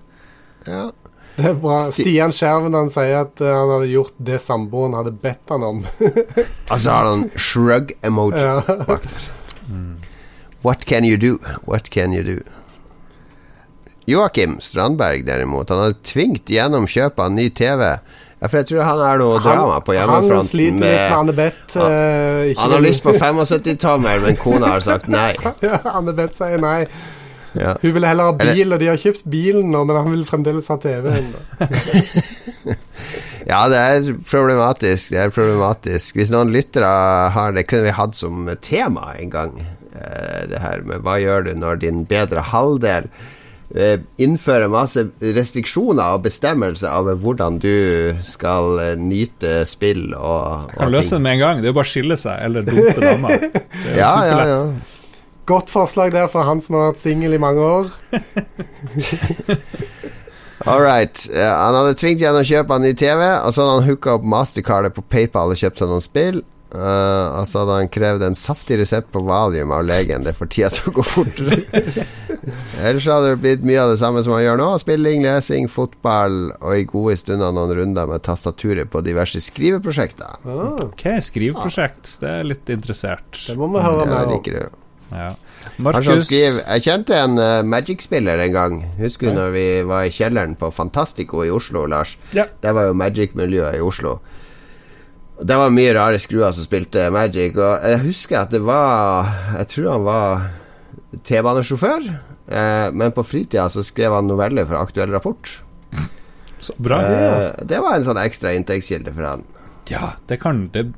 Ja. 0.68 0.90
Det 1.38 1.46
er 1.52 1.58
bra. 1.62 1.80
Stian 1.94 2.34
Skjerven 2.34 2.74
han 2.74 2.90
sier 2.90 3.20
at 3.28 3.42
uh, 3.44 3.48
han 3.54 3.72
hadde 3.76 3.90
gjort 3.92 4.16
det 4.30 4.40
samboeren 4.42 4.96
hadde 4.98 5.14
bedt 5.22 5.54
han 5.54 5.66
om. 5.68 5.84
altså 6.74 6.90
har 6.96 7.10
han 7.12 7.28
shrug-emoji 7.38 8.42
ja. 8.42 8.56
bak 8.88 9.06
der. 9.06 9.28
Mm. 9.70 9.98
What 10.66 10.86
can 10.90 11.06
you 11.06 11.18
do? 11.22 11.38
What 11.70 11.92
can 11.94 12.16
you 12.18 12.24
do? 12.26 12.40
Joakim 14.08 14.58
Strandberg, 14.60 15.26
derimot, 15.28 15.70
han 15.70 15.84
hadde 15.84 16.00
tvingt 16.08 16.50
gjennom 16.50 16.88
kjøpet 16.88 17.26
av 17.26 17.34
ny 17.36 17.50
TV 17.52 17.84
Ja, 18.38 18.48
for 18.48 18.60
jeg 18.62 18.68
tror 18.70 18.86
han 18.86 19.02
er 19.02 19.22
noe 19.22 19.38
drama 19.42 19.78
på 19.82 19.96
hjemmefronten. 19.96 20.38
Han 20.38 20.48
sliter 20.48 20.76
med, 20.78 20.94
med 20.94 21.14
Anne 21.18 21.34
Han, 21.42 21.94
uh, 21.94 22.62
han 22.62 22.74
har 22.76 22.84
lyst 22.86 23.04
på 23.04 23.14
75-tommer, 23.18 24.22
men 24.24 24.38
kona 24.38 24.74
har 24.76 24.86
sagt 24.86 25.10
nei. 25.10 25.32
ja, 25.66 25.82
Annebeth 25.98 26.38
sier 26.38 26.62
nei. 26.62 26.86
Ja. 27.58 27.76
Hun 27.82 27.96
ville 27.96 28.10
heller 28.10 28.32
ha 28.32 28.36
bil, 28.38 28.74
og 28.74 28.82
de 28.82 28.90
har 28.92 29.00
kjøpt 29.02 29.26
bilen 29.30 29.72
nå, 29.74 29.84
men 29.88 29.98
han 29.98 30.12
vil 30.14 30.26
fremdeles 30.28 30.70
ha 30.72 30.78
TV-en. 30.82 31.32
ja, 33.52 33.62
det 33.72 33.80
er 33.82 34.12
problematisk. 34.30 35.16
Det 35.16 35.24
er 35.24 35.34
problematisk. 35.34 36.20
Hvis 36.20 36.34
noen 36.34 36.54
lyttere 36.54 36.92
har 37.34 37.56
det, 37.58 37.68
kunne 37.70 37.88
vi 37.90 37.98
hatt 37.98 38.18
som 38.18 38.46
tema 38.62 39.14
en 39.18 39.34
gang. 39.34 39.58
Eh, 39.98 40.44
det 40.52 40.62
her 40.62 40.86
med 40.86 41.02
hva 41.06 41.18
gjør 41.22 41.48
du 41.48 41.56
når 41.58 41.82
din 41.82 42.04
bedre 42.08 42.44
halvdel 42.52 43.08
eh, 43.76 43.98
innfører 44.22 44.70
masse 44.72 45.08
restriksjoner 45.22 46.18
og 46.18 46.26
bestemmelser 46.28 46.92
av 46.92 47.10
hvordan 47.24 47.58
du 47.64 48.14
skal 48.26 48.78
eh, 48.84 48.94
nyte 49.00 49.64
spill 49.70 50.12
og, 50.14 50.70
og 50.70 50.78
Kan 50.78 50.94
løse 50.94 51.18
det 51.18 51.24
med 51.26 51.38
en 51.38 51.44
gang. 51.46 51.64
Det 51.64 51.70
er 51.70 51.74
jo 51.74 51.80
bare 51.80 51.90
å 51.90 51.94
skille 51.96 52.20
seg 52.20 52.46
eller 52.46 52.68
dumpe 52.68 53.02
dama. 53.02 53.34
Det 53.78 53.96
er 53.96 54.00
ja, 54.02 54.14
ja, 54.28 54.46
ja. 54.52 54.62
Godt 55.48 55.72
forslag 55.72 56.12
der 56.12 56.28
fra 56.32 56.44
han 56.48 56.60
som 56.64 56.76
har 56.76 56.92
vært 56.92 57.04
singel 57.04 57.38
i 57.38 57.42
mange 57.42 57.64
år. 57.64 57.92
All 60.68 60.84
right. 60.84 61.16
Uh, 61.32 61.40
han 61.40 61.78
hadde 61.78 61.96
tvingt 62.02 62.24
gjennom 62.24 62.44
kjøpe 62.48 62.76
en 62.76 62.84
ny 62.84 62.92
TV, 62.98 63.24
og 63.24 63.54
så 63.54 63.64
hadde 63.64 63.80
han 63.80 63.88
hooka 63.88 64.18
opp 64.18 64.28
mastercardet 64.28 64.96
på 64.98 65.06
PayPal 65.08 65.54
og 65.54 65.60
kjøpt 65.60 65.80
seg 65.80 65.92
noen 65.92 66.04
spill. 66.04 66.44
Uh, 66.68 67.40
og 67.40 67.46
så 67.48 67.62
hadde 67.62 67.76
han 67.78 67.92
krevd 67.92 68.26
en 68.28 68.36
saftig 68.36 68.76
resept 68.82 69.08
på 69.14 69.22
valium 69.24 69.72
av 69.72 69.86
legen. 69.88 70.26
Det 70.26 70.34
får 70.36 70.50
tida 70.52 70.72
til 70.76 70.90
å 70.92 70.98
gå 70.98 71.06
fortere. 71.08 71.62
Ellers 72.84 73.08
hadde 73.08 73.30
det 73.32 73.38
blitt 73.44 73.64
mye 73.68 73.86
av 73.86 73.94
det 73.94 74.02
samme 74.02 74.24
som 74.26 74.36
han 74.36 74.44
gjør 74.44 74.60
nå. 74.60 74.68
Spilling, 74.84 75.24
lesing, 75.24 75.70
fotball 75.72 76.36
og 76.58 76.74
i 76.76 76.84
gode 76.90 77.16
stunder 77.22 77.56
noen 77.56 77.72
runder 77.80 78.12
med 78.12 78.26
tastaturet 78.28 78.92
på 78.92 79.04
diverse 79.06 79.40
skriveprosjekter. 79.46 80.44
Ah. 80.44 80.84
Ok, 80.90 81.08
skriveprosjekt. 81.30 82.18
Det 82.20 82.36
er 82.42 82.52
litt 82.52 82.76
interessert. 82.76 83.32
Det 83.46 83.56
må 83.56 83.72
vi 83.72 83.86
høre 83.88 84.10
mer 84.12 84.36
om. 84.36 84.84
Ja. 85.12 85.30
Skriver, 85.78 86.64
Jeg 86.64 86.84
kjente 86.84 87.16
en 87.16 87.38
uh, 87.40 87.64
Magic-spiller 87.68 88.42
en 88.44 88.54
gang. 88.56 88.80
Husker 89.00 89.30
du 89.30 89.32
ja. 89.32 89.38
når 89.42 89.54
vi 89.56 89.68
var 89.88 90.08
i 90.08 90.14
kjelleren 90.14 90.56
på 90.60 90.72
Fantastico 90.74 91.44
i 91.46 91.52
Oslo, 91.54 91.86
Lars? 91.90 92.18
Ja. 92.36 92.48
Det 92.62 92.74
var 92.76 92.90
jo 92.90 92.98
Magic-miljøet 92.98 93.80
i 93.80 93.84
Oslo. 93.84 94.18
Det 95.38 95.58
var 95.60 95.74
mye 95.74 95.94
rare 95.94 96.18
skruer 96.20 96.54
som 96.56 96.66
spilte 96.66 97.12
Magic, 97.14 97.58
og 97.62 97.86
jeg 97.86 98.02
husker 98.08 98.40
at 98.40 98.54
det 98.56 98.64
var 98.66 99.28
Jeg 99.60 99.70
tror 99.74 99.92
han 99.92 100.08
var 100.08 100.48
T-banesjåfør, 101.28 102.08
eh, 102.50 102.88
men 102.92 103.14
på 103.16 103.24
fritida 103.24 103.68
så 103.70 103.84
skrev 103.86 104.16
han 104.18 104.28
noveller 104.28 104.66
for 104.66 104.82
Aktuell 104.82 105.14
Rapport. 105.14 105.60
Så 106.60 106.74
bra 106.82 107.00
eh, 107.06 107.66
Det 107.70 107.80
var 107.84 107.96
en 107.96 108.06
sånn 108.06 108.20
ekstra 108.20 108.56
inntektskilde 108.58 109.14
for 109.14 109.30
han. 109.30 109.46
Ja, 109.92 110.12
det 110.28 110.40
kan 110.42 110.66
det 110.74 110.92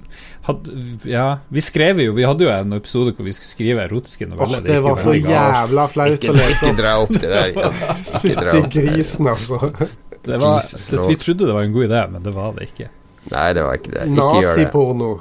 had, 0.47 0.69
Ja, 1.05 1.39
vi 1.53 1.61
skrev 1.61 1.99
jo 2.01 2.13
Vi 2.17 2.23
hadde 2.25 2.47
jo 2.47 2.49
en 2.49 2.73
episode 2.73 3.13
hvor 3.13 3.27
vi 3.27 3.33
skulle 3.35 3.51
skrive 3.51 3.83
erotiske 3.85 4.27
noveller. 4.29 4.61
Oh, 4.61 4.65
det, 4.65 4.73
det 4.73 4.83
var 4.85 4.99
så 5.01 5.13
jævla 5.17 5.87
flaut 5.93 6.25
å 6.25 6.35
lese. 6.37 6.53
Ikke 6.59 6.75
dra 6.79 6.93
opp 7.03 7.15
det 7.15 7.29
der 7.29 7.51
igjen. 7.53 7.81
Fytti 8.23 8.63
grisen, 8.79 9.29
altså. 9.29 9.59
Det 10.25 10.37
var, 10.41 10.59
det, 10.59 11.03
vi 11.07 11.15
trodde 11.15 11.47
det 11.47 11.53
var 11.55 11.63
en 11.63 11.73
god 11.73 11.85
idé, 11.85 12.01
men 12.11 12.23
det 12.25 12.31
var 12.35 12.55
det 12.57 12.65
ikke. 12.67 12.89
Nei, 13.31 13.45
det 13.55 13.63
var 13.63 13.77
ikke 13.79 13.93
det. 13.93 14.07
Ikke 14.09 14.25
gjør 14.25 14.41
det. 14.41 14.47
Naziporno. 14.49 15.11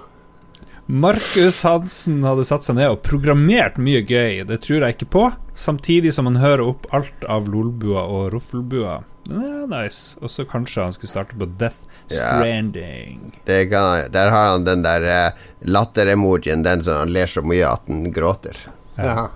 Markus 0.90 1.60
Hansen 1.68 2.22
hadde 2.24 2.46
satt 2.48 2.64
seg 2.64 2.78
ned 2.78 2.94
og 2.94 3.02
programmert 3.04 3.76
mye 3.76 4.00
gøy. 4.08 4.40
Det 4.48 4.56
tror 4.64 4.86
jeg 4.86 4.96
ikke 4.96 5.08
på. 5.12 5.24
Samtidig 5.52 6.14
som 6.16 6.24
han 6.30 6.38
hører 6.40 6.64
opp 6.64 6.88
alt 6.96 7.26
av 7.28 7.50
lolbua 7.52 8.06
og 8.08 8.30
roffelbua. 8.32 8.94
Ja, 9.28 9.66
nice. 9.68 10.16
Og 10.24 10.32
så 10.32 10.46
kanskje 10.48 10.86
han 10.86 10.96
skulle 10.96 11.12
starte 11.12 11.36
på 11.36 11.50
Death 11.60 11.84
Stranding. 12.08 13.34
Ja, 13.44 13.60
kan, 13.68 14.08
der 14.14 14.32
har 14.32 14.54
han 14.54 14.64
den 14.64 14.86
der 14.86 15.04
uh, 15.04 15.46
latter-emojien, 15.68 16.64
den 16.64 16.80
som 16.80 17.02
han 17.02 17.12
ler 17.12 17.28
så 17.28 17.44
mye 17.44 17.68
at 17.68 17.84
han 17.92 18.08
gråter. 18.14 18.56
Ja. 18.96 19.28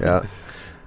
ja. 0.00 0.16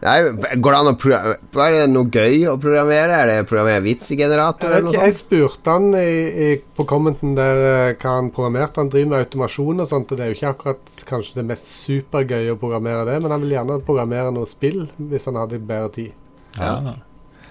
Nei, 0.03 0.17
går 0.59 0.73
det 0.73 0.79
an 0.81 0.89
å 0.91 1.63
Er 1.63 1.75
det 1.77 1.83
noe 1.93 2.09
gøy 2.11 2.41
å 2.51 2.57
programmere? 2.59 3.19
Er 3.21 3.29
det 3.29 3.35
å 3.43 3.47
programmere 3.47 3.83
vitsegenerator? 3.85 4.73
Jeg, 4.75 4.95
jeg 4.97 5.15
spurte 5.15 5.75
han 5.77 5.93
i, 5.95 6.07
i, 6.27 6.47
på 6.75 6.85
commenten 6.89 7.37
der 7.37 7.61
eh, 7.69 7.91
hva 8.01 8.17
han 8.17 8.31
programmerte. 8.35 8.83
Han 8.83 8.91
driver 8.91 9.13
med 9.13 9.23
automasjon 9.23 9.85
og 9.85 9.87
sånt, 9.87 10.11
og 10.11 10.19
det 10.19 10.25
er 10.25 10.33
jo 10.33 10.37
ikke 10.39 10.51
akkurat 10.51 11.05
kanskje 11.07 11.39
det 11.39 11.45
mest 11.53 11.69
supergøye 11.85 12.51
å 12.51 12.59
programmere 12.59 13.05
det, 13.07 13.15
men 13.23 13.31
han 13.31 13.45
vil 13.45 13.55
gjerne 13.55 13.79
programmere 13.87 14.33
noe 14.35 14.49
spill 14.49 14.83
hvis 14.97 15.29
han 15.31 15.39
hadde 15.39 15.61
bedre 15.63 15.93
tid. 15.95 16.11
Ja. 16.59 16.97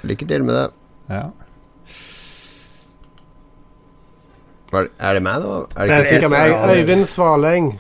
Lykke 0.05 0.28
til 0.28 0.44
med 0.44 0.59
det. 0.59 0.66
Ja. 1.12 1.24
Er 4.72 5.16
det 5.16 5.24
meg, 5.24 5.40
da? 5.40 5.57
Er 5.76 5.88
det, 5.88 5.88
det 5.88 5.96
er 5.96 6.07
sikkert 6.09 6.32
meg. 6.32 6.53
Øyvind 6.76 7.09
Svaleng. 7.09 7.72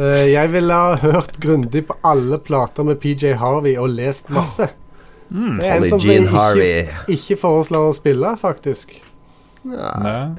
Uh, 0.00 0.24
jeg 0.30 0.48
ville 0.54 0.76
ha 0.76 0.94
hørt 1.02 1.34
grundig 1.42 1.82
på 1.90 1.96
alle 2.08 2.38
plater 2.40 2.86
med 2.88 3.00
PJ 3.02 3.34
Harvey 3.40 3.74
og 3.76 3.90
lest 3.92 4.30
masse. 4.32 4.70
Mm. 5.28 5.58
Det 5.58 5.66
er 5.66 5.74
en 5.76 5.88
som 5.90 6.00
ikke, 6.00 6.68
ikke, 7.12 7.36
foreslår 7.38 7.90
å 7.90 7.94
spille, 7.94 8.30
faktisk. 8.40 8.94
Ja. 9.68 10.30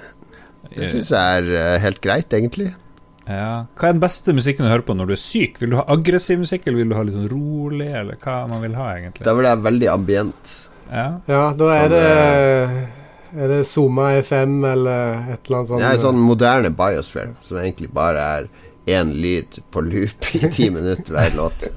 Det 0.71 0.87
syns 0.89 1.11
jeg 1.13 1.43
er 1.43 1.51
uh, 1.51 1.75
helt 1.83 2.01
greit, 2.03 2.33
egentlig. 2.33 2.71
Ja. 3.27 3.67
Hva 3.77 3.91
er 3.91 3.93
den 3.95 4.01
beste 4.01 4.33
musikken 4.33 4.65
å 4.65 4.71
høre 4.71 4.85
på 4.87 4.95
når 4.97 5.11
du 5.11 5.13
er 5.15 5.21
syk? 5.21 5.61
Vil 5.61 5.75
du 5.75 5.77
ha 5.79 5.85
aggressiv 5.93 6.41
musikk, 6.41 6.65
eller 6.65 6.81
vil 6.81 6.89
du 6.91 6.97
ha 6.97 7.05
litt 7.05 7.19
sånn 7.19 7.29
rolig, 7.31 7.91
eller 8.01 8.17
hva 8.23 8.39
man 8.49 8.65
vil 8.65 8.75
ha, 8.79 8.89
egentlig? 8.97 9.27
Da 9.27 9.35
vil 9.37 9.47
jeg 9.47 9.59
ha 9.59 9.61
veldig 9.67 9.91
ambient. 9.93 10.55
Ja, 10.89 11.05
ja 11.29 11.43
da 11.55 11.69
er 11.75 11.85
sånn, 11.85 11.93
det 11.93 13.43
Er 13.45 13.53
det 13.53 13.59
Zoma 13.69 14.09
FM 14.19 14.57
eller 14.67 15.29
et 15.37 15.45
eller 15.45 15.61
annet 15.61 15.69
sånt? 15.69 15.85
Ja, 15.85 15.93
en 15.93 16.01
sånn 16.01 16.19
moderne 16.19 16.73
biosphere, 16.75 17.37
som 17.45 17.61
egentlig 17.61 17.87
bare 17.95 18.25
er 18.39 18.49
én 18.85 19.11
lyd 19.13 19.61
på 19.71 19.83
loop 19.85 20.31
i 20.37 20.49
ti 20.51 20.69
minutter 20.73 21.13
hver 21.13 21.35
låt. 21.37 21.69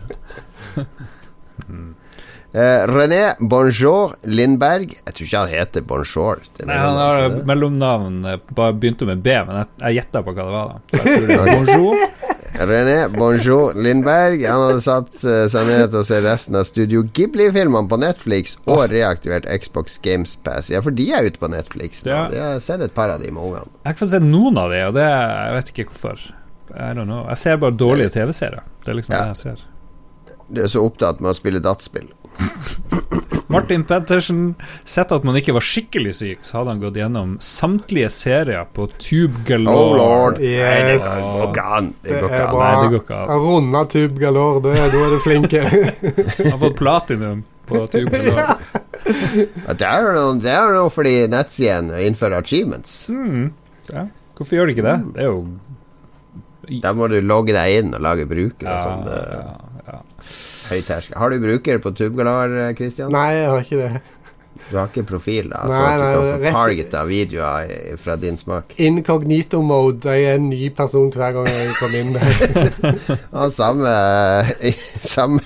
Uh, 2.54 2.86
René 2.86 3.32
Bonjour 3.40 4.12
Lindberg 4.30 4.92
Jeg 4.92 5.14
tror 5.16 5.26
ikke 5.26 5.40
han 5.40 5.48
heter 5.50 5.82
Bonjour. 5.90 6.42
Nei, 6.62 6.76
han 6.78 6.98
har 7.00 7.40
mellomnavn 7.50 8.20
eh, 8.30 8.36
bare 8.54 8.76
begynte 8.78 9.08
med 9.08 9.24
B, 9.26 9.34
men 9.48 9.58
jeg, 9.58 9.70
jeg 9.80 9.96
gjetta 9.98 10.22
på 10.22 10.34
hva 10.36 10.44
det 10.46 10.54
var. 10.54 10.68
da 10.70 11.00
det 11.02 11.38
bonjour. 11.56 12.04
René 12.54 13.08
Bonjour 13.10 13.74
Lindberg 13.74 14.44
Han 14.46 14.68
hadde 14.68 14.84
satt 14.84 15.18
uh, 15.26 15.40
seg 15.50 15.66
ned 15.66 15.88
til 15.90 15.98
å 15.98 16.04
se 16.06 16.20
resten 16.22 16.60
av 16.60 16.68
Studio 16.68 17.02
Ghibli-filmene 17.02 17.90
på 17.90 17.98
Netflix 17.98 18.54
og 18.70 18.86
reaktivert 18.94 19.50
Xbox 19.50 19.98
Games 20.06 20.36
Pass. 20.46 20.70
Ja, 20.70 20.84
for 20.84 20.94
de 20.94 21.08
er 21.10 21.26
ute 21.26 21.42
på 21.42 21.50
Netflix. 21.50 22.06
Ja. 22.06 22.28
Jeg 22.30 22.44
har 22.52 22.62
sett 22.62 22.86
et 22.86 22.94
par 22.94 23.10
av 23.10 23.18
de 23.24 23.34
med 23.34 23.42
ungene. 23.42 23.66
Jeg 23.82 23.88
har 23.90 23.98
ikke 23.98 24.06
fått 24.06 24.14
sett 24.14 24.30
noen 24.30 24.62
av 24.62 24.70
de, 24.70 24.80
og 24.86 24.94
det, 24.94 25.10
jeg 25.10 25.58
vet 25.58 25.74
ikke 25.74 25.90
hvorfor. 25.90 26.26
I 26.72 26.92
don't 26.96 27.08
know. 27.08 27.24
Jeg 27.28 27.38
ser 27.38 27.56
bare 27.62 27.76
dårlige 27.76 28.14
TV-serier. 28.16 28.64
Det 28.84 28.92
er 28.92 29.00
liksom 29.00 29.14
ja. 29.14 29.22
det 29.22 29.34
jeg 29.34 29.42
ser. 29.42 29.64
Du 30.48 30.60
er 30.62 30.70
så 30.70 30.84
opptatt 30.84 31.20
med 31.24 31.32
å 31.32 31.36
spille 31.36 31.62
dataspill. 31.64 32.10
Martin 33.54 33.84
Pettersen 33.86 34.54
Sett 34.84 35.12
at 35.14 35.24
man 35.24 35.36
ikke 35.38 35.54
var 35.54 35.64
skikkelig 35.64 36.14
syk, 36.18 36.40
så 36.42 36.58
hadde 36.58 36.72
han 36.74 36.80
gått 36.82 36.98
gjennom 36.98 37.36
samtlige 37.44 38.10
serier 38.10 38.66
på 38.74 38.88
Tube 38.96 39.44
Galore. 39.46 39.78
Oh 39.78 39.96
lord 39.98 40.40
yes. 40.42 41.04
Det 41.04 41.42
går 41.42 41.52
ikke 41.52 41.66
an. 41.78 41.90
Det 42.02 42.22
går 42.22 42.98
ikke 43.00 43.20
an. 43.20 43.44
Runda 43.44 43.84
Tube 43.92 44.22
Galore, 44.22 44.62
da 44.64 44.74
er 44.86 44.96
du 45.14 45.18
flink. 45.24 45.54
han 45.54 46.50
har 46.50 46.62
fått 46.64 46.80
platinum 46.80 47.44
på 47.68 47.84
Tube 47.92 48.10
Galore. 48.24 48.58
det 49.04 49.86
er 49.86 50.08
jo 50.08 50.26
det 50.40 50.56
er 50.56 50.80
fordi 50.92 51.14
nettsidene 51.30 52.02
innfører 52.08 52.40
achievements. 52.40 53.04
Mm. 53.12 53.52
Ja. 53.92 54.08
Hvorfor 54.34 54.58
gjør 54.58 54.66
de 54.66 54.74
ikke 54.74 54.88
det? 54.88 54.98
Det 55.14 55.22
er 55.22 55.30
jo 55.30 55.44
der 56.68 56.96
må 56.96 57.08
du 57.12 57.20
logge 57.22 57.54
deg 57.56 57.80
inn 57.82 57.94
og 57.96 58.04
lage 58.04 58.26
bruker 58.30 58.74
og 58.74 58.82
sånn. 58.82 59.06
Ja, 59.08 59.22
ja, 59.84 60.00
Høy 60.64 60.80
terskel. 60.80 61.16
Har 61.20 61.32
du 61.32 61.42
bruker 61.42 61.80
på 61.84 61.92
Tubgalar, 61.96 62.52
Christian? 62.78 63.12
Nei, 63.12 63.30
jeg 63.36 63.50
har 63.52 63.66
ikke 63.66 63.80
det. 63.82 64.04
Du 64.70 64.76
har 64.78 64.86
ikke 64.88 65.02
profil, 65.06 65.48
da, 65.50 65.64
nei, 65.68 65.76
så 65.76 65.96
du 65.98 66.02
kan 66.04 66.44
få 66.44 66.52
targeta 66.54 67.00
videoer 67.08 67.98
fra 68.00 68.14
din 68.20 68.38
smak? 68.38 68.76
Incognito 68.80 69.60
mode. 69.66 70.08
Jeg 70.08 70.30
er 70.30 70.38
en 70.38 70.46
ny 70.48 70.68
person 70.76 71.10
hver 71.12 71.34
gang 71.36 71.48
jeg 71.50 71.74
kommer 71.76 71.98
inn 71.98 72.14
der. 72.14 72.94
ja, 73.34 73.48
samme, 73.52 73.92
samme 75.14 75.42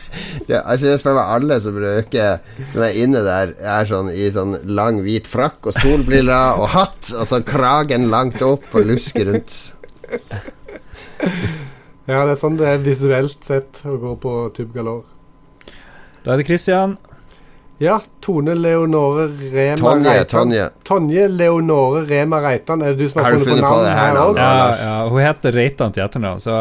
det, 0.47 0.61
altså, 0.61 0.95
For 1.03 1.17
meg 1.17 1.33
alle 1.39 1.59
som 1.65 1.77
bruker 1.79 2.61
Som 2.71 2.85
er 2.87 3.01
inne 3.01 3.25
der, 3.27 3.57
er 3.59 3.89
sånn 3.89 4.13
i 4.13 4.29
sånn 4.35 4.59
lang, 4.69 5.03
hvit 5.07 5.27
frakk 5.31 5.73
og 5.73 5.81
solbriller 5.81 6.61
og 6.61 6.71
hatt, 6.77 7.11
og 7.17 7.27
så 7.29 7.43
kragen 7.47 8.11
langt 8.13 8.45
opp 8.45 8.71
og 8.77 8.93
lusker 8.93 9.33
rundt 9.33 9.59
ja, 12.09 12.23
det 12.25 12.33
er 12.33 12.41
sånn 12.41 12.59
det 12.61 12.73
er 12.73 12.83
visuelt 12.83 13.45
sett 13.45 13.83
å 13.89 13.97
gå 14.01 14.15
på 14.23 14.39
Tube 14.57 14.75
Galore. 14.77 15.07
Da 16.25 16.35
er 16.35 16.43
det 16.43 16.49
Christian. 16.49 16.97
Ja, 17.79 18.01
Tone 18.21 18.55
Leonore 18.59 19.29
Rema 19.53 19.77
Tonje, 19.77 20.11
Reitan. 20.11 20.41
Tonje. 20.41 20.71
Tonje 20.85 21.29
Leonore 21.29 22.03
Rema 22.09 22.41
Reitan. 22.43 22.83
Er 22.83 22.97
det 22.97 23.05
du 23.05 23.09
som 23.09 23.23
har, 23.23 23.33
har 23.33 23.39
funnet, 23.39 23.63
på, 23.63 23.77
det 23.85 23.93
her 23.95 24.19
òg? 24.19 24.41
Ja, 24.41 24.73
ja, 24.83 24.97
hun 25.07 25.23
heter 25.23 25.55
Reitan 25.55 25.95
til 25.95 26.03
etternavn, 26.03 26.43
så 26.43 26.57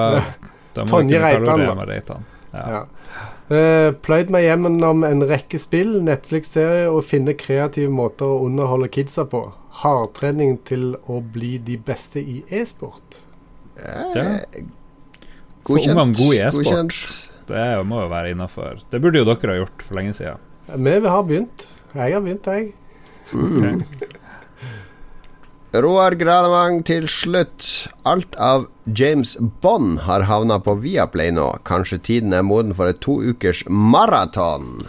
da 0.75 0.85
må 0.85 0.91
Tonje 0.91 1.21
Reitan. 1.23 1.65
Rema 1.65 1.87
Reitan. 1.89 2.27
Ja. 2.53 2.67
Ja. 2.75 2.83
Uh, 3.47 3.93
pløyd 4.03 4.29
meg 4.29 4.43
gjennom 4.43 5.05
en 5.07 5.23
rekke 5.25 5.57
spill, 5.59 5.97
Netflix-serier 6.05 6.91
og 6.91 7.05
finne 7.07 7.33
kreative 7.39 7.89
måter 7.89 8.27
å 8.27 8.43
underholde 8.45 8.91
kidsa 8.93 9.25
på. 9.31 9.41
Hardtrening 9.81 10.59
til 10.67 10.91
å 11.09 11.21
bli 11.21 11.55
de 11.63 11.79
beste 11.81 12.21
i 12.21 12.43
e-sport. 12.53 13.23
Ja. 13.77 14.27
Få 15.67 15.77
ungene 15.77 16.05
gode 16.15 16.35
i 16.35 16.41
e-sport. 16.47 16.99
Det 17.47 17.65
må 17.87 18.01
jo 18.03 18.11
være 18.11 18.33
innafor. 18.33 18.81
Det 18.91 19.01
burde 19.03 19.21
jo 19.21 19.27
dere 19.27 19.53
ha 19.53 19.61
gjort 19.61 19.83
for 19.85 19.99
lenge 19.99 20.13
siden. 20.17 20.43
Vi 20.67 20.99
har 21.07 21.23
begynt. 21.23 21.67
Jeg 21.95 22.13
har 22.13 22.23
begynt, 22.23 22.47
jeg. 22.47 22.73
Okay. 23.27 23.75
Roar 25.77 26.15
Gradevang 26.15 26.79
til 26.87 27.07
slutt. 27.11 27.87
Alt 28.07 28.35
av 28.39 28.67
James 28.87 29.35
Bond 29.61 29.99
har 30.07 30.25
havna 30.27 30.59
på 30.63 30.77
Viaplay 30.81 31.31
nå. 31.35 31.49
Kanskje 31.67 31.99
tiden 31.99 32.33
er 32.33 32.45
moden 32.47 32.73
for 32.75 32.89
et 32.89 33.01
to 33.03 33.19
ukers 33.21 33.63
maraton? 33.69 34.87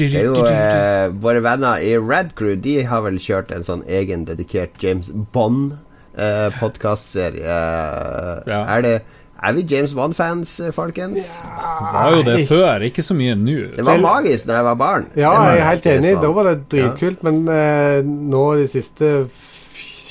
Det 0.00 0.20
er 0.20 0.24
jo 0.30 0.34
eh, 0.48 1.06
Våre 1.22 1.40
venner 1.44 1.74
i 1.84 1.98
Red 2.00 2.28
Crew 2.38 2.54
De 2.56 2.74
har 2.88 3.00
vel 3.04 3.18
kjørt 3.20 3.50
en 3.54 3.64
sånn 3.66 3.82
egen 3.88 4.24
dedikert 4.28 4.82
James 4.82 5.08
Bond-podkastserie. 5.34 7.44
Eh, 7.44 8.36
ja. 8.48 8.60
Er 8.76 8.80
det 8.86 8.96
er 9.40 9.54
vi 9.56 9.62
James 9.64 9.94
Bond-fans, 9.96 10.60
eh, 10.60 10.70
folkens? 10.70 11.38
Ja, 11.40 11.92
var 11.94 12.16
jo 12.16 12.22
det 12.26 12.48
før, 12.48 12.80
ikke 12.84 13.02
så 13.02 13.14
mye 13.16 13.34
nå. 13.40 13.72
Det 13.76 13.84
var 13.86 13.98
magisk 14.02 14.46
da 14.50 14.54
jeg 14.58 14.64
var 14.66 14.74
barn. 14.76 15.06
Ja, 15.16 15.30
jeg 15.48 15.58
er 15.62 15.66
helt 15.70 15.86
enig. 15.94 16.10
Da 16.20 16.28
var 16.36 16.44
det 16.50 16.56
dritkult. 16.68 17.22
Men 17.24 17.48
eh, 17.48 18.02
nå 18.04 18.44
de 18.60 18.66
siste 18.68 19.06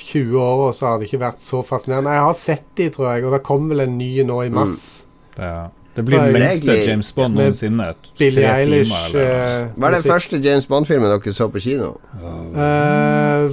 20 0.09 0.33
åra 0.41 0.71
så 0.73 0.87
har 0.87 0.97
det 0.97 1.05
ikke 1.09 1.21
vært 1.21 1.43
så 1.45 1.61
fascinerende. 1.65 2.15
Jeg 2.17 2.25
har 2.25 2.33
sett 2.37 2.65
de, 2.79 2.87
tror 2.95 3.05
jeg, 3.11 3.19
og 3.27 3.31
det 3.37 3.41
kom 3.45 3.69
vel 3.69 3.79
en 3.85 3.93
ny 3.99 4.09
nå 4.25 4.37
i 4.47 4.49
mars. 4.53 4.81
Mm. 5.37 5.45
Ja. 5.45 5.59
Det 5.95 6.05
blir 6.05 6.21
den 6.21 6.35
lengste 6.37 6.75
James 6.85 7.11
Bond 7.15 7.35
noensinne. 7.35 7.91
Billie 8.19 8.47
Eilish 8.47 8.93
uh, 9.15 9.69
Hva 9.75 9.89
er 9.89 9.97
den 9.97 10.05
første 10.05 10.39
James 10.43 10.67
Bond-filmen 10.69 11.09
dere 11.11 11.33
så 11.35 11.49
på 11.51 11.61
kino? 11.63 11.95
Uh, 12.19 13.49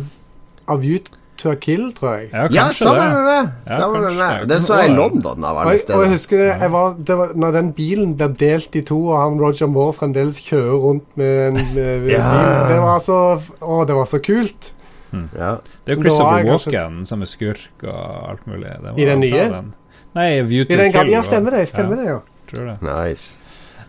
av 0.68 0.84
YouTube 0.84 1.16
to 1.36 1.50
a 1.50 1.56
Kill, 1.60 1.90
tror 1.94 2.14
jeg. 2.16 2.28
Ja, 2.32 2.46
ja 2.52 2.64
sammen 2.74 3.12
med 3.12 3.26
meg! 3.26 3.50
Sammen 3.68 4.04
med 4.06 4.16
meg. 4.18 4.46
Den 4.50 4.62
så 4.64 4.78
jeg 4.80 4.92
i 4.92 4.96
London, 4.96 5.44
av 5.44 5.60
alle 5.62 5.76
steder. 5.80 5.98
Og 5.98 6.06
jeg 6.06 6.16
husker 6.16 6.42
det, 6.42 6.48
jeg 6.62 6.72
var, 6.72 6.96
det 7.08 7.18
var, 7.18 7.34
Når 7.36 7.56
den 7.58 7.72
bilen 7.76 8.14
blir 8.16 8.32
delt 8.40 8.78
i 8.78 8.82
to, 8.86 9.00
og 9.10 9.20
han 9.20 9.40
Roger 9.40 9.70
Moore 9.70 9.96
fremdeles 9.96 10.40
kjører 10.46 10.78
rundt 10.86 11.18
med 11.20 11.42
en 11.48 11.60
med 11.76 12.10
ja. 12.10 12.22
bil 12.32 12.72
Det 12.72 12.80
var 12.84 13.02
så 13.04 13.20
Å, 13.60 13.80
det 13.88 13.98
var 13.98 14.10
så 14.10 14.22
kult. 14.24 14.72
Hmm. 15.12 15.28
Ja. 15.36 15.56
Det 15.84 15.94
er 15.94 15.98
jo 15.98 16.06
Christopher 16.06 16.48
Walken 16.50 17.02
som 17.08 17.22
er 17.22 17.30
skurk 17.30 17.84
og 17.86 18.30
alt 18.32 18.48
mulig. 18.50 18.72
I 18.96 19.08
den 19.08 19.22
nye? 19.22 19.44
Den. 19.52 19.74
Nei, 20.16 20.30
View 20.48 20.64
to 20.64 20.76
Kill. 20.76 21.12
Ja, 21.12 21.22
stemmer 21.26 21.58
det. 21.58 21.66
Stemmer 21.70 22.00
det, 22.00 22.08
jo 22.08 22.22
Tror 22.50 22.66
det. 22.66 22.76
Nice. 22.86 23.38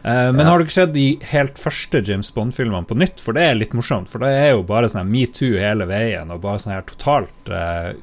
Uh, 0.03 0.31
men 0.33 0.39
ja. 0.39 0.47
har 0.51 0.61
dere 0.61 0.73
sett 0.73 0.93
de 0.93 1.05
helt 1.31 1.59
første 1.59 2.01
James 2.05 2.29
Bond-filmene 2.33 2.87
på 2.89 2.97
nytt? 2.97 3.21
For 3.21 3.37
det 3.37 3.43
er 3.45 3.57
litt 3.59 3.75
morsomt. 3.77 4.09
For 4.09 4.23
det 4.23 4.31
er 4.33 4.51
jo 4.55 4.65
bare 4.67 4.89
sånn 4.91 5.09
metoo 5.11 5.57
hele 5.59 5.87
veien, 5.89 6.31
og 6.33 6.41
bare 6.45 6.61
sånne 6.63 6.79
her 6.79 6.87
totalt 6.89 7.51
uh, 7.53 7.93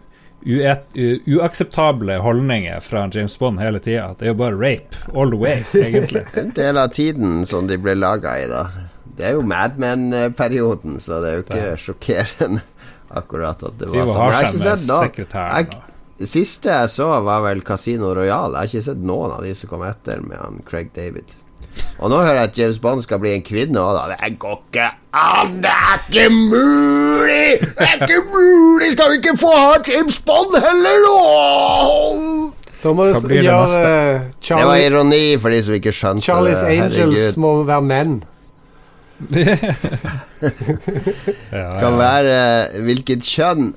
uakseptable 0.45 2.19
holdninger 2.21 2.81
fra 2.85 3.07
James 3.13 3.39
Bond 3.41 3.63
hele 3.63 3.81
tida. 3.83 4.11
Det 4.19 4.29
er 4.29 4.35
jo 4.35 4.41
bare 4.43 4.59
rape 4.61 5.01
all 5.15 5.33
the 5.33 5.41
way, 5.41 5.65
egentlig. 5.87 6.27
en 6.39 6.53
del 6.57 6.81
av 6.81 6.93
tiden 6.95 7.43
som 7.49 7.71
de 7.71 7.81
ble 7.81 7.97
laga 7.99 8.37
i, 8.43 8.47
da. 8.51 8.67
Det 9.15 9.31
er 9.31 9.39
jo 9.39 9.43
Mad 9.47 9.79
Men-perioden, 9.79 10.99
så 11.01 11.23
det 11.23 11.31
er 11.31 11.37
jo 11.39 11.47
ikke 11.47 11.65
det. 11.65 11.75
sjokkerende 11.81 12.63
akkurat 13.15 13.63
at 13.63 13.77
det 13.79 13.89
var 13.91 14.09
sånn. 14.09 14.15
Jeg 14.19 14.35
har 14.35 14.49
ikke 14.49 14.63
sett 14.65 14.89
noe. 14.91 15.83
Siste 16.23 16.71
jeg 16.71 16.91
så, 16.93 17.09
var 17.27 17.43
vel 17.43 17.65
Casino 17.67 18.13
Royal. 18.15 18.55
Jeg 18.55 18.61
har 18.61 18.69
ikke 18.71 18.87
sett 18.87 19.01
noen 19.03 19.33
av 19.35 19.43
de 19.43 19.55
som 19.59 19.71
kom 19.73 19.83
etter 19.87 20.23
med 20.23 20.39
han 20.39 20.61
Craig 20.69 20.93
David. 20.95 21.35
Og 21.99 22.11
nå 22.13 22.21
hører 22.23 22.39
jeg 22.45 22.51
at 22.51 22.59
James 22.61 22.79
Bond 22.83 23.03
skal 23.03 23.19
bli 23.23 23.33
en 23.35 23.43
kvinne 23.43 23.81
òg, 23.83 23.97
da. 23.97 24.19
Det 24.21 24.37
går 24.39 24.61
ikke 24.61 24.89
an! 25.19 25.57
Det 25.65 25.73
er 25.73 26.05
ikke 26.05 26.27
mulig! 26.31 27.47
Det 27.65 27.87
er 27.89 28.05
ikke 28.07 28.21
mulig! 28.31 28.91
Skal 28.95 29.11
vi 29.11 29.19
ikke 29.19 29.35
få 29.41 29.51
ha 29.57 29.73
James 29.89 30.21
Bond 30.27 30.55
heller, 30.55 31.03
nå? 31.09 31.17
Da 32.85 32.93
må 32.93 33.09
du 33.09 33.15
gjøre 33.33 33.65
Charlie, 34.45 34.61
Det 34.61 34.69
var 34.69 34.83
ironi 34.85 35.25
for 35.41 35.55
de 35.55 35.63
som 35.65 35.75
ikke 35.79 35.95
skjønte 35.97 36.27
Charlies 36.27 36.61
det. 36.61 36.77
Charlies 36.79 37.01
Angels 37.01 37.39
må 37.43 37.55
være 37.67 37.87
menn. 37.91 38.15
ja, 41.55 41.59
ja. 41.59 41.69
Kan 41.81 41.99
være 41.99 42.39
hvilket 42.87 43.25
kjønn 43.25 43.73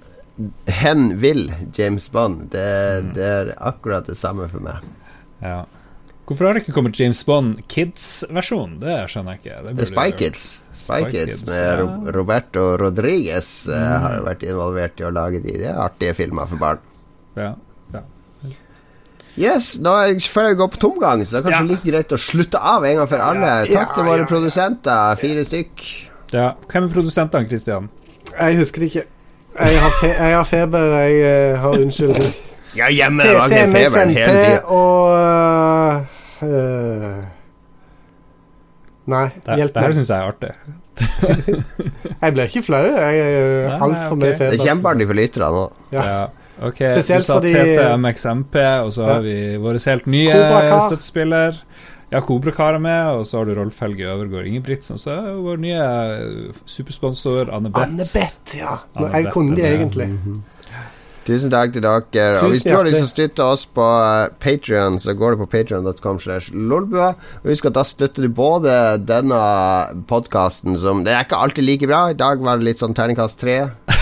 hen 0.82 1.10
vil 1.20 1.48
James 1.74 2.10
Bond. 2.14 2.50
Det, 2.54 2.68
det 3.18 3.26
er 3.26 3.52
akkurat 3.58 4.08
det 4.10 4.18
samme 4.20 4.50
for 4.52 4.64
meg. 4.64 4.86
Ja 5.42 5.66
Hvorfor 6.28 6.44
har 6.44 6.58
det 6.58 6.66
ikke 6.66 6.74
kommet 6.76 6.98
James 7.00 7.22
Bond 7.24 7.62
Kids-versjon? 7.72 8.74
Det 8.82 8.96
skjønner 9.08 9.38
jeg 9.38 9.40
ikke. 9.40 9.60
Det, 9.64 9.76
det 9.78 9.86
Spy 9.88 10.08
Kids. 10.20 10.48
Spy 10.76 11.06
Kids 11.14 11.46
med 11.48 11.80
ja. 11.80 11.86
Roberto 12.18 12.66
Rodriguez 12.82 13.52
uh, 13.72 13.78
mm. 13.78 13.94
har 14.04 14.18
jo 14.18 14.26
vært 14.26 14.44
involvert 14.44 15.00
i 15.00 15.06
å 15.08 15.14
lage 15.16 15.40
de. 15.46 15.54
Det 15.62 15.70
er 15.72 15.80
artige 15.80 16.18
filmer 16.18 16.50
for 16.50 16.60
barn. 16.60 16.84
Ja, 17.40 17.54
ja. 17.96 18.04
Yes, 19.40 19.70
nå 19.80 19.94
føler 20.26 20.52
jeg 20.52 20.58
vi 20.58 20.62
går 20.66 20.72
på 20.76 20.84
tomgang, 20.84 21.24
så 21.24 21.38
det 21.38 21.40
er 21.40 21.48
kanskje 21.48 21.64
ja. 21.64 21.70
like 21.72 21.92
greit 21.94 22.18
å 22.18 22.20
slutte 22.20 22.60
av 22.76 22.90
en 22.90 23.00
gang 23.00 23.12
for 23.14 23.24
alle. 23.24 23.56
Takk 23.72 23.96
til 23.96 24.12
våre 24.12 24.28
produsenter, 24.28 25.20
fire 25.24 25.48
stykk. 25.48 25.86
Ja, 26.36 26.50
Hvem 26.68 26.90
er 26.90 26.98
produsentene, 26.98 27.48
Christian? 27.48 27.88
Jeg 28.34 28.60
husker 28.60 28.84
ikke. 28.90 29.08
Jeg 29.58 29.80
har, 29.82 29.96
fe 30.02 30.12
jeg 30.14 30.36
har 30.38 30.46
feber. 30.46 30.92
Jeg 31.00 31.24
uh, 31.24 31.60
har 31.62 31.80
unnskyldning. 31.82 32.30
Ja, 32.78 32.92
hjemme 32.94 33.26
var 33.26 33.50
ikke 33.50 33.72
feberen 33.74 34.14
hele 34.14 34.38
tida. 34.38 34.62
Og 34.70 36.14
Uh, 36.38 37.24
nei, 39.10 39.24
hjelp 39.58 39.74
meg. 39.74 39.74
Det 39.74 39.86
her 39.88 39.96
syns 39.98 40.12
jeg 40.12 40.18
er 40.18 40.28
artig. 40.30 40.52
jeg 42.22 42.36
blir 42.36 42.44
ikke 42.52 42.62
flau. 42.66 42.84
Jeg 42.86 43.24
er 43.24 43.72
altfor 43.74 44.14
okay. 44.14 44.20
mye 44.22 44.36
feber. 44.36 44.54
Det 44.54 44.60
er 44.60 44.68
kjempeartig 44.70 45.08
for 45.10 45.18
lytterne 45.18 45.50
nå. 45.56 45.64
Ja. 45.96 46.04
ja. 46.06 46.20
Ok, 46.68 46.80
Spesielt 46.82 47.22
du 47.22 47.28
sa 47.28 47.36
fordi 47.38 47.54
TTMXMP, 47.54 48.56
og 48.86 48.94
så 48.94 49.06
har 49.06 49.20
vi 49.26 49.36
vår 49.62 49.78
helt 49.78 50.08
nye 50.10 50.38
støttespiller. 50.88 51.60
Ja, 52.08 52.22
Kobrakar 52.24 52.78
er 52.78 52.80
med, 52.80 53.18
og 53.20 53.26
så 53.28 53.42
har 53.42 53.50
du 53.50 53.56
Rolf 53.58 53.82
Helge 53.84 54.06
Øvergård 54.08 54.48
Ingebrigtsen. 54.48 54.96
Og 54.96 55.02
så 55.02 55.16
er 55.18 55.42
vår 55.44 55.58
nye 55.60 55.82
supersponsor 56.64 57.52
Anne 57.52 57.72
Beth. 57.72 57.84
Anne 57.84 58.06
Beth, 58.08 58.56
ja. 58.56 58.78
Anne 58.96 59.12
jeg 59.12 59.34
kunne 59.34 59.56
de 59.56 59.68
egentlig. 59.68 60.08
Mm 60.08 60.20
-hmm. 60.26 60.46
Tusen 61.28 61.52
takk 61.52 61.74
til 61.76 61.84
dere. 61.84 62.40
og 62.40 62.54
Hvis 62.54 62.64
du 62.64 62.72
har 62.72 62.86
lyst 62.88 63.02
til 63.02 63.08
å 63.08 63.12
støtte 63.12 63.44
oss 63.44 63.66
på 63.66 63.84
uh, 63.84 64.30
Patrion, 64.40 65.00
så 65.00 65.14
går 65.14 65.36
du 65.36 65.42
på 65.42 65.50
patrion.com. 65.58 66.20
Og 66.24 67.50
husk 67.50 67.68
at 67.68 67.76
da 67.76 67.84
støtter 67.84 68.24
du 68.24 68.30
både 68.30 68.72
denne 69.04 69.42
podkasten 70.08 70.78
som 70.80 71.04
Det 71.04 71.12
er 71.12 71.28
ikke 71.28 71.36
alltid 71.44 71.68
like 71.68 71.88
bra. 71.88 72.06
I 72.12 72.14
dag 72.14 72.40
var 72.40 72.58
det 72.58 72.70
litt 72.70 72.80
sånn 72.80 72.96
terningkast 72.96 73.42
tre. 73.44 73.58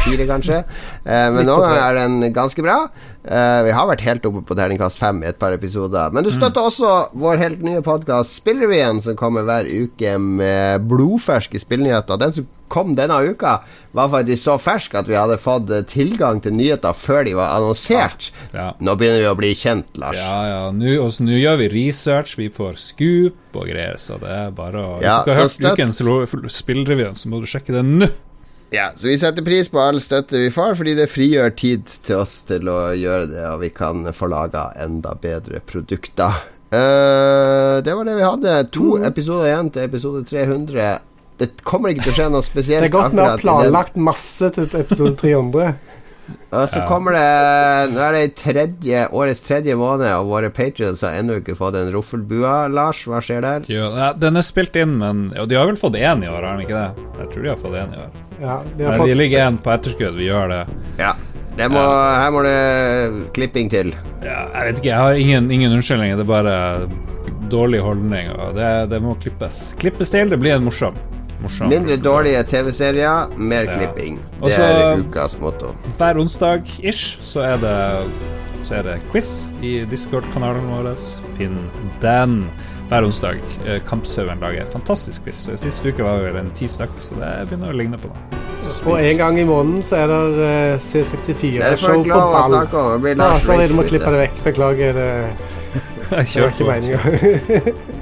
Fire, 0.06 0.28
kanskje. 0.30 0.62
Uh, 1.02 1.30
men 1.34 1.50
noen 1.50 1.66
ganger 1.66 1.82
er 1.82 2.00
den 2.04 2.34
ganske 2.36 2.62
bra. 2.62 2.84
Uh, 3.26 3.64
vi 3.66 3.74
har 3.74 3.88
vært 3.90 4.04
helt 4.06 4.26
oppe 4.30 4.44
på 4.46 4.58
terningkast 4.58 5.00
fem 5.02 5.24
i 5.24 5.30
et 5.32 5.40
par 5.42 5.56
episoder. 5.56 6.14
Men 6.14 6.26
du 6.26 6.30
mm. 6.30 6.36
støtter 6.38 6.62
mm. 6.62 6.68
også 6.70 6.92
vår 7.18 7.42
helt 7.42 7.64
nye 7.66 7.82
podkast 7.86 8.38
Spillrevyen, 8.38 9.02
som 9.02 9.18
kommer 9.18 9.48
hver 9.48 9.66
uke 9.66 10.18
med 10.22 10.86
blodferske 10.90 11.62
spillnyheter. 11.62 12.22
Den 12.22 12.36
som 12.36 12.52
kom 12.68 12.96
denne 12.98 13.18
uka, 13.30 13.60
var 13.96 14.10
faktisk 14.12 14.44
så 14.44 14.56
fersk 14.60 14.96
at 15.00 15.10
vi 15.10 15.16
hadde 15.18 15.38
fått 15.40 15.70
eh, 15.72 15.86
tilgang 15.88 16.42
til 16.44 16.56
nyheter 16.58 16.96
før 16.98 17.24
de 17.28 17.36
var 17.38 17.54
annonsert. 17.56 18.32
Ja. 18.56 18.72
Nå 18.84 18.98
begynner 19.00 19.22
vi 19.22 19.30
å 19.30 19.38
bli 19.38 19.52
kjent, 19.58 19.98
Lars. 20.02 20.20
Ja, 20.20 20.40
ja. 20.50 20.62
Nå 20.76 21.40
gjør 21.40 21.62
vi 21.62 21.70
research, 21.72 22.36
vi 22.42 22.50
får 22.54 22.80
scoop 22.82 23.56
og 23.56 23.70
greier, 23.70 24.00
så 24.02 24.20
det 24.22 24.34
er 24.34 24.56
bare 24.56 24.82
å 24.82 24.96
Hvis 25.00 25.10
ja, 25.10 25.20
du 25.24 25.32
har 25.32 25.44
hørt 25.46 25.80
ukens 25.80 26.58
spillrevyen, 26.58 27.16
så 27.16 27.32
må 27.32 27.42
du 27.44 27.50
sjekke 27.50 27.78
det 27.78 27.86
nå. 27.86 28.10
Ja, 28.76 28.90
så 28.96 29.08
vi 29.08 29.16
setter 29.20 29.46
pris 29.46 29.70
på 29.72 29.80
all 29.80 30.02
støtte 30.04 30.42
vi 30.42 30.52
får, 30.52 30.76
fordi 30.82 30.98
det 30.98 31.08
frigjør 31.08 31.54
tid 31.56 31.88
til 32.04 32.20
oss 32.20 32.42
til 32.50 32.68
å 32.68 32.80
gjøre 32.98 33.30
det, 33.32 33.46
og 33.54 33.64
vi 33.64 33.72
kan 33.72 34.04
få 34.12 34.28
laga 34.32 34.68
enda 34.84 35.16
bedre 35.16 35.64
produkter. 35.64 36.44
Uh, 36.76 37.80
det 37.86 37.94
var 37.96 38.08
det 38.08 38.18
vi 38.18 38.26
hadde. 38.26 38.56
To 38.76 38.96
mm. 38.98 39.06
episoder 39.08 39.52
igjen 39.52 39.70
til 39.72 39.88
episode 39.88 40.26
300 40.28 40.96
det 41.36 41.50
kommer 41.68 41.92
ikke 41.92 42.06
til 42.06 42.14
å 42.14 42.16
skje 42.16 42.26
noe 42.32 42.46
spesielt. 42.46 42.86
Det 42.86 42.92
er 42.94 42.96
godt 42.96 43.16
vi 43.16 43.24
har 43.26 43.42
planlagt 43.42 43.98
masse 44.00 44.50
til 44.56 44.70
episode 44.80 45.18
300. 45.20 45.74
Og 46.26 46.64
så 46.72 46.82
kommer 46.88 47.14
det 47.14 47.92
Nå 47.92 48.00
er 48.02 48.16
det 48.16 48.22
tredje, 48.40 49.04
årets 49.14 49.44
tredje 49.46 49.76
måned, 49.78 50.08
og 50.16 50.32
våre 50.32 50.50
patrions 50.54 51.04
har 51.06 51.20
ennå 51.20 51.42
ikke 51.42 51.58
fått 51.60 51.78
en 51.78 51.92
roffelbua. 51.94 52.56
Lars, 52.74 53.04
hva 53.10 53.22
skjer 53.24 53.46
der? 53.46 53.68
Jo, 53.70 53.92
den 54.18 54.40
er 54.40 54.48
spilt 54.48 54.80
inn, 54.80 54.98
men 55.04 55.28
jo, 55.36 55.46
de 55.50 55.60
har 55.60 55.70
vel 55.70 55.80
fått 55.80 56.00
én 56.00 56.26
i 56.26 56.32
år, 56.32 56.42
har 56.42 56.56
de 56.58 56.66
ikke 56.66 56.80
det? 56.80 57.10
Jeg 57.20 57.34
tror 57.34 57.46
de 57.46 57.54
har 57.54 57.62
fått 57.68 57.82
én 57.84 57.94
i 57.94 58.06
år. 58.08 58.25
Ja, 58.42 58.60
de, 58.78 58.90
fått... 58.98 59.08
vi, 59.08 59.16
ligger 59.16 59.40
igjen 59.40 59.58
på 59.64 59.72
etterskudd, 59.74 60.16
vi 60.20 60.28
gjør 60.28 60.52
det. 60.52 60.62
Ja. 61.00 61.16
det 61.58 61.70
må, 61.72 61.82
ja. 61.82 62.06
Her 62.22 62.36
må 62.36 62.44
det 62.46 62.60
klipping 63.38 63.72
til. 63.72 63.94
Ja, 64.26 64.46
jeg 64.52 64.70
vet 64.70 64.80
ikke, 64.82 64.92
jeg 64.92 65.02
har 65.02 65.20
ingen, 65.26 65.52
ingen 65.54 65.76
unnskyldninger. 65.78 66.20
Det 66.20 66.26
er 66.26 66.32
bare 66.32 66.56
dårlig 67.52 67.82
holdning, 67.86 68.32
og 68.36 68.56
det, 68.58 68.72
det 68.92 69.02
må 69.04 69.16
klippes. 69.22 69.68
Klippes 69.82 70.12
til, 70.14 70.32
det 70.34 70.42
blir 70.42 70.58
en 70.58 70.66
morsom. 70.66 70.98
Morsom. 71.44 71.70
Mindre 71.70 71.98
dårlige 72.00 72.44
TV-serier, 72.50 73.36
mer 73.38 73.68
ja. 73.70 73.76
klipping. 73.78 74.18
Det 74.20 74.48
Også, 74.50 74.64
er 74.64 75.04
ukas 75.04 75.38
motto. 75.42 75.76
Hver 76.00 76.20
onsdag 76.24 76.64
ish 76.80 77.20
så 77.24 77.44
er 77.46 77.62
det 77.62 77.78
så 78.66 78.80
er 78.80 78.88
det 78.88 78.96
quiz 79.12 79.52
i 79.62 79.78
Discord-kanalen 79.90 80.66
vår. 80.72 80.88
Finn 81.38 81.60
den 82.02 82.40
hver 82.90 83.06
onsdag. 83.08 83.42
Eh, 83.66 83.82
Kampsauen 83.88 84.42
lager 84.42 84.66
fantastisk 84.72 85.26
quiz. 85.26 85.46
Sist 85.62 85.86
uke 85.86 86.06
var 86.06 86.22
det 86.26 86.40
en 86.40 86.52
ti 86.58 86.70
stykk, 86.70 86.98
så 87.02 87.18
det 87.20 87.32
begynner 87.50 87.74
å 87.74 87.78
ligne 87.78 88.00
på 88.02 88.12
noe. 88.12 88.44
Og 88.86 88.96
en 88.98 89.20
gang 89.20 89.38
i 89.40 89.46
måneden 89.46 89.84
så 89.86 90.00
er 90.04 90.10
det 90.10 90.22
uh, 90.38 90.80
C64-show 90.82 92.06
på 92.06 92.22
ball. 92.34 92.58
Ja, 93.14 93.36
sorry, 93.42 93.68
du 93.70 93.76
må 93.78 93.86
klippe 93.86 94.10
det 94.14 94.24
vekk. 94.26 94.42
Beklager. 94.46 94.98
Det, 94.98 95.12
det 96.10 96.42
var 96.42 96.50
ikke 96.54 96.72
meninga. 96.72 97.76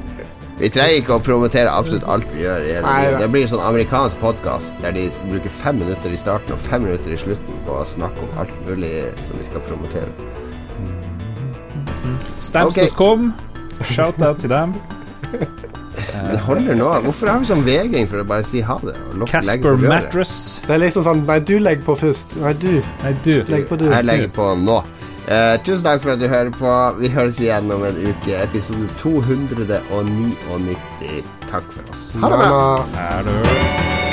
Vi 0.63 0.69
trenger 0.71 0.99
ikke 1.01 1.15
å 1.17 1.21
promotere 1.23 1.71
absolutt 1.73 2.05
alt 2.07 2.27
vi 2.31 2.43
gjør. 2.43 2.61
Nei, 2.85 2.99
det 3.19 3.25
blir 3.33 3.43
en 3.43 3.49
sånn 3.51 3.63
amerikansk 3.65 4.19
podkast 4.21 4.77
der 4.83 4.93
de 4.95 5.07
bruker 5.25 5.51
fem 5.51 5.81
minutter 5.81 6.13
i 6.13 6.19
starten 6.21 6.55
og 6.55 6.61
fem 6.61 6.85
minutter 6.85 7.11
i 7.11 7.17
slutten 7.19 7.57
på 7.65 7.79
å 7.81 7.87
snakke 7.89 8.21
om 8.23 8.37
alt 8.39 8.53
mulig 8.69 8.93
som 9.25 9.41
vi 9.41 9.49
skal 9.49 9.65
promotere. 9.65 10.13
Stamps.com. 12.39 13.33
Okay. 13.33 13.52
Shout-out 13.81 14.43
til 14.43 14.53
dem. 14.53 14.77
Det 15.93 16.39
holder 16.39 16.75
nå. 16.75 16.89
Hvorfor 17.05 17.29
har 17.29 17.41
vi 17.41 17.49
sånn 17.49 17.63
vegring 17.65 18.07
for 18.09 18.23
å 18.23 18.25
bare 18.27 18.45
si 18.47 18.61
ha 18.65 18.77
det? 18.81 18.95
Casper 19.29 19.77
Mattress. 19.77 20.61
Det 20.65 20.75
er 20.75 20.81
liksom 20.85 21.05
sånn 21.05 21.23
Nei, 21.27 21.39
du 21.45 21.55
legger 21.61 21.85
på 21.85 21.95
først. 21.99 22.35
Nei, 22.41 22.53
du. 22.57 22.71
Nei, 23.03 23.13
du. 23.25 23.35
Legg 23.51 23.67
på 23.69 23.77
du. 23.81 23.89
Jeg 23.91 24.09
legger 24.09 24.31
på 24.33 24.53
nå. 24.63 24.79
Uh, 25.23 25.55
tusen 25.63 25.85
takk 25.85 26.01
for 26.03 26.15
at 26.15 26.23
du 26.23 26.27
hører 26.27 26.51
på. 26.55 26.71
Vi 26.99 27.11
høres 27.13 27.37
igjen 27.43 27.69
om 27.71 27.85
en 27.87 28.01
uke. 28.01 28.39
Episode 28.41 28.89
299. 29.03 31.21
Takk 31.51 31.69
for 31.69 31.93
oss. 31.93 32.09
Ha 32.23 32.33
det 32.33 32.41
bra. 32.41 32.65
Ha 32.97 33.21
det. 33.29 34.12